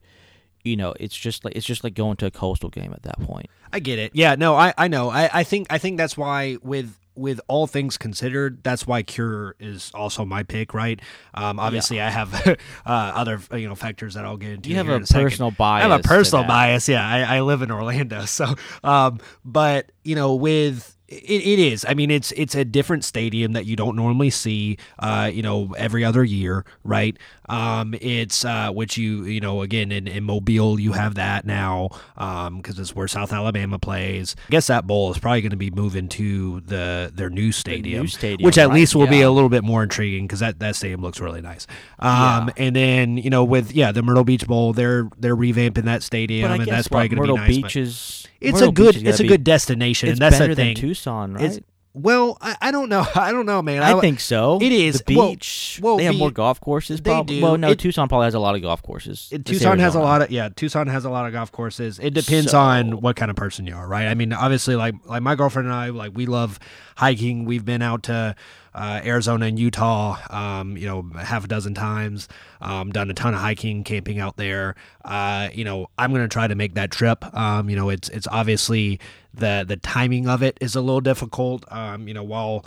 you 0.62 0.76
know, 0.76 0.94
it's 1.00 1.16
just 1.16 1.44
like 1.44 1.56
it's 1.56 1.66
just 1.66 1.82
like 1.82 1.94
going 1.94 2.16
to 2.18 2.26
a 2.26 2.30
coastal 2.30 2.70
game 2.70 2.92
at 2.92 3.02
that 3.02 3.20
point. 3.20 3.46
I 3.72 3.80
get 3.80 3.98
it. 3.98 4.12
Yeah, 4.14 4.36
no, 4.36 4.54
I 4.54 4.72
I 4.78 4.86
know. 4.86 5.10
I 5.10 5.28
I 5.32 5.44
think 5.44 5.66
I 5.70 5.78
think 5.78 5.96
that's 5.96 6.16
why 6.16 6.58
with 6.62 6.98
with 7.18 7.40
all 7.48 7.66
things 7.66 7.96
considered, 7.98 8.62
that's 8.62 8.86
why 8.86 9.02
Cure 9.02 9.54
is 9.58 9.90
also 9.94 10.24
my 10.24 10.42
pick, 10.42 10.74
right? 10.74 11.00
Um, 11.34 11.58
obviously, 11.58 12.00
I 12.00 12.10
have 12.10 12.34
uh, 12.46 12.56
other 12.86 13.40
you 13.52 13.68
know 13.68 13.74
factors 13.74 14.14
that 14.14 14.24
I'll 14.24 14.36
get 14.36 14.50
into. 14.50 14.70
You 14.70 14.76
have 14.76 14.88
a 14.88 14.94
in 14.94 15.06
second. 15.06 15.24
personal 15.24 15.50
bias. 15.50 15.84
I 15.84 15.88
have 15.88 16.00
a 16.00 16.02
personal 16.02 16.44
bias. 16.44 16.88
Yeah, 16.88 17.06
I, 17.06 17.36
I 17.36 17.40
live 17.40 17.62
in 17.62 17.70
Orlando, 17.70 18.24
so 18.24 18.54
um, 18.84 19.20
but 19.44 19.92
you 20.04 20.14
know, 20.14 20.34
with 20.34 20.96
it, 21.08 21.14
it 21.42 21.58
is. 21.58 21.84
I 21.88 21.94
mean, 21.94 22.10
it's 22.10 22.32
it's 22.32 22.54
a 22.54 22.64
different 22.64 23.02
stadium 23.04 23.52
that 23.52 23.64
you 23.66 23.76
don't 23.76 23.96
normally 23.96 24.30
see. 24.30 24.76
Uh, 24.98 25.30
you 25.32 25.42
know, 25.42 25.74
every 25.78 26.04
other 26.04 26.22
year, 26.22 26.64
right? 26.84 27.16
Um, 27.48 27.94
it's 28.00 28.44
uh, 28.44 28.70
which 28.70 28.98
you 28.98 29.24
you 29.24 29.40
know 29.40 29.62
again 29.62 29.90
in, 29.90 30.06
in 30.06 30.24
Mobile 30.24 30.78
you 30.78 30.92
have 30.92 31.14
that 31.14 31.46
now 31.46 31.88
um 32.18 32.58
because 32.58 32.78
it's 32.78 32.94
where 32.94 33.08
South 33.08 33.32
Alabama 33.32 33.78
plays. 33.78 34.36
I 34.48 34.50
guess 34.50 34.66
that 34.66 34.86
bowl 34.86 35.10
is 35.10 35.18
probably 35.18 35.40
going 35.40 35.50
to 35.50 35.56
be 35.56 35.70
moving 35.70 36.08
to 36.10 36.60
the 36.60 37.10
their 37.14 37.30
new 37.30 37.52
stadium, 37.52 38.06
stadium, 38.08 38.44
which 38.44 38.58
at 38.58 38.68
right? 38.68 38.74
least 38.74 38.94
will 38.94 39.06
be 39.06 39.22
a 39.22 39.30
little 39.30 39.48
bit 39.48 39.64
more 39.64 39.82
intriguing 39.82 40.26
because 40.26 40.40
that 40.40 40.58
that 40.60 40.76
stadium 40.76 41.00
looks 41.00 41.20
really 41.20 41.40
nice. 41.40 41.66
Um, 41.98 42.48
Yeah. 42.48 42.52
and 42.58 42.76
then 42.76 43.16
you 43.16 43.30
know 43.30 43.44
with 43.44 43.72
yeah 43.72 43.92
the 43.92 44.02
Myrtle 44.02 44.24
Beach 44.24 44.46
Bowl, 44.46 44.74
they're 44.74 45.08
they're 45.18 45.36
revamping 45.36 45.84
that 45.84 46.02
stadium, 46.02 46.50
and 46.52 46.66
that's 46.66 46.88
probably 46.88 47.08
going 47.08 47.16
to 47.16 47.22
Myrtle 47.22 47.36
be 47.36 47.40
nice. 47.40 47.56
Beach 47.56 47.62
but- 47.62 47.76
is 47.76 48.27
it's 48.40 48.54
Myrtle 48.54 48.68
a 48.68 48.72
good 48.72 48.96
it's 49.06 49.20
a 49.20 49.22
be- 49.22 49.28
good 49.28 49.44
destination, 49.44 50.08
It's 50.08 50.16
and 50.16 50.22
that's 50.22 50.38
better 50.38 50.54
the 50.54 50.56
thing. 50.56 50.74
than 50.74 50.80
Tucson, 50.82 51.34
right? 51.34 51.44
It's 51.44 51.60
well, 51.94 52.38
I, 52.40 52.54
I 52.60 52.70
don't 52.70 52.88
know. 52.88 53.04
I 53.16 53.32
don't 53.32 53.46
know, 53.46 53.60
man. 53.60 53.82
I 53.82 53.98
think 54.00 54.20
so. 54.20 54.58
It 54.62 54.70
is. 54.70 54.98
the 54.98 55.04
beach. 55.14 55.80
well, 55.82 55.96
they 55.96 56.04
have 56.04 56.14
more 56.16 56.30
golf 56.30 56.60
courses. 56.60 57.00
they 57.00 57.10
Probably. 57.10 57.36
do. 57.38 57.42
Well, 57.42 57.56
no, 57.56 57.70
It- 57.70 57.78
Tucson 57.80 58.08
probably 58.08 58.26
has 58.26 58.34
a 58.34 58.38
lot 58.38 58.54
of 58.54 58.62
golf 58.62 58.82
courses. 58.82 59.28
It- 59.32 59.44
Tucson 59.44 59.78
has 59.80 59.96
a 59.96 60.00
lot 60.00 60.22
of 60.22 60.30
yeah. 60.30 60.48
Tucson 60.54 60.86
has 60.86 61.04
a 61.04 61.10
lot 61.10 61.26
of 61.26 61.32
golf 61.32 61.50
courses. 61.50 61.98
It 61.98 62.14
depends 62.14 62.52
So- 62.52 62.60
on 62.60 63.00
what 63.00 63.16
kind 63.16 63.30
of 63.30 63.36
person 63.36 63.66
you 63.66 63.74
are, 63.74 63.88
right? 63.88 64.06
I 64.06 64.14
mean, 64.14 64.32
obviously, 64.32 64.76
like 64.76 64.94
like 65.06 65.22
my 65.22 65.34
girlfriend 65.34 65.66
and 65.66 65.74
I, 65.74 65.88
like 65.88 66.12
we 66.14 66.26
love 66.26 66.60
hiking. 66.96 67.46
We've 67.46 67.64
been 67.64 67.82
out 67.82 68.04
to 68.04 68.36
uh, 68.78 69.00
Arizona 69.04 69.46
and 69.46 69.58
Utah, 69.58 70.16
um, 70.30 70.76
you 70.76 70.86
know, 70.86 71.02
half 71.18 71.44
a 71.44 71.48
dozen 71.48 71.74
times. 71.74 72.28
Um, 72.60 72.90
done 72.90 73.10
a 73.10 73.14
ton 73.14 73.34
of 73.34 73.40
hiking, 73.40 73.82
camping 73.82 74.20
out 74.20 74.36
there. 74.36 74.76
Uh, 75.04 75.48
you 75.52 75.64
know, 75.64 75.88
I'm 75.98 76.12
gonna 76.12 76.28
try 76.28 76.46
to 76.46 76.54
make 76.54 76.74
that 76.74 76.92
trip. 76.92 77.24
Um, 77.34 77.68
you 77.68 77.74
know, 77.74 77.90
it's 77.90 78.08
it's 78.10 78.28
obviously 78.28 79.00
the 79.34 79.64
the 79.66 79.76
timing 79.78 80.28
of 80.28 80.44
it 80.44 80.56
is 80.60 80.76
a 80.76 80.80
little 80.80 81.00
difficult. 81.00 81.64
Um, 81.72 82.06
you 82.06 82.14
know, 82.14 82.22
while 82.22 82.64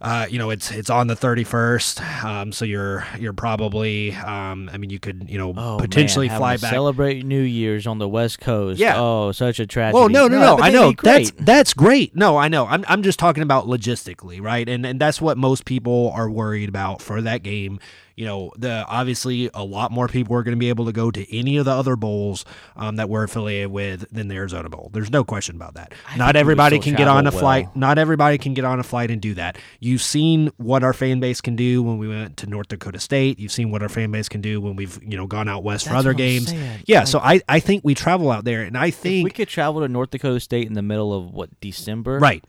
uh, 0.00 0.26
you 0.28 0.38
know, 0.38 0.50
it's 0.50 0.70
it's 0.70 0.90
on 0.90 1.06
the 1.06 1.16
thirty 1.16 1.42
first, 1.42 2.02
um, 2.22 2.52
so 2.52 2.64
you're 2.66 3.06
you're 3.18 3.32
probably, 3.32 4.12
um, 4.12 4.68
I 4.72 4.76
mean, 4.76 4.90
you 4.90 4.98
could 5.00 5.28
you 5.30 5.38
know 5.38 5.54
Oh, 5.56 5.78
potentially 5.78 6.28
man, 6.28 6.36
fly 6.38 6.56
back. 6.58 6.70
Celebrate 6.70 7.24
New 7.24 7.40
Year's 7.40 7.86
on 7.86 7.98
the 7.98 8.08
West 8.08 8.38
Coast. 8.40 8.78
Yeah. 8.78 8.94
Oh, 8.98 9.32
such 9.32 9.58
a 9.58 9.66
tragedy. 9.66 9.98
Well, 9.98 10.10
no, 10.10 10.28
no, 10.28 10.38
no. 10.38 10.56
but 10.56 10.64
I 10.64 10.68
know 10.70 10.92
that's 11.02 11.30
great. 11.30 11.46
that's 11.46 11.72
great. 11.72 12.14
No, 12.14 12.36
I 12.36 12.48
know. 12.48 12.66
I'm 12.66 12.84
I'm 12.88 13.02
just 13.02 13.18
talking 13.18 13.42
about 13.42 13.66
logistically, 13.66 14.40
right? 14.40 14.68
And 14.68 14.84
and 14.84 15.00
that's 15.00 15.20
what 15.20 15.38
most 15.38 15.64
people 15.64 16.10
are 16.14 16.28
worried 16.28 16.68
about 16.68 17.00
for 17.00 17.22
that 17.22 17.42
game. 17.42 17.80
You 18.16 18.24
know, 18.24 18.50
the 18.56 18.84
obviously 18.88 19.50
a 19.52 19.62
lot 19.62 19.92
more 19.92 20.08
people 20.08 20.34
are 20.36 20.42
going 20.42 20.56
to 20.56 20.58
be 20.58 20.70
able 20.70 20.86
to 20.86 20.92
go 20.92 21.10
to 21.10 21.36
any 21.36 21.58
of 21.58 21.66
the 21.66 21.70
other 21.72 21.96
bowls 21.96 22.46
um, 22.74 22.96
that 22.96 23.10
we're 23.10 23.24
affiliated 23.24 23.70
with 23.70 24.06
than 24.10 24.28
the 24.28 24.34
Arizona 24.36 24.70
Bowl. 24.70 24.88
There's 24.92 25.10
no 25.10 25.22
question 25.22 25.54
about 25.56 25.74
that. 25.74 25.92
I 26.08 26.16
Not 26.16 26.34
everybody 26.34 26.78
can 26.78 26.94
get 26.94 27.08
on 27.08 27.26
a 27.26 27.30
travel 27.30 27.40
flight. 27.40 27.64
well. 27.66 27.72
Not 27.74 27.98
everybody 27.98 28.38
can 28.38 28.54
get 28.54 28.64
on 28.64 28.80
a 28.80 28.82
flight 28.82 29.10
and 29.10 29.20
do 29.20 29.34
that. 29.34 29.58
You've 29.80 30.00
seen 30.00 30.50
what 30.56 30.82
our 30.82 30.94
fan 30.94 31.20
base 31.20 31.42
can 31.42 31.56
do 31.56 31.82
when 31.82 31.98
we 31.98 32.08
went 32.08 32.38
to 32.38 32.46
North 32.46 32.68
Dakota 32.68 32.98
State. 33.00 33.38
You've 33.38 33.52
seen 33.52 33.70
what 33.70 33.82
our 33.82 33.88
fan 33.90 34.10
base 34.10 34.30
can 34.30 34.40
do 34.40 34.62
when 34.62 34.76
we've 34.76 34.98
you 35.02 35.18
know 35.18 35.26
gone 35.26 35.46
out 35.48 35.62
west 35.62 35.86
for 35.86 35.94
other 35.94 36.14
games. 36.14 36.48
saying. 36.48 36.80
Yeah, 36.86 37.00
Like- 37.00 37.08
so 37.08 37.18
I 37.18 37.42
I 37.48 37.60
think 37.60 37.84
we 37.84 37.94
travel 37.94 38.30
out 38.30 38.44
there, 38.46 38.62
and 38.62 38.78
I 38.78 38.86
If 38.86 39.02
we 39.02 39.30
could 39.30 39.48
travel 39.48 39.82
to 39.82 39.88
North 39.88 40.08
Dakota 40.10 40.40
State 40.40 40.66
in 40.66 40.72
the 40.72 40.80
middle 40.82 41.12
of 41.12 41.34
what 41.34 41.50
December, 41.60 42.18
right. 42.18 42.42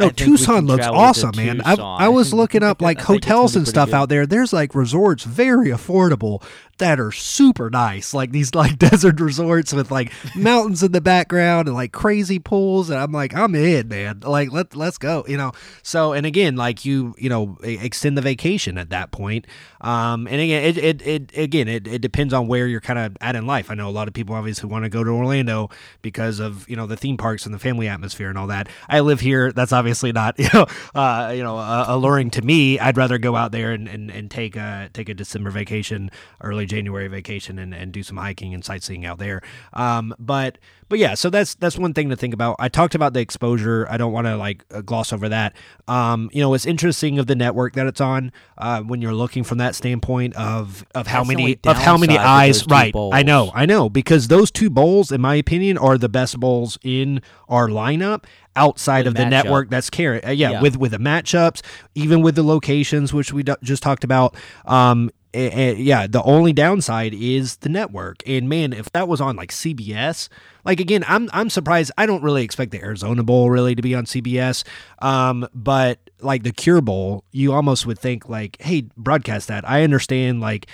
I 0.00 0.06
No, 0.06 0.10
Tucson 0.10 0.66
looks 0.66 0.86
awesome, 0.86 1.32
man. 1.36 1.60
I, 1.60 1.70
Tucson. 1.70 2.00
I 2.00 2.08
was 2.08 2.32
looking 2.32 2.62
up 2.62 2.80
like 2.80 2.98
I 2.98 3.04
think 3.04 3.18
it's 3.18 3.26
gonna 3.26 3.38
hotels 3.38 3.56
and 3.56 3.68
stuff 3.68 3.88
good. 3.90 3.94
out 3.94 4.08
there. 4.08 4.26
There's 4.26 4.52
like 4.52 4.74
resorts 4.74 5.24
very 5.24 5.68
affordable 5.68 6.42
that 6.80 6.98
are 6.98 7.12
super 7.12 7.70
nice, 7.70 8.12
like 8.12 8.32
these 8.32 8.54
like 8.54 8.78
desert 8.78 9.20
resorts 9.20 9.72
with 9.72 9.90
like 9.90 10.12
mountains 10.34 10.82
in 10.82 10.92
the 10.92 11.00
background 11.00 11.68
and 11.68 11.76
like 11.76 11.92
crazy 11.92 12.38
pools. 12.38 12.90
And 12.90 12.98
I'm 12.98 13.12
like, 13.12 13.34
I'm 13.34 13.54
in, 13.54 13.88
man. 13.88 14.20
Like 14.20 14.52
let 14.52 14.74
let's 14.74 14.98
go, 14.98 15.24
you 15.28 15.36
know. 15.36 15.52
So 15.82 16.12
and 16.12 16.26
again, 16.26 16.56
like 16.56 16.84
you, 16.84 17.14
you 17.16 17.28
know, 17.28 17.56
extend 17.62 18.18
the 18.18 18.22
vacation 18.22 18.76
at 18.76 18.90
that 18.90 19.12
point. 19.12 19.46
Um, 19.80 20.26
and 20.26 20.40
again, 20.40 20.64
it 20.64 20.78
it, 20.78 21.06
it 21.06 21.38
again 21.38 21.68
it, 21.68 21.86
it 21.86 22.00
depends 22.00 22.34
on 22.34 22.48
where 22.48 22.66
you're 22.66 22.80
kind 22.80 22.98
of 22.98 23.16
at 23.20 23.36
in 23.36 23.46
life. 23.46 23.70
I 23.70 23.74
know 23.74 23.88
a 23.88 23.90
lot 23.92 24.08
of 24.08 24.14
people 24.14 24.34
obviously 24.34 24.68
want 24.68 24.84
to 24.84 24.88
go 24.88 25.04
to 25.04 25.10
Orlando 25.10 25.70
because 26.02 26.40
of 26.40 26.68
you 26.68 26.76
know 26.76 26.86
the 26.86 26.96
theme 26.96 27.16
parks 27.16 27.46
and 27.46 27.54
the 27.54 27.58
family 27.58 27.88
atmosphere 27.88 28.28
and 28.28 28.36
all 28.36 28.48
that. 28.48 28.68
I 28.88 29.00
live 29.00 29.20
here. 29.20 29.52
That's 29.52 29.72
obviously 29.72 30.12
not 30.12 30.38
you 30.38 30.48
know 30.52 30.66
uh, 30.94 31.32
you 31.34 31.42
know 31.42 31.56
uh, 31.58 31.84
alluring 31.88 32.30
to 32.30 32.42
me. 32.42 32.78
I'd 32.78 32.96
rather 32.96 33.18
go 33.18 33.36
out 33.36 33.52
there 33.52 33.72
and, 33.72 33.88
and, 33.88 34.10
and 34.10 34.30
take 34.30 34.56
a 34.56 34.90
take 34.92 35.08
a 35.08 35.14
December 35.14 35.50
vacation, 35.50 36.10
early 36.40 36.66
January 36.70 37.08
vacation 37.08 37.58
and, 37.58 37.74
and 37.74 37.92
do 37.92 38.02
some 38.02 38.16
hiking 38.16 38.54
and 38.54 38.64
sightseeing 38.64 39.04
out 39.04 39.18
there. 39.18 39.42
Um, 39.72 40.14
but 40.18 40.58
but 40.88 40.98
yeah, 40.98 41.14
so 41.14 41.30
that's 41.30 41.54
that's 41.56 41.76
one 41.78 41.92
thing 41.94 42.08
to 42.10 42.16
think 42.16 42.32
about. 42.34 42.56
I 42.58 42.68
talked 42.68 42.94
about 42.94 43.12
the 43.12 43.20
exposure. 43.20 43.86
I 43.90 43.96
don't 43.96 44.12
want 44.12 44.26
to 44.26 44.36
like 44.36 44.64
uh, 44.72 44.80
gloss 44.80 45.12
over 45.12 45.28
that. 45.28 45.54
Um, 45.86 46.30
you 46.32 46.40
know, 46.42 46.54
it's 46.54 46.66
interesting 46.66 47.18
of 47.18 47.26
the 47.26 47.36
network 47.36 47.74
that 47.74 47.86
it's 47.86 48.00
on 48.00 48.32
uh, 48.58 48.80
when 48.82 49.00
you're 49.02 49.14
looking 49.14 49.44
from 49.44 49.58
that 49.58 49.74
standpoint 49.74 50.34
of 50.36 50.84
of 50.94 51.06
how 51.06 51.20
That's 51.24 51.28
many 51.36 51.58
of 51.64 51.76
how 51.76 51.96
many 51.96 52.18
eyes. 52.18 52.66
Right, 52.66 52.94
I 52.94 53.22
know. 53.22 53.50
I 53.54 53.66
know, 53.66 53.88
because 53.88 54.28
those 54.28 54.50
two 54.50 54.70
bowls, 54.70 55.12
in 55.12 55.20
my 55.20 55.34
opinion, 55.36 55.78
are 55.78 55.96
the 55.98 56.08
best 56.08 56.38
bowls 56.40 56.78
in 56.82 57.20
our 57.48 57.68
lineup 57.68 58.24
outside 58.56 59.06
of 59.06 59.14
the 59.14 59.24
network 59.26 59.70
that's 59.70 59.90
carrying. 59.90 60.24
Uh, 60.24 60.30
yeah, 60.30 60.50
Yeah. 60.50 60.60
with 60.62 60.76
with 60.76 60.90
the 60.90 60.98
matchups, 60.98 61.62
even 61.94 62.20
with 62.22 62.34
the 62.34 62.42
locations, 62.42 63.12
which 63.14 63.32
we 63.32 63.42
d- 63.44 63.54
just 63.62 63.82
talked 63.82 64.02
about. 64.04 64.36
Um, 64.66 65.10
a- 65.34 65.70
a- 65.72 65.76
yeah, 65.76 66.06
the 66.06 66.22
only 66.22 66.52
downside 66.52 67.14
is 67.14 67.56
the 67.58 67.68
network. 67.68 68.22
And 68.26 68.48
man, 68.48 68.72
if 68.72 68.90
that 68.92 69.08
was 69.08 69.20
on 69.20 69.36
like 69.36 69.50
CBS, 69.52 70.28
like 70.64 70.80
again, 70.80 71.04
I'm 71.08 71.28
I'm 71.32 71.50
surprised. 71.50 71.92
I 71.96 72.06
don't 72.06 72.22
really 72.22 72.42
expect 72.44 72.72
the 72.72 72.80
Arizona 72.82 73.22
Bowl 73.22 73.50
really 73.50 73.74
to 73.74 73.82
be 73.82 73.94
on 73.94 74.04
CBS. 74.06 74.64
Um, 75.00 75.46
but 75.54 75.98
like 76.20 76.42
the 76.42 76.52
Cure 76.52 76.80
Bowl, 76.80 77.24
you 77.32 77.52
almost 77.52 77.86
would 77.86 77.98
think 77.98 78.28
like, 78.28 78.56
hey, 78.60 78.84
broadcast 78.96 79.48
that. 79.48 79.68
I 79.68 79.82
understand 79.84 80.40
like. 80.40 80.66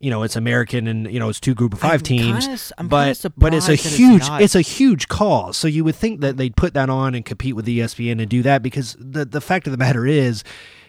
You 0.00 0.10
know, 0.10 0.24
it's 0.24 0.34
American, 0.34 0.88
and 0.88 1.08
you 1.12 1.20
know 1.20 1.28
it's 1.28 1.38
two 1.38 1.54
group 1.54 1.72
of 1.74 1.78
5 1.78 1.92
I'm 1.92 2.00
teams, 2.00 2.44
kinda 2.46 2.58
but 2.90 3.06
but 3.36 3.54
it's 3.54 3.66
a 3.68 3.76
that 3.76 3.86
it's 3.86 3.96
huge 3.96 4.22
it's 4.42 4.54
a 4.56 4.60
huge 4.60 5.06
cause. 5.06 5.56
So 5.56 5.68
you 5.68 5.84
would 5.84 5.94
think 5.94 6.22
that 6.22 6.36
they'd 6.36 6.56
put 6.56 6.74
that 6.74 6.90
on 6.90 7.14
and 7.14 7.24
compete 7.24 7.54
with 7.54 7.66
ESPN 7.66 8.20
and 8.20 8.28
do 8.28 8.42
that 8.42 8.64
because 8.64 8.96
the 8.98 9.24
the 9.24 9.40
fact 9.40 9.68
of 9.68 9.70
the 9.70 9.76
matter 9.76 10.04
is, 10.04 10.42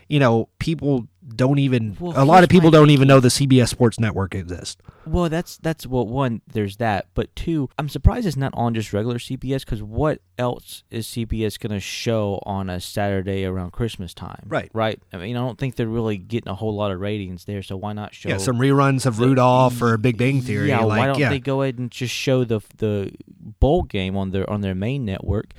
you 0.07 0.19
know, 0.19 0.49
people 0.59 1.07
don't 1.35 1.59
even 1.59 1.95
Well, 1.99 2.13
a 2.15 2.25
lot 2.25 2.43
of 2.43 2.49
people 2.49 2.69
don't 2.69 2.89
even 2.89 3.07
know 3.07 3.19
the 3.19 3.29
CBS 3.29 3.69
Sports 3.69 3.99
Network 3.99 4.35
exists. 4.35 4.81
Well, 5.05 5.29
that's 5.29 5.57
that's 5.57 5.87
well, 5.87 6.05
one. 6.05 6.41
There's 6.47 6.77
that, 6.77 7.07
but 7.13 7.33
two, 7.35 7.69
I'm 7.77 7.89
surprised 7.89 8.27
it's 8.27 8.37
not 8.37 8.53
on 8.55 8.73
just 8.73 8.93
regular 8.93 9.17
CBS 9.17 9.65
because 9.65 9.81
what 9.81 10.19
else 10.37 10.83
is 10.89 11.07
CBS 11.07 11.59
going 11.59 11.71
to 11.71 11.79
show 11.79 12.41
on 12.45 12.69
a 12.69 12.79
Saturday 12.79 13.45
around 13.45 13.71
Christmas 13.71 14.13
time? 14.13 14.45
Right. 14.47 14.69
right. 14.73 15.01
I 15.11 15.17
mean, 15.17 15.35
I 15.35 15.39
don't 15.39 15.57
think 15.57 15.75
they're 15.75 15.87
really 15.87 16.17
getting 16.17 16.49
a 16.49 16.55
whole 16.55 16.75
lot 16.75 16.91
of 16.91 16.99
ratings 16.99 17.45
there, 17.45 17.61
so 17.61 17.77
why 17.77 17.93
not 17.93 18.13
show? 18.13 18.29
Yeah, 18.29 18.37
some 18.37 18.57
reruns 18.57 19.05
of 19.05 19.19
Rudolph 19.19 19.81
or 19.81 19.97
Big 19.97 20.17
Bang 20.17 20.41
Theory. 20.41 20.69
Yeah, 20.69 20.81
like, 20.81 20.99
why 20.99 21.05
don't 21.07 21.19
yeah. 21.19 21.29
they 21.29 21.39
go 21.39 21.61
ahead 21.61 21.77
and 21.77 21.91
just 21.91 22.13
show 22.13 22.43
the 22.43 22.61
the 22.77 23.11
bowl 23.27 23.83
game 23.83 24.15
on 24.17 24.31
their 24.31 24.49
on 24.49 24.61
their 24.61 24.75
main 24.75 25.05
network? 25.05 25.53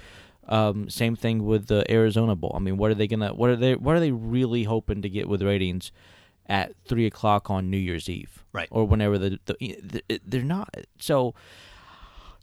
Um, 0.49 0.91
same 0.91 1.17
thing 1.17 1.45
with 1.45 1.67
the 1.67 1.91
Arizona 1.91 2.37
Bowl. 2.37 2.53
I 2.55 2.59
mean, 2.59 2.77
what 2.77 2.91
are 2.91 2.95
they 2.95 3.07
gonna? 3.07 3.35
What 3.35 3.51
are 3.51 3.57
they? 3.57 3.75
What 3.75 3.97
are 3.97 4.01
they 4.01 4.13
really 4.13 4.65
hoping 4.65 5.03
to 5.03 5.09
get 5.09 5.29
with 5.29 5.43
ratings 5.43 5.93
at 6.47 6.75
three 6.87 7.07
o'clock 7.07 7.51
on 7.51 7.71
New 7.71 7.79
Year's 7.79 8.09
Eve? 8.09 8.45
Right. 8.53 8.69
Or 8.71 8.85
whenever 8.87 9.19
the, 9.19 9.39
the, 9.47 9.55
the 9.59 10.21
they're 10.25 10.43
not. 10.43 10.75
So 10.99 11.35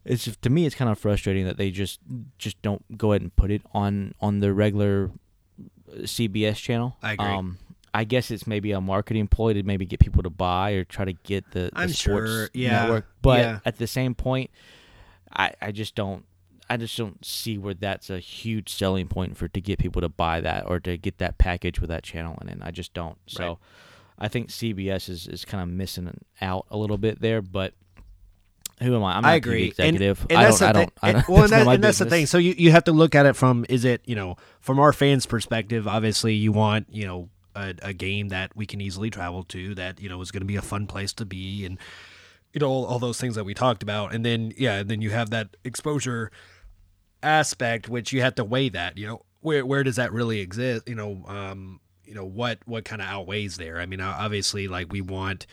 it's 0.03 0.35
to 0.37 0.49
me, 0.49 0.65
it's 0.65 0.75
kind 0.75 0.89
of 0.89 0.97
frustrating 0.97 1.45
that 1.45 1.57
they 1.57 1.69
just 1.69 1.99
just 2.37 2.61
don't 2.61 2.97
go 2.97 3.11
ahead 3.11 3.21
and 3.21 3.35
put 3.35 3.51
it 3.51 3.61
on 3.73 4.13
on 4.19 4.39
their 4.39 4.53
regular 4.53 5.11
CBS 5.91 6.55
channel. 6.55 6.97
I 7.03 7.13
agree. 7.13 7.27
Um, 7.27 7.57
I 7.93 8.05
guess 8.05 8.31
it's 8.31 8.47
maybe 8.47 8.71
a 8.71 8.81
marketing 8.81 9.27
ploy 9.27 9.53
to 9.53 9.63
maybe 9.63 9.85
get 9.85 9.99
people 9.99 10.23
to 10.23 10.29
buy 10.29 10.71
or 10.71 10.85
try 10.85 11.05
to 11.05 11.13
get 11.13 11.51
the, 11.51 11.59
the 11.59 11.71
I'm 11.75 11.89
sports 11.89 12.31
sure, 12.31 12.49
yeah, 12.53 12.83
network. 12.83 13.05
But 13.21 13.39
yeah. 13.39 13.59
at 13.65 13.77
the 13.77 13.87
same 13.87 14.15
point, 14.15 14.49
I, 15.31 15.53
I 15.61 15.71
just 15.71 15.93
don't 15.93 16.25
I 16.71 16.77
just 16.77 16.97
don't 16.97 17.23
see 17.25 17.57
where 17.57 17.73
that's 17.73 18.09
a 18.09 18.19
huge 18.19 18.69
selling 18.69 19.07
point 19.07 19.35
for 19.35 19.49
to 19.49 19.59
get 19.59 19.77
people 19.77 20.01
to 20.01 20.07
buy 20.07 20.39
that 20.39 20.65
or 20.67 20.79
to 20.79 20.97
get 20.97 21.17
that 21.17 21.37
package 21.37 21.81
with 21.81 21.89
that 21.89 22.03
channel 22.03 22.37
in 22.41 22.47
it. 22.47 22.59
I 22.61 22.71
just 22.71 22.93
don't. 22.93 23.17
So 23.27 23.47
Right. 23.47 23.57
I 24.19 24.27
think 24.29 24.49
CBS 24.49 25.09
is, 25.09 25.27
is 25.27 25.43
kind 25.43 25.61
of 25.61 25.67
missing 25.67 26.09
out 26.41 26.65
a 26.69 26.77
little 26.77 26.97
bit 26.97 27.19
there, 27.19 27.41
but 27.41 27.73
who 28.81 28.95
am 28.95 29.03
I? 29.03 29.17
I'm 29.17 29.23
not 29.23 29.31
I 29.31 29.35
agree. 29.35 29.65
executive. 29.65 30.21
And, 30.21 30.31
and 30.31 30.39
I 30.39 30.43
that's 30.45 30.59
don't. 30.59 30.69
I 30.69 30.71
don't. 30.73 30.93
I 31.01 31.11
don't. 31.11 31.27
well, 31.27 31.43
and, 31.43 31.51
that, 31.51 31.67
and 31.67 31.83
that's 31.83 31.97
the 31.97 32.05
thing. 32.05 32.25
So 32.25 32.37
you, 32.37 32.55
you 32.57 32.71
have 32.71 32.85
to 32.85 32.91
look 32.93 33.15
at 33.15 33.25
it 33.25 33.35
from 33.35 33.65
is 33.67 33.83
it 33.83 34.01
you 34.05 34.15
know 34.15 34.37
from 34.59 34.79
our 34.79 34.93
fans' 34.93 35.25
perspective. 35.25 35.87
Obviously, 35.87 36.33
you 36.35 36.51
want 36.51 36.87
you 36.89 37.05
know 37.05 37.29
a, 37.55 37.75
a 37.81 37.93
game 37.93 38.29
that 38.29 38.55
we 38.55 38.65
can 38.65 38.79
easily 38.79 39.09
travel 39.09 39.43
to 39.45 39.75
that 39.75 39.99
you 39.99 40.07
know 40.07 40.21
is 40.21 40.31
going 40.31 40.41
to 40.41 40.47
be 40.47 40.55
a 40.55 40.61
fun 40.61 40.87
place 40.87 41.13
to 41.13 41.25
be 41.25 41.65
and 41.65 41.77
you 42.53 42.59
know 42.59 42.69
all, 42.69 42.85
all 42.85 42.99
those 42.99 43.19
things 43.19 43.35
that 43.35 43.43
we 43.43 43.53
talked 43.53 43.83
about. 43.83 44.13
And 44.13 44.25
then 44.25 44.53
yeah, 44.57 44.77
and 44.77 44.89
then 44.89 45.01
you 45.01 45.09
have 45.11 45.29
that 45.31 45.57
exposure 45.63 46.31
aspect, 47.23 47.89
which 47.89 48.11
you 48.11 48.21
have 48.21 48.35
to 48.35 48.43
weigh 48.43 48.69
that. 48.69 48.97
You 48.97 49.07
know 49.07 49.25
where 49.41 49.65
where 49.65 49.83
does 49.83 49.95
that 49.97 50.11
really 50.11 50.39
exist? 50.39 50.87
You 50.87 50.95
know 50.95 51.23
um 51.27 51.79
you 52.05 52.13
know 52.13 52.25
what 52.25 52.59
what 52.65 52.85
kind 52.85 53.01
of 53.01 53.07
outweighs 53.07 53.57
there. 53.57 53.79
I 53.79 53.85
mean 53.85 54.01
obviously 54.01 54.67
like 54.67 54.91
we 54.91 55.01
want 55.01 55.47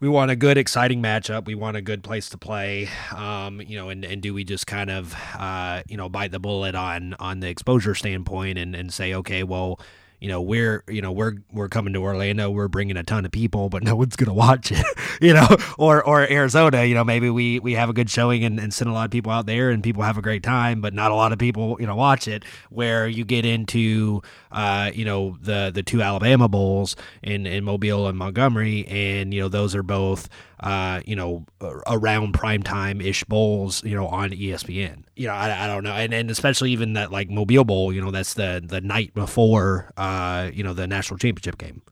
we 0.00 0.08
want 0.08 0.30
a 0.30 0.36
good, 0.36 0.56
exciting 0.56 1.02
matchup. 1.02 1.44
We 1.44 1.54
want 1.54 1.76
a 1.76 1.82
good 1.82 2.02
place 2.02 2.30
to 2.30 2.38
play. 2.38 2.88
Um, 3.14 3.60
you 3.60 3.76
know, 3.76 3.90
and, 3.90 4.02
and 4.02 4.22
do 4.22 4.32
we 4.32 4.44
just 4.44 4.66
kind 4.66 4.90
of, 4.90 5.14
uh, 5.38 5.82
you 5.88 5.98
know, 5.98 6.08
bite 6.08 6.32
the 6.32 6.40
bullet 6.40 6.74
on 6.74 7.14
on 7.20 7.40
the 7.40 7.48
exposure 7.48 7.94
standpoint 7.94 8.58
and, 8.58 8.74
and 8.74 8.92
say, 8.92 9.12
okay, 9.14 9.42
well, 9.42 9.78
you 10.20 10.28
know, 10.28 10.40
we're 10.40 10.84
you 10.86 11.00
know 11.00 11.12
we're 11.12 11.36
we're 11.50 11.68
coming 11.68 11.94
to 11.94 12.00
Orlando, 12.00 12.50
we're 12.50 12.68
bringing 12.68 12.96
a 12.96 13.02
ton 13.02 13.24
of 13.24 13.32
people, 13.32 13.70
but 13.70 13.82
no 13.82 13.96
one's 13.96 14.16
gonna 14.16 14.34
watch 14.34 14.70
it, 14.70 14.84
you 15.20 15.32
know, 15.32 15.48
or 15.78 16.04
or 16.04 16.30
Arizona, 16.30 16.84
you 16.84 16.94
know, 16.94 17.04
maybe 17.04 17.30
we 17.30 17.58
we 17.58 17.72
have 17.72 17.88
a 17.88 17.92
good 17.94 18.10
showing 18.10 18.44
and, 18.44 18.60
and 18.60 18.72
send 18.72 18.90
a 18.90 18.92
lot 18.92 19.06
of 19.06 19.10
people 19.10 19.32
out 19.32 19.46
there 19.46 19.70
and 19.70 19.82
people 19.82 20.02
have 20.02 20.18
a 20.18 20.22
great 20.22 20.42
time, 20.42 20.82
but 20.82 20.92
not 20.92 21.10
a 21.10 21.14
lot 21.14 21.32
of 21.32 21.38
people, 21.38 21.76
you 21.80 21.86
know, 21.86 21.96
watch 21.96 22.28
it. 22.28 22.44
Where 22.68 23.08
you 23.08 23.24
get 23.24 23.46
into, 23.46 24.22
uh, 24.52 24.90
you 24.94 25.06
know, 25.06 25.38
the 25.40 25.70
the 25.72 25.82
two 25.82 26.02
Alabama 26.02 26.48
bowls 26.48 26.96
in 27.22 27.46
in 27.46 27.64
Mobile 27.64 28.06
and 28.06 28.18
Montgomery, 28.18 28.86
and 28.88 29.32
you 29.32 29.40
know 29.40 29.48
those 29.48 29.74
are 29.74 29.82
both, 29.82 30.28
uh, 30.62 31.00
you 31.06 31.16
know, 31.16 31.44
around 31.86 32.34
primetime 32.34 33.02
ish 33.02 33.24
bowls, 33.24 33.82
you 33.84 33.94
know, 33.94 34.06
on 34.08 34.30
ESPN. 34.30 35.04
You 35.16 35.28
know, 35.28 35.32
I, 35.34 35.64
I 35.64 35.66
don't 35.66 35.84
know, 35.84 35.92
and 35.92 36.12
and 36.12 36.30
especially 36.30 36.70
even 36.72 36.92
that 36.94 37.10
like 37.10 37.30
Mobile 37.30 37.64
Bowl, 37.64 37.92
you 37.92 38.00
know, 38.00 38.10
that's 38.10 38.34
the 38.34 38.62
the 38.64 38.80
night 38.80 39.14
before, 39.14 39.92
uh, 39.96 40.50
you 40.52 40.62
know, 40.62 40.74
the 40.74 40.86
national 40.86 41.18
championship 41.18 41.56
game, 41.58 41.82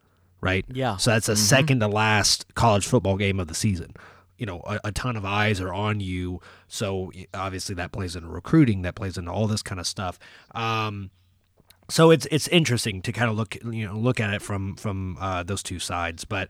right? 0.40 0.64
Yeah. 0.72 0.96
So 0.98 1.10
that's 1.12 1.26
the 1.26 1.32
Mhm. 1.32 1.36
second 1.38 1.80
to 1.80 1.88
last 1.88 2.54
college 2.54 2.86
football 2.86 3.16
game 3.16 3.40
of 3.40 3.48
the 3.48 3.54
season. 3.54 3.94
You 4.36 4.46
know, 4.46 4.60
a, 4.66 4.78
a 4.84 4.92
ton 4.92 5.16
of 5.16 5.24
eyes 5.24 5.60
are 5.60 5.72
on 5.72 5.98
you. 6.00 6.40
So 6.68 7.10
obviously 7.34 7.74
that 7.76 7.90
plays 7.90 8.14
into 8.14 8.28
recruiting, 8.28 8.82
that 8.82 8.94
plays 8.94 9.16
into 9.18 9.32
all 9.32 9.46
this 9.48 9.62
kind 9.62 9.80
of 9.80 9.86
stuff. 9.86 10.18
Um, 10.54 11.10
so 11.90 12.10
it's 12.10 12.26
it's 12.30 12.46
interesting 12.48 13.00
to 13.02 13.12
kind 13.12 13.30
of 13.30 13.36
look 13.36 13.56
you 13.64 13.86
know 13.86 13.96
look 13.96 14.20
at 14.20 14.32
it 14.34 14.42
from 14.42 14.76
from 14.76 15.16
uh, 15.20 15.42
those 15.42 15.62
two 15.62 15.78
sides, 15.78 16.24
but 16.26 16.48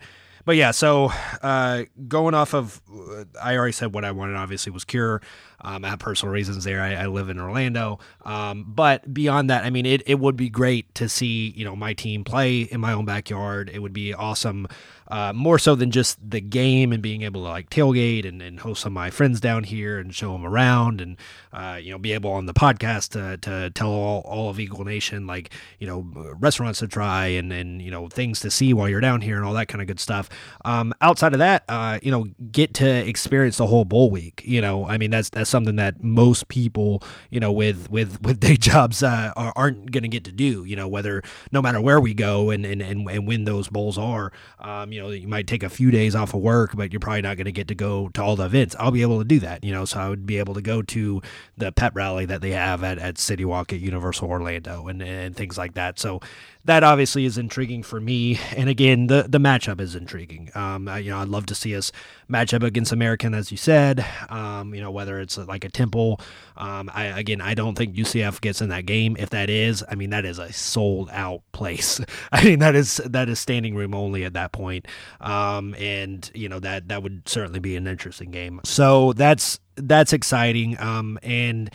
but 0.48 0.56
yeah. 0.56 0.70
So 0.70 1.12
uh, 1.42 1.82
going 2.08 2.32
off 2.32 2.54
of, 2.54 2.80
uh, 2.90 3.24
I 3.38 3.54
already 3.54 3.72
said 3.72 3.92
what 3.92 4.06
I 4.06 4.12
wanted. 4.12 4.34
Obviously, 4.34 4.72
was 4.72 4.82
Cure. 4.82 5.20
Um, 5.60 5.84
I 5.84 5.88
have 5.88 5.98
personal 5.98 6.32
reasons 6.32 6.64
there. 6.64 6.80
I, 6.80 6.94
I 6.94 7.06
live 7.06 7.28
in 7.28 7.40
Orlando, 7.40 7.98
um, 8.24 8.64
but 8.68 9.12
beyond 9.12 9.50
that, 9.50 9.64
I 9.64 9.70
mean, 9.70 9.86
it, 9.86 10.02
it 10.06 10.18
would 10.18 10.36
be 10.36 10.48
great 10.48 10.94
to 10.96 11.08
see 11.08 11.50
you 11.56 11.64
know 11.64 11.74
my 11.74 11.94
team 11.94 12.24
play 12.24 12.60
in 12.60 12.80
my 12.80 12.92
own 12.92 13.04
backyard. 13.04 13.70
It 13.72 13.80
would 13.80 13.92
be 13.92 14.14
awesome, 14.14 14.68
uh, 15.08 15.32
more 15.32 15.58
so 15.58 15.74
than 15.74 15.90
just 15.90 16.18
the 16.30 16.40
game 16.40 16.92
and 16.92 17.02
being 17.02 17.22
able 17.22 17.42
to 17.42 17.48
like 17.48 17.70
tailgate 17.70 18.26
and, 18.26 18.40
and 18.40 18.60
host 18.60 18.82
some 18.82 18.92
of 18.92 18.94
my 18.94 19.10
friends 19.10 19.40
down 19.40 19.64
here 19.64 19.98
and 19.98 20.14
show 20.14 20.32
them 20.32 20.46
around 20.46 21.00
and 21.00 21.16
uh, 21.52 21.78
you 21.80 21.90
know 21.90 21.98
be 21.98 22.12
able 22.12 22.30
on 22.30 22.46
the 22.46 22.54
podcast 22.54 23.10
to, 23.10 23.36
to 23.38 23.70
tell 23.70 23.90
all, 23.90 24.20
all 24.20 24.50
of 24.50 24.60
Eagle 24.60 24.84
Nation 24.84 25.26
like 25.26 25.50
you 25.78 25.86
know 25.86 26.06
restaurants 26.38 26.78
to 26.80 26.88
try 26.88 27.26
and 27.26 27.52
and 27.52 27.82
you 27.82 27.90
know 27.90 28.08
things 28.08 28.40
to 28.40 28.50
see 28.50 28.72
while 28.72 28.88
you're 28.88 29.00
down 29.00 29.20
here 29.20 29.36
and 29.36 29.44
all 29.44 29.54
that 29.54 29.68
kind 29.68 29.80
of 29.80 29.88
good 29.88 30.00
stuff. 30.00 30.28
Um, 30.64 30.94
outside 31.00 31.32
of 31.32 31.38
that, 31.38 31.64
uh, 31.68 31.98
you 32.02 32.10
know, 32.10 32.28
get 32.52 32.74
to 32.74 32.86
experience 33.08 33.56
the 33.56 33.66
whole 33.66 33.84
bowl 33.84 34.10
week. 34.10 34.42
You 34.44 34.60
know, 34.60 34.86
I 34.86 34.98
mean 34.98 35.10
that's 35.10 35.30
that's 35.30 35.47
something 35.48 35.76
that 35.76 36.02
most 36.02 36.48
people 36.48 37.02
you 37.30 37.40
know 37.40 37.52
with 37.52 37.90
with 37.90 38.20
with 38.22 38.40
day 38.40 38.56
jobs 38.56 39.02
uh, 39.02 39.32
are, 39.36 39.52
aren't 39.56 39.90
going 39.90 40.02
to 40.02 40.08
get 40.08 40.24
to 40.24 40.32
do. 40.32 40.64
You 40.64 40.76
know, 40.76 40.88
whether 40.88 41.22
no 41.52 41.62
matter 41.62 41.80
where 41.80 42.00
we 42.00 42.14
go 42.14 42.50
and 42.50 42.64
and 42.64 42.82
and, 42.82 43.08
and 43.08 43.26
when 43.26 43.44
those 43.44 43.68
bowls 43.68 43.98
are, 43.98 44.32
um, 44.60 44.92
you 44.92 45.00
know, 45.00 45.10
you 45.10 45.28
might 45.28 45.46
take 45.46 45.62
a 45.62 45.70
few 45.70 45.90
days 45.90 46.14
off 46.14 46.34
of 46.34 46.40
work, 46.40 46.76
but 46.76 46.92
you're 46.92 47.00
probably 47.00 47.22
not 47.22 47.36
going 47.36 47.46
to 47.46 47.52
get 47.52 47.68
to 47.68 47.74
go 47.74 48.08
to 48.10 48.22
all 48.22 48.36
the 48.36 48.46
events. 48.46 48.76
I'll 48.78 48.90
be 48.90 49.02
able 49.02 49.18
to 49.18 49.24
do 49.24 49.40
that. 49.40 49.64
You 49.64 49.72
know, 49.72 49.84
so 49.84 49.98
I 50.00 50.08
would 50.08 50.26
be 50.26 50.38
able 50.38 50.54
to 50.54 50.62
go 50.62 50.82
to 50.82 51.22
the 51.56 51.72
pep 51.72 51.94
rally 51.96 52.26
that 52.26 52.40
they 52.40 52.52
have 52.52 52.84
at, 52.84 52.98
at 52.98 53.18
City 53.18 53.44
Walk 53.44 53.72
at 53.72 53.80
Universal 53.80 54.28
Orlando 54.28 54.86
and, 54.86 55.02
and 55.02 55.36
things 55.36 55.58
like 55.58 55.74
that. 55.74 55.98
So 55.98 56.20
that 56.68 56.84
obviously 56.84 57.24
is 57.24 57.38
intriguing 57.38 57.82
for 57.82 57.98
me. 57.98 58.38
And 58.54 58.68
again, 58.68 59.06
the 59.06 59.24
the 59.26 59.38
matchup 59.38 59.80
is 59.80 59.94
intriguing. 59.94 60.50
Um, 60.54 60.86
I, 60.86 60.98
you 60.98 61.10
know, 61.10 61.18
I'd 61.18 61.28
love 61.28 61.46
to 61.46 61.54
see 61.54 61.74
us 61.74 61.90
match 62.28 62.52
up 62.52 62.62
against 62.62 62.92
American, 62.92 63.32
as 63.32 63.50
you 63.50 63.56
said. 63.56 64.04
Um, 64.28 64.74
you 64.74 64.82
know, 64.82 64.90
whether 64.90 65.18
it's 65.18 65.38
like 65.38 65.64
a 65.64 65.70
Temple. 65.70 66.20
Um, 66.58 66.90
I 66.92 67.06
again, 67.06 67.40
I 67.40 67.54
don't 67.54 67.74
think 67.74 67.94
UCF 67.94 68.42
gets 68.42 68.60
in 68.60 68.68
that 68.68 68.84
game. 68.84 69.16
If 69.18 69.30
that 69.30 69.48
is, 69.48 69.82
I 69.88 69.94
mean, 69.94 70.10
that 70.10 70.26
is 70.26 70.38
a 70.38 70.52
sold 70.52 71.08
out 71.10 71.40
place. 71.52 72.02
I 72.32 72.44
mean, 72.44 72.58
that 72.58 72.74
is 72.74 73.00
that 73.06 73.30
is 73.30 73.38
standing 73.38 73.74
room 73.74 73.94
only 73.94 74.24
at 74.24 74.34
that 74.34 74.52
point. 74.52 74.86
Um, 75.22 75.74
and 75.76 76.30
you 76.34 76.50
know 76.50 76.60
that 76.60 76.88
that 76.88 77.02
would 77.02 77.26
certainly 77.26 77.60
be 77.60 77.76
an 77.76 77.86
interesting 77.86 78.30
game. 78.30 78.60
So 78.64 79.14
that's 79.14 79.58
that's 79.76 80.12
exciting. 80.12 80.78
Um, 80.78 81.18
and 81.22 81.70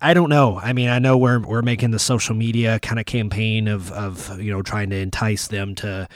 I 0.00 0.14
don't 0.14 0.30
know. 0.30 0.58
I 0.58 0.72
mean, 0.72 0.88
I 0.88 0.98
know 0.98 1.18
we're 1.18 1.40
we're 1.40 1.62
making 1.62 1.90
the 1.90 1.98
social 1.98 2.34
media 2.34 2.80
kind 2.80 2.98
of 2.98 3.06
campaign 3.06 3.68
of 3.68 3.92
of 3.92 4.40
you 4.40 4.50
know 4.52 4.62
trying 4.62 4.90
to 4.90 4.96
entice 4.96 5.48
them 5.48 5.74
to 5.76 6.08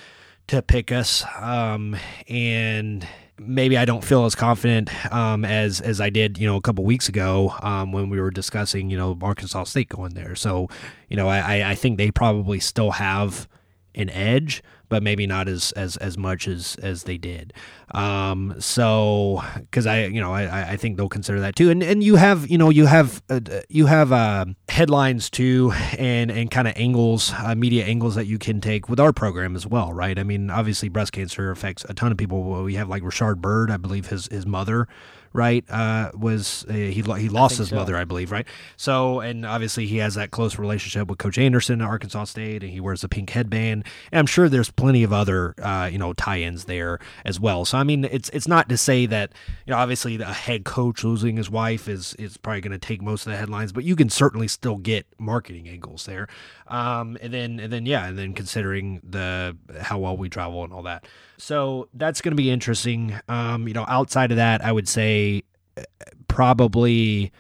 to 0.47 0.63
pick 0.63 0.91
us, 0.91 1.25
um, 1.39 1.97
and 2.29 3.07
maybe 3.39 3.77
I 3.77 3.85
don't 3.85 4.05
feel 4.05 4.25
as 4.25 4.35
confident 4.35 4.91
um, 5.13 5.45
as 5.45 5.81
as 5.81 6.01
I 6.01 6.11
did, 6.11 6.39
you 6.39 6.47
know, 6.47 6.57
a 6.57 6.61
couple 6.61 6.85
weeks 6.85 7.09
ago 7.09 7.55
um, 7.63 7.93
when 7.93 8.09
we 8.09 8.21
were 8.21 8.31
discussing, 8.31 8.91
you 8.91 8.97
know, 8.97 9.19
Arkansas 9.21 9.65
State 9.65 9.89
going 9.89 10.15
there. 10.15 10.35
So, 10.35 10.69
you 11.09 11.17
know, 11.17 11.29
I, 11.29 11.71
I 11.71 11.75
think 11.75 11.99
they 11.99 12.11
probably 12.11 12.61
still 12.61 12.93
have 12.93 13.49
an 13.95 14.11
edge, 14.11 14.63
but 14.89 15.03
maybe 15.03 15.27
not 15.27 15.49
as 15.49 15.73
as 15.73 15.97
as 15.99 16.17
much 16.19 16.47
as 16.47 16.77
as 16.83 17.05
they 17.05 17.19
did. 17.19 17.53
Um, 17.93 18.55
so 18.59 19.43
because 19.57 19.87
I 19.87 20.07
you 20.07 20.21
know 20.21 20.33
I 20.33 20.73
I 20.73 20.77
think 20.77 20.97
they'll 20.97 21.09
consider 21.09 21.41
that 21.41 21.57
too, 21.57 21.71
and 21.71 21.83
and 21.83 22.03
you 22.03 22.17
have 22.17 22.49
you 22.49 22.59
know 22.59 22.71
you 22.71 22.87
have 22.87 23.23
uh, 23.29 23.41
you 23.69 23.87
have 23.87 24.13
uh, 24.13 24.47
headlines 24.69 25.31
too, 25.31 25.73
and 25.99 26.31
and 26.31 26.51
kind 26.51 26.69
of 26.69 26.75
angles, 26.77 27.33
uh, 27.39 27.55
media 27.55 27.85
angles 27.85 28.15
that 28.15 28.27
you 28.27 28.39
can 28.39 28.61
take 28.61 28.89
with 28.89 29.01
our 29.01 29.13
program 29.13 29.57
as 29.57 29.67
well, 29.67 29.93
right? 29.93 30.19
I 30.19 30.23
mean, 30.23 30.51
obviously 30.51 30.89
breast 30.89 31.13
cancer 31.13 31.51
affects 31.51 31.85
a 31.89 31.95
ton 31.95 32.13
of 32.13 32.19
people. 32.19 32.63
We 32.63 32.75
have 32.75 32.89
like 32.89 33.03
Rashard 33.03 33.39
Bird, 33.39 33.71
I 33.71 33.77
believe 33.77 34.07
his 34.09 34.27
his 34.29 34.47
mother 34.47 34.87
right? 35.35 35.65
Uh, 35.69 36.13
was 36.15 36.65
uh, 36.71 36.73
he 36.73 37.03
he 37.03 37.29
lost 37.29 37.59
his 37.59 37.69
so. 37.69 37.77
mother, 37.77 37.97
I 37.97 38.05
believe, 38.05 38.31
right? 38.31 38.47
So, 38.77 39.21
and 39.21 39.45
obviously 39.45 39.87
he 39.87 39.99
has 39.99 40.15
that 40.15 40.31
close 40.31 40.59
relationship 40.59 41.09
with 41.09 41.19
Coach 41.19 41.37
Anderson 41.37 41.83
at 41.83 41.89
Arkansas 41.89 42.25
State, 42.25 42.63
and 42.63 42.73
he 42.73 42.81
wears 42.81 43.03
the 43.03 43.09
pink 43.09 43.31
headband. 43.31 43.85
And 44.13 44.21
I'm 44.21 44.27
sure 44.27 44.49
there's 44.49 44.71
plenty 44.71 45.03
of 45.03 45.13
other 45.13 45.55
uh, 45.61 45.91
you 45.93 45.99
know 45.99 46.15
tie-ins 46.15 46.65
there 46.65 47.01
as 47.25 47.39
well. 47.39 47.65
So, 47.65 47.77
I 47.77 47.83
mean, 47.83 48.05
it's 48.05 48.31
it's 48.31 48.49
not 48.49 48.69
to 48.69 48.79
say 48.79 49.07
that 49.07 49.33
you 49.67 49.73
know 49.73 49.77
obviously 49.77 50.21
a 50.21 50.33
head 50.33 50.65
coach 50.65 51.03
losing 51.03 51.37
his 51.37 51.51
wife 51.51 51.89
is 51.89 52.15
is 52.15 52.37
probably 52.37 52.61
going 52.61 52.73
to 52.73 52.79
take 52.79 53.03
most 53.03 53.27
of 53.27 53.33
the 53.33 53.37
headlines, 53.37 53.73
but 53.73 53.85
you 53.85 53.97
can 53.97 54.09
certainly 54.09 54.49
still 54.49 54.77
get 54.77 55.07
marketing 55.19 55.69
angles 55.69 56.07
there. 56.07 56.29
Um, 56.67 57.19
and 57.21 57.33
then 57.33 57.61
and 57.61 57.73
then 57.73 57.87
yeah, 57.87 58.07
and 58.07 58.19
then 58.19 58.33
considering 58.33 59.01
the 59.09 59.57
how 59.81 59.99
well 59.99 60.17
we 60.17 60.29
travel 60.29 60.65
and 60.65 60.73
all 60.73 60.83
that. 60.85 61.07
So 61.37 61.89
that's 61.95 62.21
going 62.21 62.33
to 62.33 62.37
be 62.37 62.51
interesting. 62.51 63.19
Um, 63.29 63.69
you 63.69 63.75
know, 63.75 63.85
outside 63.89 64.31
of 64.31 64.37
that, 64.37 64.65
I 64.65 64.73
would 64.73 64.89
say 64.89 65.43
uh, 65.77 65.83
probably 66.29 67.33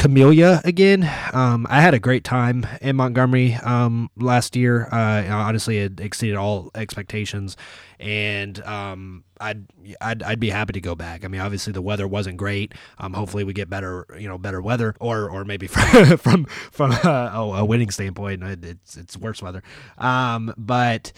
Camellia 0.00 0.62
again. 0.64 1.06
Um, 1.34 1.66
I 1.68 1.82
had 1.82 1.92
a 1.92 1.98
great 1.98 2.24
time 2.24 2.66
in 2.80 2.96
Montgomery 2.96 3.56
um, 3.56 4.08
last 4.16 4.56
year. 4.56 4.88
Uh, 4.90 5.26
honestly, 5.28 5.76
it 5.76 6.00
exceeded 6.00 6.36
all 6.36 6.70
expectations, 6.74 7.54
and 7.98 8.62
um, 8.62 9.24
I'd, 9.42 9.66
I'd 10.00 10.22
I'd 10.22 10.40
be 10.40 10.48
happy 10.48 10.72
to 10.72 10.80
go 10.80 10.94
back. 10.94 11.22
I 11.22 11.28
mean, 11.28 11.42
obviously 11.42 11.74
the 11.74 11.82
weather 11.82 12.08
wasn't 12.08 12.38
great. 12.38 12.72
Um, 12.96 13.12
hopefully 13.12 13.44
we 13.44 13.52
get 13.52 13.68
better, 13.68 14.06
you 14.18 14.26
know, 14.26 14.38
better 14.38 14.62
weather, 14.62 14.94
or 15.00 15.28
or 15.28 15.44
maybe 15.44 15.66
from 15.66 16.16
from 16.16 16.44
from 16.46 16.92
a, 16.92 17.52
a 17.56 17.64
winning 17.66 17.90
standpoint, 17.90 18.42
it's 18.42 18.96
it's 18.96 19.18
worse 19.18 19.42
weather. 19.42 19.62
Um, 19.98 20.54
but 20.56 21.12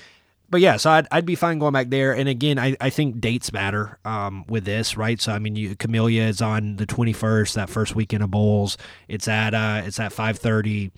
but 0.52 0.60
yeah, 0.60 0.76
so 0.76 0.90
I'd, 0.90 1.08
I'd 1.10 1.24
be 1.24 1.34
fine 1.34 1.58
going 1.58 1.72
back 1.72 1.88
there. 1.88 2.12
And 2.12 2.28
again, 2.28 2.58
I, 2.58 2.76
I 2.78 2.90
think 2.90 3.20
dates 3.20 3.54
matter 3.54 3.98
um, 4.04 4.44
with 4.48 4.66
this, 4.66 4.98
right? 4.98 5.18
So 5.18 5.32
I 5.32 5.38
mean, 5.38 5.56
you, 5.56 5.74
Camellia 5.74 6.24
is 6.24 6.42
on 6.42 6.76
the 6.76 6.86
21st, 6.86 7.54
that 7.54 7.70
first 7.70 7.96
weekend 7.96 8.22
of 8.22 8.30
bowls. 8.30 8.76
It's 9.08 9.26
at 9.28 9.54
uh, 9.54 9.80
it's 9.86 9.98
at 9.98 10.12
5:30. 10.12 10.92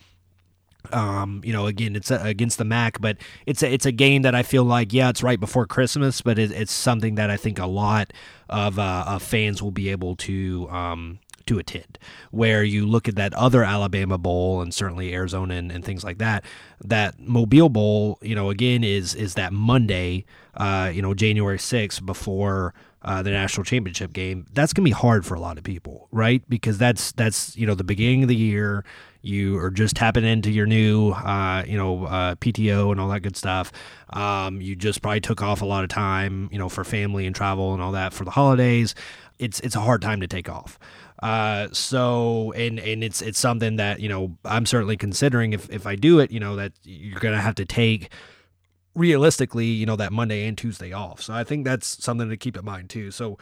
Um, 0.93 1.41
you 1.45 1.53
know, 1.53 1.67
again, 1.67 1.95
it's 1.95 2.11
against 2.11 2.59
the 2.59 2.65
MAC, 2.65 3.01
but 3.01 3.17
it's 3.47 3.63
a, 3.63 3.73
it's 3.73 3.87
a 3.87 3.93
game 3.93 4.23
that 4.23 4.35
I 4.35 4.43
feel 4.43 4.65
like, 4.65 4.93
yeah, 4.93 5.09
it's 5.09 5.23
right 5.23 5.41
before 5.41 5.67
Christmas, 5.67 6.21
but 6.21 6.39
it, 6.39 6.51
it's 6.51 6.73
something 6.73 7.15
that 7.15 7.31
I 7.31 7.39
think 7.39 7.59
a 7.59 7.67
lot 7.67 8.13
of, 8.51 8.79
uh, 8.79 9.05
of 9.07 9.23
fans 9.23 9.63
will 9.63 9.71
be 9.71 9.89
able 9.89 10.15
to 10.17 10.69
um, 10.69 11.21
to 11.47 11.59
attend. 11.59 11.99
Where 12.31 12.63
you 12.65 12.87
look 12.87 13.09
at 13.09 13.17
that 13.17 13.35
other 13.35 13.65
Alabama 13.65 14.19
Bowl 14.19 14.61
and 14.61 14.73
certainly 14.73 15.15
Arizona 15.15 15.55
and, 15.55 15.71
and 15.71 15.85
things 15.85 16.05
like 16.05 16.19
that, 16.19 16.45
that 16.85 17.19
Mobile 17.19 17.69
Bowl, 17.69 18.19
you 18.23 18.35
know, 18.35 18.51
again 18.51 18.85
is 18.85 19.15
is 19.15 19.35
that 19.35 19.53
Monday, 19.53 20.25
uh, 20.55 20.91
you 20.93 21.03
know, 21.03 21.15
January 21.15 21.59
sixth 21.59 22.05
before. 22.05 22.75
Uh, 23.07 23.23
the 23.23 23.31
national 23.31 23.63
championship 23.65 24.15
game 24.15 24.47
that's 24.55 24.73
gonna 24.73 24.83
be 24.83 24.91
hard 24.91 25.27
for 25.27 25.35
a 25.35 25.39
lot 25.39 25.59
of 25.59 25.63
people 25.63 26.09
right 26.11 26.43
because 26.49 26.79
that's 26.79 27.13
that's 27.13 27.55
you 27.55 27.67
know 27.67 27.75
the 27.75 27.85
beginning 27.85 28.23
of 28.23 28.31
the 28.31 28.35
year 28.35 28.83
you 29.25 29.59
are 29.59 29.71
just 29.71 29.97
tapping 29.97 30.25
into 30.25 30.51
your 30.51 30.67
new 30.67 31.11
uh, 31.11 31.65
you 31.67 31.77
know 31.77 32.05
uh, 32.07 32.35
pto 32.37 32.93
and 32.93 33.01
all 33.01 33.09
that 33.09 33.21
good 33.21 33.37
stuff 33.37 33.73
um, 34.11 34.61
you 34.61 34.77
just 34.77 35.03
probably 35.03 35.21
took 35.21 35.43
off 35.43 35.63
a 35.63 35.65
lot 35.65 35.83
of 35.83 35.91
time 35.91 36.49
you 36.53 36.59
know 36.59 36.69
for 36.69 36.85
family 36.85 37.27
and 37.27 37.35
travel 37.35 37.73
and 37.73 37.83
all 37.83 37.93
that 37.93 38.13
for 38.13 38.25
the 38.25 38.31
holidays 38.31 38.95
it's 39.39 39.61
it's 39.61 39.75
a 39.75 39.81
hard 39.81 40.01
time 40.01 40.21
to 40.21 40.27
take 40.27 40.49
off 40.49 40.79
uh, 41.25 41.69
so 41.73 42.53
and 42.53 42.79
and 42.79 43.03
it's 43.03 43.23
it's 43.23 43.39
something 43.39 43.77
that 43.77 43.99
you 43.99 44.11
know 44.11 44.37
I'm 44.45 44.67
certainly 44.67 44.99
considering 44.99 45.55
if 45.55 45.71
if 45.71 45.87
I 45.87 45.97
do 45.97 46.19
it, 46.19 46.31
you 46.31 46.39
know 46.39 46.55
that 46.57 46.73
you're 46.83 47.19
gonna 47.19 47.41
have 47.41 47.55
to 47.55 47.65
take 47.65 48.11
realistically, 48.95 49.65
you 49.65 49.87
know 49.87 49.97
that 49.97 50.13
Monday 50.13 50.47
and 50.47 50.57
Tuesday 50.57 50.93
off. 50.93 51.23
So 51.23 51.33
I 51.33 51.43
think 51.43 51.65
that's 51.65 52.05
something 52.05 52.29
to 52.29 52.37
keep 52.37 52.59
in 52.59 52.65
mind 52.67 52.91
too. 52.91 53.11
So 53.11 53.39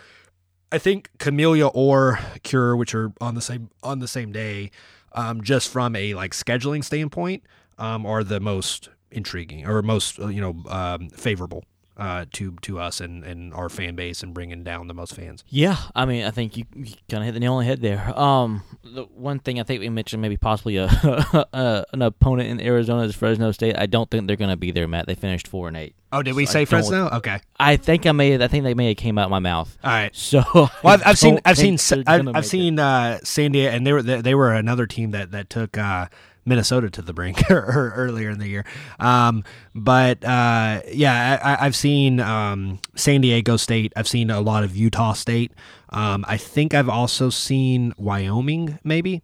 I 0.71 0.79
think 0.79 1.11
Camellia 1.19 1.67
or 1.67 2.21
Cure, 2.45 2.77
which 2.77 2.95
are 2.95 3.13
on 3.21 3.35
the 3.35 3.43
same 3.43 3.69
on 3.83 3.99
the 3.99 4.07
same 4.07 4.31
day, 4.31 4.71
um, 5.17 5.43
just 5.43 5.69
from 5.69 5.97
a 5.97 6.15
like 6.15 6.35
scheduling 6.35 6.85
standpoint, 6.85 7.43
um, 7.79 8.07
are 8.07 8.23
the 8.23 8.39
most 8.39 8.91
intriguing 9.11 9.67
or 9.67 9.83
most 9.83 10.19
you 10.19 10.41
know 10.41 10.63
um, 10.69 11.11
favorable 11.11 11.65
uh, 12.03 12.25
to 12.33 12.57
to 12.63 12.81
us 12.81 13.01
and, 13.01 13.23
and 13.23 13.55
our 13.55 13.69
fan 13.69 13.95
base 13.95 14.25
and 14.25 14.35
bringing 14.35 14.65
down 14.65 14.89
the 14.89 14.95
most 14.95 15.15
fans. 15.15 15.45
Yeah, 15.49 15.77
I 15.95 16.05
mean, 16.05 16.25
I 16.25 16.33
think 16.33 16.57
you, 16.57 16.65
you 16.75 16.95
kind 17.09 17.23
of 17.23 17.27
hit 17.27 17.33
the 17.33 17.39
nail 17.39 17.55
on 17.55 17.61
the 17.61 17.67
head 17.67 17.81
there. 17.81 18.19
Um, 18.19 18.65
the 18.83 19.05
one 19.05 19.39
thing 19.39 19.61
I 19.61 19.63
think 19.63 19.81
we 19.81 19.89
mentioned 19.89 20.21
maybe 20.21 20.37
possibly 20.37 20.79
a, 20.79 20.87
a 21.53 21.85
an 21.93 22.03
opponent 22.03 22.49
in 22.49 22.61
Arizona 22.61 23.03
is 23.03 23.15
Fresno 23.15 23.53
State. 23.53 23.79
I 23.79 23.87
don't 23.87 24.11
think 24.11 24.27
they're 24.27 24.35
going 24.35 24.51
to 24.51 24.57
be 24.57 24.73
there, 24.73 24.89
Matt. 24.89 25.07
They 25.07 25.15
finished 25.15 25.47
four 25.47 25.69
and 25.69 25.77
eight. 25.77 25.95
Oh, 26.11 26.23
did 26.23 26.35
we 26.35 26.45
so 26.45 26.53
say 26.53 26.65
Fresno? 26.65 27.09
Okay. 27.09 27.39
I 27.61 27.77
think 27.77 28.05
I 28.05 28.13
may. 28.13 28.43
I 28.43 28.49
think 28.49 28.65
they 28.65 28.75
may 28.75 28.89
have 28.89 28.97
came 28.97 29.17
out 29.17 29.27
of 29.27 29.31
my 29.31 29.39
mouth. 29.39 29.79
All 29.85 29.91
right. 29.91 30.15
So 30.15 30.43
well, 30.55 30.71
I've, 30.85 31.07
I've 31.07 31.19
seen 31.19 31.41
I've 31.45 31.57
seen 31.57 31.79
I've, 32.05 32.29
I've 32.35 32.47
seen 32.47 32.81
uh, 32.81 33.21
San 33.23 33.53
Diego, 33.53 33.77
and 33.77 33.87
they 33.87 33.93
were 33.93 34.03
they, 34.03 34.21
they 34.21 34.35
were 34.35 34.53
another 34.53 34.87
team 34.87 35.13
that 35.13 35.31
that 35.31 35.49
took. 35.49 35.79
Uh, 35.79 36.09
Minnesota 36.45 36.91
to 36.91 37.03
the 37.03 37.13
brink 37.13 37.43
earlier 37.51 38.31
in 38.31 38.39
the 38.39 38.49
year. 38.49 38.65
Um, 38.99 39.45
but 39.75 40.25
uh, 40.25 40.83
yeah, 40.93 41.41
I, 41.43 41.65
have 41.65 41.77
seen 41.77 42.21
um, 42.21 42.81
San 42.95 43.21
Diego 43.21 43.57
State. 43.57 43.93
I've 43.97 44.09
seen 44.09 44.31
a 44.31 44.41
lot 44.41 44.65
of 44.65 44.77
Utah 44.77 45.13
State. 45.13 45.53
Um, 45.91 46.25
I 46.27 46.37
think 46.37 46.75
I've 46.75 46.89
also 46.89 47.31
seen 47.31 47.93
Wyoming, 47.97 48.79
maybe. 48.83 49.23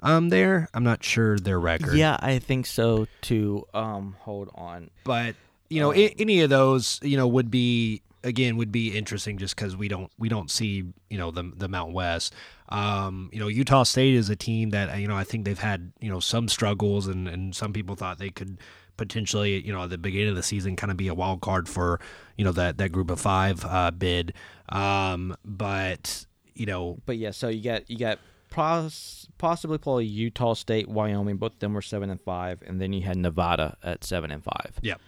Um, 0.00 0.28
there, 0.28 0.68
I'm 0.74 0.84
not 0.84 1.02
sure 1.02 1.38
their 1.38 1.58
record. 1.58 1.96
Yeah, 1.96 2.16
I 2.20 2.38
think 2.38 2.66
so 2.66 3.06
too. 3.20 3.66
Um, 3.74 4.16
hold 4.20 4.50
on, 4.54 4.90
but 5.04 5.34
you 5.70 5.80
know, 5.80 5.92
um, 5.92 6.10
any 6.18 6.40
of 6.40 6.50
those, 6.50 7.00
you 7.02 7.16
know, 7.16 7.26
would 7.26 7.50
be 7.50 8.02
again 8.24 8.56
would 8.56 8.72
be 8.72 8.96
interesting 8.96 9.38
just 9.38 9.56
because 9.56 9.76
we 9.76 9.88
don't 9.88 10.10
we 10.18 10.28
don't 10.28 10.50
see 10.50 10.84
you 11.08 11.18
know 11.18 11.30
the 11.30 11.52
the 11.56 11.68
Mountain 11.68 11.94
West. 11.94 12.34
Um, 12.70 13.30
you 13.32 13.40
know, 13.40 13.48
Utah 13.48 13.84
State 13.84 14.14
is 14.14 14.28
a 14.28 14.36
team 14.36 14.70
that 14.70 14.98
you 14.98 15.08
know 15.08 15.16
I 15.16 15.24
think 15.24 15.44
they've 15.44 15.58
had 15.58 15.92
you 16.00 16.10
know 16.10 16.20
some 16.20 16.48
struggles, 16.48 17.06
and 17.06 17.28
and 17.28 17.54
some 17.54 17.72
people 17.72 17.96
thought 17.96 18.18
they 18.18 18.30
could 18.30 18.58
potentially 18.96 19.64
you 19.64 19.72
know 19.72 19.84
at 19.84 19.90
the 19.90 19.98
beginning 19.98 20.30
of 20.30 20.36
the 20.36 20.42
season 20.42 20.74
kind 20.74 20.90
of 20.90 20.96
be 20.96 21.06
a 21.08 21.14
wild 21.14 21.40
card 21.40 21.68
for 21.68 22.00
you 22.36 22.44
know 22.44 22.52
that 22.52 22.78
that 22.78 22.90
group 22.90 23.10
of 23.10 23.20
five 23.20 23.64
uh, 23.64 23.90
bid. 23.90 24.32
Um, 24.68 25.36
but 25.44 26.26
you 26.54 26.66
know, 26.66 26.98
but 27.06 27.16
yeah, 27.16 27.30
so 27.30 27.48
you 27.48 27.62
got 27.62 27.88
you 27.88 27.98
got 27.98 28.18
pos- 28.50 29.28
possibly 29.38 29.78
probably 29.78 30.06
Utah 30.06 30.54
State, 30.54 30.88
Wyoming, 30.88 31.36
both 31.36 31.54
of 31.54 31.58
them 31.60 31.74
were 31.74 31.82
seven 31.82 32.10
and 32.10 32.20
five, 32.20 32.62
and 32.66 32.80
then 32.80 32.92
you 32.92 33.02
had 33.02 33.16
Nevada 33.16 33.76
at 33.82 34.04
seven 34.04 34.30
and 34.30 34.42
five. 34.42 34.74
Yep. 34.82 35.00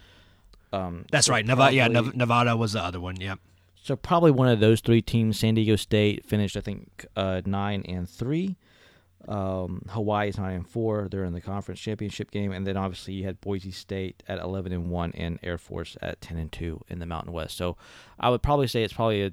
Um, 0.73 1.05
That's 1.11 1.27
so 1.27 1.33
right. 1.33 1.45
Nevada, 1.45 1.75
yeah, 1.75 1.89
Nevada 1.89 2.57
was 2.57 2.73
the 2.75 2.83
other 2.83 3.01
one. 3.01 3.17
Yep. 3.21 3.39
So 3.83 3.97
probably 3.97 4.31
one 4.31 4.49
of 4.49 4.61
those 4.61 4.81
three 4.81 5.03
teams. 5.03 5.39
San 5.39 5.55
Diego 5.55 5.77
State 5.77 6.25
finished, 6.25 6.57
I 6.57 6.61
think, 6.61 7.07
uh, 7.17 7.41
nine 7.45 7.83
and 7.89 8.09
three. 8.09 8.57
Um, 9.29 9.83
Hawaii 9.89 10.29
is 10.29 10.39
nine 10.39 10.55
and 10.55 10.69
four. 10.69 11.09
They're 11.11 11.25
in 11.25 11.33
the 11.33 11.41
conference 11.41 11.81
championship 11.81 12.31
game, 12.31 12.53
and 12.53 12.67
then 12.67 12.77
obviously 12.77 13.15
you 13.15 13.25
had 13.25 13.41
Boise 13.41 13.71
State 13.71 14.23
at 14.29 14.39
eleven 14.39 14.73
and 14.73 14.91
one, 14.91 15.13
and 15.15 15.39
Air 15.43 15.59
Force 15.59 15.97
at 16.01 16.21
ten 16.21 16.39
and 16.39 16.51
two 16.51 16.81
in 16.89 16.99
the 17.01 17.07
Mountain 17.07 17.33
West. 17.33 17.57
So 17.57 17.77
I 18.19 18.31
would 18.31 18.43
probably 18.43 18.67
say 18.67 18.83
it's 18.83 18.95
probably 18.95 19.25
a, 19.25 19.33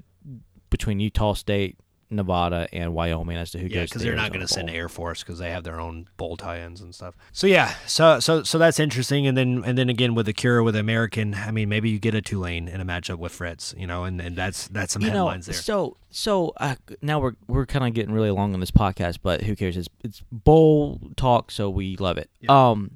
between 0.70 1.00
Utah 1.00 1.34
State, 1.34 1.78
Nevada 2.10 2.68
and 2.72 2.94
Wyoming 2.94 3.36
as 3.36 3.50
to 3.50 3.58
who 3.58 3.66
yeah, 3.66 3.80
goes. 3.80 3.90
because 3.90 4.02
they're 4.02 4.14
not 4.14 4.32
going 4.32 4.40
to 4.40 4.48
send 4.48 4.70
Air 4.70 4.88
Force 4.88 5.22
because 5.22 5.38
they 5.38 5.50
have 5.50 5.64
their 5.64 5.80
own 5.80 6.08
bowl 6.16 6.36
tie-ins 6.36 6.80
and 6.80 6.94
stuff. 6.94 7.14
So 7.32 7.46
yeah, 7.46 7.74
so 7.86 8.20
so 8.20 8.42
so 8.42 8.58
that's 8.58 8.80
interesting. 8.80 9.26
And 9.26 9.36
then 9.36 9.62
and 9.64 9.76
then 9.76 9.88
again 9.88 10.14
with 10.14 10.26
the 10.26 10.32
cure 10.32 10.62
with 10.62 10.76
American, 10.76 11.34
I 11.34 11.50
mean 11.50 11.68
maybe 11.68 11.90
you 11.90 11.98
get 11.98 12.14
a 12.14 12.22
Tulane 12.22 12.68
in 12.68 12.80
a 12.80 12.84
matchup 12.84 13.18
with 13.18 13.32
Fritz, 13.32 13.74
you 13.76 13.86
know, 13.86 14.04
and, 14.04 14.20
and 14.20 14.36
that's 14.36 14.68
that's 14.68 14.92
some 14.92 15.02
you 15.02 15.10
headlines 15.10 15.46
know, 15.46 15.52
there. 15.52 15.62
So 15.62 15.96
so 16.10 16.52
uh, 16.56 16.76
now 17.02 17.20
we're 17.20 17.34
we're 17.46 17.66
kind 17.66 17.86
of 17.86 17.92
getting 17.92 18.14
really 18.14 18.30
long 18.30 18.54
on 18.54 18.60
this 18.60 18.70
podcast, 18.70 19.18
but 19.22 19.42
who 19.42 19.54
cares? 19.54 19.76
It's 19.76 19.88
it's 20.02 20.22
bowl 20.32 21.00
talk, 21.16 21.50
so 21.50 21.68
we 21.68 21.96
love 21.96 22.16
it. 22.16 22.30
Yeah. 22.40 22.70
Um, 22.70 22.92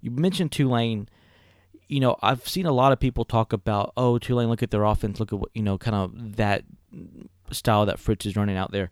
you 0.00 0.10
mentioned 0.10 0.52
Tulane 0.52 1.08
you 1.88 2.00
know, 2.00 2.16
I've 2.20 2.48
seen 2.48 2.66
a 2.66 2.72
lot 2.72 2.90
of 2.90 2.98
people 2.98 3.24
talk 3.24 3.52
about, 3.52 3.92
oh, 3.96 4.18
Tulane, 4.18 4.48
look 4.48 4.60
at 4.60 4.72
their 4.72 4.82
offense, 4.82 5.20
look 5.20 5.32
at 5.32 5.38
what, 5.38 5.50
you 5.54 5.62
know, 5.62 5.78
kind 5.78 5.94
of 5.94 6.34
that 6.34 6.64
style 7.54 7.86
that 7.86 7.98
Fritz 7.98 8.26
is 8.26 8.36
running 8.36 8.56
out 8.56 8.72
there. 8.72 8.90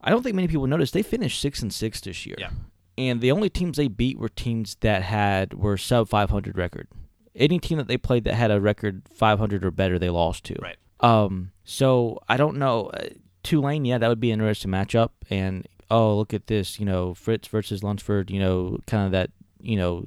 I 0.00 0.10
don't 0.10 0.22
think 0.22 0.34
many 0.34 0.48
people 0.48 0.66
noticed 0.66 0.94
they 0.94 1.02
finished 1.02 1.40
six 1.40 1.60
and 1.62 1.72
six 1.72 2.00
this 2.00 2.24
year. 2.26 2.36
Yeah. 2.38 2.50
And 2.96 3.20
the 3.20 3.32
only 3.32 3.48
teams 3.48 3.76
they 3.76 3.88
beat 3.88 4.18
were 4.18 4.28
teams 4.28 4.76
that 4.80 5.02
had 5.02 5.54
were 5.54 5.76
sub 5.76 6.08
500 6.08 6.56
record, 6.56 6.88
any 7.34 7.58
team 7.58 7.78
that 7.78 7.88
they 7.88 7.96
played 7.96 8.24
that 8.24 8.34
had 8.34 8.50
a 8.50 8.60
record 8.60 9.02
500 9.14 9.64
or 9.64 9.70
better, 9.70 9.98
they 9.98 10.10
lost 10.10 10.44
to. 10.44 10.56
Right. 10.60 10.76
Um. 11.00 11.52
So 11.64 12.18
I 12.28 12.36
don't 12.36 12.56
know. 12.56 12.86
Uh, 12.88 13.08
Tulane, 13.42 13.86
yeah, 13.86 13.96
that 13.98 14.08
would 14.08 14.20
be 14.20 14.30
an 14.30 14.40
interesting 14.40 14.70
matchup. 14.70 15.10
And 15.30 15.66
oh, 15.90 16.16
look 16.16 16.34
at 16.34 16.46
this, 16.46 16.78
you 16.78 16.86
know, 16.86 17.14
Fritz 17.14 17.48
versus 17.48 17.82
Lunsford, 17.82 18.30
you 18.30 18.38
know, 18.38 18.78
kind 18.86 19.06
of 19.06 19.12
that, 19.12 19.30
you 19.60 19.76
know, 19.76 20.04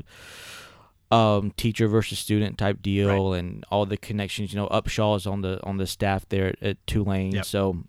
um, 1.13 1.51
teacher 1.51 1.87
versus 1.87 2.17
student 2.19 2.57
type 2.57 2.81
deal, 2.81 3.31
Right. 3.31 3.39
and 3.39 3.63
all 3.69 3.85
the 3.85 3.97
connections. 3.97 4.53
You 4.53 4.59
know, 4.61 4.67
Upshaw's 4.67 5.25
on 5.27 5.41
the 5.41 5.61
on 5.63 5.77
the 5.77 5.87
staff 5.87 6.27
there 6.29 6.47
at, 6.47 6.63
at 6.63 6.87
Tulane, 6.87 7.33
Yep. 7.33 7.45
so 7.45 7.83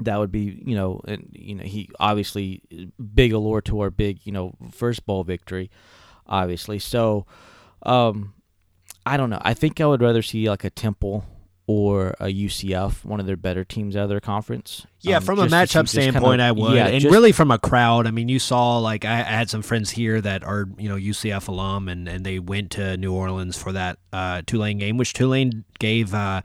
that 0.00 0.18
would 0.18 0.30
be, 0.32 0.62
you 0.64 0.74
know, 0.74 1.00
and 1.06 1.28
you 1.32 1.54
know, 1.54 1.64
he 1.64 1.88
obviously 2.00 2.60
big 3.14 3.32
allure 3.32 3.60
to 3.62 3.80
our 3.80 3.90
big, 3.90 4.20
you 4.24 4.32
know, 4.32 4.54
first 4.70 5.06
bowl 5.06 5.24
victory, 5.24 5.70
obviously. 6.26 6.78
So, 6.78 7.26
um, 7.82 8.34
I 9.06 9.16
don't 9.16 9.30
know. 9.30 9.40
I 9.42 9.54
think 9.54 9.80
I 9.80 9.86
would 9.86 10.02
rather 10.02 10.22
see 10.22 10.48
like 10.50 10.64
a 10.64 10.70
Temple 10.70 11.24
or 11.68 12.14
a 12.20 12.26
UCF, 12.28 13.04
one 13.04 13.18
of 13.18 13.26
their 13.26 13.36
better 13.36 13.64
teams 13.64 13.96
out 13.96 14.04
of 14.04 14.08
their 14.08 14.20
conference. 14.20 14.86
Yeah, 15.00 15.16
Um, 15.16 15.22
from 15.24 15.38
a 15.40 15.48
just 15.48 15.50
to 15.52 15.56
see- 15.56 15.78
matchup 15.78 15.82
just 15.84 15.94
kinda- 15.94 16.10
standpoint, 16.12 16.40
I 16.40 16.52
would, 16.52 16.74
yeah, 16.76 16.86
and 16.86 17.00
just- 17.00 17.12
really 17.12 17.32
from 17.32 17.50
a 17.50 17.58
crowd. 17.58 18.06
I 18.06 18.12
mean, 18.12 18.28
you 18.28 18.38
saw 18.38 18.78
like 18.78 19.04
I, 19.04 19.18
I 19.20 19.22
had 19.24 19.50
some 19.50 19.62
friends 19.62 19.90
here 19.90 20.20
that 20.20 20.44
are 20.44 20.68
you 20.78 20.88
know 20.88 20.96
UCF 20.96 21.48
alum, 21.48 21.88
and, 21.88 22.08
and 22.08 22.24
they 22.24 22.38
went 22.38 22.70
to 22.72 22.96
New 22.96 23.12
Orleans 23.12 23.56
for 23.56 23.72
that 23.72 23.98
uh, 24.12 24.42
Tulane 24.46 24.78
game, 24.78 24.96
which 24.96 25.12
Tulane 25.12 25.64
gave 25.80 26.14
uh, 26.14 26.42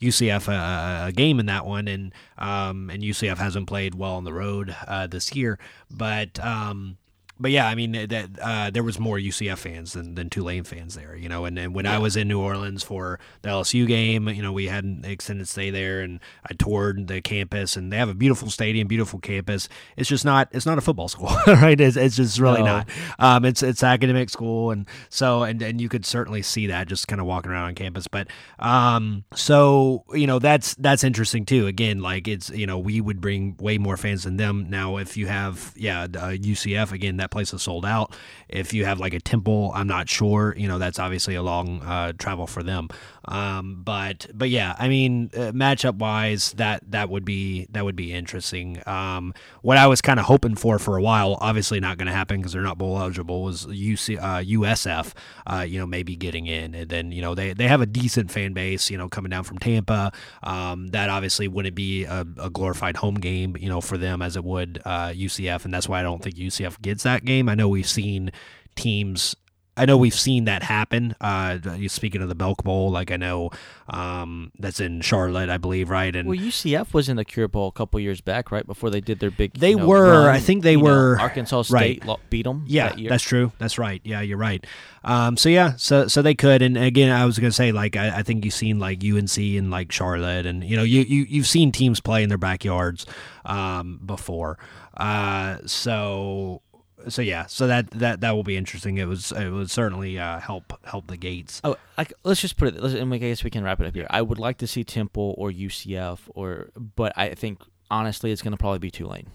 UCF 0.00 0.48
a, 0.48 1.08
a 1.08 1.12
game 1.12 1.40
in 1.40 1.46
that 1.46 1.66
one, 1.66 1.88
and 1.88 2.14
um, 2.38 2.90
and 2.90 3.02
UCF 3.02 3.38
hasn't 3.38 3.66
played 3.66 3.94
well 3.96 4.12
on 4.14 4.24
the 4.24 4.32
road 4.32 4.74
uh, 4.86 5.06
this 5.08 5.34
year, 5.34 5.58
but. 5.90 6.38
Um, 6.44 6.96
but 7.40 7.50
yeah, 7.50 7.66
I 7.66 7.74
mean 7.74 7.92
that 7.92 8.28
uh, 8.40 8.70
there 8.70 8.82
was 8.82 8.98
more 8.98 9.16
UCF 9.16 9.58
fans 9.58 9.94
than, 9.94 10.14
than 10.14 10.28
Tulane 10.30 10.64
fans 10.64 10.94
there, 10.94 11.16
you 11.16 11.28
know. 11.28 11.46
And, 11.46 11.58
and 11.58 11.74
when 11.74 11.86
I 11.86 11.98
was 11.98 12.16
in 12.16 12.28
New 12.28 12.40
Orleans 12.40 12.82
for 12.82 13.18
the 13.42 13.48
LSU 13.48 13.86
game, 13.86 14.28
you 14.28 14.42
know, 14.42 14.52
we 14.52 14.66
had 14.66 14.84
an 14.84 15.04
extended 15.04 15.48
stay 15.48 15.70
there, 15.70 16.00
and 16.00 16.20
I 16.48 16.52
toured 16.54 17.06
the 17.08 17.20
campus, 17.20 17.76
and 17.76 17.92
they 17.92 17.96
have 17.96 18.08
a 18.08 18.14
beautiful 18.14 18.50
stadium, 18.50 18.86
beautiful 18.86 19.18
campus. 19.18 19.68
It's 19.96 20.08
just 20.08 20.24
not 20.24 20.48
it's 20.52 20.66
not 20.66 20.78
a 20.78 20.80
football 20.80 21.08
school, 21.14 21.30
right? 21.46 21.80
It's, 21.80 21.96
it's 21.96 22.16
just 22.16 22.38
really 22.38 22.60
No. 22.60 22.66
not. 22.66 22.88
Um, 23.18 23.44
it's 23.44 23.62
it's 23.62 23.82
academic 23.82 24.30
school, 24.30 24.70
and 24.70 24.86
so 25.08 25.42
and 25.42 25.62
and 25.62 25.80
you 25.80 25.88
could 25.88 26.04
certainly 26.04 26.42
see 26.42 26.66
that 26.66 26.88
just 26.88 27.08
kind 27.08 27.20
of 27.20 27.26
walking 27.26 27.50
around 27.50 27.64
on 27.64 27.74
campus. 27.74 28.06
But 28.06 28.28
um, 28.58 29.24
so 29.34 30.04
you 30.12 30.26
know 30.26 30.38
that's 30.38 30.74
that's 30.74 31.04
interesting 31.04 31.46
too. 31.46 31.66
Again, 31.66 32.00
like 32.00 32.28
it's 32.28 32.50
you 32.50 32.66
know 32.66 32.78
we 32.78 33.00
would 33.00 33.20
bring 33.20 33.56
way 33.58 33.78
more 33.78 33.96
fans 33.96 34.24
than 34.24 34.36
them. 34.36 34.68
Now, 34.68 34.98
if 34.98 35.16
you 35.16 35.26
have 35.26 35.72
yeah 35.76 36.02
uh, 36.02 36.32
UCF 36.36 36.92
again, 36.92 37.16
that 37.16 37.29
place 37.30 37.52
is 37.52 37.62
sold 37.62 37.84
out. 37.84 38.16
If 38.48 38.72
you 38.74 38.84
have 38.84 39.00
like 39.00 39.14
a 39.14 39.20
Temple, 39.20 39.72
I'm 39.74 39.86
not 39.86 40.08
sure. 40.08 40.54
You 40.56 40.68
know 40.68 40.78
that's 40.78 40.98
obviously 40.98 41.34
a 41.34 41.42
long 41.42 41.82
uh, 41.82 42.12
travel 42.18 42.46
for 42.46 42.62
them. 42.62 42.88
Um, 43.26 43.82
but 43.84 44.26
but 44.32 44.50
yeah, 44.50 44.74
I 44.78 44.88
mean 44.88 45.30
uh, 45.34 45.52
matchup 45.52 45.96
wise, 45.96 46.52
that 46.54 46.82
that 46.90 47.10
would 47.10 47.24
be 47.24 47.66
that 47.70 47.84
would 47.84 47.96
be 47.96 48.12
interesting. 48.12 48.82
Um, 48.86 49.34
what 49.62 49.76
I 49.76 49.86
was 49.86 50.00
kind 50.00 50.18
of 50.18 50.26
hoping 50.26 50.56
for 50.56 50.78
for 50.78 50.96
a 50.96 51.02
while, 51.02 51.36
obviously 51.40 51.80
not 51.80 51.98
going 51.98 52.06
to 52.06 52.12
happen 52.12 52.38
because 52.38 52.52
they're 52.52 52.62
not 52.62 52.78
bowl 52.78 52.98
eligible, 52.98 53.42
was 53.42 53.66
UC 53.66 54.18
uh, 54.18 54.42
USF. 54.42 55.12
Uh, 55.46 55.60
you 55.60 55.78
know 55.78 55.86
maybe 55.86 56.16
getting 56.16 56.46
in, 56.46 56.74
and 56.74 56.88
then 56.88 57.12
you 57.12 57.22
know 57.22 57.34
they 57.34 57.52
they 57.52 57.68
have 57.68 57.80
a 57.80 57.86
decent 57.86 58.30
fan 58.30 58.52
base. 58.52 58.90
You 58.90 58.98
know 58.98 59.08
coming 59.08 59.30
down 59.30 59.44
from 59.44 59.58
Tampa, 59.58 60.12
um, 60.42 60.88
that 60.88 61.10
obviously 61.10 61.48
wouldn't 61.48 61.74
be 61.74 62.04
a, 62.04 62.26
a 62.38 62.50
glorified 62.50 62.96
home 62.96 63.16
game. 63.16 63.56
You 63.58 63.68
know 63.68 63.80
for 63.80 63.98
them 63.98 64.22
as 64.22 64.36
it 64.36 64.44
would 64.44 64.80
uh, 64.84 65.08
UCF, 65.08 65.64
and 65.64 65.74
that's 65.74 65.88
why 65.88 66.00
I 66.00 66.02
don't 66.02 66.22
think 66.22 66.36
UCF 66.36 66.80
gets 66.80 67.02
that 67.02 67.24
game. 67.24 67.48
I 67.48 67.54
know 67.54 67.68
we've 67.68 67.88
seen 67.88 68.32
teams 68.76 69.36
I 69.80 69.86
know 69.86 69.96
we've 69.96 70.14
seen 70.14 70.44
that 70.44 70.62
happen. 70.62 71.14
Uh, 71.20 71.58
speaking 71.88 72.20
of 72.22 72.28
the 72.28 72.34
Belk 72.34 72.62
Bowl, 72.62 72.90
like 72.90 73.10
I 73.10 73.16
know 73.16 73.50
um, 73.88 74.52
that's 74.58 74.78
in 74.78 75.00
Charlotte, 75.00 75.48
I 75.48 75.56
believe, 75.56 75.88
right? 75.90 76.14
And 76.14 76.28
Well, 76.28 76.38
UCF 76.38 76.92
was 76.92 77.08
in 77.08 77.16
the 77.16 77.24
Cure 77.24 77.48
Bowl 77.48 77.68
a 77.68 77.72
couple 77.72 77.98
years 77.98 78.20
back, 78.20 78.52
right 78.52 78.66
before 78.66 78.90
they 78.90 79.00
did 79.00 79.20
their 79.20 79.30
big. 79.30 79.54
They 79.54 79.70
you 79.70 79.76
know, 79.78 79.86
were. 79.86 80.10
run. 80.26 80.34
I 80.34 80.38
think 80.38 80.62
they 80.62 80.72
You 80.72 80.78
know, 80.78 80.84
were- 80.84 81.18
Arkansas 81.20 81.64
right. 81.70 81.96
State 81.96 82.04
lo- 82.04 82.20
beat 82.28 82.42
them. 82.44 82.64
yeah, 82.66 82.90
that 82.90 82.98
year. 82.98 83.08
that's 83.08 83.24
true. 83.24 83.52
That's 83.58 83.78
right. 83.78 84.00
Yeah, 84.04 84.20
you're 84.20 84.38
right. 84.38 84.64
Um, 85.02 85.36
so 85.38 85.48
yeah, 85.48 85.76
so 85.76 86.08
so 86.08 86.20
they 86.20 86.34
could. 86.34 86.60
And 86.60 86.76
again, 86.76 87.10
I 87.10 87.24
was 87.24 87.38
gonna 87.38 87.50
say 87.52 87.72
like 87.72 87.96
I, 87.96 88.18
I 88.18 88.22
think 88.22 88.44
you've 88.44 88.52
seen 88.54 88.78
like 88.78 89.02
UNC 89.02 89.38
and 89.38 89.70
like 89.70 89.90
Charlotte, 89.92 90.44
and 90.44 90.62
you 90.62 90.76
know 90.76 90.82
you 90.82 91.00
you 91.00 91.24
you've 91.28 91.46
seen 91.46 91.72
teams 91.72 92.00
play 92.00 92.22
in 92.22 92.28
their 92.28 92.36
backyards 92.38 93.06
um, 93.46 93.98
before. 94.04 94.58
Uh, 94.96 95.56
so. 95.66 96.60
So 97.08 97.22
yeah, 97.22 97.46
so 97.46 97.66
that, 97.66 97.90
that 97.92 98.20
that 98.20 98.32
will 98.32 98.42
be 98.42 98.56
interesting. 98.56 98.98
It 98.98 99.06
was 99.06 99.32
it 99.32 99.48
would 99.50 99.70
certainly 99.70 100.18
uh, 100.18 100.38
help 100.40 100.72
help 100.84 101.06
the 101.06 101.16
gates. 101.16 101.60
Oh, 101.64 101.76
I, 101.96 102.06
let's 102.24 102.40
just 102.40 102.56
put 102.56 102.68
it. 102.68 102.82
Let's, 102.82 102.94
and 102.94 103.12
I 103.12 103.18
guess 103.18 103.42
we 103.44 103.50
can 103.50 103.64
wrap 103.64 103.80
it 103.80 103.86
up 103.86 103.94
here. 103.94 104.06
I 104.10 104.22
would 104.22 104.38
like 104.38 104.58
to 104.58 104.66
see 104.66 104.84
Temple 104.84 105.34
or 105.38 105.50
UCF, 105.50 106.18
or 106.34 106.70
but 106.76 107.12
I 107.16 107.34
think 107.34 107.60
honestly, 107.90 108.32
it's 108.32 108.42
going 108.42 108.52
to 108.52 108.56
probably 108.58 108.78
be 108.80 108.90
Tulane. 108.90 109.28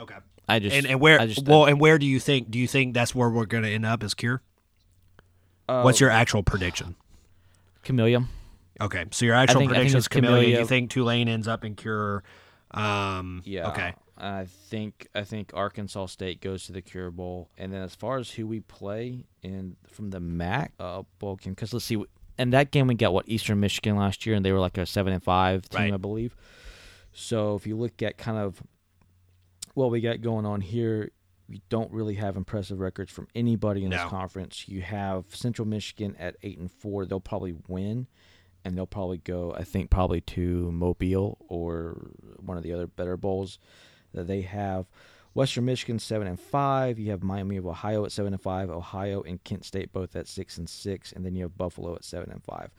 Okay. 0.00 0.16
I 0.48 0.58
just 0.60 0.76
And 0.76 0.86
and 0.86 1.00
where 1.00 1.20
I 1.20 1.26
just, 1.26 1.46
well 1.46 1.64
and 1.64 1.80
where 1.80 1.98
do 1.98 2.06
you 2.06 2.20
think 2.20 2.50
do 2.50 2.58
you 2.58 2.68
think 2.68 2.94
that's 2.94 3.14
where 3.14 3.28
we're 3.28 3.46
going 3.46 3.64
to 3.64 3.70
end 3.70 3.84
up 3.84 4.02
as 4.04 4.14
Cure? 4.14 4.40
uh, 5.68 5.82
What's 5.82 5.98
your 6.00 6.10
actual 6.10 6.42
prediction? 6.42 6.94
Camellia? 7.82 8.24
Okay, 8.80 9.06
so 9.10 9.24
your 9.24 9.34
actual 9.34 9.60
think- 9.60 9.72
prediction 9.72 9.98
is 9.98 10.06
Camellia. 10.06 10.36
Camellia. 10.44 10.58
You 10.60 10.66
think 10.66 10.90
Tulane 10.90 11.28
ends 11.28 11.48
up 11.48 11.64
in 11.64 11.74
Cure? 11.74 12.22
Um, 12.70 13.42
Yeah. 13.44 13.68
Okay. 13.70 13.94
I 14.18 14.46
think 14.46 15.08
I 15.14 15.24
think 15.24 15.50
Arkansas 15.54 16.06
State 16.06 16.40
goes 16.40 16.64
to 16.66 16.72
the 16.72 16.80
Cure 16.82 17.10
Bowl, 17.10 17.50
and 17.58 17.72
then 17.72 17.82
as 17.82 17.94
far 17.94 18.18
as 18.18 18.30
who 18.30 18.46
we 18.46 18.60
play 18.60 19.24
in 19.42 19.76
from 19.86 20.10
the 20.10 20.20
MAC 20.20 20.72
uh, 20.80 21.02
bowl 21.18 21.36
game, 21.36 21.52
because 21.52 21.72
let's 21.74 21.84
see, 21.84 22.02
and 22.38 22.52
that 22.52 22.70
game 22.70 22.86
we 22.86 22.94
got 22.94 23.12
what 23.12 23.28
Eastern 23.28 23.60
Michigan 23.60 23.96
last 23.96 24.24
year, 24.24 24.34
and 24.34 24.44
they 24.44 24.52
were 24.52 24.58
like 24.60 24.78
a 24.78 24.86
seven 24.86 25.12
and 25.12 25.22
five 25.22 25.68
team, 25.68 25.80
Right. 25.80 25.92
I 25.94 25.96
believe. 25.98 26.34
So 27.12 27.54
if 27.56 27.66
you 27.66 27.76
look 27.76 28.02
at 28.02 28.16
kind 28.16 28.38
of 28.38 28.62
what 29.74 29.90
we 29.90 30.00
got 30.00 30.22
going 30.22 30.46
on 30.46 30.60
here, 30.62 31.10
we 31.48 31.60
don't 31.68 31.92
really 31.92 32.14
have 32.14 32.36
impressive 32.36 32.80
records 32.80 33.12
from 33.12 33.28
anybody 33.34 33.84
in 33.84 33.90
No. 33.90 33.98
this 33.98 34.06
conference. 34.08 34.66
You 34.66 34.80
have 34.82 35.24
Central 35.34 35.68
Michigan 35.68 36.16
at 36.18 36.36
eight 36.42 36.58
and 36.58 36.70
four; 36.72 37.04
they'll 37.04 37.20
probably 37.20 37.54
win. 37.68 38.06
And 38.64 38.76
they'll 38.76 38.84
probably 38.84 39.18
go, 39.18 39.54
I 39.56 39.62
think, 39.62 39.90
probably 39.90 40.20
to 40.22 40.72
Mobile 40.72 41.38
or 41.48 42.10
one 42.38 42.56
of 42.56 42.64
the 42.64 42.72
other 42.72 42.88
better 42.88 43.16
bowls 43.16 43.60
they 44.24 44.42
have. 44.42 44.86
Western 45.34 45.66
Michigan 45.66 45.98
seven 45.98 46.26
and 46.26 46.40
five. 46.40 46.98
You 46.98 47.10
have 47.10 47.22
Miami 47.22 47.58
of 47.58 47.66
Ohio 47.66 48.06
at 48.06 48.12
seven 48.12 48.32
and 48.32 48.40
five. 48.40 48.70
Ohio 48.70 49.20
and 49.22 49.42
Kent 49.44 49.66
State 49.66 49.92
both 49.92 50.16
at 50.16 50.26
six 50.26 50.56
and 50.56 50.66
six, 50.66 51.12
and 51.12 51.26
then 51.26 51.34
you 51.34 51.42
have 51.42 51.58
Buffalo 51.58 51.94
at 51.94 52.04
seven 52.04 52.30
and 52.30 52.42
five. 52.42 52.70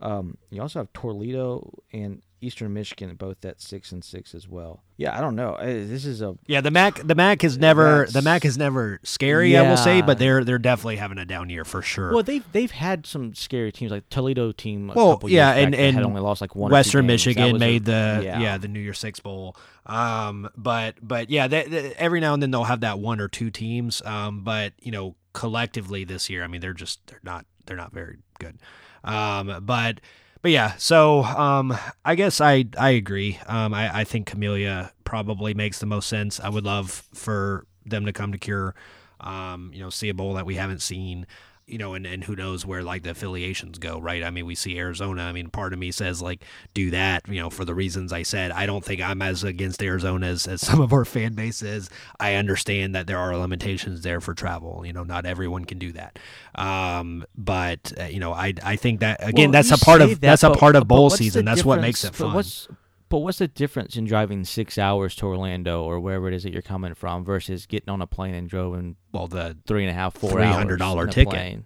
Um, 0.00 0.38
you 0.50 0.62
also 0.62 0.78
have 0.80 0.92
Toledo 0.94 1.82
and 1.92 2.22
Eastern 2.42 2.72
Michigan 2.74 3.14
both 3.14 3.44
at 3.44 3.60
six 3.60 3.92
and 3.92 4.02
six 4.04 4.34
as 4.34 4.48
well. 4.48 4.82
Yeah, 4.96 5.16
I 5.16 5.20
don't 5.20 5.36
know. 5.36 5.54
Uh, 5.54 5.64
This 5.66 6.04
is 6.04 6.20
a 6.22 6.36
Yeah, 6.46 6.60
the 6.60 6.70
MAC 6.70 6.96
the 7.06 7.14
MAC 7.14 7.44
is 7.44 7.56
never 7.58 8.06
the 8.06 8.20
MAC 8.22 8.44
is 8.44 8.58
never 8.58 9.00
scary. 9.02 9.56
I 9.56 9.62
will 9.62 9.76
say, 9.76 10.02
but 10.02 10.18
they're 10.18 10.44
they're 10.44 10.58
definitely 10.58 10.96
having 10.96 11.18
a 11.18 11.24
down 11.24 11.48
year 11.50 11.64
for 11.64 11.82
sure. 11.82 12.12
well. 12.12 12.22
They've 12.22 12.44
they've 12.52 12.70
had 12.70 13.06
some 13.06 13.34
scary 13.34 13.72
teams 13.72 13.90
like 13.92 14.08
Toledo 14.10 14.52
team. 14.52 14.90
A 14.90 14.94
Well, 14.94 15.12
couple 15.14 15.30
yeah, 15.30 15.54
years 15.54 15.64
and- 15.64 15.72
back 15.72 15.78
that 15.78 15.84
had 15.86 15.94
and 15.96 16.04
only 16.06 16.20
lost 16.20 16.40
like 16.40 16.54
one. 16.56 16.70
Western. 16.72 17.06
Michigan 17.06 17.52
was 17.52 17.62
a- 17.62 17.64
made 17.64 17.84
the 17.84 18.20
yeah. 18.24 18.40
yeah. 18.40 18.58
the 18.58 18.68
New 18.68 18.80
Year 18.80 18.94
Six 18.94 19.20
Bowl. 19.20 19.56
Um, 19.86 20.48
but 20.56 20.96
but 21.02 21.30
yeah, 21.30 21.46
they, 21.48 21.64
they- 21.64 21.94
every 21.94 22.20
now 22.20 22.34
and 22.34 22.42
then 22.42 22.50
they'll 22.50 22.64
have 22.64 22.80
that 22.80 22.98
one 22.98 23.20
or 23.20 23.28
two 23.28 23.50
teams. 23.50 24.02
Um, 24.04 24.42
but 24.44 24.72
you 24.80 24.90
know 24.92 25.14
collectively 25.32 26.04
this 26.04 26.28
year, 26.30 26.42
I 26.44 26.46
mean 26.46 26.60
they're 26.60 26.72
just 26.74 27.06
they're 27.06 27.20
not 27.22 27.46
they're 27.66 27.76
not 27.76 27.92
very 27.92 28.18
good. 28.38 28.58
Um, 29.04 29.58
but 29.62 30.00
but 30.42 30.50
yeah, 30.50 30.74
so 30.76 31.22
um, 31.22 31.76
I 32.04 32.14
guess 32.14 32.40
I 32.40 32.66
I 32.78 32.90
agree. 32.90 33.38
Um, 33.46 33.72
I 33.72 34.00
I 34.00 34.04
think 34.04 34.26
Camellia 34.26 34.92
probably 35.04 35.54
makes 35.54 35.78
the 35.78 35.86
most 35.86 36.08
sense. 36.08 36.40
I 36.40 36.48
would 36.48 36.64
love 36.64 36.90
for 37.14 37.66
them 37.86 38.06
to 38.06 38.12
come 38.12 38.32
to 38.32 38.38
Cure. 38.38 38.74
Um, 39.20 39.70
you 39.72 39.80
know, 39.80 39.90
see 39.90 40.08
a 40.08 40.14
bowl 40.14 40.34
that 40.34 40.46
we 40.46 40.56
haven't 40.56 40.82
seen 40.82 41.26
you 41.66 41.78
know, 41.78 41.94
and, 41.94 42.06
and 42.06 42.24
who 42.24 42.36
knows 42.36 42.66
where 42.66 42.82
like 42.82 43.02
the 43.02 43.10
affiliations 43.10 43.78
go, 43.78 43.98
right? 43.98 44.22
I 44.22 44.30
mean, 44.30 44.46
we 44.46 44.54
see 44.54 44.78
Arizona. 44.78 45.22
I 45.22 45.32
mean, 45.32 45.48
part 45.48 45.72
of 45.72 45.78
me 45.78 45.90
says 45.90 46.20
like 46.20 46.44
do 46.74 46.90
that, 46.90 47.26
you 47.28 47.40
know, 47.40 47.50
for 47.50 47.64
the 47.64 47.74
reasons 47.74 48.12
I 48.12 48.22
said. 48.22 48.50
I 48.50 48.66
don't 48.66 48.84
think 48.84 49.00
I'm 49.00 49.22
as 49.22 49.44
against 49.44 49.82
Arizona 49.82 50.26
as, 50.26 50.46
as 50.46 50.60
some 50.66 50.80
of 50.80 50.92
our 50.92 51.04
fan 51.04 51.34
base 51.34 51.62
is. 51.62 51.88
I 52.18 52.34
understand 52.34 52.94
that 52.94 53.06
there 53.06 53.18
are 53.18 53.36
limitations 53.36 54.02
there 54.02 54.20
for 54.20 54.34
travel. 54.34 54.84
You 54.84 54.92
know, 54.92 55.04
not 55.04 55.24
everyone 55.24 55.64
can 55.64 55.78
do 55.78 55.92
that. 55.92 56.18
Um, 56.54 57.24
but 57.36 57.92
uh, 57.98 58.04
you 58.04 58.20
know, 58.20 58.32
I 58.32 58.54
I 58.62 58.76
think 58.76 59.00
that 59.00 59.26
again, 59.26 59.50
Well, 59.50 59.62
that's 59.62 59.70
a 59.70 59.84
part 59.84 60.02
of 60.02 60.10
that, 60.10 60.20
that's 60.20 60.42
a 60.42 60.50
part 60.50 60.76
of 60.76 60.88
bowl 60.88 61.10
season. 61.10 61.44
That's 61.44 61.64
what 61.64 61.80
makes 61.80 62.04
it 62.04 62.14
fun. 62.14 62.34
What's, 62.34 62.68
but 63.12 63.18
what's 63.18 63.36
the 63.36 63.46
difference 63.46 63.94
in 63.94 64.06
driving 64.06 64.42
six 64.42 64.78
hours 64.78 65.14
to 65.16 65.26
Orlando 65.26 65.84
or 65.84 66.00
wherever 66.00 66.28
it 66.28 66.32
is 66.34 66.44
that 66.44 66.52
you're 66.54 66.62
coming 66.62 66.94
from 66.94 67.26
versus 67.26 67.66
getting 67.66 67.90
on 67.90 68.00
a 68.00 68.06
plane 68.06 68.34
and 68.34 68.48
driving 68.48 68.96
well, 69.12 69.28
the 69.28 69.54
three 69.66 69.82
and 69.82 69.90
a 69.90 69.92
half, 69.92 70.14
four 70.14 70.30
three 70.30 70.44
hundred 70.44 70.78
dollar 70.78 71.06
ticket. 71.06 71.28
plane? 71.28 71.64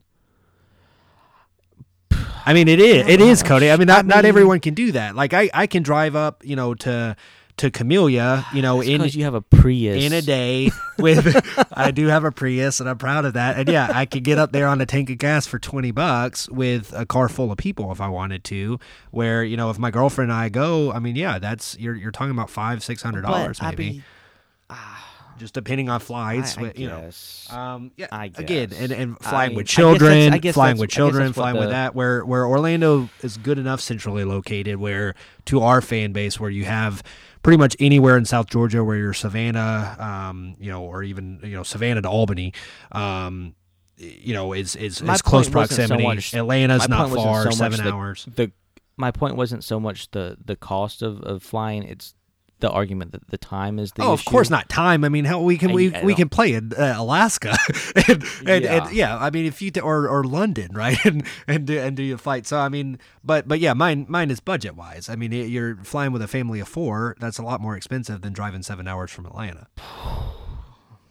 I 2.45 2.53
mean, 2.53 2.67
it 2.67 2.81
is. 2.81 3.07
It 3.07 3.21
is. 3.21 3.45
Cody. 3.45 3.71
I 3.71 3.77
mean, 3.77 3.87
not 3.87 4.07
I 4.07 4.09
not 4.09 4.25
everyone 4.25 4.59
can 4.59 4.75
do 4.75 4.91
that. 4.91 5.15
Like, 5.15 5.35
I 5.35 5.49
I 5.55 5.69
can 5.69 5.85
drive 5.85 6.17
up, 6.17 6.45
you 6.45 6.57
know, 6.57 6.75
to 6.75 7.15
to 7.59 7.71
Camellia, 7.71 8.45
you 8.53 8.61
know, 8.61 8.81
in 8.83 8.99
because 8.99 9.17
you 9.17 9.25
have 9.25 9.35
a 9.35 9.41
Prius 9.41 10.05
in 10.05 10.13
a 10.13 10.21
day 10.21 10.71
with 10.99 11.27
I 11.73 11.91
do 11.91 12.07
have 12.09 12.25
a 12.25 12.31
Prius 12.31 12.81
and 12.81 12.89
I'm 12.89 12.99
proud 12.99 13.25
of 13.25 13.33
that. 13.35 13.59
And 13.59 13.69
yeah, 13.69 13.91
I 13.95 14.05
could 14.05 14.25
get 14.25 14.39
up 14.39 14.53
there 14.53 14.67
on 14.69 14.81
a 14.81 14.87
tank 14.87 15.09
of 15.09 15.19
gas 15.19 15.47
for 15.47 15.59
20 15.59 15.91
bucks 15.91 16.49
with 16.51 16.93
a 16.95 17.07
car 17.07 17.29
full 17.31 17.51
of 17.51 17.57
people 17.59 17.91
if 17.93 18.01
I 18.01 18.09
wanted 18.09 18.45
to. 18.45 18.79
Where, 19.11 19.43
you 19.43 19.57
know, 19.57 19.71
if 19.71 19.79
my 19.79 19.91
girlfriend 19.91 20.31
and 20.31 20.39
I 20.39 20.51
go, 20.51 20.93
I 20.93 20.99
mean, 20.99 21.17
yeah, 21.17 21.39
that's 21.39 21.79
you're 21.79 21.95
you're 21.95 22.11
talking 22.11 22.33
about 22.33 22.51
5 22.51 22.83
600 22.83 23.23
dollars 23.23 23.59
But, 23.59 23.67
I 23.67 23.71
maybe. 23.71 24.03
just 25.39 25.55
depending 25.55 25.89
on 25.89 26.01
flights, 26.01 26.57
I 26.57 26.61
but, 26.63 26.79
you 26.79 26.89
know. 26.89 27.11
Um, 27.51 27.91
yeah, 27.97 28.09
I 28.11 28.27
again, 28.27 28.69
guess. 28.71 28.81
and, 28.81 28.93
and 28.93 29.19
flying 29.21 29.55
with 29.55 29.65
I 29.65 29.67
guess 29.67 29.75
children, 29.75 30.33
I 30.33 30.39
guess 30.39 30.55
flying 30.55 30.79
with 30.79 30.91
children, 30.91 31.33
flying 31.33 31.57
with 31.59 31.71
that. 31.71 31.95
Where 31.95 32.25
where 32.25 32.47
Orlando 32.47 33.09
is 33.23 33.37
good 33.37 33.59
enough 33.59 33.81
centrally 33.81 34.25
located, 34.25 34.77
where 34.77 35.15
to 35.47 35.61
our 35.63 35.81
fan 35.81 36.13
base, 36.13 36.41
where 36.41 36.51
you 36.51 36.65
have 36.65 37.03
pretty 37.47 37.59
much 37.59 37.77
anywhere 37.79 38.17
in 38.17 38.25
South 38.25 38.49
Georgia, 38.51 38.83
where 38.83 38.97
you're 38.97 39.13
Savannah, 39.13 39.97
um, 40.01 40.57
you 40.59 40.69
know, 40.69 40.83
or 40.83 41.05
even 41.05 41.39
you 41.45 41.55
know 41.55 41.63
Savannah 41.63 42.03
to 42.03 42.09
Albany, 42.09 42.53
um, 42.91 43.55
you 43.97 44.35
know, 44.35 44.53
is 44.53 44.75
is, 44.75 45.01
is 45.01 45.23
close 45.23 45.49
wasn't 45.49 45.53
so 45.53 45.53
proximity. 45.53 46.03
much- 46.03 46.35
Atlanta's 46.35 46.89
not 46.89 47.09
far, 47.13 47.45
so 47.45 47.51
seven 47.53 47.85
the- 47.85 47.93
hours. 47.93 48.27
the 48.35 48.51
my 48.97 49.13
point 49.13 49.37
wasn't 49.37 49.63
so 49.63 49.79
much 49.79 50.11
the 50.11 50.37
the 50.45 50.57
cost 50.57 51.03
of, 51.03 51.21
of 51.23 51.41
flying 51.41 51.85
it's 51.85 52.15
the 52.61 52.71
argument 52.71 53.13
that 53.13 53.27
the 53.29 53.37
time 53.37 53.79
is 53.79 53.93
the 53.93 54.03
oh, 54.03 54.13
of 54.13 54.25
course 54.25 54.49
not 54.49 54.69
time. 54.71 55.05
I 55.05 55.11
mean, 55.11 55.25
hell, 55.27 55.45
we 55.45 55.59
can 55.59 55.73
I- 55.73 55.75
we, 55.75 55.95
I 55.95 56.03
we 56.05 56.15
can 56.15 56.29
play 56.31 56.55
in 56.55 56.73
uh, 56.73 56.95
Alaska, 56.97 57.55
and, 58.09 58.25
and, 58.47 58.65
Yeah. 58.65 58.85
and 58.87 58.97
yeah, 58.97 59.19
I 59.19 59.29
mean, 59.31 59.45
if 59.45 59.61
you 59.61 59.71
t- 59.71 59.81
or 59.81 60.09
or 60.09 60.25
London, 60.25 60.71
right, 60.75 60.99
and 61.05 61.25
and 61.47 61.67
do, 61.67 61.79
and 61.79 61.97
do 61.97 62.03
your 62.03 62.19
flight. 62.19 62.47
So 62.47 62.59
I 62.59 62.69
mean, 62.71 62.99
but 63.23 63.47
but 63.47 63.61
yeah, 63.61 63.75
mine 63.75 64.07
mine 64.09 64.31
is 64.31 64.41
budget 64.41 64.75
wise. 64.75 65.09
I 65.11 65.17
mean, 65.17 65.33
you're 65.33 65.77
flying 65.85 66.13
with 66.13 66.23
a 66.23 66.29
family 66.29 66.61
of 66.61 66.69
four. 66.69 67.15
That's 67.21 67.39
a 67.39 67.43
lot 67.43 67.61
more 67.61 67.77
expensive 67.77 68.23
than 68.23 68.33
driving 68.33 68.63
seven 68.63 68.89
hours 68.89 69.11
from 69.11 69.27
Atlanta. 69.27 69.67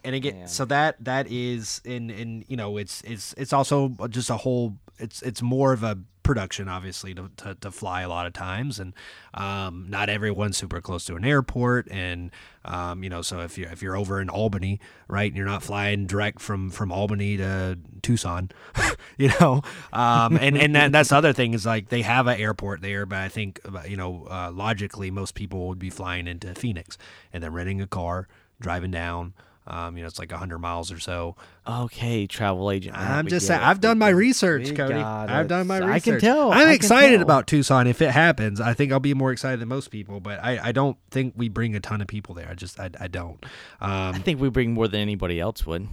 And 0.03 0.13
again, 0.15 0.39
Man. 0.39 0.47
so 0.47 0.65
that 0.65 1.03
that 1.03 1.27
is 1.31 1.81
in 1.83 2.09
in 2.11 2.45
you 2.47 2.57
know 2.57 2.77
it's 2.77 3.01
it's 3.01 3.33
it's 3.37 3.53
also 3.53 3.89
just 4.09 4.29
a 4.29 4.37
whole 4.37 4.77
it's 4.99 5.21
it's 5.23 5.41
more 5.41 5.73
of 5.73 5.81
a 5.83 5.97
production 6.25 6.67
obviously 6.67 7.13
to, 7.13 7.31
to, 7.37 7.55
to 7.55 7.71
fly 7.71 8.01
a 8.01 8.09
lot 8.09 8.25
of 8.25 8.33
times. 8.33 8.79
And 8.79 8.93
um, 9.33 9.85
not 9.89 10.09
everyone's 10.09 10.57
super 10.57 10.81
close 10.81 11.05
to 11.05 11.15
an 11.15 11.23
airport. 11.23 11.87
And 11.89 12.31
um, 12.65 13.03
you 13.03 13.09
know 13.09 13.21
so 13.21 13.41
if 13.41 13.57
you 13.57 13.67
if 13.71 13.81
you're 13.81 13.95
over 13.95 14.19
in 14.19 14.29
Albany 14.29 14.79
right 15.07 15.29
and 15.29 15.37
you're 15.37 15.45
not 15.45 15.63
flying 15.63 16.07
direct 16.07 16.41
from 16.41 16.71
from 16.71 16.91
Albany 16.91 17.37
to 17.37 17.77
Tucson 18.01 18.49
you 19.17 19.29
know 19.39 19.61
um, 19.93 20.37
and 20.41 20.57
and 20.57 20.75
that, 20.75 20.91
that's 20.91 21.09
the 21.09 21.15
other 21.15 21.31
thing 21.31 21.53
is 21.53 21.65
like 21.65 21.89
they 21.89 22.01
have 22.01 22.27
an 22.27 22.39
airport 22.39 22.81
there 22.81 23.05
but 23.05 23.19
I 23.19 23.29
think 23.29 23.59
uh, 23.65 23.83
you 23.87 23.97
know 23.97 24.27
uh, 24.29 24.51
logically 24.51 25.11
most 25.11 25.35
people 25.35 25.67
would 25.67 25.79
be 25.79 25.89
flying 25.91 26.27
into 26.27 26.53
Phoenix 26.55 26.97
and 27.31 27.43
then 27.43 27.53
renting 27.53 27.81
a 27.81 27.87
car 27.87 28.27
driving 28.59 28.91
down 28.91 29.33
um, 29.67 29.97
you 29.97 30.03
know, 30.03 30.07
it's 30.07 30.19
like 30.19 30.31
hundred 30.31 30.59
miles 30.59 30.91
or 30.91 30.99
so. 30.99 31.35
okay 31.67 32.27
travel 32.27 32.69
agent 32.71 32.95
I'm 32.97 33.27
just 33.27 33.47
saying. 33.47 33.61
I've 33.61 33.81
done 33.81 33.97
my 33.97 34.09
research, 34.09 34.69
we 34.69 34.75
Cody. 34.75 34.95
I've 34.95 35.47
done 35.47 35.67
my 35.67 35.77
research. 35.77 35.93
I 35.93 35.99
can 35.99 36.19
tell 36.19 36.51
I'm 36.51 36.67
I 36.67 36.73
excited 36.73 37.17
tell. 37.17 37.21
about 37.23 37.47
Tucson 37.47 37.87
if 37.87 38.01
it 38.01 38.11
happens. 38.11 38.59
I 38.59 38.73
think 38.73 38.91
I'll 38.91 38.99
be 38.99 39.13
more 39.13 39.31
excited 39.31 39.59
than 39.59 39.69
most 39.69 39.89
people, 39.89 40.19
but 40.19 40.43
I, 40.43 40.59
I 40.69 40.71
don't 40.71 40.97
think 41.11 41.33
we 41.37 41.49
bring 41.49 41.75
a 41.75 41.79
ton 41.79 42.01
of 42.01 42.07
people 42.07 42.35
there. 42.35 42.47
I 42.49 42.53
just 42.53 42.79
I, 42.79 42.89
I 42.99 43.07
don't. 43.07 43.43
Um, 43.81 44.15
I 44.15 44.19
think 44.19 44.39
we 44.39 44.49
bring 44.49 44.73
more 44.73 44.87
than 44.87 45.01
anybody 45.01 45.39
else 45.39 45.65
would 45.65 45.87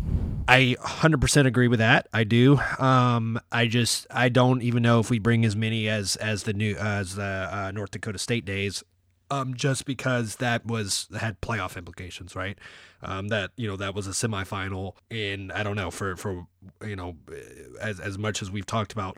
I 0.48 0.76
100% 0.80 1.46
agree 1.46 1.68
with 1.68 1.78
that. 1.78 2.08
I 2.12 2.24
do. 2.24 2.58
Um, 2.78 3.40
I 3.50 3.66
just 3.66 4.06
I 4.10 4.28
don't 4.28 4.62
even 4.62 4.82
know 4.82 4.98
if 5.00 5.08
we 5.10 5.18
bring 5.18 5.44
as 5.44 5.54
many 5.56 5.88
as 5.88 6.16
as 6.16 6.42
the 6.44 6.52
new 6.52 6.74
as 6.76 7.14
the 7.16 7.48
uh, 7.50 7.70
North 7.72 7.92
Dakota 7.92 8.18
State 8.18 8.44
days. 8.44 8.82
Um, 9.32 9.54
just 9.54 9.86
because 9.86 10.36
that 10.36 10.66
was 10.66 11.08
had 11.18 11.40
playoff 11.40 11.78
implications, 11.78 12.36
right? 12.36 12.58
Um, 13.02 13.28
that 13.28 13.50
you 13.56 13.66
know 13.66 13.76
that 13.76 13.94
was 13.94 14.06
a 14.06 14.10
semifinal, 14.10 14.94
and 15.10 15.50
I 15.52 15.62
don't 15.62 15.76
know 15.76 15.90
for 15.90 16.16
for 16.16 16.46
you 16.84 16.96
know 16.96 17.16
as 17.80 17.98
as 17.98 18.18
much 18.18 18.42
as 18.42 18.50
we've 18.50 18.66
talked 18.66 18.92
about 18.92 19.16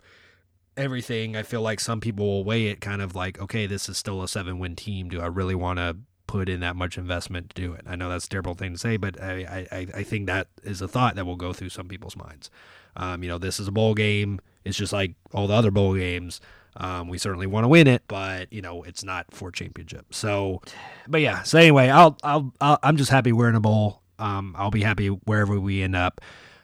everything, 0.76 1.36
I 1.36 1.42
feel 1.42 1.62
like 1.62 1.80
some 1.80 2.00
people 2.00 2.26
will 2.26 2.44
weigh 2.44 2.66
it 2.66 2.80
kind 2.80 3.02
of 3.02 3.16
like, 3.16 3.40
okay, 3.40 3.66
this 3.66 3.88
is 3.88 3.98
still 3.98 4.22
a 4.22 4.28
seven 4.28 4.60
win 4.60 4.76
team. 4.76 5.08
Do 5.08 5.20
I 5.20 5.26
really 5.26 5.54
want 5.54 5.78
to 5.78 5.96
put 6.26 6.48
in 6.48 6.60
that 6.60 6.76
much 6.76 6.96
investment 6.96 7.50
to 7.50 7.62
do 7.62 7.72
it? 7.72 7.82
I 7.86 7.96
know 7.96 8.08
that's 8.08 8.26
a 8.26 8.28
terrible 8.28 8.54
thing 8.54 8.72
to 8.72 8.78
say, 8.78 8.96
but 8.96 9.20
I, 9.20 9.66
I, 9.70 9.86
I 9.94 10.02
think 10.02 10.26
that 10.26 10.48
is 10.62 10.80
a 10.80 10.88
thought 10.88 11.16
that 11.16 11.26
will 11.26 11.36
go 11.36 11.52
through 11.52 11.70
some 11.70 11.88
people's 11.88 12.16
minds. 12.16 12.50
Um, 12.96 13.22
you 13.22 13.28
know, 13.28 13.38
this 13.38 13.58
is 13.58 13.68
a 13.68 13.72
bowl 13.72 13.94
game. 13.94 14.40
It's 14.64 14.78
just 14.78 14.92
like 14.92 15.14
all 15.32 15.46
the 15.46 15.54
other 15.54 15.70
bowl 15.70 15.94
games. 15.94 16.40
Um, 16.76 17.08
we 17.08 17.18
certainly 17.18 17.46
want 17.46 17.64
to 17.64 17.68
win 17.68 17.86
it, 17.86 18.02
but 18.08 18.52
you 18.52 18.62
know, 18.62 18.82
it's 18.82 19.04
not 19.04 19.26
for 19.30 19.50
championship. 19.50 20.12
So, 20.12 20.60
but 21.06 21.20
yeah. 21.20 21.42
So 21.42 21.58
anyway, 21.58 21.88
I'll, 21.88 22.16
I'll, 22.22 22.52
I'll 22.60 22.78
I'm 22.82 22.96
just 22.96 23.10
happy 23.10 23.32
we're 23.32 23.48
in 23.48 23.54
a 23.54 23.60
bowl. 23.60 24.02
Um, 24.18 24.54
I'll 24.58 24.70
be 24.70 24.82
happy 24.82 25.08
wherever 25.08 25.58
we 25.58 25.82
end 25.82 25.96
up. 25.96 26.20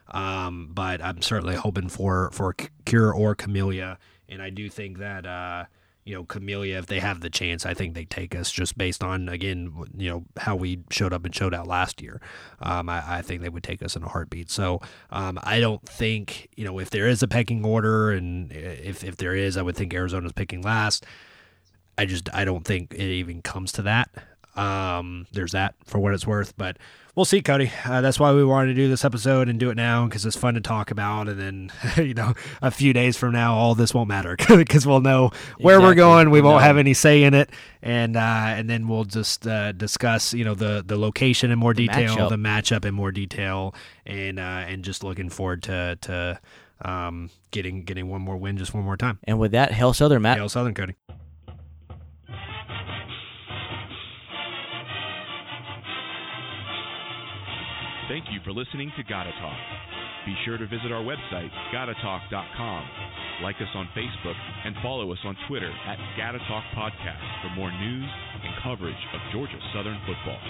Um, 0.08 0.70
but 0.72 1.02
I'm 1.02 1.22
certainly 1.22 1.54
hoping 1.54 1.88
for 1.88 2.30
for 2.32 2.54
Cure 2.84 3.12
or 3.12 3.34
Camellia, 3.36 3.98
and 4.28 4.42
I 4.42 4.50
do 4.50 4.68
think 4.68 4.98
that 4.98 5.24
uh, 5.24 5.66
you 6.10 6.16
know 6.16 6.24
Camellia, 6.24 6.76
if 6.76 6.86
they 6.86 6.98
have 6.98 7.20
the 7.20 7.30
chance, 7.30 7.64
I 7.64 7.72
think 7.72 7.94
they 7.94 8.04
take 8.04 8.34
us 8.34 8.50
just 8.50 8.76
based 8.76 9.04
on 9.04 9.28
again, 9.28 9.72
you 9.96 10.10
know 10.10 10.24
how 10.36 10.56
we 10.56 10.80
showed 10.90 11.12
up 11.12 11.24
and 11.24 11.32
showed 11.32 11.54
out 11.54 11.68
last 11.68 12.02
year. 12.02 12.20
Um, 12.58 12.88
I, 12.88 13.18
I 13.18 13.22
think 13.22 13.42
they 13.42 13.48
would 13.48 13.62
take 13.62 13.80
us 13.80 13.94
in 13.94 14.02
a 14.02 14.08
heartbeat. 14.08 14.50
So 14.50 14.80
um, 15.10 15.38
I 15.44 15.60
don't 15.60 15.88
think 15.88 16.48
you 16.56 16.64
know 16.64 16.80
if 16.80 16.90
there 16.90 17.06
is 17.06 17.22
a 17.22 17.28
pecking 17.28 17.64
order, 17.64 18.10
and 18.10 18.50
if 18.50 19.04
if 19.04 19.18
there 19.18 19.36
is, 19.36 19.56
I 19.56 19.62
would 19.62 19.76
think 19.76 19.94
Arizona's 19.94 20.32
picking 20.32 20.62
last. 20.62 21.06
I 21.96 22.06
just 22.06 22.28
I 22.34 22.44
don't 22.44 22.64
think 22.64 22.92
it 22.92 23.00
even 23.00 23.40
comes 23.40 23.70
to 23.72 23.82
that. 23.82 24.10
Um, 24.56 25.28
there's 25.30 25.52
that 25.52 25.76
for 25.84 26.00
what 26.00 26.12
it's 26.12 26.26
worth, 26.26 26.56
but 26.56 26.76
we'll 27.14 27.24
see, 27.24 27.42
Cody. 27.42 27.70
Uh, 27.84 28.00
that's 28.00 28.18
why 28.18 28.32
we 28.32 28.44
wanted 28.44 28.68
to 28.68 28.74
do 28.74 28.88
this 28.88 29.04
episode 29.04 29.48
and 29.48 29.58
do 29.58 29.70
it 29.70 29.76
now 29.76 30.06
because 30.06 30.24
it's 30.26 30.36
fun 30.36 30.54
to 30.54 30.60
talk 30.60 30.90
about. 30.90 31.28
And 31.28 31.40
then 31.40 31.72
you 32.06 32.14
know, 32.14 32.34
a 32.62 32.70
few 32.70 32.92
days 32.92 33.16
from 33.16 33.32
now, 33.32 33.54
all 33.54 33.74
this 33.74 33.94
won't 33.94 34.08
matter 34.08 34.36
because 34.48 34.86
we'll 34.86 35.00
know 35.00 35.30
where 35.58 35.80
we're 35.80 35.94
going. 35.94 36.30
We 36.30 36.40
won't 36.40 36.56
know. 36.56 36.66
have 36.66 36.76
any 36.76 36.94
say 36.94 37.22
in 37.22 37.34
it, 37.34 37.50
and 37.82 38.16
uh, 38.16 38.20
and 38.20 38.68
then 38.68 38.88
we'll 38.88 39.04
just 39.04 39.46
uh, 39.46 39.72
discuss 39.72 40.32
you 40.34 40.44
know 40.44 40.54
the 40.54 40.82
the 40.86 40.96
location 40.96 41.50
in 41.50 41.58
more 41.58 41.74
detail, 41.74 42.16
matchup. 42.16 42.28
the 42.28 42.36
matchup 42.36 42.84
in 42.84 42.94
more 42.94 43.12
detail, 43.12 43.74
and 44.06 44.38
uh, 44.38 44.42
and 44.42 44.84
just 44.84 45.04
looking 45.04 45.30
forward 45.30 45.62
to 45.64 45.98
to 46.02 46.40
um, 46.82 47.30
getting 47.50 47.84
getting 47.84 48.08
one 48.08 48.22
more 48.22 48.36
win, 48.36 48.56
just 48.56 48.74
one 48.74 48.84
more 48.84 48.96
time. 48.96 49.18
and 49.24 49.38
with 49.38 49.52
that 49.52 49.72
Hail 49.72 49.92
Southern 49.92 50.22
Matt 50.22 50.38
Hail 50.38 50.48
Southern, 50.48 50.74
Cody. 50.74 50.94
Thank 58.10 58.26
you 58.34 58.42
for 58.42 58.50
listening 58.50 58.90
to 58.98 59.06
Gotta 59.06 59.30
Talk. 59.38 59.54
Be 60.26 60.34
sure 60.42 60.58
to 60.58 60.66
visit 60.66 60.90
our 60.90 60.98
website, 60.98 61.46
gottatalk.com. 61.70 62.82
Like 63.38 63.54
us 63.62 63.70
on 63.78 63.86
Facebook 63.94 64.34
and 64.66 64.74
follow 64.82 65.12
us 65.12 65.22
on 65.22 65.38
Twitter 65.46 65.70
at 65.86 65.94
Gotta 66.18 66.42
Talk 66.50 66.66
Podcast 66.74 67.22
for 67.38 67.54
more 67.54 67.70
news 67.70 68.10
and 68.42 68.50
coverage 68.66 68.98
of 69.14 69.20
Georgia 69.30 69.62
Southern 69.70 69.94
football. 70.10 70.42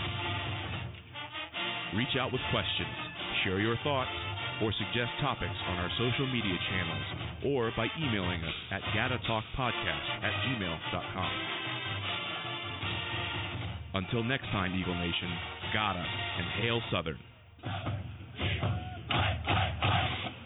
Reach 2.01 2.17
out 2.17 2.33
with 2.33 2.41
questions, 2.49 2.97
share 3.45 3.61
your 3.61 3.77
thoughts, 3.85 4.17
or 4.65 4.73
suggest 4.81 5.13
topics 5.21 5.61
on 5.69 5.85
our 5.85 5.93
social 6.01 6.33
media 6.33 6.57
channels 6.73 7.07
or 7.45 7.77
by 7.77 7.93
emailing 8.01 8.41
us 8.41 8.57
at 8.73 8.81
gottatalkpodcast 8.97 10.09
at 10.25 10.33
gmail.com. 10.49 11.33
Until 14.01 14.25
next 14.25 14.49
time, 14.49 14.73
Eagle 14.73 14.97
Nation, 14.97 15.29
gotta 15.75 16.01
and 16.01 16.65
hail 16.65 16.81
Southern. 16.91 17.21
I, 17.65 17.69
I, 17.69 17.91
I, 19.11 19.15
I, 19.15 19.19
I, 19.49 19.87
I. 19.87 20.40